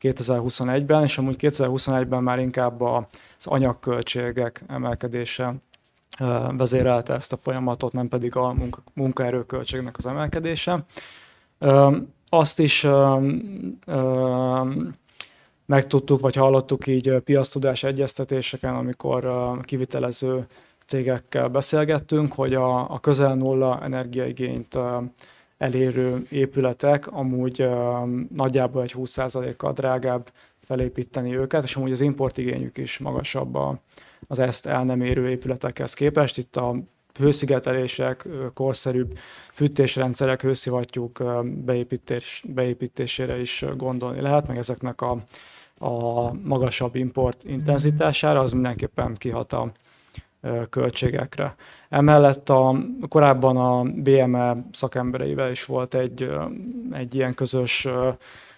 2021-ben, 0.00 1.02
és 1.02 1.18
amúgy 1.18 1.36
2021-ben 1.38 2.22
már 2.22 2.38
inkább 2.38 2.80
az 2.80 3.06
anyagköltségek 3.44 4.62
emelkedése 4.68 5.54
vezérelte 6.56 7.14
ezt 7.14 7.32
a 7.32 7.36
folyamatot, 7.36 7.92
nem 7.92 8.08
pedig 8.08 8.36
a 8.36 8.54
munkaerőköltségnek 8.94 9.96
az 9.96 10.06
emelkedése. 10.06 10.84
Azt 12.28 12.60
is 12.60 12.86
megtudtuk, 15.66 16.20
vagy 16.20 16.34
hallottuk 16.34 16.86
így 16.86 17.16
piasztudás 17.24 17.82
egyeztetéseken, 17.82 18.74
amikor 18.74 19.30
kivitelező 19.62 20.46
cégekkel 20.88 21.48
beszélgettünk, 21.48 22.32
hogy 22.32 22.54
a, 22.54 22.90
a 22.90 23.00
közel 23.00 23.34
nulla 23.34 23.80
energiaigényt 23.82 24.78
elérő 25.58 26.26
épületek 26.30 27.06
amúgy 27.06 27.68
nagyjából 28.34 28.82
egy 28.82 28.94
20%-kal 28.98 29.72
drágább 29.72 30.30
felépíteni 30.64 31.36
őket, 31.36 31.64
és 31.64 31.76
amúgy 31.76 31.92
az 31.92 32.00
importigényük 32.00 32.76
is 32.76 32.98
magasabb 32.98 33.58
az 34.20 34.38
ezt 34.38 34.66
el 34.66 34.84
nem 34.84 35.00
érő 35.00 35.28
épületekhez 35.28 35.94
képest. 35.94 36.38
Itt 36.38 36.56
a 36.56 36.74
hőszigetelések, 37.18 38.26
korszerűbb 38.54 39.18
fűtésrendszerek, 39.52 40.42
hőszivattyúk 40.42 41.22
beépítés, 41.64 42.44
beépítésére 42.46 43.40
is 43.40 43.64
gondolni 43.76 44.20
lehet, 44.20 44.46
meg 44.46 44.58
ezeknek 44.58 45.00
a, 45.00 45.18
a 45.78 46.32
magasabb 46.32 46.94
import 46.94 47.44
intenzitására, 47.44 48.40
az 48.40 48.52
mindenképpen 48.52 49.14
kihat 49.14 49.52
a 49.52 49.72
költségekre. 50.70 51.54
Emellett 51.88 52.48
a, 52.48 52.76
korábban 53.08 53.56
a 53.56 53.82
BME 53.82 54.56
szakembereivel 54.72 55.50
is 55.50 55.64
volt 55.64 55.94
egy, 55.94 56.30
egy 56.92 57.14
ilyen 57.14 57.34
közös 57.34 57.88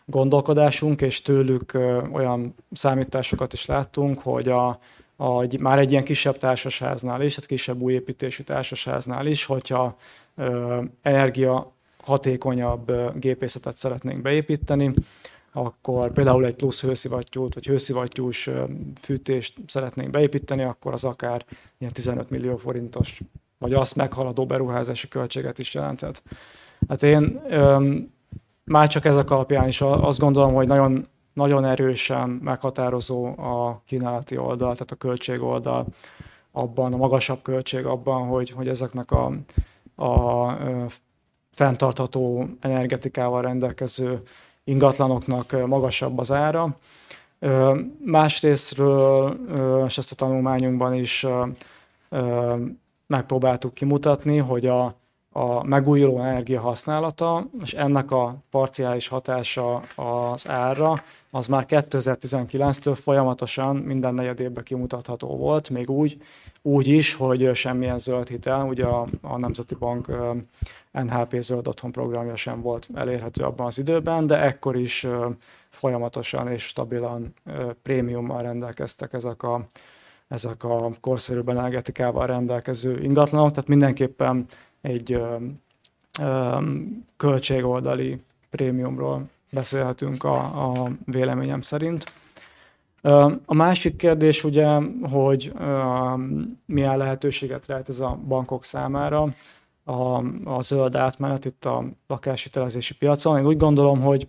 gondolkodásunk, 0.05 1.01
és 1.01 1.23
tőlük 1.23 1.79
olyan 2.13 2.55
számításokat 2.73 3.53
is 3.53 3.67
láttunk, 3.67 4.19
hogy 4.19 4.49
a, 4.49 4.79
a, 5.17 5.47
már 5.59 5.79
egy 5.79 5.91
ilyen 5.91 6.05
kisebb 6.05 6.37
társasháznál 6.37 7.23
is, 7.23 7.35
tehát 7.35 7.51
kisebb 7.51 7.81
új 7.81 7.93
építésű 7.93 8.43
társasháznál 8.43 9.27
is, 9.27 9.45
hogyha 9.45 9.97
ö, 10.37 10.83
energia 11.03 11.73
hatékonyabb 12.03 12.93
gépészetet 13.19 13.77
szeretnénk 13.77 14.23
beépíteni, 14.23 14.93
akkor 15.53 16.13
például 16.13 16.45
egy 16.45 16.55
plusz 16.55 16.81
hőszivattyút, 16.81 17.55
vagy 17.55 17.67
hőszivattyús 17.67 18.51
fűtést 19.01 19.59
szeretnénk 19.67 20.11
beépíteni, 20.11 20.63
akkor 20.63 20.93
az 20.93 21.05
akár 21.05 21.45
ilyen 21.79 21.93
15 21.93 22.31
millió 22.31 22.57
forintos, 22.57 23.21
vagy 23.59 23.73
azt 23.73 23.97
meghaladó 23.97 24.47
beruházási 24.47 25.09
költséget 25.09 25.59
is 25.59 25.75
jelenthet. 25.75 26.23
Hát 26.89 27.03
én 27.03 27.43
öm, 27.49 28.13
már 28.65 28.89
csak 28.89 29.05
ezek 29.05 29.31
alapján 29.31 29.69
is 29.69 29.81
azt 29.81 30.19
gondolom, 30.19 30.55
hogy 30.55 30.67
nagyon, 30.67 31.07
nagyon 31.33 31.65
erősen 31.65 32.29
meghatározó 32.29 33.27
a 33.27 33.83
kínálati 33.87 34.37
oldal, 34.37 34.73
tehát 34.73 34.91
a 34.91 34.95
költség 34.95 35.43
oldal 35.43 35.87
abban, 36.53 36.93
a 36.93 36.97
magasabb 36.97 37.43
költség 37.43 37.85
abban, 37.85 38.27
hogy, 38.27 38.51
hogy 38.51 38.69
ezeknek 38.69 39.11
a, 39.11 39.33
a, 39.95 40.05
a 40.05 40.87
fenntartható 41.51 42.49
energetikával 42.61 43.43
rendelkező 43.43 44.23
ingatlanoknak 44.65 45.67
magasabb 45.67 46.19
az 46.19 46.33
ára. 46.33 46.77
Másrésztről, 48.05 49.37
és 49.87 49.99
ezt 49.99 50.13
a 50.13 50.15
tanulmányunkban 50.15 50.95
is 50.95 51.27
megpróbáltuk 53.07 53.75
kimutatni, 53.75 54.37
hogy 54.37 54.67
a, 54.67 54.95
a 55.33 55.65
megújuló 55.65 56.21
energia 56.21 56.61
használata, 56.61 57.47
és 57.63 57.75
ennek 57.75 58.11
a 58.11 58.37
parciális 58.51 59.09
hatása 59.09 59.83
az 59.97 60.49
árra, 60.49 61.03
az 61.31 61.47
már 61.47 61.67
2019-től 61.69 62.99
folyamatosan 63.01 63.77
minden 63.77 64.15
negyed 64.15 64.41
évben 64.41 64.65
kimutatható 64.65 65.37
volt, 65.37 65.71
még 65.71 65.91
úgy, 65.91 66.17
úgy 66.63 66.87
is, 66.87 67.15
hogy 67.15 67.55
semmilyen 67.55 67.99
zöld 67.99 68.29
hitel, 68.29 68.67
ugye 68.67 68.85
a, 68.85 69.07
a 69.23 69.39
Nemzeti 69.39 69.75
Bank 69.75 70.13
NHP 70.93 71.41
zöld 71.41 71.69
otthon 71.69 71.93
programja 71.93 72.37
sem 72.37 72.61
volt 72.61 72.89
elérhető 72.95 73.43
abban 73.45 73.67
az 73.67 73.79
időben, 73.79 74.27
de 74.27 74.37
ekkor 74.41 74.77
is 74.77 75.07
folyamatosan 75.69 76.49
és 76.49 76.63
stabilan 76.67 77.35
prémiummal 77.83 78.43
rendelkeztek 78.43 79.13
ezek 79.13 79.43
a, 79.43 79.67
ezek 80.29 80.65
a 80.65 80.91
korszerű 81.01 81.41
energetikával 81.47 82.27
rendelkező 82.27 83.01
ingatlanok, 83.01 83.51
tehát 83.51 83.69
mindenképpen 83.69 84.47
egy 84.81 85.13
ö, 85.13 85.37
ö, 86.21 86.59
költségoldali 87.17 88.23
prémiumról 88.51 89.29
beszélhetünk 89.51 90.25
a, 90.25 90.37
a 90.73 90.91
véleményem 91.05 91.61
szerint. 91.61 92.13
A 93.45 93.55
másik 93.55 93.97
kérdés 93.97 94.45
ugye, 94.45 94.69
hogy 95.11 95.53
milyen 96.67 96.97
lehetőséget 96.97 97.67
lehet 97.67 97.89
ez 97.89 98.01
a 98.01 98.19
bankok 98.29 98.65
számára 98.65 99.35
a, 99.85 100.23
a 100.45 100.61
zöld 100.61 100.95
átmenet 100.95 101.45
itt 101.45 101.65
a 101.65 101.85
lakáshitelezési 102.07 102.95
piacon. 102.95 103.39
Én 103.39 103.47
úgy 103.47 103.57
gondolom, 103.57 104.01
hogy, 104.01 104.29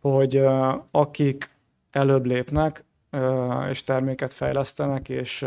hogy 0.00 0.42
akik 0.90 1.50
előbb 1.90 2.26
lépnek, 2.26 2.84
és 3.70 3.84
terméket 3.84 4.32
fejlesztenek, 4.32 5.08
és, 5.08 5.46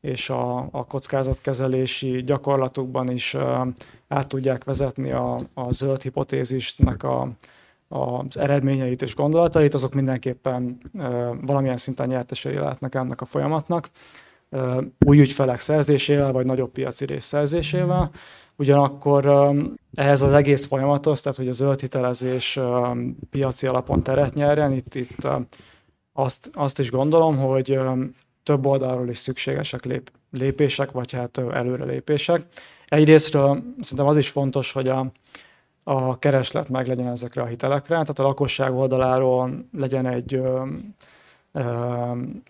és 0.00 0.30
a, 0.30 0.56
a 0.70 0.86
kockázatkezelési 0.86 2.22
gyakorlatukban 2.22 3.10
is 3.10 3.36
át 4.08 4.28
tudják 4.28 4.64
vezetni 4.64 5.12
a, 5.12 5.38
a 5.54 5.72
zöld 5.72 6.02
hipotézisnek 6.02 7.02
a, 7.02 7.28
az 7.88 8.36
eredményeit 8.36 9.02
és 9.02 9.14
gondolatait, 9.14 9.74
azok 9.74 9.94
mindenképpen 9.94 10.78
valamilyen 11.40 11.76
szinten 11.76 12.08
nyertesei 12.08 12.58
lehetnek 12.58 12.94
ennek 12.94 13.20
a 13.20 13.24
folyamatnak 13.24 13.88
új 15.06 15.20
ügyfelek 15.20 15.60
szerzésével, 15.60 16.32
vagy 16.32 16.46
nagyobb 16.46 16.70
piaci 16.70 17.04
rész 17.04 17.24
szerzésével. 17.24 18.10
Ugyanakkor 18.58 19.52
ehhez 19.94 20.22
az 20.22 20.32
egész 20.32 20.66
folyamatos, 20.66 21.20
tehát 21.20 21.38
hogy 21.38 21.48
a 21.48 21.52
zöld 21.52 21.80
hitelezés 21.80 22.60
piaci 23.30 23.66
alapon 23.66 24.02
teret 24.02 24.34
nyerjen, 24.34 24.72
itt, 24.72 24.94
itt 24.94 25.28
azt, 26.12 26.50
azt 26.52 26.78
is 26.78 26.90
gondolom, 26.90 27.36
hogy 27.36 27.80
több 28.42 28.66
oldalról 28.66 29.08
is 29.08 29.18
szükségesek 29.18 29.84
lép, 29.84 30.10
lépések, 30.30 30.90
vagy 30.90 31.12
hát 31.12 31.38
előrelépések. 31.38 32.42
Egyrésztről 32.86 33.62
szerintem 33.80 34.06
az 34.06 34.16
is 34.16 34.28
fontos, 34.28 34.72
hogy 34.72 34.88
a, 34.88 35.06
a 35.82 36.18
kereslet 36.18 36.68
meg 36.68 36.86
legyen 36.86 37.06
ezekre 37.06 37.42
a 37.42 37.46
hitelekre, 37.46 37.94
tehát 37.94 38.18
a 38.18 38.22
lakosság 38.22 38.74
oldaláról 38.74 39.64
legyen 39.72 40.06
egy 40.06 40.42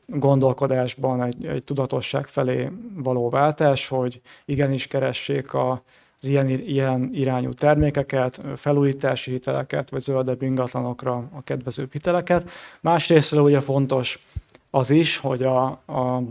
gondolkodásban 0.06 1.22
egy, 1.22 1.46
egy 1.46 1.64
tudatosság 1.64 2.26
felé 2.26 2.70
való 2.94 3.28
váltás, 3.28 3.88
hogy 3.88 4.20
igenis 4.44 4.86
keressék 4.86 5.54
a, 5.54 5.82
az 6.20 6.28
ilyen, 6.28 6.48
ilyen 6.48 7.10
irányú 7.12 7.52
termékeket, 7.52 8.40
felújítási 8.56 9.30
hiteleket, 9.30 9.90
vagy 9.90 10.00
zöldebb 10.00 10.42
ingatlanokra 10.42 11.14
a 11.14 11.42
kedvezőbb 11.44 11.92
hiteleket. 11.92 12.50
Másrésztről 12.80 13.42
ugye 13.42 13.60
fontos 13.60 14.26
az 14.70 14.90
is, 14.90 15.16
hogy 15.16 15.42
a, 15.42 15.64
a, 15.86 16.22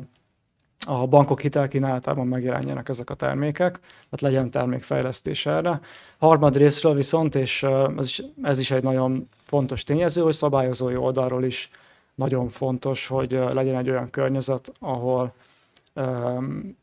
a 0.87 1.07
bankok 1.07 1.41
hitelkínálatában 1.41 2.27
megjelenjenek 2.27 2.89
ezek 2.89 3.09
a 3.09 3.13
termékek, 3.13 3.79
tehát 3.79 4.21
legyen 4.21 4.51
termékfejlesztés 4.51 5.45
erre. 5.45 5.79
Harmadrésztről 6.17 6.93
viszont, 6.93 7.35
és 7.35 7.63
ez 7.97 8.05
is, 8.05 8.21
ez 8.41 8.59
is 8.59 8.71
egy 8.71 8.83
nagyon 8.83 9.29
fontos 9.41 9.83
tényező, 9.83 10.21
hogy 10.21 10.33
szabályozói 10.33 10.95
oldalról 10.95 11.43
is 11.43 11.69
nagyon 12.17 12.49
fontos, 12.49 13.07
hogy 13.07 13.31
legyen 13.31 13.75
egy 13.75 13.89
olyan 13.89 14.09
környezet, 14.09 14.71
ahol 14.79 15.33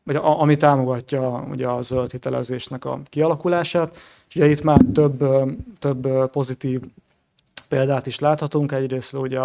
vagy 0.03 0.15
ami 0.15 0.55
támogatja 0.55 1.47
ugye 1.49 1.67
a 1.67 1.81
zöld 1.81 2.11
hitelezésnek 2.11 2.85
a 2.85 3.01
kialakulását. 3.09 3.97
És 4.29 4.35
ugye 4.35 4.47
itt 4.47 4.61
már 4.61 4.79
több, 4.93 5.23
több 5.79 6.29
pozitív 6.31 6.81
példát 7.69 8.07
is 8.07 8.19
láthatunk. 8.19 8.71
Egyrészt 8.71 9.13
ugye 9.13 9.39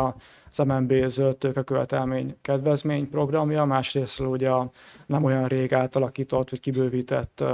az 0.50 0.58
MNB 0.58 1.06
zöld 1.06 1.36
tőkekövetelmény 1.36 2.36
kedvezmény 2.42 3.08
programja, 3.08 3.64
másrészt 3.64 4.20
ugye 4.20 4.50
a 4.50 4.70
nem 5.06 5.24
olyan 5.24 5.44
rég 5.44 5.74
átalakított 5.74 6.50
vagy 6.50 6.60
kibővített 6.60 7.44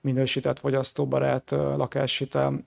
minősített 0.00 0.58
fogyasztóbarát 0.58 1.50
lakáshitel 1.50 2.64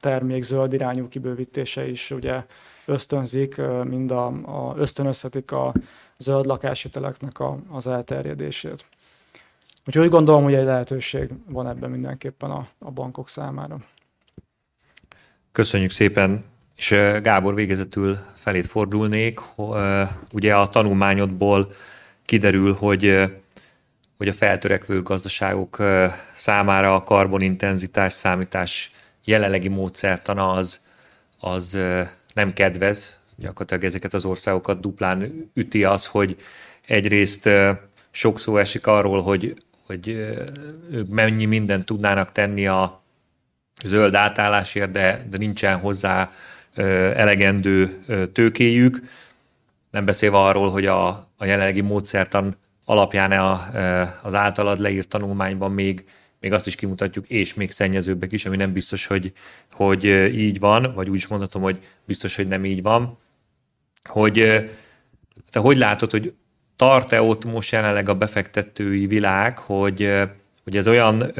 termék 0.00 0.42
zöld 0.42 0.72
irányú 0.72 1.08
kibővítése 1.08 1.88
is 1.88 2.10
ugye 2.10 2.44
ösztönzik, 2.84 3.60
mind 3.84 4.10
a, 4.10 4.26
a 4.26 4.74
ösztönözhetik 4.76 5.52
a 5.52 5.72
zöld 6.18 6.46
lakáshiteleknek 6.46 7.38
a, 7.38 7.58
az 7.70 7.86
elterjedését. 7.86 8.86
Úgyhogy 9.86 10.04
úgy 10.04 10.10
gondolom, 10.10 10.42
hogy 10.42 10.54
egy 10.54 10.64
lehetőség 10.64 11.28
van 11.48 11.68
ebben 11.68 11.90
mindenképpen 11.90 12.50
a, 12.50 12.68
a 12.78 12.90
bankok 12.90 13.28
számára. 13.28 13.78
Köszönjük 15.52 15.90
szépen, 15.90 16.44
és 16.76 16.88
Gábor 17.22 17.54
végezetül 17.54 18.18
felét 18.34 18.66
fordulnék. 18.66 19.40
Ugye 20.32 20.56
a 20.56 20.68
tanulmányodból 20.68 21.72
kiderül, 22.24 22.72
hogy 22.72 23.30
hogy 24.16 24.28
a 24.28 24.32
feltörekvő 24.32 25.02
gazdaságok 25.02 25.82
számára 26.34 26.94
a 26.94 27.02
karbonintenzitás 27.02 28.12
számítás 28.12 28.93
jelenlegi 29.24 29.68
módszertana 29.68 30.50
az, 30.50 30.80
az 31.38 31.78
nem 32.34 32.52
kedvez. 32.52 33.18
Gyakorlatilag 33.36 33.84
ezeket 33.84 34.14
az 34.14 34.24
országokat 34.24 34.80
duplán 34.80 35.50
üti 35.54 35.84
az, 35.84 36.06
hogy 36.06 36.36
egyrészt 36.86 37.48
sok 38.10 38.38
szó 38.38 38.56
esik 38.56 38.86
arról, 38.86 39.22
hogy, 39.22 39.54
hogy 39.86 40.08
ők 40.90 41.08
mennyi 41.08 41.44
mindent 41.44 41.84
tudnának 41.84 42.32
tenni 42.32 42.66
a 42.66 43.02
zöld 43.84 44.14
átállásért, 44.14 44.90
de, 44.90 45.26
de 45.30 45.36
nincsen 45.36 45.78
hozzá 45.78 46.30
elegendő 47.14 48.00
tőkéjük. 48.32 49.02
Nem 49.90 50.04
beszélve 50.04 50.36
arról, 50.36 50.70
hogy 50.70 50.86
a, 50.86 51.08
a 51.36 51.44
jelenlegi 51.44 51.80
módszertan 51.80 52.56
alapján 52.84 53.58
az 54.22 54.34
általad 54.34 54.78
leírt 54.78 55.08
tanulmányban 55.08 55.72
még, 55.72 56.04
még 56.44 56.52
azt 56.52 56.66
is 56.66 56.74
kimutatjuk, 56.74 57.28
és 57.28 57.54
még 57.54 57.70
szennyezőbbek 57.70 58.32
is, 58.32 58.46
ami 58.46 58.56
nem 58.56 58.72
biztos, 58.72 59.06
hogy, 59.06 59.32
hogy 59.72 60.04
így 60.34 60.58
van, 60.58 60.92
vagy 60.94 61.08
úgy 61.08 61.16
is 61.16 61.26
mondhatom, 61.26 61.62
hogy 61.62 61.78
biztos, 62.04 62.36
hogy 62.36 62.46
nem 62.46 62.64
így 62.64 62.82
van. 62.82 63.18
Hogy 64.04 64.64
te 65.50 65.58
hogy 65.58 65.76
látod, 65.76 66.10
hogy 66.10 66.34
tart-e 66.76 67.22
ott 67.22 67.44
most 67.44 67.72
jelenleg 67.72 68.08
a 68.08 68.14
befektetői 68.14 69.06
világ, 69.06 69.58
hogy, 69.58 70.12
hogy 70.64 70.76
ez 70.76 70.88
olyan 70.88 71.32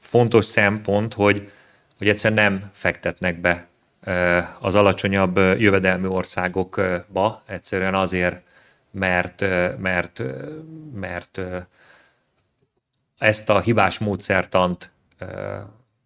fontos 0.00 0.44
szempont, 0.44 1.14
hogy, 1.14 1.50
hogy 1.98 2.08
egyszerűen 2.08 2.42
nem 2.42 2.70
fektetnek 2.72 3.40
be 3.40 3.68
az 4.60 4.74
alacsonyabb 4.74 5.36
jövedelmi 5.36 6.06
országokba, 6.06 7.42
egyszerűen 7.46 7.94
azért, 7.94 8.42
mert, 8.90 9.44
mert, 9.78 10.22
mert 10.94 11.40
ezt 13.18 13.50
a 13.50 13.60
hibás 13.60 13.98
módszertant 13.98 14.92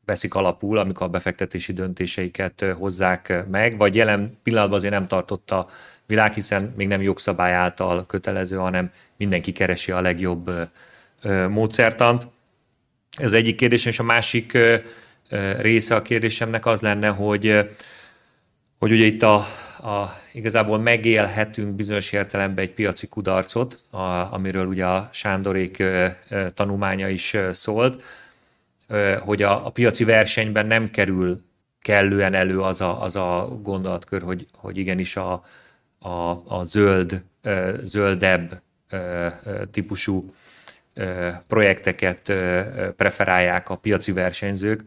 veszik 0.04 0.34
alapul, 0.34 0.78
amikor 0.78 1.06
a 1.06 1.10
befektetési 1.10 1.72
döntéseiket 1.72 2.64
hozzák 2.76 3.44
meg, 3.50 3.76
vagy 3.76 3.94
jelen 3.94 4.38
pillanatban 4.42 4.78
azért 4.78 4.92
nem 4.92 5.08
tartotta 5.08 5.68
világ, 6.06 6.32
hiszen 6.32 6.72
még 6.76 6.88
nem 6.88 7.02
jogszabály 7.02 7.54
által 7.54 8.06
kötelező, 8.06 8.56
hanem 8.56 8.90
mindenki 9.16 9.52
keresi 9.52 9.92
a 9.92 10.00
legjobb 10.00 10.50
módszertant. 11.48 12.28
Ez 13.16 13.32
egyik 13.32 13.56
kérdés, 13.56 13.86
és 13.86 13.98
a 13.98 14.02
másik 14.02 14.58
része 15.58 15.94
a 15.94 16.02
kérdésemnek 16.02 16.66
az 16.66 16.80
lenne, 16.80 17.08
hogy, 17.08 17.68
hogy 18.78 18.92
ugye 18.92 19.04
itt 19.04 19.22
a, 19.22 19.34
a, 19.82 20.20
igazából 20.32 20.78
megélhetünk 20.78 21.74
bizonyos 21.74 22.12
értelemben 22.12 22.64
egy 22.64 22.74
piaci 22.74 23.06
kudarcot, 23.06 23.82
a, 23.90 23.98
amiről 24.32 24.66
ugye 24.66 24.86
a 24.86 25.08
Sándorék 25.12 25.82
tanulmánya 26.54 27.08
is 27.08 27.36
szólt, 27.50 28.02
hogy 29.20 29.42
a, 29.42 29.66
a 29.66 29.70
piaci 29.70 30.04
versenyben 30.04 30.66
nem 30.66 30.90
kerül 30.90 31.46
kellően 31.82 32.34
elő 32.34 32.60
az 32.60 32.80
a, 32.80 33.02
az 33.02 33.16
a 33.16 33.58
gondolatkör, 33.62 34.22
hogy, 34.22 34.46
hogy 34.54 34.78
igenis 34.78 35.16
a, 35.16 35.44
a, 35.98 36.42
a 36.46 36.62
zöld, 36.62 37.22
zöldebb 37.82 38.62
típusú 39.70 40.34
projekteket 41.46 42.32
preferálják 42.96 43.68
a 43.70 43.76
piaci 43.76 44.12
versenyzők, 44.12 44.82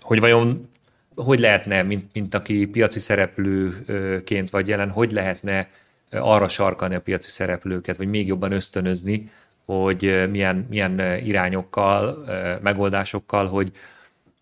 hogy 0.00 0.20
vajon 0.20 0.70
hogy 1.14 1.38
lehetne, 1.38 1.82
mint, 1.82 2.10
mint 2.12 2.34
aki 2.34 2.66
piaci 2.66 2.98
szereplőként 2.98 4.50
vagy 4.50 4.68
jelen, 4.68 4.90
hogy 4.90 5.12
lehetne 5.12 5.68
arra 6.10 6.48
sarkalni 6.48 6.94
a 6.94 7.00
piaci 7.00 7.30
szereplőket, 7.30 7.96
vagy 7.96 8.08
még 8.08 8.26
jobban 8.26 8.52
ösztönözni, 8.52 9.30
hogy 9.64 10.28
milyen, 10.30 10.66
milyen 10.68 11.00
irányokkal, 11.24 12.24
megoldásokkal, 12.62 13.46
hogy, 13.46 13.72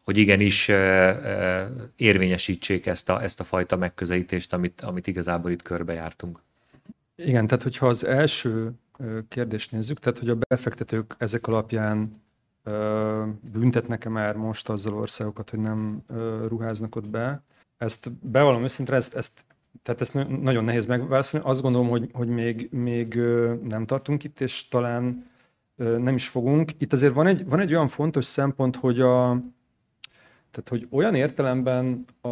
hogy 0.05 0.17
igenis 0.17 0.69
érvényesítsék 1.97 2.87
ezt 2.87 3.11
a, 3.11 3.23
ezt 3.23 3.41
a 3.41 3.45
fajta 3.45 3.77
megközelítést, 3.77 4.53
amit, 4.53 4.81
amit 4.81 5.07
igazából 5.07 5.51
itt 5.51 5.63
körbejártunk. 5.63 6.41
Igen, 7.17 7.47
tehát 7.47 7.63
hogyha 7.63 7.87
az 7.87 8.05
első 8.05 8.71
kérdést 9.29 9.73
nézzük, 9.73 9.99
tehát 9.99 10.19
hogy 10.19 10.29
a 10.29 10.39
befektetők 10.49 11.15
ezek 11.19 11.47
alapján 11.47 12.11
büntetnek-e 13.53 14.09
már 14.09 14.37
most 14.37 14.69
azzal 14.69 14.95
országokat, 14.95 15.51
hogy 15.51 15.59
nem 15.59 16.03
ruháznak 16.49 16.97
ott 16.97 17.09
be. 17.09 17.43
Ezt 17.77 18.13
bevallom 18.13 18.63
őszintén, 18.63 18.95
ezt, 18.95 19.15
ezt, 19.15 19.45
tehát 19.83 20.01
ezt 20.01 20.15
nagyon 20.41 20.65
nehéz 20.65 20.87
megválaszolni. 20.87 21.47
Azt 21.47 21.63
gondolom, 21.63 21.89
hogy, 21.89 22.11
hogy 22.13 22.29
még, 22.29 22.69
még 22.73 23.15
nem 23.63 23.87
tartunk 23.87 24.25
itt, 24.25 24.41
és 24.41 24.69
talán 24.69 25.31
nem 25.77 26.15
is 26.15 26.29
fogunk. 26.29 26.71
Itt 26.79 26.93
azért 26.93 27.15
van 27.15 27.27
egy, 27.27 27.49
van 27.49 27.61
egy 27.61 27.75
olyan 27.75 27.89
fontos 27.89 28.25
szempont, 28.25 28.77
hogy 28.77 29.01
a, 29.01 29.43
tehát, 30.51 30.69
hogy 30.69 30.87
olyan 30.91 31.15
értelemben 31.15 32.05
a, 32.21 32.29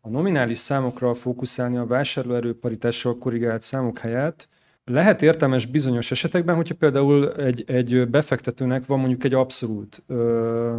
a 0.00 0.08
nominális 0.08 0.58
számokra 0.58 1.14
fókuszálni 1.14 1.76
a 1.76 1.86
vásárlóerő 1.86 2.58
paritással 2.58 3.18
korrigált 3.18 3.62
számok 3.62 3.98
helyett, 3.98 4.48
lehet 4.84 5.22
értelmes 5.22 5.66
bizonyos 5.66 6.10
esetekben, 6.10 6.56
hogyha 6.56 6.74
például 6.74 7.32
egy, 7.34 7.64
egy 7.66 8.08
befektetőnek 8.08 8.86
van 8.86 8.98
mondjuk 8.98 9.24
egy 9.24 9.34
abszolút 9.34 10.02
ö, 10.06 10.78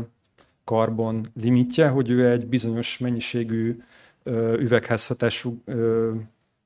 karbon 0.64 1.32
limitje, 1.42 1.88
hogy 1.88 2.10
ő 2.10 2.30
egy 2.30 2.48
bizonyos 2.48 2.98
mennyiségű 2.98 3.78
ö, 4.24 4.58
üvegházhatású 4.58 5.62
ö, 5.66 6.12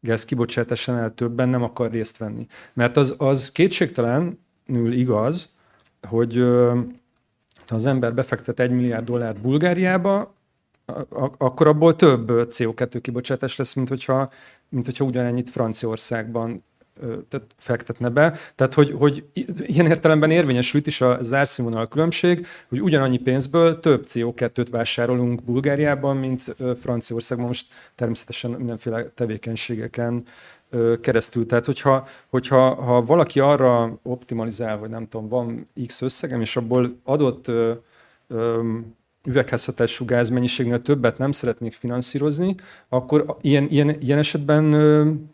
gáz 0.02 0.26
kibocsátásánál 0.26 1.14
többen 1.14 1.49
nem 1.49 1.64
akar 1.64 1.91
részt 1.91 2.18
venni. 2.18 2.48
Mert 2.74 2.98
az, 2.98 3.16
az 3.18 3.52
kétségtelenül 3.52 4.91
igaz, 4.91 5.57
hogy 6.07 6.36
ha 7.68 7.76
az 7.76 7.86
ember 7.86 8.14
befektet 8.14 8.60
egy 8.60 8.72
milliárd 8.72 9.06
dollárt 9.06 9.41
Bulgáriába, 9.41 10.34
akkor 11.38 11.68
abból 11.68 11.95
több 11.95 12.30
CO2 12.30 12.99
kibocsátás 13.02 13.56
lesz, 13.56 13.74
mint 13.74 13.88
hogyha, 13.90 14.32
mint 14.70 14.86
hogyha 14.86 15.06
ugyanennyit 15.06 15.49
Franciaországban 15.49 16.64
tehát 17.27 17.47
fektetne 17.57 18.09
be. 18.09 18.38
Tehát, 18.55 18.73
hogy, 18.73 18.93
hogy 18.97 19.26
ilyen 19.61 19.85
értelemben 19.85 20.31
érvényesült 20.31 20.88
is 20.88 21.01
a 21.01 21.17
zárszínvonal 21.21 21.88
különbség, 21.88 22.47
hogy 22.69 22.81
ugyanannyi 22.81 23.17
pénzből 23.17 23.80
több 23.80 24.05
CO2-t 24.07 24.67
vásárolunk 24.71 25.43
Bulgáriában, 25.43 26.17
mint 26.17 26.55
Franciaországban 26.80 27.47
most 27.47 27.67
természetesen 27.95 28.51
mindenféle 28.51 29.11
tevékenységeken 29.15 30.23
keresztül. 31.01 31.45
Tehát, 31.45 31.65
hogyha, 31.65 32.07
hogyha 32.30 32.73
ha 32.73 33.05
valaki 33.05 33.39
arra 33.39 33.99
optimalizál, 34.03 34.77
hogy 34.77 34.89
nem 34.89 35.07
tudom, 35.07 35.27
van 35.27 35.67
X 35.88 36.01
összegem, 36.01 36.41
és 36.41 36.55
abból 36.55 36.99
adott 37.03 37.51
üvegházhatású 39.26 40.05
gázmennyiségnél 40.05 40.81
többet 40.81 41.17
nem 41.17 41.31
szeretnék 41.31 41.73
finanszírozni, 41.73 42.55
akkor 42.89 43.38
ilyen, 43.41 43.67
ilyen, 43.69 44.01
ilyen 44.01 44.17
esetben 44.17 44.73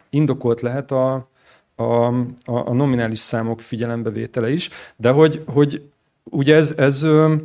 indokolt 0.10 0.62
lehet 0.62 0.92
a, 0.92 1.30
a, 1.76 1.84
a, 1.84 2.34
a 2.46 2.74
nominális 2.74 3.20
számok 3.20 3.62
figyelembevétele 3.62 4.52
is, 4.52 4.70
de 4.96 5.10
hogy, 5.10 5.44
hogy 5.46 5.82
ugye 6.24 6.56
ez, 6.56 6.74
ez 6.78 7.04
ö, 7.04 7.36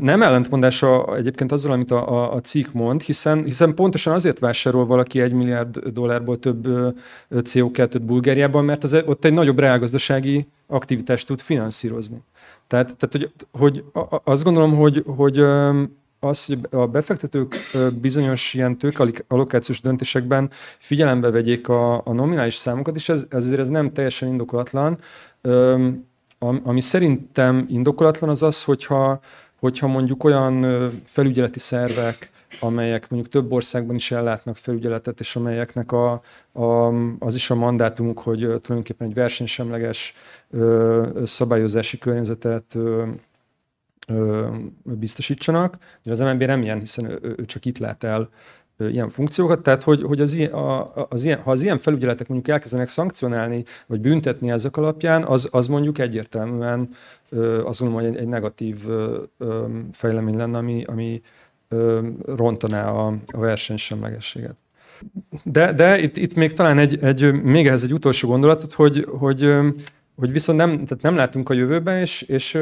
nem 0.00 0.22
ellentmondása 0.22 1.16
egyébként 1.16 1.52
azzal, 1.52 1.72
amit 1.72 1.90
a, 1.90 2.08
a, 2.08 2.32
a 2.34 2.40
cikk 2.40 2.72
mond, 2.72 3.00
hiszen, 3.02 3.44
hiszen 3.44 3.74
pontosan 3.74 4.12
azért 4.12 4.38
vásárol 4.38 4.86
valaki 4.86 5.20
egy 5.20 5.32
milliárd 5.32 5.78
dollárból 5.78 6.38
több 6.38 6.66
CO2-t 7.30 8.00
Bulgáriában, 8.02 8.64
mert 8.64 8.84
az, 8.84 9.02
ott 9.06 9.24
egy 9.24 9.32
nagyobb 9.32 9.58
reálgazdasági 9.58 10.46
aktivitást 10.66 11.26
tud 11.26 11.40
finanszírozni. 11.40 12.22
Tehát, 12.66 12.96
tehát 12.96 13.14
hogy, 13.14 13.32
hogy 13.52 13.84
azt 14.24 14.44
gondolom, 14.44 14.74
hogy, 14.74 15.02
hogy 15.06 15.44
az, 16.20 16.44
hogy 16.44 16.58
a 16.70 16.86
befektetők 16.86 17.56
bizonyos 18.00 18.54
ilyen 18.54 18.78
tőkeallokációs 18.78 19.80
döntésekben 19.80 20.50
figyelembe 20.78 21.30
vegyék 21.30 21.68
a, 21.68 22.06
a 22.06 22.12
nominális 22.12 22.54
számokat, 22.54 22.96
és 22.96 23.08
ez, 23.08 23.26
ezért 23.30 23.60
ez 23.60 23.68
nem 23.68 23.92
teljesen 23.92 24.28
indokolatlan. 24.28 24.98
Ami 26.38 26.80
szerintem 26.80 27.66
indokolatlan 27.68 28.30
az 28.30 28.42
az, 28.42 28.62
hogyha, 28.62 29.20
hogyha 29.58 29.86
mondjuk 29.86 30.24
olyan 30.24 30.66
felügyeleti 31.04 31.58
szervek, 31.58 32.30
amelyek 32.60 33.10
mondjuk 33.10 33.32
több 33.32 33.52
országban 33.52 33.94
is 33.94 34.10
ellátnak 34.10 34.56
felügyeletet, 34.56 35.20
és 35.20 35.36
amelyeknek 35.36 35.92
a, 35.92 36.22
a, 36.52 36.92
az 37.18 37.34
is 37.34 37.50
a 37.50 37.54
mandátumuk, 37.54 38.18
hogy 38.18 38.38
tulajdonképpen 38.38 39.08
egy 39.08 39.14
versenysemleges 39.14 40.14
szabályozási 41.24 41.98
környezetet 41.98 42.76
biztosítsanak, 44.82 45.76
de 46.02 46.10
az 46.10 46.20
MNB 46.20 46.42
nem 46.42 46.62
ilyen, 46.62 46.78
hiszen 46.78 47.10
ő, 47.10 47.44
csak 47.44 47.64
itt 47.64 47.78
lát 47.78 48.04
el 48.04 48.28
ilyen 48.78 49.08
funkciókat, 49.08 49.62
tehát 49.62 49.82
hogy, 49.82 50.02
hogy 50.02 50.20
az, 50.20 50.32
ilyen, 50.32 50.52
a, 50.52 50.92
az 51.08 51.24
ilyen, 51.24 51.40
ha 51.40 51.50
az 51.50 51.60
ilyen 51.60 51.78
felügyeletek 51.78 52.28
mondjuk 52.28 52.54
elkezdenek 52.54 52.88
szankcionálni, 52.88 53.64
vagy 53.86 54.00
büntetni 54.00 54.50
ezek 54.50 54.76
alapján, 54.76 55.24
az, 55.24 55.48
az 55.52 55.66
mondjuk 55.66 55.98
egyértelműen 55.98 56.88
gondolom, 57.78 57.92
hogy 57.92 58.04
egy, 58.04 58.16
egy 58.16 58.28
negatív 58.28 58.76
fejlemény 59.92 60.36
lenne, 60.36 60.58
ami, 60.58 60.82
ami 60.86 61.22
rontaná 62.26 62.90
a, 62.90 63.06
a 63.26 63.38
versenysemlegességet. 63.38 64.54
De, 65.42 65.72
de 65.72 66.00
itt, 66.00 66.16
itt 66.16 66.34
még 66.34 66.52
talán 66.52 66.78
egy, 66.78 67.02
egy, 67.02 67.42
még 67.42 67.66
ehhez 67.66 67.82
egy 67.82 67.92
utolsó 67.92 68.28
gondolatot, 68.28 68.72
hogy, 68.72 69.06
hogy 69.18 69.56
hogy 70.18 70.32
viszont 70.32 70.58
nem, 70.58 70.70
tehát 70.70 71.02
nem 71.02 71.16
látunk 71.16 71.50
a 71.50 71.54
jövőben, 71.54 71.98
és, 71.98 72.22
és 72.22 72.58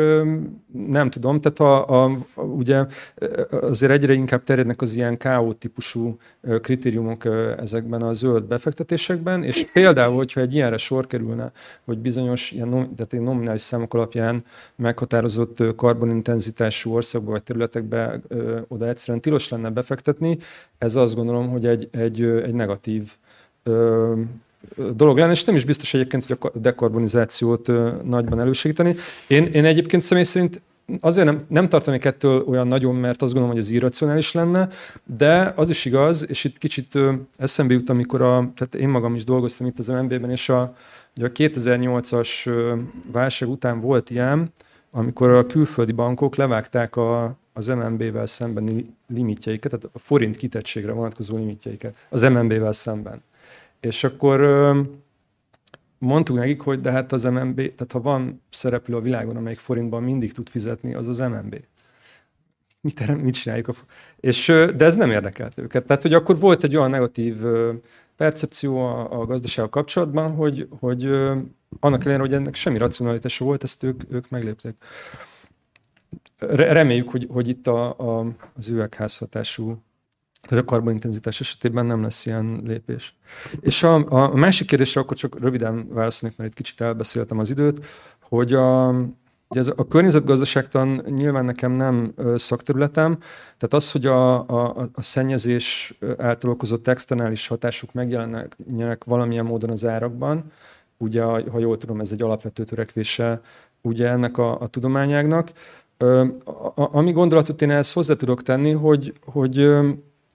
nem 0.86 1.10
tudom, 1.10 1.40
tehát 1.40 1.58
a, 1.58 2.04
a, 2.04 2.18
a, 2.34 2.40
ugye 2.42 2.84
azért 3.60 3.92
egyre 3.92 4.12
inkább 4.12 4.44
terjednek 4.44 4.80
az 4.80 4.94
ilyen 4.94 5.18
KO 5.18 5.52
típusú 5.52 6.18
kritériumok 6.60 7.24
ezekben 7.58 8.02
a 8.02 8.12
zöld 8.12 8.44
befektetésekben, 8.44 9.42
és 9.42 9.66
például, 9.72 10.16
hogyha 10.16 10.40
egy 10.40 10.54
ilyenre 10.54 10.76
sor 10.76 11.06
kerülne, 11.06 11.52
hogy 11.84 11.98
bizonyos 11.98 12.50
ilyen, 12.52 12.70
tehát 12.70 13.12
egy 13.12 13.20
nominális 13.20 13.60
számok 13.60 13.94
alapján 13.94 14.44
meghatározott 14.76 15.74
karbonintenzitású 15.76 16.94
országba 16.94 17.30
vagy 17.30 17.42
területekbe 17.42 18.20
oda 18.68 18.88
egyszerűen 18.88 19.22
tilos 19.22 19.48
lenne 19.48 19.70
befektetni, 19.70 20.38
ez 20.78 20.96
azt 20.96 21.14
gondolom, 21.14 21.48
hogy 21.48 21.66
egy, 21.66 21.88
egy, 21.92 22.22
egy 22.22 22.54
negatív 22.54 23.16
dolog 24.94 25.18
lenne, 25.18 25.32
és 25.32 25.44
nem 25.44 25.54
is 25.54 25.64
biztos 25.64 25.94
egyébként, 25.94 26.26
hogy 26.26 26.36
a 26.40 26.58
dekarbonizációt 26.58 27.66
nagyban 28.04 28.40
elősegíteni. 28.40 28.94
Én, 29.26 29.44
én 29.44 29.64
egyébként 29.64 30.02
személy 30.02 30.24
szerint 30.24 30.60
azért 31.00 31.26
nem, 31.26 31.44
nem 31.48 31.68
tartanék 31.68 32.04
ettől 32.04 32.44
olyan 32.46 32.66
nagyon, 32.66 32.94
mert 32.94 33.22
azt 33.22 33.32
gondolom, 33.32 33.56
hogy 33.56 33.64
ez 33.64 33.70
irracionális 33.70 34.32
lenne, 34.32 34.68
de 35.04 35.52
az 35.56 35.68
is 35.68 35.84
igaz, 35.84 36.28
és 36.28 36.44
itt 36.44 36.58
kicsit 36.58 36.98
eszembe 37.36 37.74
jut, 37.74 37.90
amikor 37.90 38.22
a, 38.22 38.52
tehát 38.56 38.74
én 38.74 38.88
magam 38.88 39.14
is 39.14 39.24
dolgoztam 39.24 39.66
itt 39.66 39.78
az 39.78 39.86
MNB-ben, 39.86 40.30
és 40.30 40.48
a, 40.48 40.76
ugye 41.16 41.26
a 41.26 41.32
2008-as 41.32 42.50
válság 43.12 43.48
után 43.48 43.80
volt 43.80 44.10
ilyen, 44.10 44.52
amikor 44.90 45.30
a 45.30 45.46
külföldi 45.46 45.92
bankok 45.92 46.36
levágták 46.36 46.96
a, 46.96 47.36
az 47.52 47.66
MNB-vel 47.66 48.26
szembeni 48.26 48.94
limitjeiket, 49.14 49.70
tehát 49.70 49.88
a 49.92 49.98
forint 49.98 50.36
kitettségre 50.36 50.92
vonatkozó 50.92 51.36
limitjeiket 51.36 51.96
az 52.08 52.22
MNB-vel 52.22 52.72
szemben. 52.72 53.22
És 53.86 54.04
akkor 54.04 54.40
mondtuk 55.98 56.36
nekik, 56.36 56.60
hogy 56.60 56.80
de 56.80 56.90
hát 56.90 57.12
az 57.12 57.24
MNB, 57.24 57.56
tehát 57.56 57.92
ha 57.92 58.00
van 58.00 58.42
szereplő 58.50 58.96
a 58.96 59.00
világon, 59.00 59.36
amelyik 59.36 59.58
forintban 59.58 60.02
mindig 60.02 60.32
tud 60.32 60.48
fizetni, 60.48 60.94
az 60.94 61.08
az 61.08 61.18
MNB. 61.18 61.64
Mit, 62.80 63.22
mit 63.22 63.34
csináljuk? 63.34 63.68
A, 63.68 63.72
és, 64.20 64.46
de 64.76 64.84
ez 64.84 64.96
nem 64.96 65.10
érdekelt 65.10 65.58
őket. 65.58 65.86
Tehát, 65.86 66.02
hogy 66.02 66.14
akkor 66.14 66.38
volt 66.38 66.64
egy 66.64 66.76
olyan 66.76 66.90
negatív 66.90 67.36
percepció 68.16 68.78
a, 68.78 69.20
a 69.20 69.26
gazdasággal 69.26 69.70
kapcsolatban, 69.70 70.34
hogy, 70.34 70.68
hogy 70.78 71.04
annak 71.80 72.04
ellenére, 72.04 72.18
hogy 72.18 72.34
ennek 72.34 72.54
semmi 72.54 72.78
racionalitása 72.78 73.44
volt, 73.44 73.62
ezt 73.62 73.82
ők, 73.82 74.02
ők 74.10 74.28
meglépték. 74.28 74.74
Reméljük, 76.38 77.10
hogy, 77.10 77.26
hogy 77.30 77.48
itt 77.48 77.66
a, 77.66 77.98
a, 77.98 78.26
az 78.56 78.68
üvegházhatású 78.68 79.82
a 80.50 80.64
karbonintenzitás 80.64 81.40
esetében 81.40 81.86
nem 81.86 82.02
lesz 82.02 82.26
ilyen 82.26 82.60
lépés. 82.64 83.14
És 83.60 83.82
a, 83.82 84.04
a 84.08 84.34
másik 84.34 84.66
kérdésre 84.66 85.00
akkor 85.00 85.16
csak 85.16 85.40
röviden 85.40 85.88
válaszolnék, 85.88 86.38
mert 86.38 86.50
egy 86.50 86.56
kicsit 86.56 86.80
elbeszéltem 86.80 87.38
az 87.38 87.50
időt, 87.50 87.86
hogy 88.20 88.52
a, 88.52 88.94
Ugye 89.48 89.60
ez 89.60 89.72
a 89.76 89.88
környezetgazdaságtan 89.88 91.02
nyilván 91.06 91.44
nekem 91.44 91.72
nem 91.72 92.14
szakterületem, 92.34 93.18
tehát 93.44 93.74
az, 93.74 93.90
hogy 93.90 94.06
a, 94.06 94.48
a, 94.48 94.88
a 94.92 95.02
szennyezés 95.02 95.98
által 96.18 96.50
okozott 96.50 96.88
externális 96.88 97.48
hatásuk 97.48 97.92
megjelennek 97.92 99.04
valamilyen 99.04 99.44
módon 99.44 99.70
az 99.70 99.84
árakban, 99.84 100.52
ugye, 100.96 101.22
ha 101.22 101.58
jól 101.58 101.78
tudom, 101.78 102.00
ez 102.00 102.12
egy 102.12 102.22
alapvető 102.22 102.64
törekvése 102.64 103.40
ugye 103.80 104.08
ennek 104.08 104.38
a, 104.38 104.60
a 104.60 104.66
tudományágnak. 104.66 105.52
Ami 106.74 107.12
gondolatot 107.12 107.62
én 107.62 107.70
ehhez 107.70 107.92
hozzá 107.92 108.14
tudok 108.14 108.42
tenni, 108.42 108.72
hogy, 108.72 109.12
hogy 109.24 109.76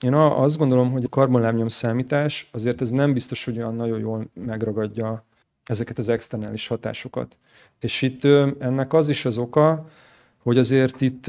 én 0.02 0.14
azt 0.14 0.58
gondolom, 0.58 0.92
hogy 0.92 1.04
a 1.04 1.10
karbonlábnyom 1.10 1.68
számítás 1.68 2.50
azért 2.52 2.82
ez 2.82 2.90
nem 2.90 3.14
biztos, 3.14 3.46
hogy 3.46 3.58
olyan 3.58 3.76
nagyon 3.76 4.00
jól 4.00 4.30
megragadja 4.34 5.26
ezeket 5.64 5.98
az 5.98 6.10
externális 6.10 6.68
hatásokat. 6.68 7.38
És 7.80 8.02
itt 8.02 8.24
ennek 8.60 8.94
az 8.94 9.10
is 9.10 9.26
az 9.26 9.38
oka, 9.38 9.88
hogy 10.44 10.58
azért 10.58 11.02
itt 11.02 11.28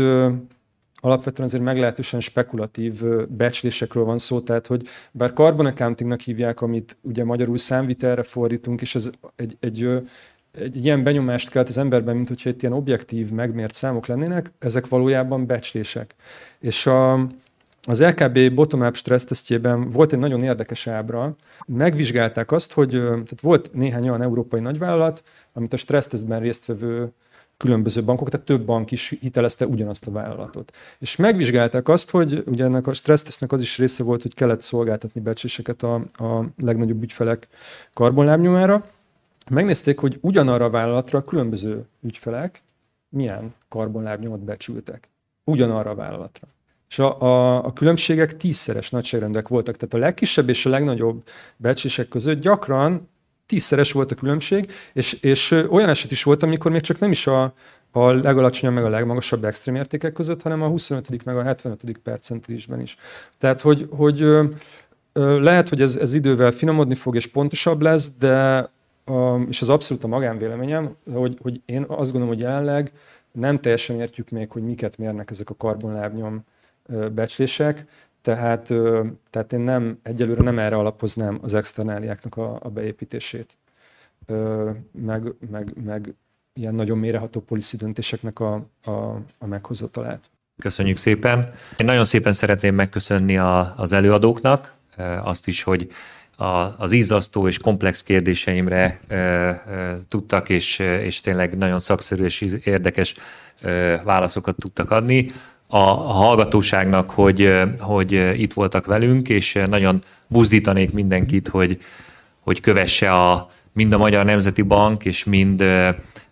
alapvetően 1.05 1.49
azért 1.49 1.63
meglehetősen 1.63 2.21
spekulatív 2.21 3.05
becslésekről 3.29 4.05
van 4.05 4.19
szó, 4.19 4.41
tehát 4.41 4.67
hogy 4.67 4.89
bár 5.11 5.33
carbon 5.33 5.67
accountingnak 5.67 6.21
hívják, 6.21 6.61
amit 6.61 6.97
ugye 7.01 7.25
magyarul 7.25 7.59
számvitelre 7.59 8.23
fordítunk, 8.23 8.81
és 8.81 8.95
ez 8.95 9.11
egy, 9.37 9.57
egy, 9.61 9.85
egy, 9.85 10.09
egy 10.53 10.85
ilyen 10.85 11.03
benyomást 11.03 11.51
kelt 11.51 11.69
az 11.69 11.79
emberben, 11.79 12.17
mint 12.17 12.29
hogyha 12.29 12.51
itt 12.51 12.63
ilyen 12.63 12.75
objektív, 12.75 13.31
megmért 13.31 13.75
számok 13.75 14.07
lennének, 14.07 14.53
ezek 14.59 14.89
valójában 14.89 15.47
becslések. 15.47 16.15
És 16.59 16.87
a, 16.87 17.29
az 17.87 18.03
LKB 18.03 18.55
bottom-up 18.55 18.95
stressztesztjében 18.95 19.91
volt 19.91 20.13
egy 20.13 20.19
nagyon 20.19 20.43
érdekes 20.43 20.87
ábra. 20.87 21.37
Megvizsgálták 21.67 22.53
azt, 22.53 22.73
hogy 22.73 22.89
tehát 22.91 23.41
volt 23.41 23.73
néhány 23.73 24.09
olyan 24.09 24.23
európai 24.23 24.61
nagyvállalat, 24.61 25.23
amit 25.53 25.73
a 25.73 25.77
stressztesztben 25.77 26.41
résztvevő 26.41 27.13
különböző 27.57 28.05
bankok, 28.05 28.29
tehát 28.31 28.47
több 28.47 28.65
bank 28.65 28.91
is 28.91 29.15
hitelezte 29.21 29.67
ugyanazt 29.67 30.07
a 30.07 30.11
vállalatot. 30.11 30.73
És 30.99 31.17
megvizsgálták 31.17 31.89
azt, 31.89 32.11
hogy 32.11 32.43
ugye 32.47 32.65
ennek 32.65 32.87
a 32.87 32.93
stressztesztnek 32.93 33.53
az 33.53 33.61
is 33.61 33.79
része 33.79 34.03
volt, 34.03 34.23
hogy 34.23 34.35
kellett 34.35 34.61
szolgáltatni 34.61 35.21
becséseket 35.21 35.83
a, 35.83 35.95
a 35.95 36.45
legnagyobb 36.57 37.03
ügyfelek 37.03 37.49
karbonlábnyomára. 37.93 38.85
Megnézték, 39.51 39.99
hogy 39.99 40.19
ugyanarra 40.21 40.65
a 40.65 40.71
vállalatra 40.71 41.25
különböző 41.25 41.85
ügyfelek 42.01 42.63
milyen 43.09 43.55
karbonlábnyomot 43.69 44.41
becsültek. 44.41 45.09
Ugyanarra 45.45 45.91
a 45.91 45.95
vállalatra 45.95 46.49
és 46.93 46.99
a, 46.99 47.21
a, 47.21 47.65
a 47.65 47.73
különbségek 47.73 48.37
tízszeres 48.37 48.91
nagyságrendek 48.91 49.49
voltak. 49.49 49.77
Tehát 49.77 49.95
a 49.95 49.99
legkisebb 49.99 50.49
és 50.49 50.67
a 50.67 50.71
legnagyobb 50.71 51.23
becslések 51.57 52.09
között 52.09 52.41
gyakran 52.41 53.09
tízszeres 53.47 53.93
volt 53.93 54.13
a 54.13 54.15
különbség, 54.15 54.73
és, 54.93 55.13
és 55.13 55.51
olyan 55.51 55.89
eset 55.89 56.11
is 56.11 56.23
volt, 56.23 56.43
amikor 56.43 56.71
még 56.71 56.81
csak 56.81 56.99
nem 56.99 57.11
is 57.11 57.27
a, 57.27 57.55
a 57.91 58.11
legalacsonyabb 58.11 58.75
meg 58.75 58.85
a 58.85 58.89
legmagasabb 58.89 59.45
extrém 59.45 59.75
értékek 59.75 60.13
között, 60.13 60.43
hanem 60.43 60.63
a 60.63 60.69
25. 60.69 61.25
meg 61.25 61.37
a 61.37 61.43
75. 61.43 61.99
percentilizsben 62.03 62.81
is. 62.81 62.97
Tehát, 63.39 63.61
hogy, 63.61 63.89
hogy 63.91 64.27
lehet, 65.13 65.69
hogy 65.69 65.81
ez, 65.81 65.97
ez 65.97 66.15
idővel 66.15 66.51
finomodni 66.51 66.95
fog 66.95 67.15
és 67.15 67.27
pontosabb 67.27 67.81
lesz, 67.81 68.13
de 68.19 68.69
és 69.49 69.61
az 69.61 69.69
abszolút 69.69 70.05
a 70.05 70.09
magánvéleményem, 70.09 70.97
hogy, 71.13 71.39
hogy 71.43 71.61
én 71.65 71.85
azt 71.89 72.13
gondolom, 72.13 72.29
hogy 72.29 72.45
jelenleg 72.45 72.93
nem 73.33 73.59
teljesen 73.59 74.01
értjük 74.01 74.31
még, 74.31 74.51
hogy 74.51 74.63
miket 74.63 74.99
mérnek 74.99 75.31
ezek 75.31 75.51
a 75.51 75.55
karbonlábnyom 75.55 76.45
becslések, 77.15 77.85
tehát, 78.23 78.73
tehát 79.31 79.53
én 79.53 79.61
nem, 79.61 79.99
egyelőre 80.03 80.43
nem 80.43 80.59
erre 80.59 80.77
alapoznám 80.77 81.39
az 81.43 81.55
externáliáknak 81.55 82.37
a, 82.37 82.59
a 82.63 82.69
beépítését, 82.69 83.57
meg, 84.93 85.35
meg, 85.51 85.73
meg 85.85 86.15
ilyen 86.55 86.75
nagyon 86.75 86.99
méreható 86.99 87.41
policy 87.41 87.77
döntéseknek 87.77 88.41
a, 88.41 88.55
a, 88.85 88.91
a 89.39 89.47
meghozatalát. 89.47 90.31
Köszönjük 90.63 90.97
szépen. 90.97 91.39
Én 91.77 91.87
nagyon 91.87 92.05
szépen 92.05 92.33
szeretném 92.33 92.75
megköszönni 92.75 93.37
a, 93.37 93.75
az 93.77 93.93
előadóknak 93.93 94.75
azt 95.23 95.47
is, 95.47 95.63
hogy 95.63 95.89
a, 96.37 96.75
az 96.79 96.93
ízasztó 96.93 97.49
és 97.49 97.59
komplex 97.59 98.03
kérdéseimre 98.03 99.01
e, 99.09 99.15
e, 99.17 99.61
tudtak, 100.09 100.49
és, 100.49 100.79
és 100.79 101.21
tényleg 101.21 101.57
nagyon 101.57 101.79
szakszerű 101.79 102.25
és 102.25 102.41
érdekes 102.65 103.15
e, 103.63 104.03
válaszokat 104.03 104.57
tudtak 104.57 104.91
adni 104.91 105.27
a 105.75 106.13
hallgatóságnak, 106.13 107.11
hogy, 107.11 107.53
hogy 107.79 108.13
itt 108.41 108.53
voltak 108.53 108.87
velünk, 108.87 109.29
és 109.29 109.59
nagyon 109.69 110.03
buzdítanék 110.27 110.93
mindenkit, 110.93 111.49
hogy, 111.49 111.79
hogy 112.41 112.61
kövesse 112.61 113.13
a, 113.13 113.51
mind 113.73 113.93
a 113.93 113.99
Magyar 113.99 114.25
Nemzeti 114.25 114.63
Bank, 114.63 115.05
és 115.05 115.25
mind 115.25 115.61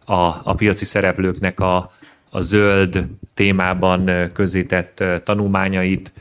a, 0.04 0.22
a 0.42 0.54
piaci 0.56 0.84
szereplőknek 0.84 1.60
a, 1.60 1.90
a 2.30 2.40
zöld 2.40 3.06
témában 3.34 4.10
közített 4.32 5.04
tanulmányait, 5.24 6.12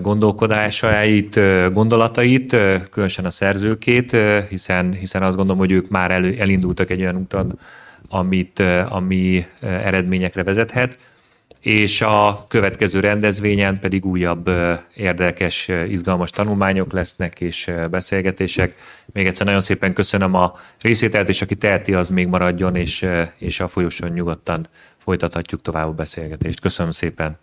gondolkodásait, 0.00 1.40
gondolatait, 1.72 2.56
különösen 2.90 3.24
a 3.24 3.30
szerzőkét, 3.30 4.16
hiszen, 4.48 4.92
hiszen 4.92 5.22
azt 5.22 5.36
gondolom, 5.36 5.60
hogy 5.60 5.72
ők 5.72 5.88
már 5.88 6.10
elő, 6.10 6.36
elindultak 6.38 6.90
egy 6.90 7.00
olyan 7.00 7.16
úton, 7.16 7.58
amit, 8.08 8.62
ami 8.88 9.46
eredményekre 9.60 10.42
vezethet 10.42 10.98
és 11.60 12.00
a 12.00 12.44
következő 12.48 13.00
rendezvényen 13.00 13.78
pedig 13.78 14.04
újabb 14.04 14.50
érdekes, 14.94 15.70
izgalmas 15.88 16.30
tanulmányok 16.30 16.92
lesznek 16.92 17.40
és 17.40 17.70
beszélgetések. 17.90 18.74
Még 19.12 19.26
egyszer 19.26 19.46
nagyon 19.46 19.60
szépen 19.60 19.92
köszönöm 19.92 20.34
a 20.34 20.54
részételt, 20.80 21.28
és 21.28 21.42
aki 21.42 21.54
teheti, 21.54 21.94
az 21.94 22.08
még 22.08 22.26
maradjon, 22.26 22.76
és, 22.76 23.06
és 23.38 23.60
a 23.60 23.68
folyosón 23.68 24.10
nyugodtan 24.10 24.68
folytathatjuk 24.96 25.62
tovább 25.62 25.86
a 25.86 25.92
beszélgetést. 25.92 26.60
Köszönöm 26.60 26.90
szépen! 26.90 27.38